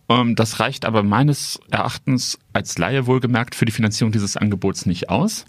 Ähm, 0.09 0.35
Das 0.35 0.59
reicht 0.59 0.85
aber 0.85 1.03
meines 1.03 1.59
Erachtens 1.71 2.39
als 2.51 2.77
Laie 2.77 3.07
wohlgemerkt 3.07 3.55
für 3.55 3.65
die 3.65 3.71
Finanzierung 3.71 4.11
dieses 4.11 4.37
Angebots 4.37 4.85
nicht 4.85 5.09
aus. 5.09 5.45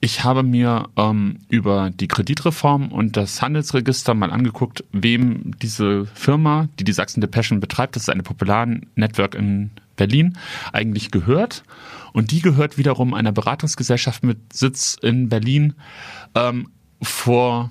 Ich 0.00 0.24
habe 0.24 0.42
mir 0.42 0.88
ähm, 0.96 1.38
über 1.48 1.90
die 1.90 2.08
Kreditreform 2.08 2.88
und 2.88 3.16
das 3.16 3.40
Handelsregister 3.40 4.14
mal 4.14 4.30
angeguckt, 4.30 4.84
wem 4.92 5.52
diese 5.62 6.06
Firma, 6.06 6.68
die 6.78 6.84
die 6.84 6.92
Sachsen 6.92 7.20
Depeschen 7.20 7.60
betreibt, 7.60 7.96
das 7.96 8.04
ist 8.04 8.10
eine 8.10 8.22
Popular-Network 8.22 9.34
in 9.34 9.70
Berlin, 9.96 10.36
eigentlich 10.72 11.10
gehört. 11.10 11.64
Und 12.12 12.30
die 12.30 12.40
gehört 12.40 12.76
wiederum 12.78 13.14
einer 13.14 13.32
Beratungsgesellschaft 13.32 14.22
mit 14.24 14.52
Sitz 14.52 14.96
in 15.00 15.28
Berlin, 15.28 15.74
ähm, 16.34 16.68
vor 17.00 17.70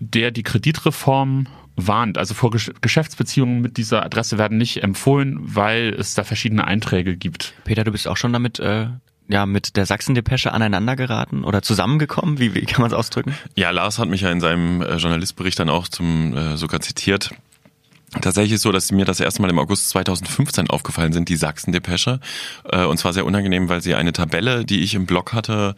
der 0.00 0.30
die 0.30 0.42
Kreditreform 0.42 1.46
warnt. 1.76 2.18
Also 2.18 2.34
vor 2.34 2.50
Gesch 2.50 2.70
Geschäftsbeziehungen 2.80 3.60
mit 3.60 3.76
dieser 3.76 4.04
Adresse 4.04 4.38
werden 4.38 4.58
nicht 4.58 4.82
empfohlen, 4.82 5.38
weil 5.40 5.94
es 5.98 6.14
da 6.14 6.24
verschiedene 6.24 6.66
Einträge 6.66 7.16
gibt. 7.16 7.54
Peter, 7.64 7.84
du 7.84 7.92
bist 7.92 8.08
auch 8.08 8.16
schon 8.16 8.32
damit, 8.32 8.58
äh, 8.60 8.88
ja, 9.28 9.46
mit 9.46 9.76
der 9.76 9.86
Sachsen-Depesche 9.86 10.52
aneinander 10.52 10.96
geraten 10.96 11.44
oder 11.44 11.62
zusammengekommen? 11.62 12.38
Wie, 12.38 12.54
wie 12.54 12.62
kann 12.62 12.82
man 12.82 12.90
es 12.90 12.96
ausdrücken? 12.96 13.34
Ja, 13.54 13.70
Lars 13.70 13.98
hat 13.98 14.08
mich 14.08 14.20
ja 14.20 14.30
in 14.30 14.40
seinem 14.40 14.82
äh, 14.82 14.96
Journalistbericht 14.96 15.58
dann 15.58 15.70
auch 15.70 15.88
zum 15.88 16.36
äh, 16.36 16.56
sogar 16.56 16.80
zitiert. 16.80 17.30
Tatsächlich 18.20 18.52
ist 18.54 18.62
so, 18.62 18.72
dass 18.72 18.92
mir 18.92 19.04
das 19.04 19.20
erste 19.20 19.42
Mal 19.42 19.50
im 19.50 19.58
August 19.58 19.88
2015 19.90 20.70
aufgefallen 20.70 21.12
sind, 21.12 21.28
die 21.28 21.36
Sachsen-Depesche. 21.36 22.20
Äh, 22.70 22.84
und 22.84 22.98
zwar 22.98 23.12
sehr 23.12 23.26
unangenehm, 23.26 23.68
weil 23.68 23.82
sie 23.82 23.94
eine 23.94 24.12
Tabelle, 24.12 24.64
die 24.64 24.82
ich 24.82 24.94
im 24.94 25.06
Blog 25.06 25.32
hatte, 25.32 25.74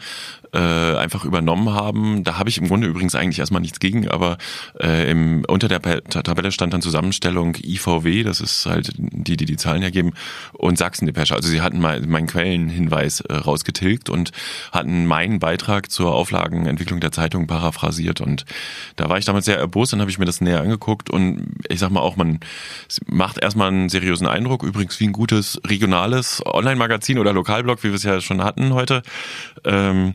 äh, 0.53 0.97
einfach 0.97 1.24
übernommen 1.24 1.70
haben. 1.70 2.24
Da 2.24 2.39
habe 2.39 2.49
ich 2.49 2.59
im 2.59 2.68
Grunde 2.68 2.87
übrigens 2.87 3.14
eigentlich 3.14 3.39
erstmal 3.39 3.61
nichts 3.61 3.80
gegen, 3.80 4.09
aber 4.09 4.39
äh, 4.80 5.11
im, 5.11 5.45
unter 5.49 5.68
der 5.68 5.80
Tabelle 5.82 6.53
stand 6.53 6.72
dann 6.72 6.82
Zusammenstellung 6.82 7.57
IVW, 7.62 8.22
das 8.22 8.41
ist 8.41 8.66
halt 8.66 8.93
die, 8.97 9.37
die 9.37 9.45
die 9.45 9.57
Zahlen 9.57 9.82
hergeben, 9.82 10.12
und 10.53 10.78
Sachsen-Depesche. 10.78 11.34
Also 11.34 11.49
sie 11.49 11.61
hatten 11.61 11.80
meinen 11.80 12.26
Quellenhinweis 12.26 13.22
rausgetilgt 13.30 14.09
und 14.09 14.32
hatten 14.72 15.07
meinen 15.07 15.39
Beitrag 15.39 15.91
zur 15.91 16.14
Auflagenentwicklung 16.14 17.01
der 17.01 17.12
Zeitung 17.12 17.47
paraphrasiert. 17.47 18.20
Und 18.20 18.45
da 18.97 19.09
war 19.09 19.18
ich 19.18 19.24
damals 19.24 19.45
sehr 19.45 19.59
erbost, 19.59 19.93
dann 19.93 20.01
habe 20.01 20.11
ich 20.11 20.18
mir 20.18 20.24
das 20.24 20.41
näher 20.41 20.61
angeguckt 20.61 21.11
und 21.11 21.47
ich 21.68 21.80
sag 21.80 21.91
mal 21.91 22.01
auch, 22.01 22.16
man 22.16 22.26
macht 23.07 23.39
erstmal 23.39 23.68
einen 23.68 23.89
seriösen 23.89 24.27
Eindruck, 24.27 24.62
übrigens 24.62 24.99
wie 25.01 25.07
ein 25.07 25.12
gutes 25.12 25.61
regionales 25.66 26.43
Online-Magazin 26.45 27.18
oder 27.18 27.33
Lokalblog, 27.33 27.83
wie 27.83 27.89
wir 27.89 27.95
es 27.95 28.03
ja 28.03 28.20
schon 28.20 28.43
hatten 28.43 28.74
heute. 28.74 29.03
Ähm, 29.64 30.14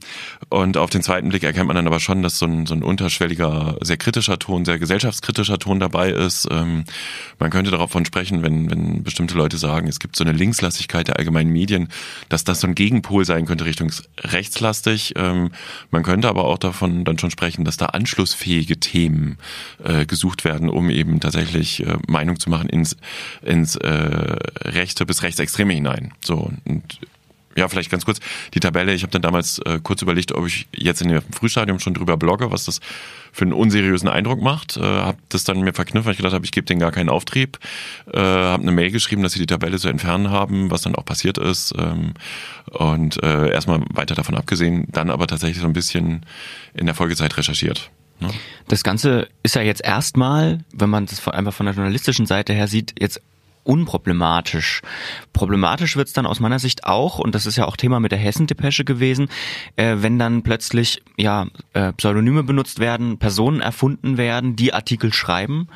und 0.50 0.78
auf 0.78 0.90
den 0.90 1.02
zweiten 1.02 1.30
Blick 1.30 1.44
erkennt 1.44 1.68
man 1.68 1.76
dann 1.76 1.88
aber 1.88 2.00
schon, 2.00 2.22
dass 2.22 2.38
so 2.38 2.46
ein, 2.46 2.66
so 2.66 2.74
ein 2.74 2.84
unterschwelliger, 2.84 3.78
sehr 3.82 3.98
kritischer 3.98 4.40
Ton, 4.40 4.66
sehr 4.66 4.80
gesellschaftskritischer 4.80 5.60
Ton 5.60 5.80
dabei 5.80 6.12
ist. 6.12 6.48
Ähm, 6.52 6.84
man 7.40 7.50
könnte 7.50 7.72
davon 7.72 8.06
sprechen, 8.06 8.44
wenn, 8.44 8.70
wenn 8.70 9.04
bestimmte 9.04 9.36
Leute 9.36 9.58
sagen, 9.58 9.88
es 9.88 10.00
gibt 10.00 10.16
so 10.16 10.24
eine 10.24 10.34
Linkslastigkeit 10.34 11.08
der 11.08 11.18
allgemeinen 11.18 11.52
Medien, 11.52 11.90
dass 12.30 12.44
das 12.44 12.62
so 12.62 12.68
ein 12.68 12.76
Gegenpol 12.76 13.26
sein 13.26 13.46
könnte 13.46 13.66
Richtung 13.66 13.92
rechtslastig. 14.20 15.14
Ähm, 15.16 15.52
man 15.90 16.04
könnte 16.04 16.30
aber 16.30 16.46
auch 16.46 16.58
davon 16.58 17.06
dann 17.06 17.18
schon 17.18 17.32
sprechen, 17.32 17.66
dass 17.66 17.78
da 17.78 17.88
anschlussfähige 17.88 18.80
Themen 18.80 19.38
äh, 19.84 20.06
gesucht 20.06 20.44
werden, 20.44 20.70
um 20.70 20.90
eben 20.90 21.20
tatsächlich 21.20 21.86
ähm, 21.86 22.01
Meinung 22.08 22.40
zu 22.40 22.50
machen 22.50 22.70
ins, 22.70 22.98
ins 23.42 23.76
äh, 23.76 23.88
Rechte 23.88 25.06
bis 25.06 25.24
Rechtsextreme 25.24 25.74
hinein. 25.74 26.14
So 26.22 26.52
und 26.66 27.00
ja, 27.56 27.68
vielleicht 27.68 27.92
ganz 27.92 28.06
kurz 28.06 28.20
die 28.54 28.60
Tabelle. 28.60 28.94
Ich 28.94 29.04
habe 29.04 29.12
dann 29.12 29.22
damals 29.22 29.60
äh, 29.60 29.80
kurz 29.82 30.02
überlegt, 30.02 30.32
ob 30.32 30.48
ich 30.48 30.68
jetzt 30.74 31.02
in 31.02 31.10
dem 31.10 31.22
Frühstadium 31.34 31.80
schon 31.80 31.94
drüber 31.94 32.18
blogge, 32.18 32.52
was 32.52 32.66
das 32.66 32.80
für 33.32 33.44
einen 33.44 33.54
unseriösen 33.54 34.08
Eindruck 34.08 34.42
macht. 34.42 34.78
Äh, 34.78 34.82
habe 34.82 35.18
das 35.30 35.44
dann 35.44 35.60
mir 35.62 35.74
verknüpft, 35.74 36.06
weil 36.06 36.14
ich 36.14 36.18
gedacht 36.18 36.34
habe, 36.34 36.46
ich 36.46 36.52
gebe 36.52 36.66
denen 36.66 36.80
gar 36.80 36.92
keinen 36.92 37.10
Auftrieb. 37.10 37.60
Äh, 38.14 38.20
habe 38.20 38.64
eine 38.64 38.72
Mail 38.72 38.92
geschrieben, 38.92 39.24
dass 39.24 39.34
sie 39.34 39.40
die 39.40 39.48
Tabelle 39.48 39.80
zu 39.80 39.90
entfernen 39.90 40.30
haben, 40.30 40.72
was 40.72 40.82
dann 40.82 40.96
auch 40.96 41.06
passiert 41.06 41.38
ist. 41.38 41.74
Ähm, 41.78 42.14
und 42.72 43.22
äh, 43.24 43.52
erstmal 43.52 43.82
weiter 43.94 44.16
davon 44.16 44.36
abgesehen, 44.36 44.88
dann 44.92 45.10
aber 45.10 45.28
tatsächlich 45.28 45.60
so 45.60 45.68
ein 45.68 45.74
bisschen 45.74 46.26
in 46.74 46.86
der 46.86 46.96
Folgezeit 46.96 47.36
recherchiert. 47.38 47.92
Ne? 48.22 48.30
Das 48.68 48.84
Ganze 48.84 49.28
ist 49.44 49.56
ja 49.56 49.62
jetzt 49.62 49.84
erstmal, 49.84 50.60
wenn 50.74 50.90
man 50.90 51.06
das 51.06 51.28
einfach 51.28 51.54
von 51.54 51.66
der 51.66 51.76
journalistischen 51.76 52.26
Seite 52.26 52.54
her 52.54 52.68
sieht, 52.68 52.96
jetzt 53.00 53.22
unproblematisch. 53.64 54.82
Problematisch 55.34 55.96
wird's 55.96 56.14
dann 56.14 56.26
aus 56.26 56.40
meiner 56.40 56.60
Sicht 56.60 56.86
auch, 56.86 57.20
und 57.20 57.36
das 57.36 57.46
ist 57.46 57.58
ja 57.58 57.66
auch 57.66 57.78
Thema 57.78 58.00
mit 58.00 58.12
der 58.12 58.20
Hessen-Depesche 58.20 58.86
gewesen, 58.86 59.30
äh, 59.76 59.98
wenn 60.00 60.18
dann 60.18 60.42
plötzlich 60.44 61.02
ja 61.18 61.48
äh, 61.74 61.94
Pseudonyme 61.94 62.44
benutzt 62.44 62.80
werden, 62.80 63.18
Personen 63.18 63.62
erfunden 63.62 64.18
werden, 64.18 64.56
die 64.56 64.74
Artikel 64.74 65.14
schreiben. 65.14 65.68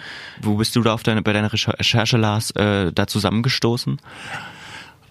Wo 0.41 0.55
bist 0.55 0.75
du 0.75 0.81
da 0.81 0.93
auf 0.93 1.03
deine, 1.03 1.21
bei 1.21 1.33
deiner 1.33 1.51
Recherche, 1.53 2.17
Lars, 2.17 2.51
äh, 2.51 2.91
da 2.91 3.07
zusammengestoßen? 3.07 4.01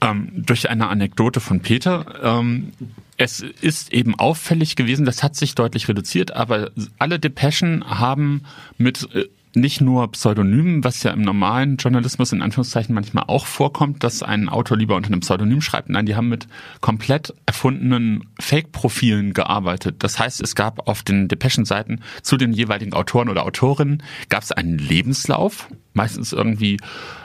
Ähm, 0.00 0.32
durch 0.34 0.68
eine 0.68 0.88
Anekdote 0.88 1.40
von 1.40 1.60
Peter. 1.60 2.04
Ähm, 2.22 2.72
es 3.16 3.40
ist 3.40 3.92
eben 3.92 4.18
auffällig 4.18 4.76
gewesen, 4.76 5.04
das 5.04 5.22
hat 5.22 5.36
sich 5.36 5.54
deutlich 5.54 5.88
reduziert, 5.88 6.32
aber 6.32 6.70
alle 6.98 7.18
Depeschen 7.18 7.84
haben 7.88 8.44
mit 8.76 9.08
äh, 9.14 9.28
nicht 9.56 9.80
nur 9.80 10.10
Pseudonymen, 10.12 10.84
was 10.84 11.02
ja 11.02 11.12
im 11.12 11.22
normalen 11.22 11.76
Journalismus 11.76 12.32
in 12.32 12.42
Anführungszeichen 12.42 12.94
manchmal 12.94 13.24
auch 13.28 13.46
vorkommt, 13.46 14.02
dass 14.04 14.22
ein 14.22 14.48
Autor 14.48 14.76
lieber 14.76 14.96
unter 14.96 15.08
einem 15.08 15.20
Pseudonym 15.20 15.60
schreibt. 15.60 15.88
Nein, 15.88 16.06
die 16.06 16.16
haben 16.16 16.28
mit 16.28 16.46
komplett 16.80 17.34
erfundenen 17.46 18.24
Fake-Profilen 18.40 19.32
gearbeitet. 19.32 19.96
Das 20.00 20.18
heißt, 20.18 20.40
es 20.40 20.54
gab 20.54 20.88
auf 20.88 21.02
den 21.02 21.28
Depeschen-Seiten 21.28 22.00
zu 22.22 22.36
den 22.36 22.52
jeweiligen 22.52 22.92
Autoren 22.92 23.28
oder 23.28 23.44
Autorinnen 23.44 24.02
gab 24.28 24.42
es 24.42 24.52
einen 24.52 24.78
Lebenslauf, 24.78 25.68
meistens 25.92 26.32
irgendwie 26.32 26.78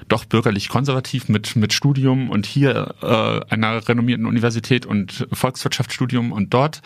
doch 0.07 0.25
bürgerlich 0.25 0.69
konservativ 0.69 1.29
mit, 1.29 1.55
mit 1.55 1.73
Studium 1.73 2.29
und 2.29 2.45
hier 2.45 2.95
äh, 3.01 3.53
einer 3.53 3.87
renommierten 3.87 4.25
Universität 4.25 4.85
und 4.85 5.27
Volkswirtschaftsstudium 5.31 6.31
und 6.31 6.53
dort 6.53 6.81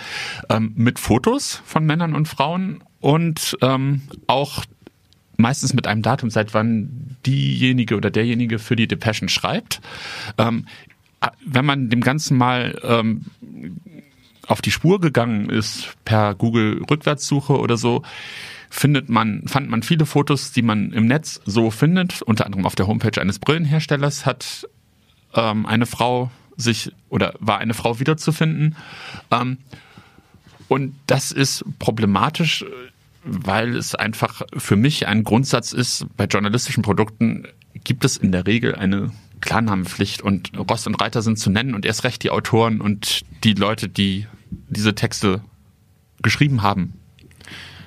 ähm, 0.50 0.74
mit 0.76 1.00
Fotos 1.00 1.62
von 1.66 1.86
Männern 1.86 2.16
und 2.16 2.28
Frauen 2.28 2.84
und 3.00 3.58
ähm, 3.62 4.02
auch 4.28 4.64
meistens 5.38 5.74
mit 5.74 5.88
einem 5.88 6.02
Datum, 6.02 6.30
seit 6.30 6.54
wann 6.54 7.18
diejenige 7.26 7.96
oder 7.96 8.12
derjenige 8.12 8.60
für 8.60 8.76
die 8.76 8.88
Depeschen 8.88 9.30
schreibt. 9.30 9.82
Ähm, 10.38 10.68
wenn 11.46 11.66
man 11.66 11.90
dem 11.90 12.02
Ganzen 12.02 12.38
mal 12.38 12.80
ähm, 12.84 13.26
auf 14.48 14.62
die 14.62 14.72
Spur 14.72 15.00
gegangen 15.00 15.50
ist 15.50 15.96
per 16.06 16.36
Google 16.36 16.84
Rückwärtssuche 16.90 17.58
oder 17.58 17.78
so, 17.78 18.04
findet 18.70 19.08
man, 19.08 19.48
fand 19.48 19.70
man 19.70 19.84
viele 19.84 20.06
Fotos, 20.06 20.52
die 20.52 20.64
man 20.64 20.92
im 20.92 21.06
Netz 21.06 21.42
so 21.46 21.72
findet. 21.72 22.22
Unter 22.24 22.46
anderem 22.46 22.66
auf 22.66 22.76
der 22.76 22.88
Homepage 22.88 23.22
eines 23.22 23.40
Brillenherstellers 23.40 24.26
hat 24.26 24.68
ähm, 25.36 25.66
eine 25.66 25.86
Frau 25.86 26.32
sich 26.58 26.92
oder 27.10 27.34
war 27.40 27.60
eine 27.60 27.74
Frau 27.74 28.00
wiederzufinden. 28.00 28.76
Ähm, 29.32 29.58
und 30.68 30.96
das 31.08 31.32
ist 31.32 31.64
problematisch 31.80 32.66
weil 33.24 33.76
es 33.76 33.96
einfach 33.96 34.42
für 34.58 34.76
mich 34.76 35.08
ein 35.08 35.24
Grundsatz 35.24 35.72
ist, 35.72 36.06
bei 36.18 36.26
journalistischen 36.26 36.84
Produkten 36.84 37.48
gibt 37.84 38.06
es 38.06 38.18
in 38.18 38.32
der 38.32 38.46
Regel 38.48 38.76
eine 38.76 39.12
Klarnamenpflicht 39.42 40.22
und 40.22 40.52
Rost 40.58 40.88
und 40.88 40.96
Reiter 40.96 41.22
sind 41.22 41.38
zu 41.38 41.50
nennen 41.50 41.76
und 41.76 41.86
erst 41.86 42.04
recht 42.04 42.24
die 42.24 42.30
Autoren 42.30 42.80
und 42.82 43.22
die 43.44 43.54
Leute, 43.54 43.90
die 43.90 44.28
diese 44.70 44.96
Texte 44.96 45.42
geschrieben 46.22 46.62
haben. 46.62 46.94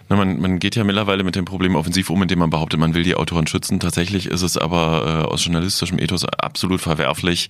Na, 0.09 0.17
man, 0.17 0.41
man 0.41 0.59
geht 0.59 0.77
ja 0.77 0.85
mittlerweile 0.85 1.25
mit 1.25 1.35
dem 1.35 1.45
Problem 1.45 1.75
offensiv 1.75 2.11
um, 2.11 2.23
indem 2.23 2.39
man 2.39 2.51
behauptet, 2.51 2.79
man 2.79 2.95
will 2.95 3.03
die 3.03 3.17
Autoren 3.17 3.47
schützen. 3.47 3.81
Tatsächlich 3.81 4.27
ist 4.27 4.43
es 4.43 4.57
aber 4.57 5.25
äh, 5.25 5.33
aus 5.33 5.45
journalistischem 5.45 5.99
Ethos 5.99 6.25
absolut 6.25 6.81
verwerflich, 6.81 7.49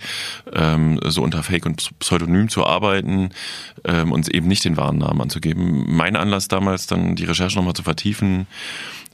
ähm, 0.55 0.99
so 1.05 1.23
unter 1.23 1.43
Fake 1.43 1.67
und 1.67 1.99
Pseudonym 1.99 2.49
zu 2.49 2.65
arbeiten 2.65 3.31
ähm, 3.85 4.11
und 4.11 4.29
eben 4.29 4.49
nicht 4.49 4.65
den 4.65 4.77
wahren 4.77 4.99
Namen 4.99 5.21
anzugeben. 5.21 5.85
Mein 5.89 6.17
Anlass 6.17 6.49
damals, 6.49 6.87
dann 6.87 7.15
die 7.15 7.25
Recherche 7.25 7.57
nochmal 7.57 7.75
zu 7.75 7.83
vertiefen, 7.83 8.47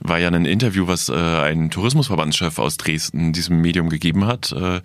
war 0.04 0.18
ja 0.18 0.28
ein 0.28 0.44
Interview, 0.44 0.86
was 0.86 1.08
äh, 1.08 1.14
ein 1.14 1.70
Tourismusverbandschef 1.70 2.58
aus 2.58 2.76
Dresden 2.76 3.32
diesem 3.32 3.60
Medium 3.60 3.88
gegeben 3.88 4.26
hat. 4.26 4.52
Äh, 4.52 4.80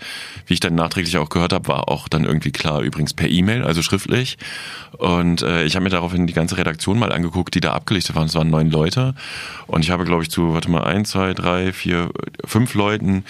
wie 0.45 0.53
ich 0.53 0.59
dann 0.59 0.75
nachträglich 0.75 1.17
auch 1.17 1.29
gehört 1.29 1.53
habe, 1.53 1.67
war 1.67 1.89
auch 1.89 2.07
dann 2.07 2.23
irgendwie 2.23 2.51
klar, 2.51 2.81
übrigens 2.81 3.13
per 3.13 3.29
E-Mail, 3.29 3.63
also 3.63 3.81
schriftlich. 3.81 4.37
Und 4.97 5.41
äh, 5.41 5.63
ich 5.63 5.75
habe 5.75 5.83
mir 5.83 5.89
daraufhin 5.89 6.27
die 6.27 6.33
ganze 6.33 6.57
Redaktion 6.57 6.99
mal 6.99 7.11
angeguckt, 7.11 7.55
die 7.55 7.59
da 7.59 7.73
abgelichtet 7.73 8.15
waren. 8.15 8.27
Es 8.27 8.35
waren 8.35 8.49
neun 8.49 8.69
Leute. 8.69 9.15
Und 9.67 9.83
ich 9.83 9.91
habe, 9.91 10.05
glaube 10.05 10.23
ich, 10.23 10.29
zu, 10.29 10.53
warte 10.53 10.69
mal, 10.69 10.83
ein, 10.83 11.05
zwei, 11.05 11.33
drei, 11.33 11.73
vier, 11.73 12.09
fünf 12.45 12.73
Leuten 12.73 13.25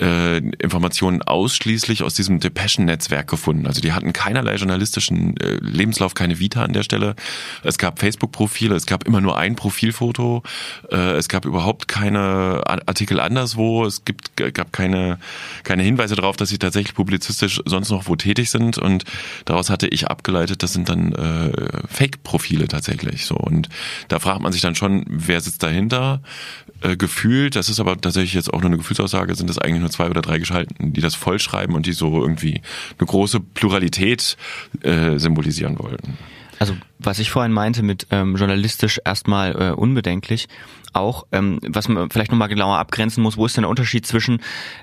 äh, 0.00 0.38
Informationen 0.38 1.22
ausschließlich 1.22 2.02
aus 2.02 2.14
diesem 2.14 2.40
Depeschen-Netzwerk 2.40 3.28
gefunden. 3.28 3.66
Also 3.66 3.80
die 3.80 3.92
hatten 3.92 4.12
keinerlei 4.12 4.56
journalistischen 4.56 5.36
äh, 5.38 5.56
Lebenslauf, 5.60 6.14
keine 6.14 6.38
Vita 6.38 6.62
an 6.62 6.72
der 6.72 6.82
Stelle. 6.82 7.16
Es 7.62 7.78
gab 7.78 7.98
Facebook-Profile, 7.98 8.74
es 8.74 8.86
gab 8.86 9.04
immer 9.04 9.20
nur 9.20 9.38
ein 9.38 9.56
Profilfoto, 9.56 10.42
äh, 10.90 11.12
es 11.12 11.28
gab 11.28 11.44
überhaupt 11.44 11.88
keine 11.88 12.62
Artikel 12.66 13.20
anderswo, 13.20 13.84
es 13.84 14.04
gibt, 14.04 14.36
gab 14.36 14.72
keine, 14.72 15.18
keine 15.64 15.82
Hinweise 15.82 16.16
darauf, 16.16 16.36
dass 16.36 16.48
sie 16.48 16.58
tatsächlich 16.58 16.94
publizistisch 16.94 17.60
sonst 17.64 17.90
noch 17.90 18.06
wo 18.06 18.16
tätig 18.16 18.50
sind 18.50 18.78
und 18.78 19.04
daraus 19.44 19.70
hatte 19.70 19.88
ich 19.88 20.08
abgeleitet, 20.08 20.62
das 20.62 20.72
sind 20.72 20.88
dann 20.88 21.12
äh, 21.12 21.52
Fake-Profile 21.88 22.68
tatsächlich 22.68 23.24
so 23.24 23.36
und 23.36 23.68
da 24.08 24.18
fragt 24.18 24.40
man 24.40 24.52
sich 24.52 24.60
dann 24.60 24.74
schon, 24.74 25.04
wer 25.08 25.40
sitzt 25.40 25.62
dahinter? 25.62 26.20
Äh, 26.82 26.96
gefühlt, 26.96 27.56
das 27.56 27.68
ist 27.68 27.80
aber 27.80 27.98
tatsächlich 27.98 28.34
jetzt 28.34 28.52
auch 28.52 28.60
nur 28.60 28.68
eine 28.68 28.76
Gefühlsaussage, 28.76 29.34
sind 29.34 29.48
das 29.48 29.58
eigentlich 29.58 29.80
nur 29.80 29.90
zwei 29.90 30.10
oder 30.10 30.22
drei 30.22 30.38
Geschalten, 30.38 30.92
die 30.92 31.00
das 31.00 31.14
vollschreiben 31.14 31.74
und 31.74 31.86
die 31.86 31.92
so 31.92 32.20
irgendwie 32.20 32.60
eine 32.98 33.06
große 33.06 33.40
Pluralität 33.40 34.36
äh, 34.82 35.18
symbolisieren 35.18 35.78
wollten. 35.78 36.18
Also 36.58 36.74
was 36.98 37.18
ich 37.18 37.30
vorhin 37.30 37.52
meinte 37.52 37.82
mit 37.82 38.06
ähm, 38.10 38.36
journalistisch 38.36 39.00
erstmal 39.04 39.52
äh, 39.52 39.70
unbedenklich, 39.72 40.48
auch, 40.96 41.26
ähm, 41.30 41.60
was 41.62 41.88
man 41.88 42.10
vielleicht 42.10 42.30
nochmal 42.30 42.48
genauer 42.48 42.78
abgrenzen 42.78 43.22
muss, 43.22 43.36
wo 43.36 43.46
ist 43.46 43.56
denn 43.56 43.62
der 43.62 43.70
Unterschied 43.70 44.06
zwischen, 44.06 44.40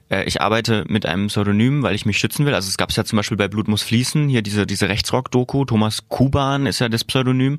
äh, 0.10 0.24
ich 0.26 0.42
arbeite 0.42 0.86
mit 0.88 1.06
einem 1.06 1.28
Pseudonym, 1.28 1.82
weil 1.82 1.96
ich 1.96 2.06
mich 2.06 2.20
schützen 2.20 2.46
will, 2.46 2.54
also 2.54 2.70
es 2.70 2.78
gab 2.78 2.92
es 2.92 2.96
ja 2.96 3.04
zum 3.04 3.18
Beispiel 3.18 3.38
bei 3.38 3.48
Blut 3.48 3.68
muss 3.68 3.82
fließen, 3.82 4.30
hier 4.30 4.44
diese, 4.44 4.66
diese 4.66 4.90
Rechtsrock-Doku, 4.90 5.66
Thomas 5.66 6.08
Kuban 6.08 6.66
ist 6.68 6.80
ja 6.80 6.88
das 6.88 7.04
Pseudonym. 7.04 7.58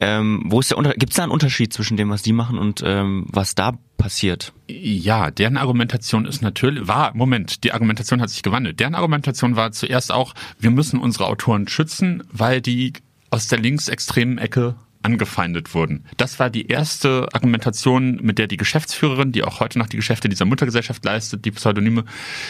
Ähm, 0.00 0.44
wo 0.46 0.60
ist 0.60 0.70
der 0.70 0.78
Unter 0.78 0.92
gibt 0.92 1.10
es 1.10 1.16
da 1.16 1.24
einen 1.24 1.32
Unterschied 1.32 1.72
zwischen 1.72 1.96
dem, 1.96 2.08
was 2.10 2.22
die 2.22 2.32
machen 2.32 2.56
und 2.56 2.82
ähm, 2.86 3.26
was 3.30 3.56
da 3.56 3.72
passiert? 3.96 4.52
Ja, 4.68 5.32
deren 5.32 5.56
Argumentation 5.56 6.24
ist 6.24 6.40
natürlich, 6.40 6.86
war, 6.86 7.16
Moment, 7.16 7.64
die 7.64 7.72
Argumentation 7.72 8.20
hat 8.20 8.30
sich 8.30 8.44
gewandelt. 8.44 8.78
Deren 8.78 8.94
Argumentation 8.94 9.56
war 9.56 9.72
zuerst 9.72 10.12
auch, 10.12 10.34
wir 10.60 10.70
müssen 10.70 11.00
unsere 11.00 11.26
Autoren 11.26 11.66
schützen, 11.66 12.22
weil 12.30 12.60
die 12.60 12.92
aus 13.30 13.48
der 13.48 13.58
linksextremen 13.58 14.38
Ecke 14.38 14.76
angefeindet 15.02 15.74
wurden. 15.74 16.04
Das 16.16 16.38
war 16.38 16.50
die 16.50 16.66
erste 16.66 17.28
Argumentation, 17.32 18.16
mit 18.16 18.38
der 18.38 18.46
die 18.46 18.56
Geschäftsführerin, 18.56 19.32
die 19.32 19.44
auch 19.44 19.60
heute 19.60 19.78
noch 19.78 19.86
die 19.86 19.96
Geschäfte 19.96 20.28
dieser 20.28 20.44
Muttergesellschaft 20.44 21.04
leistet, 21.04 21.44
die 21.44 21.50
Pseudonyme 21.50 22.04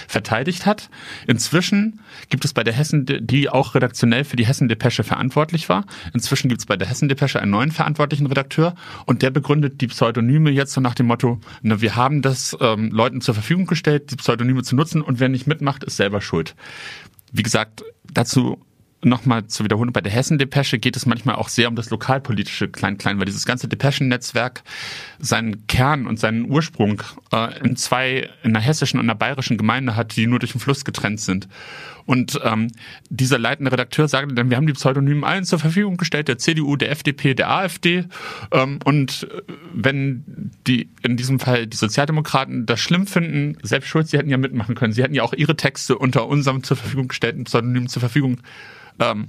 verteidigt 0.07 0.65
hat. 0.65 0.89
Inzwischen 1.27 2.01
gibt 2.31 2.45
es 2.45 2.55
bei 2.55 2.65
der 2.65 2.73
Hessen, 2.73 3.07
die 3.21 3.49
auch 3.49 3.75
redaktionell 3.75 4.25
für 4.25 4.37
die 4.37 4.47
Hessen-Depesche 4.47 5.05
verantwortlich 5.05 5.69
war. 5.69 5.85
Inzwischen 6.15 6.49
gibt 6.49 6.61
es 6.61 6.67
bei 6.67 6.77
der 6.77 6.89
Hessen-Depesche 6.89 7.41
einen 7.41 7.51
neuen 7.51 7.71
verantwortlichen 7.71 8.27
Redakteur 8.27 8.75
und 9.05 9.23
der 9.23 9.31
begründet 9.31 9.81
die 9.81 9.89
Pseudonyme 9.89 10.51
jetzt 10.51 10.73
so 10.73 10.81
nach 10.81 10.95
dem 10.95 11.07
Motto, 11.07 11.41
na, 11.63 11.81
wir 11.81 11.97
haben 11.97 12.23
das 12.23 12.57
ähm, 12.61 12.91
Leuten 12.91 13.21
zur 13.21 13.35
Verfügung 13.35 13.67
gestellt, 13.67 14.11
die 14.11 14.17
Pseudonyme 14.17 14.63
zu 14.63 14.75
nutzen 14.75 15.03
und 15.03 15.21
wer 15.21 15.29
nicht 15.29 15.47
mitmacht, 15.47 15.85
ist 15.85 15.97
selber 15.97 16.21
schuld. 16.21 16.55
Wie 17.31 17.43
gesagt, 17.43 17.85
dazu 18.11 18.59
nochmal 19.03 19.47
zu 19.47 19.65
wiederholen, 19.65 19.93
bei 19.93 20.01
der 20.01 20.13
Hessen-Depesche 20.13 20.79
geht 20.79 20.97
es 20.97 21.07
manchmal 21.07 21.37
auch 21.37 21.49
sehr 21.49 21.69
um 21.69 21.77
das 21.77 21.91
lokalpolitische 21.91 22.69
Klein-Klein, 22.69 23.19
weil 23.19 23.27
dieses 23.27 23.47
ganze 23.47 23.69
Depeschen-Netzwerk 23.69 24.63
seinen 25.19 25.67
Kern 25.67 26.07
und 26.07 26.19
seinen 26.19 26.51
Ursprung 26.51 27.03
äh, 27.33 27.59
in 27.61 27.77
zwei, 27.77 28.29
in 28.43 28.57
einer 28.57 28.65
hessischen 28.65 28.99
und 28.99 29.07
einer 29.07 29.15
bayerischen 29.15 29.57
Gemeinde 29.57 29.97
hat, 29.97 30.17
die 30.17 30.27
nur 30.27 30.39
durch 30.39 30.53
den 30.53 30.61
Fluss 30.61 30.85
getrennt 30.85 31.21
sind. 31.21 31.49
Und 32.09 32.41
ähm, 32.43 32.69
dieser 33.11 33.39
leitende 33.39 33.71
Redakteur 33.71 34.09
sagte 34.09 34.35
dann, 34.35 34.49
wir 34.49 34.57
haben 34.57 34.67
die 34.67 34.73
Pseudonymen 34.73 35.25
allen 35.25 35.45
zur 35.45 35.59
Verfügung 35.59 35.99
gestellt, 35.99 36.29
der 36.29 36.39
CDU, 36.39 36.77
der 36.77 36.91
FDP, 36.91 37.35
der 37.35 37.51
AfD. 37.51 38.07
Ähm, 38.51 38.79
und 38.87 39.29
äh, 39.31 39.43
wenn 39.75 40.51
die 40.67 40.89
in 41.03 41.19
diesem 41.19 41.39
Fall 41.39 41.67
die 41.67 41.77
Sozialdemokraten 41.77 42.65
das 42.65 42.81
schlimm 42.81 43.07
finden, 43.07 43.59
selbst 43.63 43.89
schuld, 43.89 44.09
sie 44.09 44.17
hätten 44.17 44.31
ja 44.31 44.39
mitmachen 44.39 44.75
können. 44.75 44.95
Sie 44.95 45.03
hätten 45.03 45.13
ja 45.13 45.23
auch 45.23 45.35
ihre 45.35 45.55
Texte 45.55 45.99
unter 45.99 46.29
unserem 46.29 46.63
zur 46.63 46.79
Verfügung 46.79 47.09
gestellten 47.09 47.45
Pseudonym 47.45 47.89
zur 47.91 48.01
Verfügung 48.01 48.41
ähm, 49.01 49.29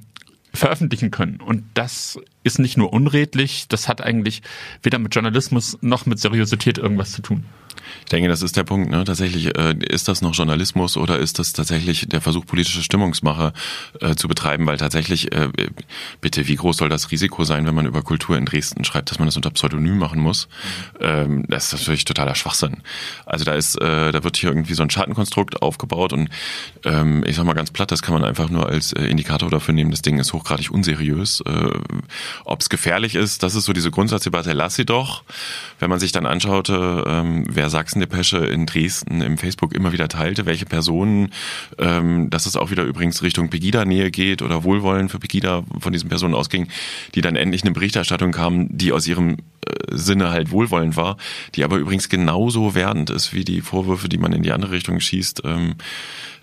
veröffentlichen 0.54 1.12
können. 1.12 1.42
Und 1.42 1.66
das 1.74 2.18
ist 2.44 2.60
nicht 2.60 2.78
nur 2.78 2.94
unredlich, 2.94 3.68
das 3.68 3.90
hat 3.90 4.00
eigentlich 4.00 4.42
weder 4.84 5.00
mit 5.00 5.14
Journalismus 5.14 5.78
noch 5.82 6.06
mit 6.06 6.20
Seriosität 6.20 6.78
irgendwas 6.78 7.12
zu 7.12 7.22
tun. 7.22 7.44
Ich 8.02 8.10
denke, 8.10 8.30
das 8.30 8.42
ist 8.42 8.58
der 8.58 8.64
Punkt. 8.64 8.90
Ne? 8.90 9.04
Tatsächlich, 9.04 9.58
äh, 9.58 9.76
ist 9.88 10.08
das 10.08 10.22
noch 10.22 10.34
Journalismus 10.34 10.98
oder 10.98 11.18
ist 11.20 11.40
das 11.40 11.54
tatsächlich 11.54 12.08
der 12.08 12.22
Versuch, 12.22 12.46
politische 12.46 12.84
Stimmungsmache 12.84 13.54
äh, 14.02 14.16
zu 14.16 14.28
betreiben? 14.28 14.66
Weil 14.66 14.78
tatsächlich, 14.78 15.32
äh, 15.32 15.50
bitte, 16.22 16.48
wie 16.48 16.56
groß 16.56 16.78
soll 16.78 16.90
das 16.90 17.12
Risiko 17.12 17.44
sein, 17.44 17.66
wenn 17.66 17.76
man 17.76 17.86
über 17.86 18.02
Kultur 18.02 18.38
in 18.38 18.46
Dresden 18.46 18.84
schreibt, 18.84 19.12
dass 19.12 19.20
man 19.20 19.28
das 19.28 19.36
unter 19.36 19.52
Pseudonym 19.52 19.98
machen 19.98 20.20
muss? 20.20 20.48
Ähm, 21.00 21.46
das 21.48 21.74
ist 21.74 21.80
natürlich 21.80 22.06
totaler 22.06 22.36
Schwachsinn. 22.36 22.78
Also 23.26 23.46
da 23.46 23.54
ist, 23.54 23.80
äh, 23.82 24.12
da 24.12 24.24
wird 24.24 24.38
hier 24.38 24.50
irgendwie 24.50 24.74
so 24.74 24.84
ein 24.84 24.90
Schattenkonstrukt 24.90 25.62
aufgebaut 25.62 26.14
und 26.14 26.30
ähm, 26.86 27.24
ich 27.26 27.36
sag 27.36 27.46
mal 27.46 27.54
ganz 27.54 27.72
platt, 27.72 27.92
das 27.92 28.02
kann 28.02 28.14
man 28.14 28.24
einfach 28.24 28.50
nur 28.50 28.68
als 28.68 28.94
äh, 28.94 29.06
Indikator 29.06 29.50
dafür 29.50 29.74
nehmen, 29.74 29.92
das 29.92 30.02
Ding 30.02 30.20
ist 30.20 30.34
hochgradig 30.34 30.72
unseriös. 30.72 31.42
Äh, 31.42 31.72
Ob 32.46 32.62
es 32.62 32.70
gefährlich 32.70 33.16
ist, 33.16 33.44
das 33.44 33.56
ist 33.56 33.66
so 33.66 33.74
diese 33.74 33.92
Grundsatzdebatte, 33.92 34.54
lass 34.54 34.76
sie 34.76 34.86
doch. 34.86 35.24
Wenn 35.80 35.90
man 35.90 36.00
sich 36.00 36.12
dann 36.12 36.26
anschaute, 36.26 37.04
ähm, 37.08 37.46
wer 37.48 37.70
Sachsen-Depesche 37.80 38.40
in 38.40 38.66
Dresden 38.66 39.22
im 39.22 39.38
Facebook 39.38 39.74
immer 39.74 39.94
wieder 39.94 40.10
teilte, 40.10 40.46
welche 40.46 40.66
Personen, 40.66 41.30
ähm, 41.78 42.30
dass 42.30 42.46
es 42.46 42.58
auch 42.58 42.72
wieder 42.72 42.84
übrigens 42.84 43.24
Richtung 43.24 43.50
Pegida-Nähe 43.50 44.12
geht 44.12 44.42
oder 44.42 44.66
Wohlwollen 44.66 45.08
für 45.08 45.18
Pegida 45.18 45.64
von 45.80 45.94
diesen 45.94 46.10
Personen 46.10 46.36
ausging, 46.36 46.68
die 47.16 47.22
dann 47.22 47.38
endlich 47.38 47.64
eine 47.64 47.72
Berichterstattung 47.72 48.34
kamen, 48.34 48.68
die 48.70 48.92
aus 48.92 49.08
ihrem 49.08 49.38
Sinne 49.92 50.30
halt 50.30 50.52
wohlwollend 50.52 50.96
war, 50.96 51.18
die 51.56 51.64
aber 51.64 51.78
übrigens 51.78 52.10
genauso 52.10 52.76
werdend 52.76 53.10
ist 53.10 53.34
wie 53.34 53.44
die 53.44 53.62
Vorwürfe, 53.62 54.10
die 54.10 54.18
man 54.18 54.34
in 54.34 54.44
die 54.44 54.52
andere 54.52 54.72
Richtung 54.72 55.00
schießt. 55.00 55.44
Ähm, 55.46 55.76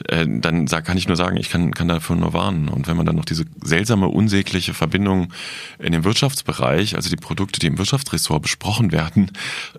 äh, 0.08 0.26
dann 0.28 0.66
kann 0.66 0.98
ich 0.98 1.08
nur 1.08 1.16
sagen, 1.16 1.36
ich 1.36 1.50
kann, 1.50 1.72
kann 1.72 1.88
dafür 1.88 2.16
nur 2.16 2.32
warnen. 2.32 2.68
Und 2.68 2.86
wenn 2.86 2.96
man 2.96 3.06
dann 3.06 3.16
noch 3.16 3.24
diese 3.24 3.44
seltsame, 3.62 4.08
unsägliche 4.08 4.74
Verbindung 4.74 5.32
in 5.78 5.92
dem 5.92 6.04
Wirtschaftsbereich, 6.04 6.96
also 6.96 7.08
die 7.08 7.16
Produkte, 7.16 7.60
die 7.60 7.66
im 7.66 7.78
Wirtschaftsressort 7.78 8.42
besprochen 8.42 8.92
werden, 8.92 9.30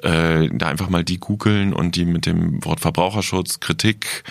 äh, 0.01 0.49
da 0.51 0.67
einfach 0.67 0.89
mal 0.89 1.03
die 1.03 1.19
googeln 1.19 1.73
und 1.73 1.95
die 1.95 2.05
mit 2.05 2.25
dem 2.25 2.63
Wort 2.65 2.79
Verbraucherschutz, 2.79 3.59
Kritik, 3.59 4.23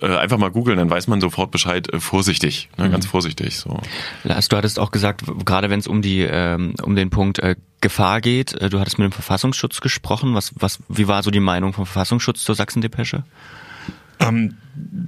äh, 0.00 0.16
einfach 0.16 0.38
mal 0.38 0.50
googeln, 0.50 0.78
dann 0.78 0.90
weiß 0.90 1.08
man 1.08 1.20
sofort 1.20 1.50
Bescheid, 1.50 1.92
äh, 1.92 2.00
vorsichtig, 2.00 2.68
ne, 2.78 2.86
mhm. 2.86 2.92
ganz 2.92 3.06
vorsichtig. 3.06 3.56
So. 3.58 3.80
Lars, 4.24 4.48
du 4.48 4.56
hattest 4.56 4.78
auch 4.78 4.90
gesagt, 4.90 5.24
gerade 5.44 5.70
wenn 5.70 5.80
es 5.80 5.86
um 5.86 6.02
die 6.02 6.20
ähm, 6.20 6.74
um 6.82 6.94
den 6.94 7.10
Punkt 7.10 7.38
äh, 7.40 7.56
Gefahr 7.82 8.22
geht, 8.22 8.54
äh, 8.54 8.70
du 8.70 8.80
hattest 8.80 8.98
mit 8.98 9.04
dem 9.04 9.12
Verfassungsschutz 9.12 9.82
gesprochen. 9.82 10.34
Was, 10.34 10.52
was, 10.54 10.78
wie 10.88 11.08
war 11.08 11.22
so 11.22 11.30
die 11.30 11.40
Meinung 11.40 11.74
vom 11.74 11.84
Verfassungsschutz 11.84 12.42
zur 12.42 12.54
Sachsen-Depesche? 12.54 13.24
Ähm, 14.18 14.56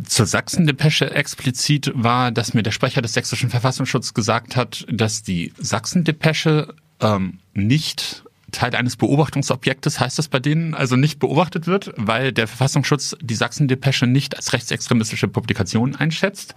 zur 0.06 0.26
Sachsen-Depesche 0.26 1.10
explizit 1.10 1.90
war, 1.94 2.30
dass 2.30 2.52
mir 2.52 2.62
der 2.62 2.72
Sprecher 2.72 3.00
des 3.00 3.14
sächsischen 3.14 3.48
Verfassungsschutzes 3.48 4.12
gesagt 4.12 4.56
hat, 4.56 4.84
dass 4.90 5.22
die 5.22 5.52
Sachsen-Depesche 5.58 6.74
ähm, 7.00 7.38
nicht 7.54 8.24
Teil 8.54 8.74
eines 8.74 8.96
Beobachtungsobjektes 8.96 10.00
heißt 10.00 10.18
das 10.18 10.28
bei 10.28 10.38
denen, 10.40 10.74
also 10.74 10.96
nicht 10.96 11.18
beobachtet 11.18 11.66
wird, 11.66 11.92
weil 11.96 12.32
der 12.32 12.46
Verfassungsschutz 12.46 13.16
die 13.20 13.34
Sachsen-Depesche 13.34 14.06
nicht 14.06 14.36
als 14.36 14.52
rechtsextremistische 14.52 15.28
Publikation 15.28 15.96
einschätzt. 15.96 16.54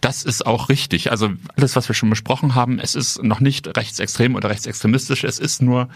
Das 0.00 0.22
ist 0.22 0.46
auch 0.46 0.68
richtig. 0.68 1.10
Also 1.10 1.30
alles, 1.56 1.76
was 1.76 1.88
wir 1.88 1.94
schon 1.94 2.10
besprochen 2.10 2.54
haben, 2.54 2.78
es 2.78 2.94
ist 2.94 3.22
noch 3.22 3.40
nicht 3.40 3.76
rechtsextrem 3.76 4.34
oder 4.34 4.50
rechtsextremistisch, 4.50 5.24
es 5.24 5.38
ist 5.38 5.62
nur 5.62 5.88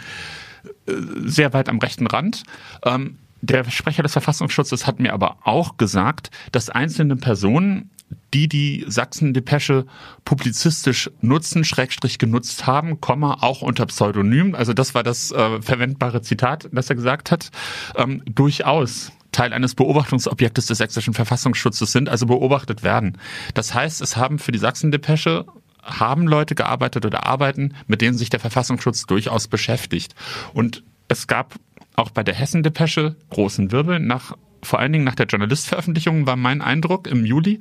äh, 0.87 0.93
sehr 1.25 1.53
weit 1.53 1.69
am 1.69 1.79
rechten 1.79 2.07
Rand. 2.07 2.45
Ähm, 2.85 3.19
der 3.43 3.69
Sprecher 3.71 4.03
des 4.03 4.13
Verfassungsschutzes 4.13 4.87
hat 4.87 5.01
mir 5.01 5.13
aber 5.13 5.39
auch 5.45 5.77
gesagt, 5.77 6.31
dass 6.53 6.69
einzelne 6.69 7.17
Personen, 7.17 7.91
die 8.35 8.49
die 8.49 8.85
Sachsen-Depesche 8.87 9.87
publizistisch 10.25 11.11
nutzen, 11.21 11.65
Schrägstrich 11.65 12.19
genutzt 12.19 12.67
haben, 12.67 13.01
Komma, 13.01 13.39
auch 13.41 13.63
unter 13.63 13.87
Pseudonym, 13.87 14.55
also 14.55 14.73
das 14.73 14.95
war 14.95 15.03
das 15.03 15.33
äh, 15.33 15.61
verwendbare 15.63 16.23
Zitat, 16.23 16.69
das 16.73 16.91
er 16.91 16.97
gesagt 16.97 17.31
hat, 17.31 17.51
ähm, 17.97 18.23
durchaus 18.27 19.13
Teil 19.33 19.53
eines 19.53 19.75
Beobachtungsobjektes 19.75 20.67
des 20.67 20.79
sächsischen 20.79 21.15
Verfassungsschutzes 21.15 21.93
sind, 21.93 22.09
also 22.09 22.27
beobachtet 22.27 22.83
werden. 22.83 23.19
Das 23.55 23.75
heißt, 23.75 24.01
es 24.01 24.17
haben 24.17 24.39
für 24.39 24.53
die 24.53 24.59
Sachsen-Depesche 24.59 25.47
haben 25.83 26.27
Leute 26.27 26.55
gearbeitet 26.55 27.07
oder 27.07 27.27
arbeiten, 27.27 27.75
mit 27.87 28.03
denen 28.03 28.19
sich 28.19 28.31
der 28.31 28.41
Verfassungsschutz 28.41 29.07
durchaus 29.07 29.49
beschäftigt. 29.49 30.15
Und 30.53 30.83
es 31.09 31.27
gab 31.27 31.55
auch 31.97 32.11
bei 32.11 32.23
der 32.23 32.35
Hessen-Depesche 32.35 33.17
großen 33.31 33.73
Wirbel. 33.73 33.99
Nach, 33.99 34.37
vor 34.63 34.79
allen 34.79 34.93
Dingen 34.93 35.05
nach 35.05 35.15
der 35.15 35.27
Journalist-Veröffentlichung 35.27 36.27
war 36.27 36.37
mein 36.37 36.63
Eindruck 36.63 37.07
im 37.07 37.25
Juli. 37.25 37.61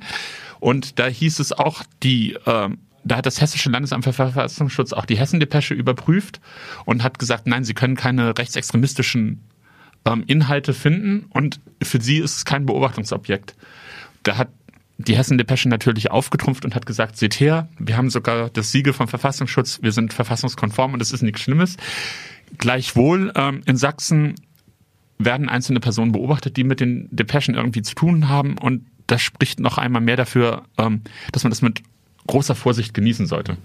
Und 0.58 0.98
da 0.98 1.06
hieß 1.06 1.38
es 1.38 1.52
auch, 1.52 1.82
die, 2.02 2.34
äh, 2.34 2.68
da 3.04 3.16
hat 3.16 3.26
das 3.26 3.40
Hessische 3.40 3.70
Landesamt 3.70 4.04
für 4.04 4.12
Verfassungsschutz 4.12 4.92
auch 4.92 5.06
die 5.06 5.18
Hessen-Depesche 5.18 5.74
überprüft 5.74 6.40
und 6.84 7.02
hat 7.02 7.18
gesagt, 7.18 7.46
nein, 7.46 7.64
sie 7.64 7.74
können 7.74 7.96
keine 7.96 8.36
rechtsextremistischen 8.36 9.40
ähm, 10.04 10.24
Inhalte 10.26 10.74
finden 10.74 11.26
und 11.30 11.60
für 11.82 12.00
sie 12.00 12.18
ist 12.18 12.36
es 12.36 12.44
kein 12.44 12.66
Beobachtungsobjekt. 12.66 13.54
Da 14.22 14.36
hat 14.36 14.48
die 14.98 15.16
Hessen-Depesche 15.16 15.68
natürlich 15.68 16.10
aufgetrumpft 16.10 16.64
und 16.64 16.74
hat 16.74 16.84
gesagt, 16.84 17.16
seht 17.16 17.40
her, 17.40 17.68
wir 17.78 17.96
haben 17.96 18.10
sogar 18.10 18.50
das 18.50 18.70
Siegel 18.70 18.92
vom 18.92 19.08
Verfassungsschutz, 19.08 19.80
wir 19.82 19.92
sind 19.92 20.12
verfassungskonform 20.12 20.94
und 20.94 21.00
es 21.00 21.12
ist 21.12 21.22
nichts 21.22 21.40
Schlimmes. 21.40 21.76
Gleichwohl 22.58 23.32
ähm, 23.34 23.62
in 23.64 23.76
Sachsen 23.76 24.34
werden 25.24 25.48
einzelne 25.48 25.80
Personen 25.80 26.12
beobachtet, 26.12 26.56
die 26.56 26.64
mit 26.64 26.80
den 26.80 27.08
Depeschen 27.10 27.54
irgendwie 27.54 27.82
zu 27.82 27.94
tun 27.94 28.28
haben. 28.28 28.58
Und 28.58 28.86
das 29.06 29.22
spricht 29.22 29.60
noch 29.60 29.78
einmal 29.78 30.00
mehr 30.00 30.16
dafür, 30.16 30.64
ähm, 30.78 31.02
dass 31.32 31.44
man 31.44 31.50
das 31.50 31.62
mit 31.62 31.82
großer 32.30 32.54
Vorsicht 32.54 32.94
genießen 32.94 33.26
sollte. 33.26 33.56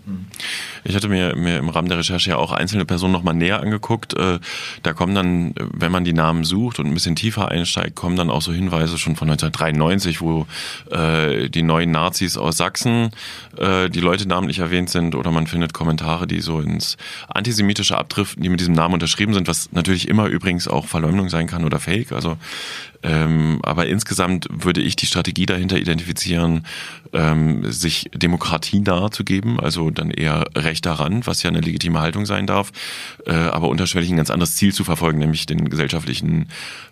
Ich 0.83 0.95
hatte 0.95 1.07
mir, 1.07 1.35
mir 1.35 1.57
im 1.59 1.69
Rahmen 1.69 1.87
der 1.87 1.99
Recherche 1.99 2.31
ja 2.31 2.37
auch 2.37 2.51
einzelne 2.51 2.83
Personen 2.83 3.13
nochmal 3.13 3.35
näher 3.35 3.59
angeguckt. 3.61 4.15
Äh, 4.15 4.39
da 4.81 4.93
kommen 4.93 5.13
dann, 5.13 5.53
wenn 5.55 5.91
man 5.91 6.03
die 6.03 6.13
Namen 6.13 6.43
sucht 6.43 6.79
und 6.79 6.87
ein 6.87 6.93
bisschen 6.93 7.15
tiefer 7.15 7.49
einsteigt, 7.49 7.95
kommen 7.95 8.15
dann 8.15 8.31
auch 8.31 8.41
so 8.41 8.51
Hinweise 8.51 8.97
schon 8.97 9.15
von 9.15 9.29
1993, 9.29 10.19
wo 10.19 10.47
äh, 10.89 11.47
die 11.49 11.61
neuen 11.61 11.91
Nazis 11.91 12.37
aus 12.37 12.57
Sachsen, 12.57 13.11
äh, 13.57 13.89
die 13.89 14.01
Leute 14.01 14.27
namentlich 14.27 14.57
erwähnt 14.59 14.89
sind, 14.89 15.13
oder 15.13 15.29
man 15.29 15.45
findet 15.45 15.73
Kommentare, 15.73 16.25
die 16.25 16.41
so 16.41 16.59
ins 16.59 16.97
Antisemitische 17.27 17.95
abdriften, 17.95 18.41
die 18.41 18.49
mit 18.49 18.59
diesem 18.59 18.73
Namen 18.73 18.95
unterschrieben 18.95 19.35
sind, 19.35 19.47
was 19.47 19.71
natürlich 19.73 20.07
immer 20.07 20.25
übrigens 20.25 20.67
auch 20.67 20.87
Verleumdung 20.87 21.29
sein 21.29 21.45
kann 21.45 21.65
oder 21.65 21.79
Fake. 21.79 22.11
Also 22.11 22.37
ähm, 23.05 23.59
aber 23.61 23.85
insgesamt 23.85 24.47
würde 24.49 24.81
ich 24.81 24.95
die 24.95 25.05
Strategie 25.05 25.45
dahinter 25.45 25.77
identifizieren, 25.77 26.65
ähm, 27.13 27.71
sich 27.71 28.09
Demokratie 28.55 28.79
nahezugeben, 28.79 29.59
also 29.59 29.89
dann 29.89 30.11
eher 30.11 30.45
recht 30.55 30.85
daran, 30.85 31.25
was 31.25 31.43
ja 31.43 31.49
eine 31.49 31.59
legitime 31.59 31.99
Haltung 31.99 32.25
sein 32.25 32.47
darf, 32.47 32.71
äh, 33.25 33.33
aber 33.33 33.67
unterschwellig 33.67 34.09
ein 34.09 34.17
ganz 34.17 34.29
anderes 34.29 34.55
Ziel 34.55 34.73
zu 34.73 34.83
verfolgen, 34.83 35.19
nämlich 35.19 35.45
den 35.45 35.69
gesellschaftlichen 35.69 36.47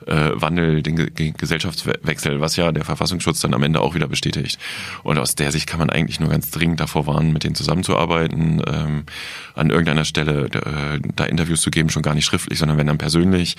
äh, 0.06 0.32
Wandel, 0.34 0.84
den 0.84 0.96
Ge 0.96 1.34
Gesellschaftswechsel, 1.38 2.42
was 2.42 2.56
ja 2.56 2.72
der 2.72 2.84
Verfassungsschutz 2.84 3.40
dann 3.40 3.54
am 3.54 3.64
Ende 3.64 3.80
auch 3.82 3.96
wieder 3.96 4.08
bestätigt. 4.08 4.60
Und 5.04 5.18
aus 5.18 5.36
der 5.36 5.52
Sicht 5.52 5.68
kann 5.68 5.80
man 5.80 5.90
eigentlich 5.90 6.20
nur 6.20 6.30
ganz 6.30 6.52
dringend 6.52 6.80
davor 6.80 7.08
warnen, 7.08 7.32
mit 7.32 7.44
denen 7.44 7.56
zusammenzuarbeiten, 7.56 8.62
ähm, 8.68 9.04
an 9.56 9.70
irgendeiner 9.70 10.06
Stelle 10.06 10.46
äh, 10.46 11.00
da 11.16 11.26
Interviews 11.26 11.62
zu 11.62 11.72
geben, 11.72 11.90
schon 11.90 12.04
gar 12.04 12.16
nicht 12.16 12.26
schriftlich, 12.26 12.60
sondern 12.60 12.78
wenn 12.78 12.88
dann 12.88 12.98
persönlich 12.98 13.56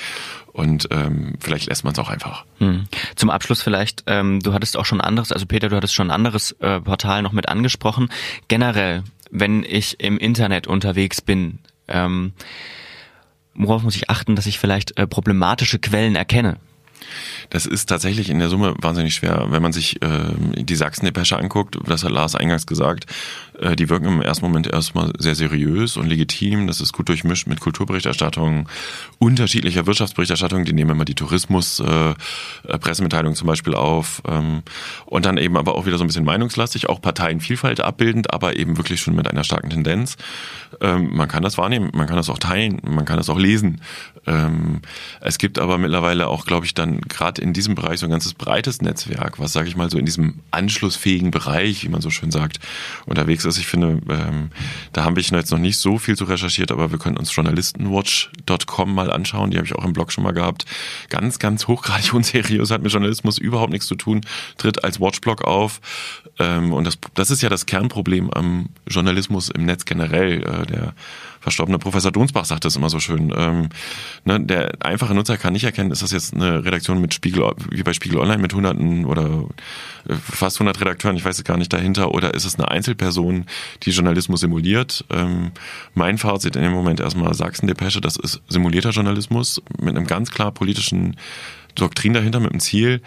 und 0.55 0.87
ähm, 0.93 1.35
vielleicht 1.41 1.67
lässt 1.67 1.83
man 1.83 1.93
es 1.93 1.99
auch 1.99 2.09
einfach. 2.09 2.45
Hm. 2.59 2.85
Zum 3.17 3.29
Abschluss 3.29 3.61
vielleicht, 3.61 4.05
ähm, 4.07 4.41
du 4.41 4.55
hattest 4.55 4.77
auch 4.77 4.87
schon 4.87 5.01
anderes, 5.01 5.33
also 5.33 5.47
Peter, 5.47 5.69
du 5.69 5.77
hattest 5.77 5.95
schon 5.95 6.09
ein 6.09 6.15
anderes 6.15 6.53
äh, 6.61 6.81
Portal 6.81 7.23
noch 7.23 7.33
mit 7.33 7.49
angesprochen. 7.49 8.09
Generell, 8.47 9.03
wenn 9.33 9.65
ich 9.65 9.99
im 10.01 10.17
Internet 10.17 10.69
unterwegs 10.69 11.21
bin, 11.21 11.59
ähm, 11.89 12.35
worauf 13.55 13.83
muss 13.83 13.97
ich 13.97 14.09
achten, 14.09 14.37
dass 14.37 14.47
ich 14.47 14.61
vielleicht 14.61 14.97
äh, 14.97 15.09
problematische 15.09 15.81
Quellen 15.81 16.15
erkenne? 16.15 16.59
Das 17.51 17.67
ist 17.67 17.87
tatsächlich 17.87 18.31
in 18.31 18.39
der 18.39 18.49
Summe 18.49 18.75
wahnsinnig 18.81 19.15
schwer. 19.15 19.47
Wenn 19.49 19.63
man 19.63 19.73
sich 19.73 20.01
äh, 20.03 20.35
die 20.39 20.77
Sachsen-Depesche 20.77 21.37
anguckt, 21.37 21.77
das 21.85 22.05
hat 22.05 22.13
Lars 22.13 22.35
eingangs 22.35 22.67
gesagt, 22.67 23.07
äh, 23.59 23.75
die 23.77 23.89
wirken 23.89 24.07
im 24.07 24.21
ersten 24.23 24.45
Moment 24.45 24.67
erstmal 24.67 25.13
sehr 25.19 25.35
seriös 25.35 25.97
und 25.97 26.07
legitim. 26.07 26.67
Das 26.67 26.81
ist 26.81 26.93
gut 26.93 27.09
durchmischt 27.09 27.47
mit 27.47 27.61
Kulturberichterstattung, 27.61 28.69
unterschiedlicher 29.19 29.87
Wirtschaftsberichterstattung. 29.87 30.65
Die 30.65 30.73
nehmen 30.73 30.91
immer 30.91 31.05
die 31.05 31.15
Tourismus-Pressemitteilung 31.15 33.33
äh, 33.33 33.37
zum 33.37 33.47
Beispiel 33.47 33.75
auf. 33.75 34.23
Ähm, 34.27 34.63
und 35.07 35.27
dann 35.27 35.37
eben 35.37 35.57
aber 35.57 35.77
auch 35.77 35.87
wieder 35.87 35.99
so 35.99 36.05
ein 36.05 36.09
bisschen 36.09 36.25
meinungslastig, 36.25 36.89
auch 36.89 37.01
Parteienvielfalt 37.01 37.81
abbildend, 37.81 38.35
aber 38.35 38.57
eben 38.57 38.77
wirklich 38.77 39.01
schon 39.01 39.15
mit 39.15 39.29
einer 39.29 39.45
starken 39.45 39.71
Tendenz. 39.71 40.17
Ähm, 40.81 41.15
man 41.15 41.29
kann 41.29 41.43
das 41.43 41.59
wahrnehmen, 41.59 41.91
man 41.95 42.07
kann 42.07 42.17
das 42.17 42.31
auch 42.31 42.39
teilen, 42.39 42.81
man 42.85 43.05
kann 43.05 43.19
das 43.19 43.31
auch 43.31 43.39
lesen. 43.39 43.81
Ähm, 44.27 44.81
es 45.21 45.39
gibt 45.39 45.59
aber 45.59 45.79
mittlerweile 45.79 46.29
auch, 46.29 46.47
glaube 46.47 46.67
ich, 46.67 46.75
dann 46.75 47.01
gerade 47.03 47.41
in 47.41 47.53
diesem 47.53 47.75
Bereich 47.75 48.01
so 48.01 48.07
ein 48.07 48.11
ganzes 48.11 48.35
breites 48.35 48.83
Netzwerk, 48.83 49.39
was, 49.39 49.53
sage 49.53 49.69
ich 49.69 49.77
mal, 49.77 49.91
so 49.91 49.99
in 49.99 50.07
diesem 50.07 50.41
anschlussfähigen 50.51 51.31
Bereich, 51.31 51.85
wie 51.85 51.89
man 51.89 52.01
so 52.01 52.11
schön 52.11 52.31
sagt, 52.31 52.61
unterwegs 53.07 53.44
ist. 53.45 53.59
Ich 53.59 53.67
finde, 53.67 54.01
ähm, 54.09 54.51
da 54.93 55.05
haben 55.05 55.17
wir 55.17 55.23
jetzt 55.23 55.51
noch 55.51 55.59
nicht 55.59 55.79
so 55.79 55.99
viel 55.99 56.17
zu 56.17 56.25
recherchiert, 56.25 56.71
aber 56.71 56.91
wir 56.91 56.99
können 56.99 57.17
uns 57.17 57.35
journalistenwatch.com 57.35 58.95
mal 58.95 59.11
anschauen. 59.11 59.51
Die 59.51 59.57
habe 59.57 59.67
ich 59.67 59.75
auch 59.75 59.85
im 59.85 59.93
Blog 59.93 60.13
schon 60.13 60.25
mal 60.25 60.33
gehabt. 60.33 60.65
Ganz, 61.09 61.39
ganz 61.39 61.67
hochgradig 61.69 62.13
unseriös, 62.15 62.71
hat 62.71 62.83
mit 62.83 62.93
Journalismus 62.93 63.39
überhaupt 63.39 63.73
nichts 63.73 63.87
zu 63.87 63.95
tun, 63.95 64.23
tritt 64.59 64.85
als 64.85 65.01
Watchblog 65.01 65.45
auf. 65.45 65.81
Ähm, 66.39 66.73
und 66.73 66.87
das, 66.87 66.99
das 67.15 67.31
ist 67.31 67.43
ja 67.43 67.49
das 67.49 67.67
Kernproblem 67.67 68.31
am 68.31 68.69
Journalismus 68.89 69.51
im 69.51 69.65
Netz 69.65 69.85
generell. 69.85 70.43
Äh, 70.43 70.67
der 70.67 70.95
verstorbene 71.45 71.79
Professor 71.79 72.11
Donsbach 72.11 72.47
sagt 72.47 72.65
das 72.65 72.75
immer 72.75 72.89
so 72.89 72.99
schön. 73.01 73.33
Ähm, 73.37 73.69
ne, 74.25 74.41
der 74.41 74.73
einfache 74.81 75.15
Nutzer 75.15 75.37
kann 75.37 75.53
nicht 75.53 75.65
erkennen, 75.65 75.91
ist 75.91 76.03
das 76.03 76.11
jetzt 76.11 76.35
eine 76.35 76.65
Redaktion 76.65 77.03
mit 77.03 77.13
Spiegel, 77.13 77.53
wie 77.71 77.83
bei 77.83 77.93
Spiegel 77.93 78.19
Online 78.19 78.41
mit 78.41 78.55
hunderten 78.55 79.05
oder 79.05 79.45
äh, 80.09 80.15
fast 80.15 80.59
hundert 80.59 80.81
Redakteuren, 80.81 81.19
ich 81.19 81.25
weiß 81.25 81.37
es 81.37 81.45
gar 81.45 81.59
nicht 81.59 81.73
dahinter, 81.73 82.15
oder 82.15 82.33
ist 82.33 82.47
es 82.47 82.55
eine 82.55 82.71
Einzelperson, 82.71 83.45
die 83.83 83.91
Journalismus 83.91 84.41
simuliert? 84.41 85.05
Ähm, 85.11 85.53
mein 85.93 86.17
Fazit 86.17 86.57
in 86.57 86.63
dem 86.63 86.73
Moment 86.73 87.01
erstmal 87.01 87.35
Sachsen-Depesche, 87.35 88.01
das 88.01 88.17
ist 88.17 88.41
simulierter 88.49 88.91
Journalismus 88.91 89.61
mit 89.79 89.95
einem 89.95 90.07
ganz 90.07 90.31
klar 90.31 90.51
politischen 90.51 91.17
Doktrin 91.75 92.15
dahinter 92.15 92.41
mit 92.41 92.53
dem 92.53 92.61
Ziel, 92.61 93.03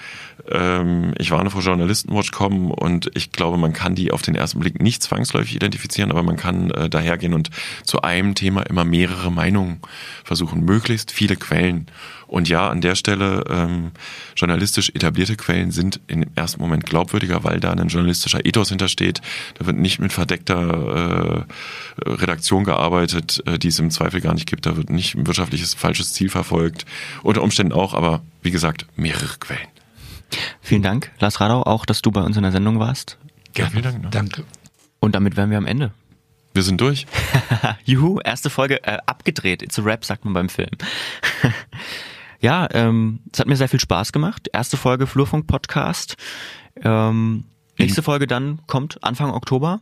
ähm, 0.50 1.14
ich 1.18 1.32
warne 1.32 1.50
vor 1.50 1.62
Journalistenwatch 1.62 2.32
kommen 2.32 2.72
und 2.72 3.10
ich 3.16 3.32
glaube, 3.32 3.58
man 3.58 3.74
kann 3.74 3.96
die 3.96 4.12
auf 4.12 4.22
den 4.22 4.36
ersten 4.36 4.60
Blick 4.60 4.82
nicht 4.82 5.04
zwangsläufig 5.04 5.56
identifizieren, 5.56 6.12
aber 6.12 6.24
man 6.24 6.38
kann 6.38 6.72
äh, 6.72 6.90
dahergehen 6.90 7.34
und 7.34 7.50
zu 7.84 8.02
einem 8.02 8.36
Thema 8.36 8.62
immer 8.64 8.86
mehrere 8.86 9.32
Meinungen 9.32 9.80
versuchen, 10.24 10.64
möglichst 10.64 11.12
viele 11.12 11.36
Quellen. 11.36 11.88
Und 12.28 12.50
ja, 12.50 12.70
an 12.70 12.82
der 12.82 12.96
Stelle 12.96 13.46
ähm, 13.50 13.92
journalistisch 14.36 14.90
etablierte 14.90 15.38
Quellen 15.38 15.72
sind 15.72 16.02
im 16.08 16.26
ersten 16.36 16.62
Moment 16.62 16.86
glaubwürdiger, 16.86 17.46
weil 17.46 17.62
da 17.62 17.72
ein 17.72 17.88
journalistischer 17.88 18.46
Ethos 18.46 18.68
hintersteht. 18.70 19.22
Da 19.58 19.66
wird 19.66 19.78
nicht 19.78 20.00
mit 20.00 20.12
verdeckter 20.12 21.46
äh, 22.06 22.10
Redaktion 22.10 22.66
gearbeitet, 22.66 23.42
äh, 23.46 23.58
die 23.58 23.70
es 23.70 23.80
im 23.80 23.92
Zweifel 23.92 24.20
gar 24.20 24.34
nicht 24.34 24.48
gibt. 24.48 24.66
Da 24.66 24.76
wird 24.76 24.90
nicht 24.90 25.16
ein 25.16 25.26
wirtschaftliches 25.26 25.74
falsches 25.74 26.12
Ziel 26.12 26.30
verfolgt. 26.30 26.86
Unter 27.24 27.44
Umständen 27.44 27.72
auch, 27.72 27.94
aber 27.94 28.22
wie 28.42 28.52
gesagt, 28.52 28.57
mehrere 28.96 29.38
Quellen. 29.40 29.68
Vielen 30.62 30.82
Dank, 30.84 31.12
Lars 31.20 31.40
Radau, 31.40 31.64
auch, 31.64 31.86
dass 31.86 32.02
du 32.02 32.12
bei 32.12 32.22
uns 32.22 32.36
in 32.38 32.44
der 32.44 32.52
Sendung 32.52 32.80
warst. 32.80 33.18
Gerne, 33.54 33.72
vielen 33.72 33.84
Dank. 33.84 34.04
Ne? 34.04 34.10
Danke. 34.10 34.44
Und 35.00 35.16
damit 35.16 35.38
wären 35.38 35.50
wir 35.52 35.58
am 35.58 35.66
Ende. 35.66 35.92
Wir 36.54 36.64
sind 36.64 36.82
durch. 36.82 37.06
Juhu, 37.86 38.20
erste 38.20 38.50
Folge 38.50 38.84
äh, 38.84 38.98
abgedreht. 39.06 39.62
It's 39.62 39.78
a 39.80 39.84
Rap, 39.84 40.04
sagt 40.04 40.26
man 40.26 40.34
beim 40.34 40.50
Film. 40.50 40.72
ja, 42.40 42.68
ähm, 42.74 43.20
es 43.32 43.40
hat 43.40 43.48
mir 43.48 43.56
sehr 43.56 43.70
viel 43.70 43.80
Spaß 43.80 44.12
gemacht. 44.12 44.50
Erste 44.52 44.76
Folge 44.76 45.08
Flurfunk 45.08 45.48
Podcast. 45.48 46.18
Ähm, 46.82 47.46
nächste 47.78 48.02
Folge 48.04 48.28
dann 48.28 48.60
kommt 48.68 49.04
Anfang 49.04 49.32
Oktober. 49.32 49.82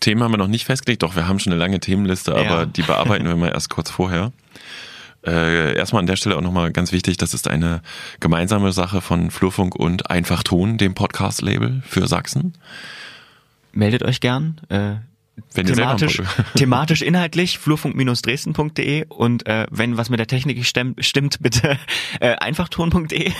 Themen 0.00 0.22
haben 0.22 0.32
wir 0.32 0.38
noch 0.38 0.48
nicht 0.48 0.64
festgelegt, 0.64 1.02
doch 1.02 1.16
wir 1.16 1.26
haben 1.28 1.38
schon 1.38 1.52
eine 1.52 1.60
lange 1.60 1.80
Themenliste, 1.80 2.32
aber 2.32 2.44
Ja. 2.60 2.66
die 2.66 2.82
bearbeiten 2.82 3.26
wir 3.26 3.36
mal 3.36 3.50
erst 3.50 3.70
kurz 3.70 3.90
vorher. 3.90 4.32
Äh, 5.26 5.76
erstmal 5.76 6.00
an 6.00 6.06
der 6.06 6.16
Stelle 6.16 6.36
auch 6.36 6.42
nochmal 6.42 6.70
ganz 6.72 6.92
wichtig, 6.92 7.16
das 7.16 7.34
ist 7.34 7.48
eine 7.48 7.80
gemeinsame 8.20 8.72
Sache 8.72 9.00
von 9.00 9.30
Flurfunk 9.30 9.74
und 9.74 10.10
Einfachton, 10.10 10.76
dem 10.76 10.94
Podcast-Label 10.94 11.82
für 11.86 12.06
Sachsen. 12.06 12.54
Meldet 13.72 14.02
euch 14.02 14.20
gern. 14.20 14.60
Äh, 14.68 14.96
Wenn 15.54 15.66
thematisch, 15.66 16.22
thematisch 16.54 17.02
inhaltlich 17.02 17.58
flurfunk-dresden.de 17.58 19.06
und 19.08 19.46
äh, 19.46 19.66
wenn 19.70 19.96
was 19.96 20.10
mit 20.10 20.20
der 20.20 20.26
Technik 20.26 20.58
nicht 20.58 20.76
stimmt, 21.00 21.38
bitte 21.40 21.78
äh, 22.20 22.34
einfachton.de. 22.36 23.32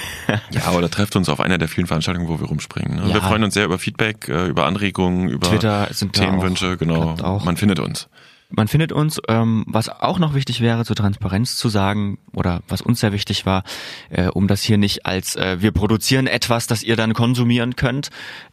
Ja, 0.50 0.72
oder 0.72 0.90
trefft 0.90 1.16
uns 1.16 1.28
auf 1.28 1.40
einer 1.40 1.58
der 1.58 1.68
vielen 1.68 1.86
Veranstaltungen, 1.86 2.28
wo 2.28 2.40
wir 2.40 2.46
rumspringen. 2.46 2.96
Ne? 2.96 3.08
Ja. 3.08 3.14
Wir 3.14 3.22
freuen 3.22 3.44
uns 3.44 3.54
sehr 3.54 3.66
über 3.66 3.78
Feedback, 3.78 4.28
äh, 4.28 4.46
über 4.46 4.64
Anregungen, 4.64 5.28
über 5.28 5.48
Twitter 5.48 5.88
Themenwünsche, 6.12 6.72
auch, 6.72 6.78
genau. 6.78 7.40
Man 7.44 7.56
findet 7.58 7.78
uns. 7.78 8.08
Man 8.50 8.68
findet 8.68 8.92
uns, 8.92 9.20
ähm, 9.28 9.64
was 9.66 9.88
auch 9.88 10.18
noch 10.18 10.34
wichtig 10.34 10.60
wäre, 10.60 10.84
zur 10.84 10.96
Transparenz 10.96 11.56
zu 11.56 11.68
sagen, 11.68 12.18
oder 12.32 12.62
was 12.68 12.82
uns 12.82 13.00
sehr 13.00 13.12
wichtig 13.12 13.46
war, 13.46 13.64
äh, 14.10 14.28
um 14.28 14.46
das 14.46 14.62
hier 14.62 14.78
nicht 14.78 15.06
als 15.06 15.36
äh, 15.36 15.60
wir 15.60 15.72
produzieren 15.72 16.26
etwas, 16.26 16.66
das 16.66 16.82
ihr 16.82 16.96
dann 16.96 17.14
konsumieren 17.14 17.76
könnt, 17.76 18.10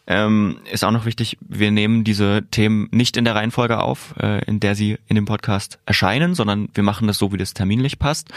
ähm, 0.08 0.58
ist 0.72 0.84
auch 0.84 0.92
noch 0.92 1.06
wichtig, 1.06 1.38
wir 1.42 1.72
nehmen 1.72 2.04
diese 2.04 2.44
Themen 2.52 2.90
nicht 2.92 3.16
in 3.18 3.26
der 3.26 3.36
Reihenfolge 3.36 3.80
auf, 3.80 4.16
äh, 4.20 4.44
in 4.46 4.60
der 4.60 4.76
sie 4.76 4.98
in 5.08 5.16
dem 5.16 5.26
Podcast 5.26 5.80
erscheinen, 5.86 6.36
sondern 6.36 6.70
wir 6.74 6.84
machen 6.84 7.08
das 7.08 7.18
so, 7.18 7.32
wie 7.32 7.38
das 7.38 7.54
terminlich 7.54 8.00
passt. 8.00 8.30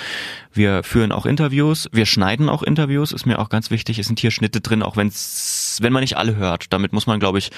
Wir 0.52 0.82
führen 0.82 1.10
auch 1.10 1.26
Interviews, 1.26 1.88
wir 1.92 2.06
schneiden 2.06 2.48
auch 2.48 2.62
Interviews, 2.62 3.12
ist 3.12 3.26
mir 3.26 3.38
auch 3.38 3.48
ganz 3.48 3.70
wichtig, 3.70 3.98
es 3.98 4.06
sind 4.06 4.20
hier 4.20 4.30
Schnitte 4.30 4.60
drin, 4.60 4.82
auch 4.82 4.96
wenn's, 5.74 5.82
wenn 5.82 5.92
man 5.92 6.00
nicht 6.02 6.16
alle 6.16 6.36
hört. 6.36 6.72
Damit 6.72 6.92
muss 6.92 7.06
man, 7.06 7.20
glaube 7.20 7.38
ich, 7.38 7.50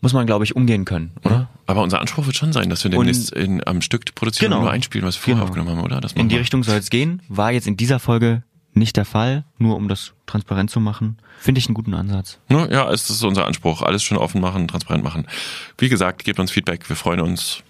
muss 0.00 0.12
man, 0.12 0.26
glaube 0.26 0.44
ich, 0.44 0.54
umgehen 0.54 0.84
können, 0.84 1.12
oder? 1.24 1.48
Aber 1.66 1.82
unser 1.82 2.00
Anspruch 2.00 2.26
wird 2.26 2.36
schon 2.36 2.52
sein, 2.52 2.70
dass 2.70 2.84
wir 2.84 2.90
Und- 2.96 3.06
demnächst 3.06 3.32
in, 3.32 3.66
am 3.66 3.82
Stück 3.82 4.14
produzieren 4.14 4.50
Genau. 4.50 4.58
und 4.58 4.64
nur 4.64 4.72
einspielen, 4.72 5.06
was 5.06 5.16
wir 5.16 5.20
vorher 5.22 5.34
Genau. 5.36 5.44
aufgenommen 5.48 5.76
haben, 5.76 5.84
oder? 5.84 6.00
Das 6.00 6.12
In 6.12 6.28
die 6.28 6.36
wir. 6.36 6.40
Richtung 6.40 6.62
soll 6.62 6.76
es 6.76 6.90
gehen. 6.90 7.22
War 7.28 7.50
jetzt 7.52 7.66
in 7.66 7.76
dieser 7.76 7.98
Folge 7.98 8.42
nicht 8.74 8.96
der 8.96 9.04
Fall, 9.04 9.44
nur 9.58 9.74
um 9.76 9.88
das 9.88 10.12
transparent 10.26 10.70
zu 10.70 10.78
machen. 10.78 11.18
Finde 11.40 11.58
ich 11.58 11.66
einen 11.66 11.74
guten 11.74 11.94
Ansatz. 11.94 12.38
Ne? 12.48 12.68
Ja, 12.70 12.90
es 12.92 13.10
ist 13.10 13.22
unser 13.24 13.46
Anspruch. 13.46 13.82
Alles 13.82 14.04
schön 14.04 14.18
offen 14.18 14.40
machen, 14.40 14.68
transparent 14.68 15.02
machen. 15.02 15.26
Wie 15.78 15.88
gesagt, 15.88 16.22
gebt 16.24 16.38
uns 16.38 16.50
Feedback. 16.52 16.88
Wir 16.88 16.94
freuen 16.96 17.20
uns. 17.20 17.62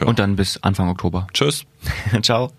Ja. 0.00 0.06
Und 0.06 0.18
dann 0.20 0.36
bis 0.36 0.62
Anfang 0.62 0.88
Oktober. 0.88 1.26
Tschüss. 1.32 1.64
Ciao. 2.22 2.52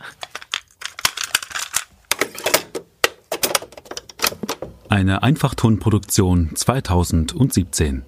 Eine 4.92 5.24
Einfachtonproduktion 5.24 6.50
2017. 6.54 8.04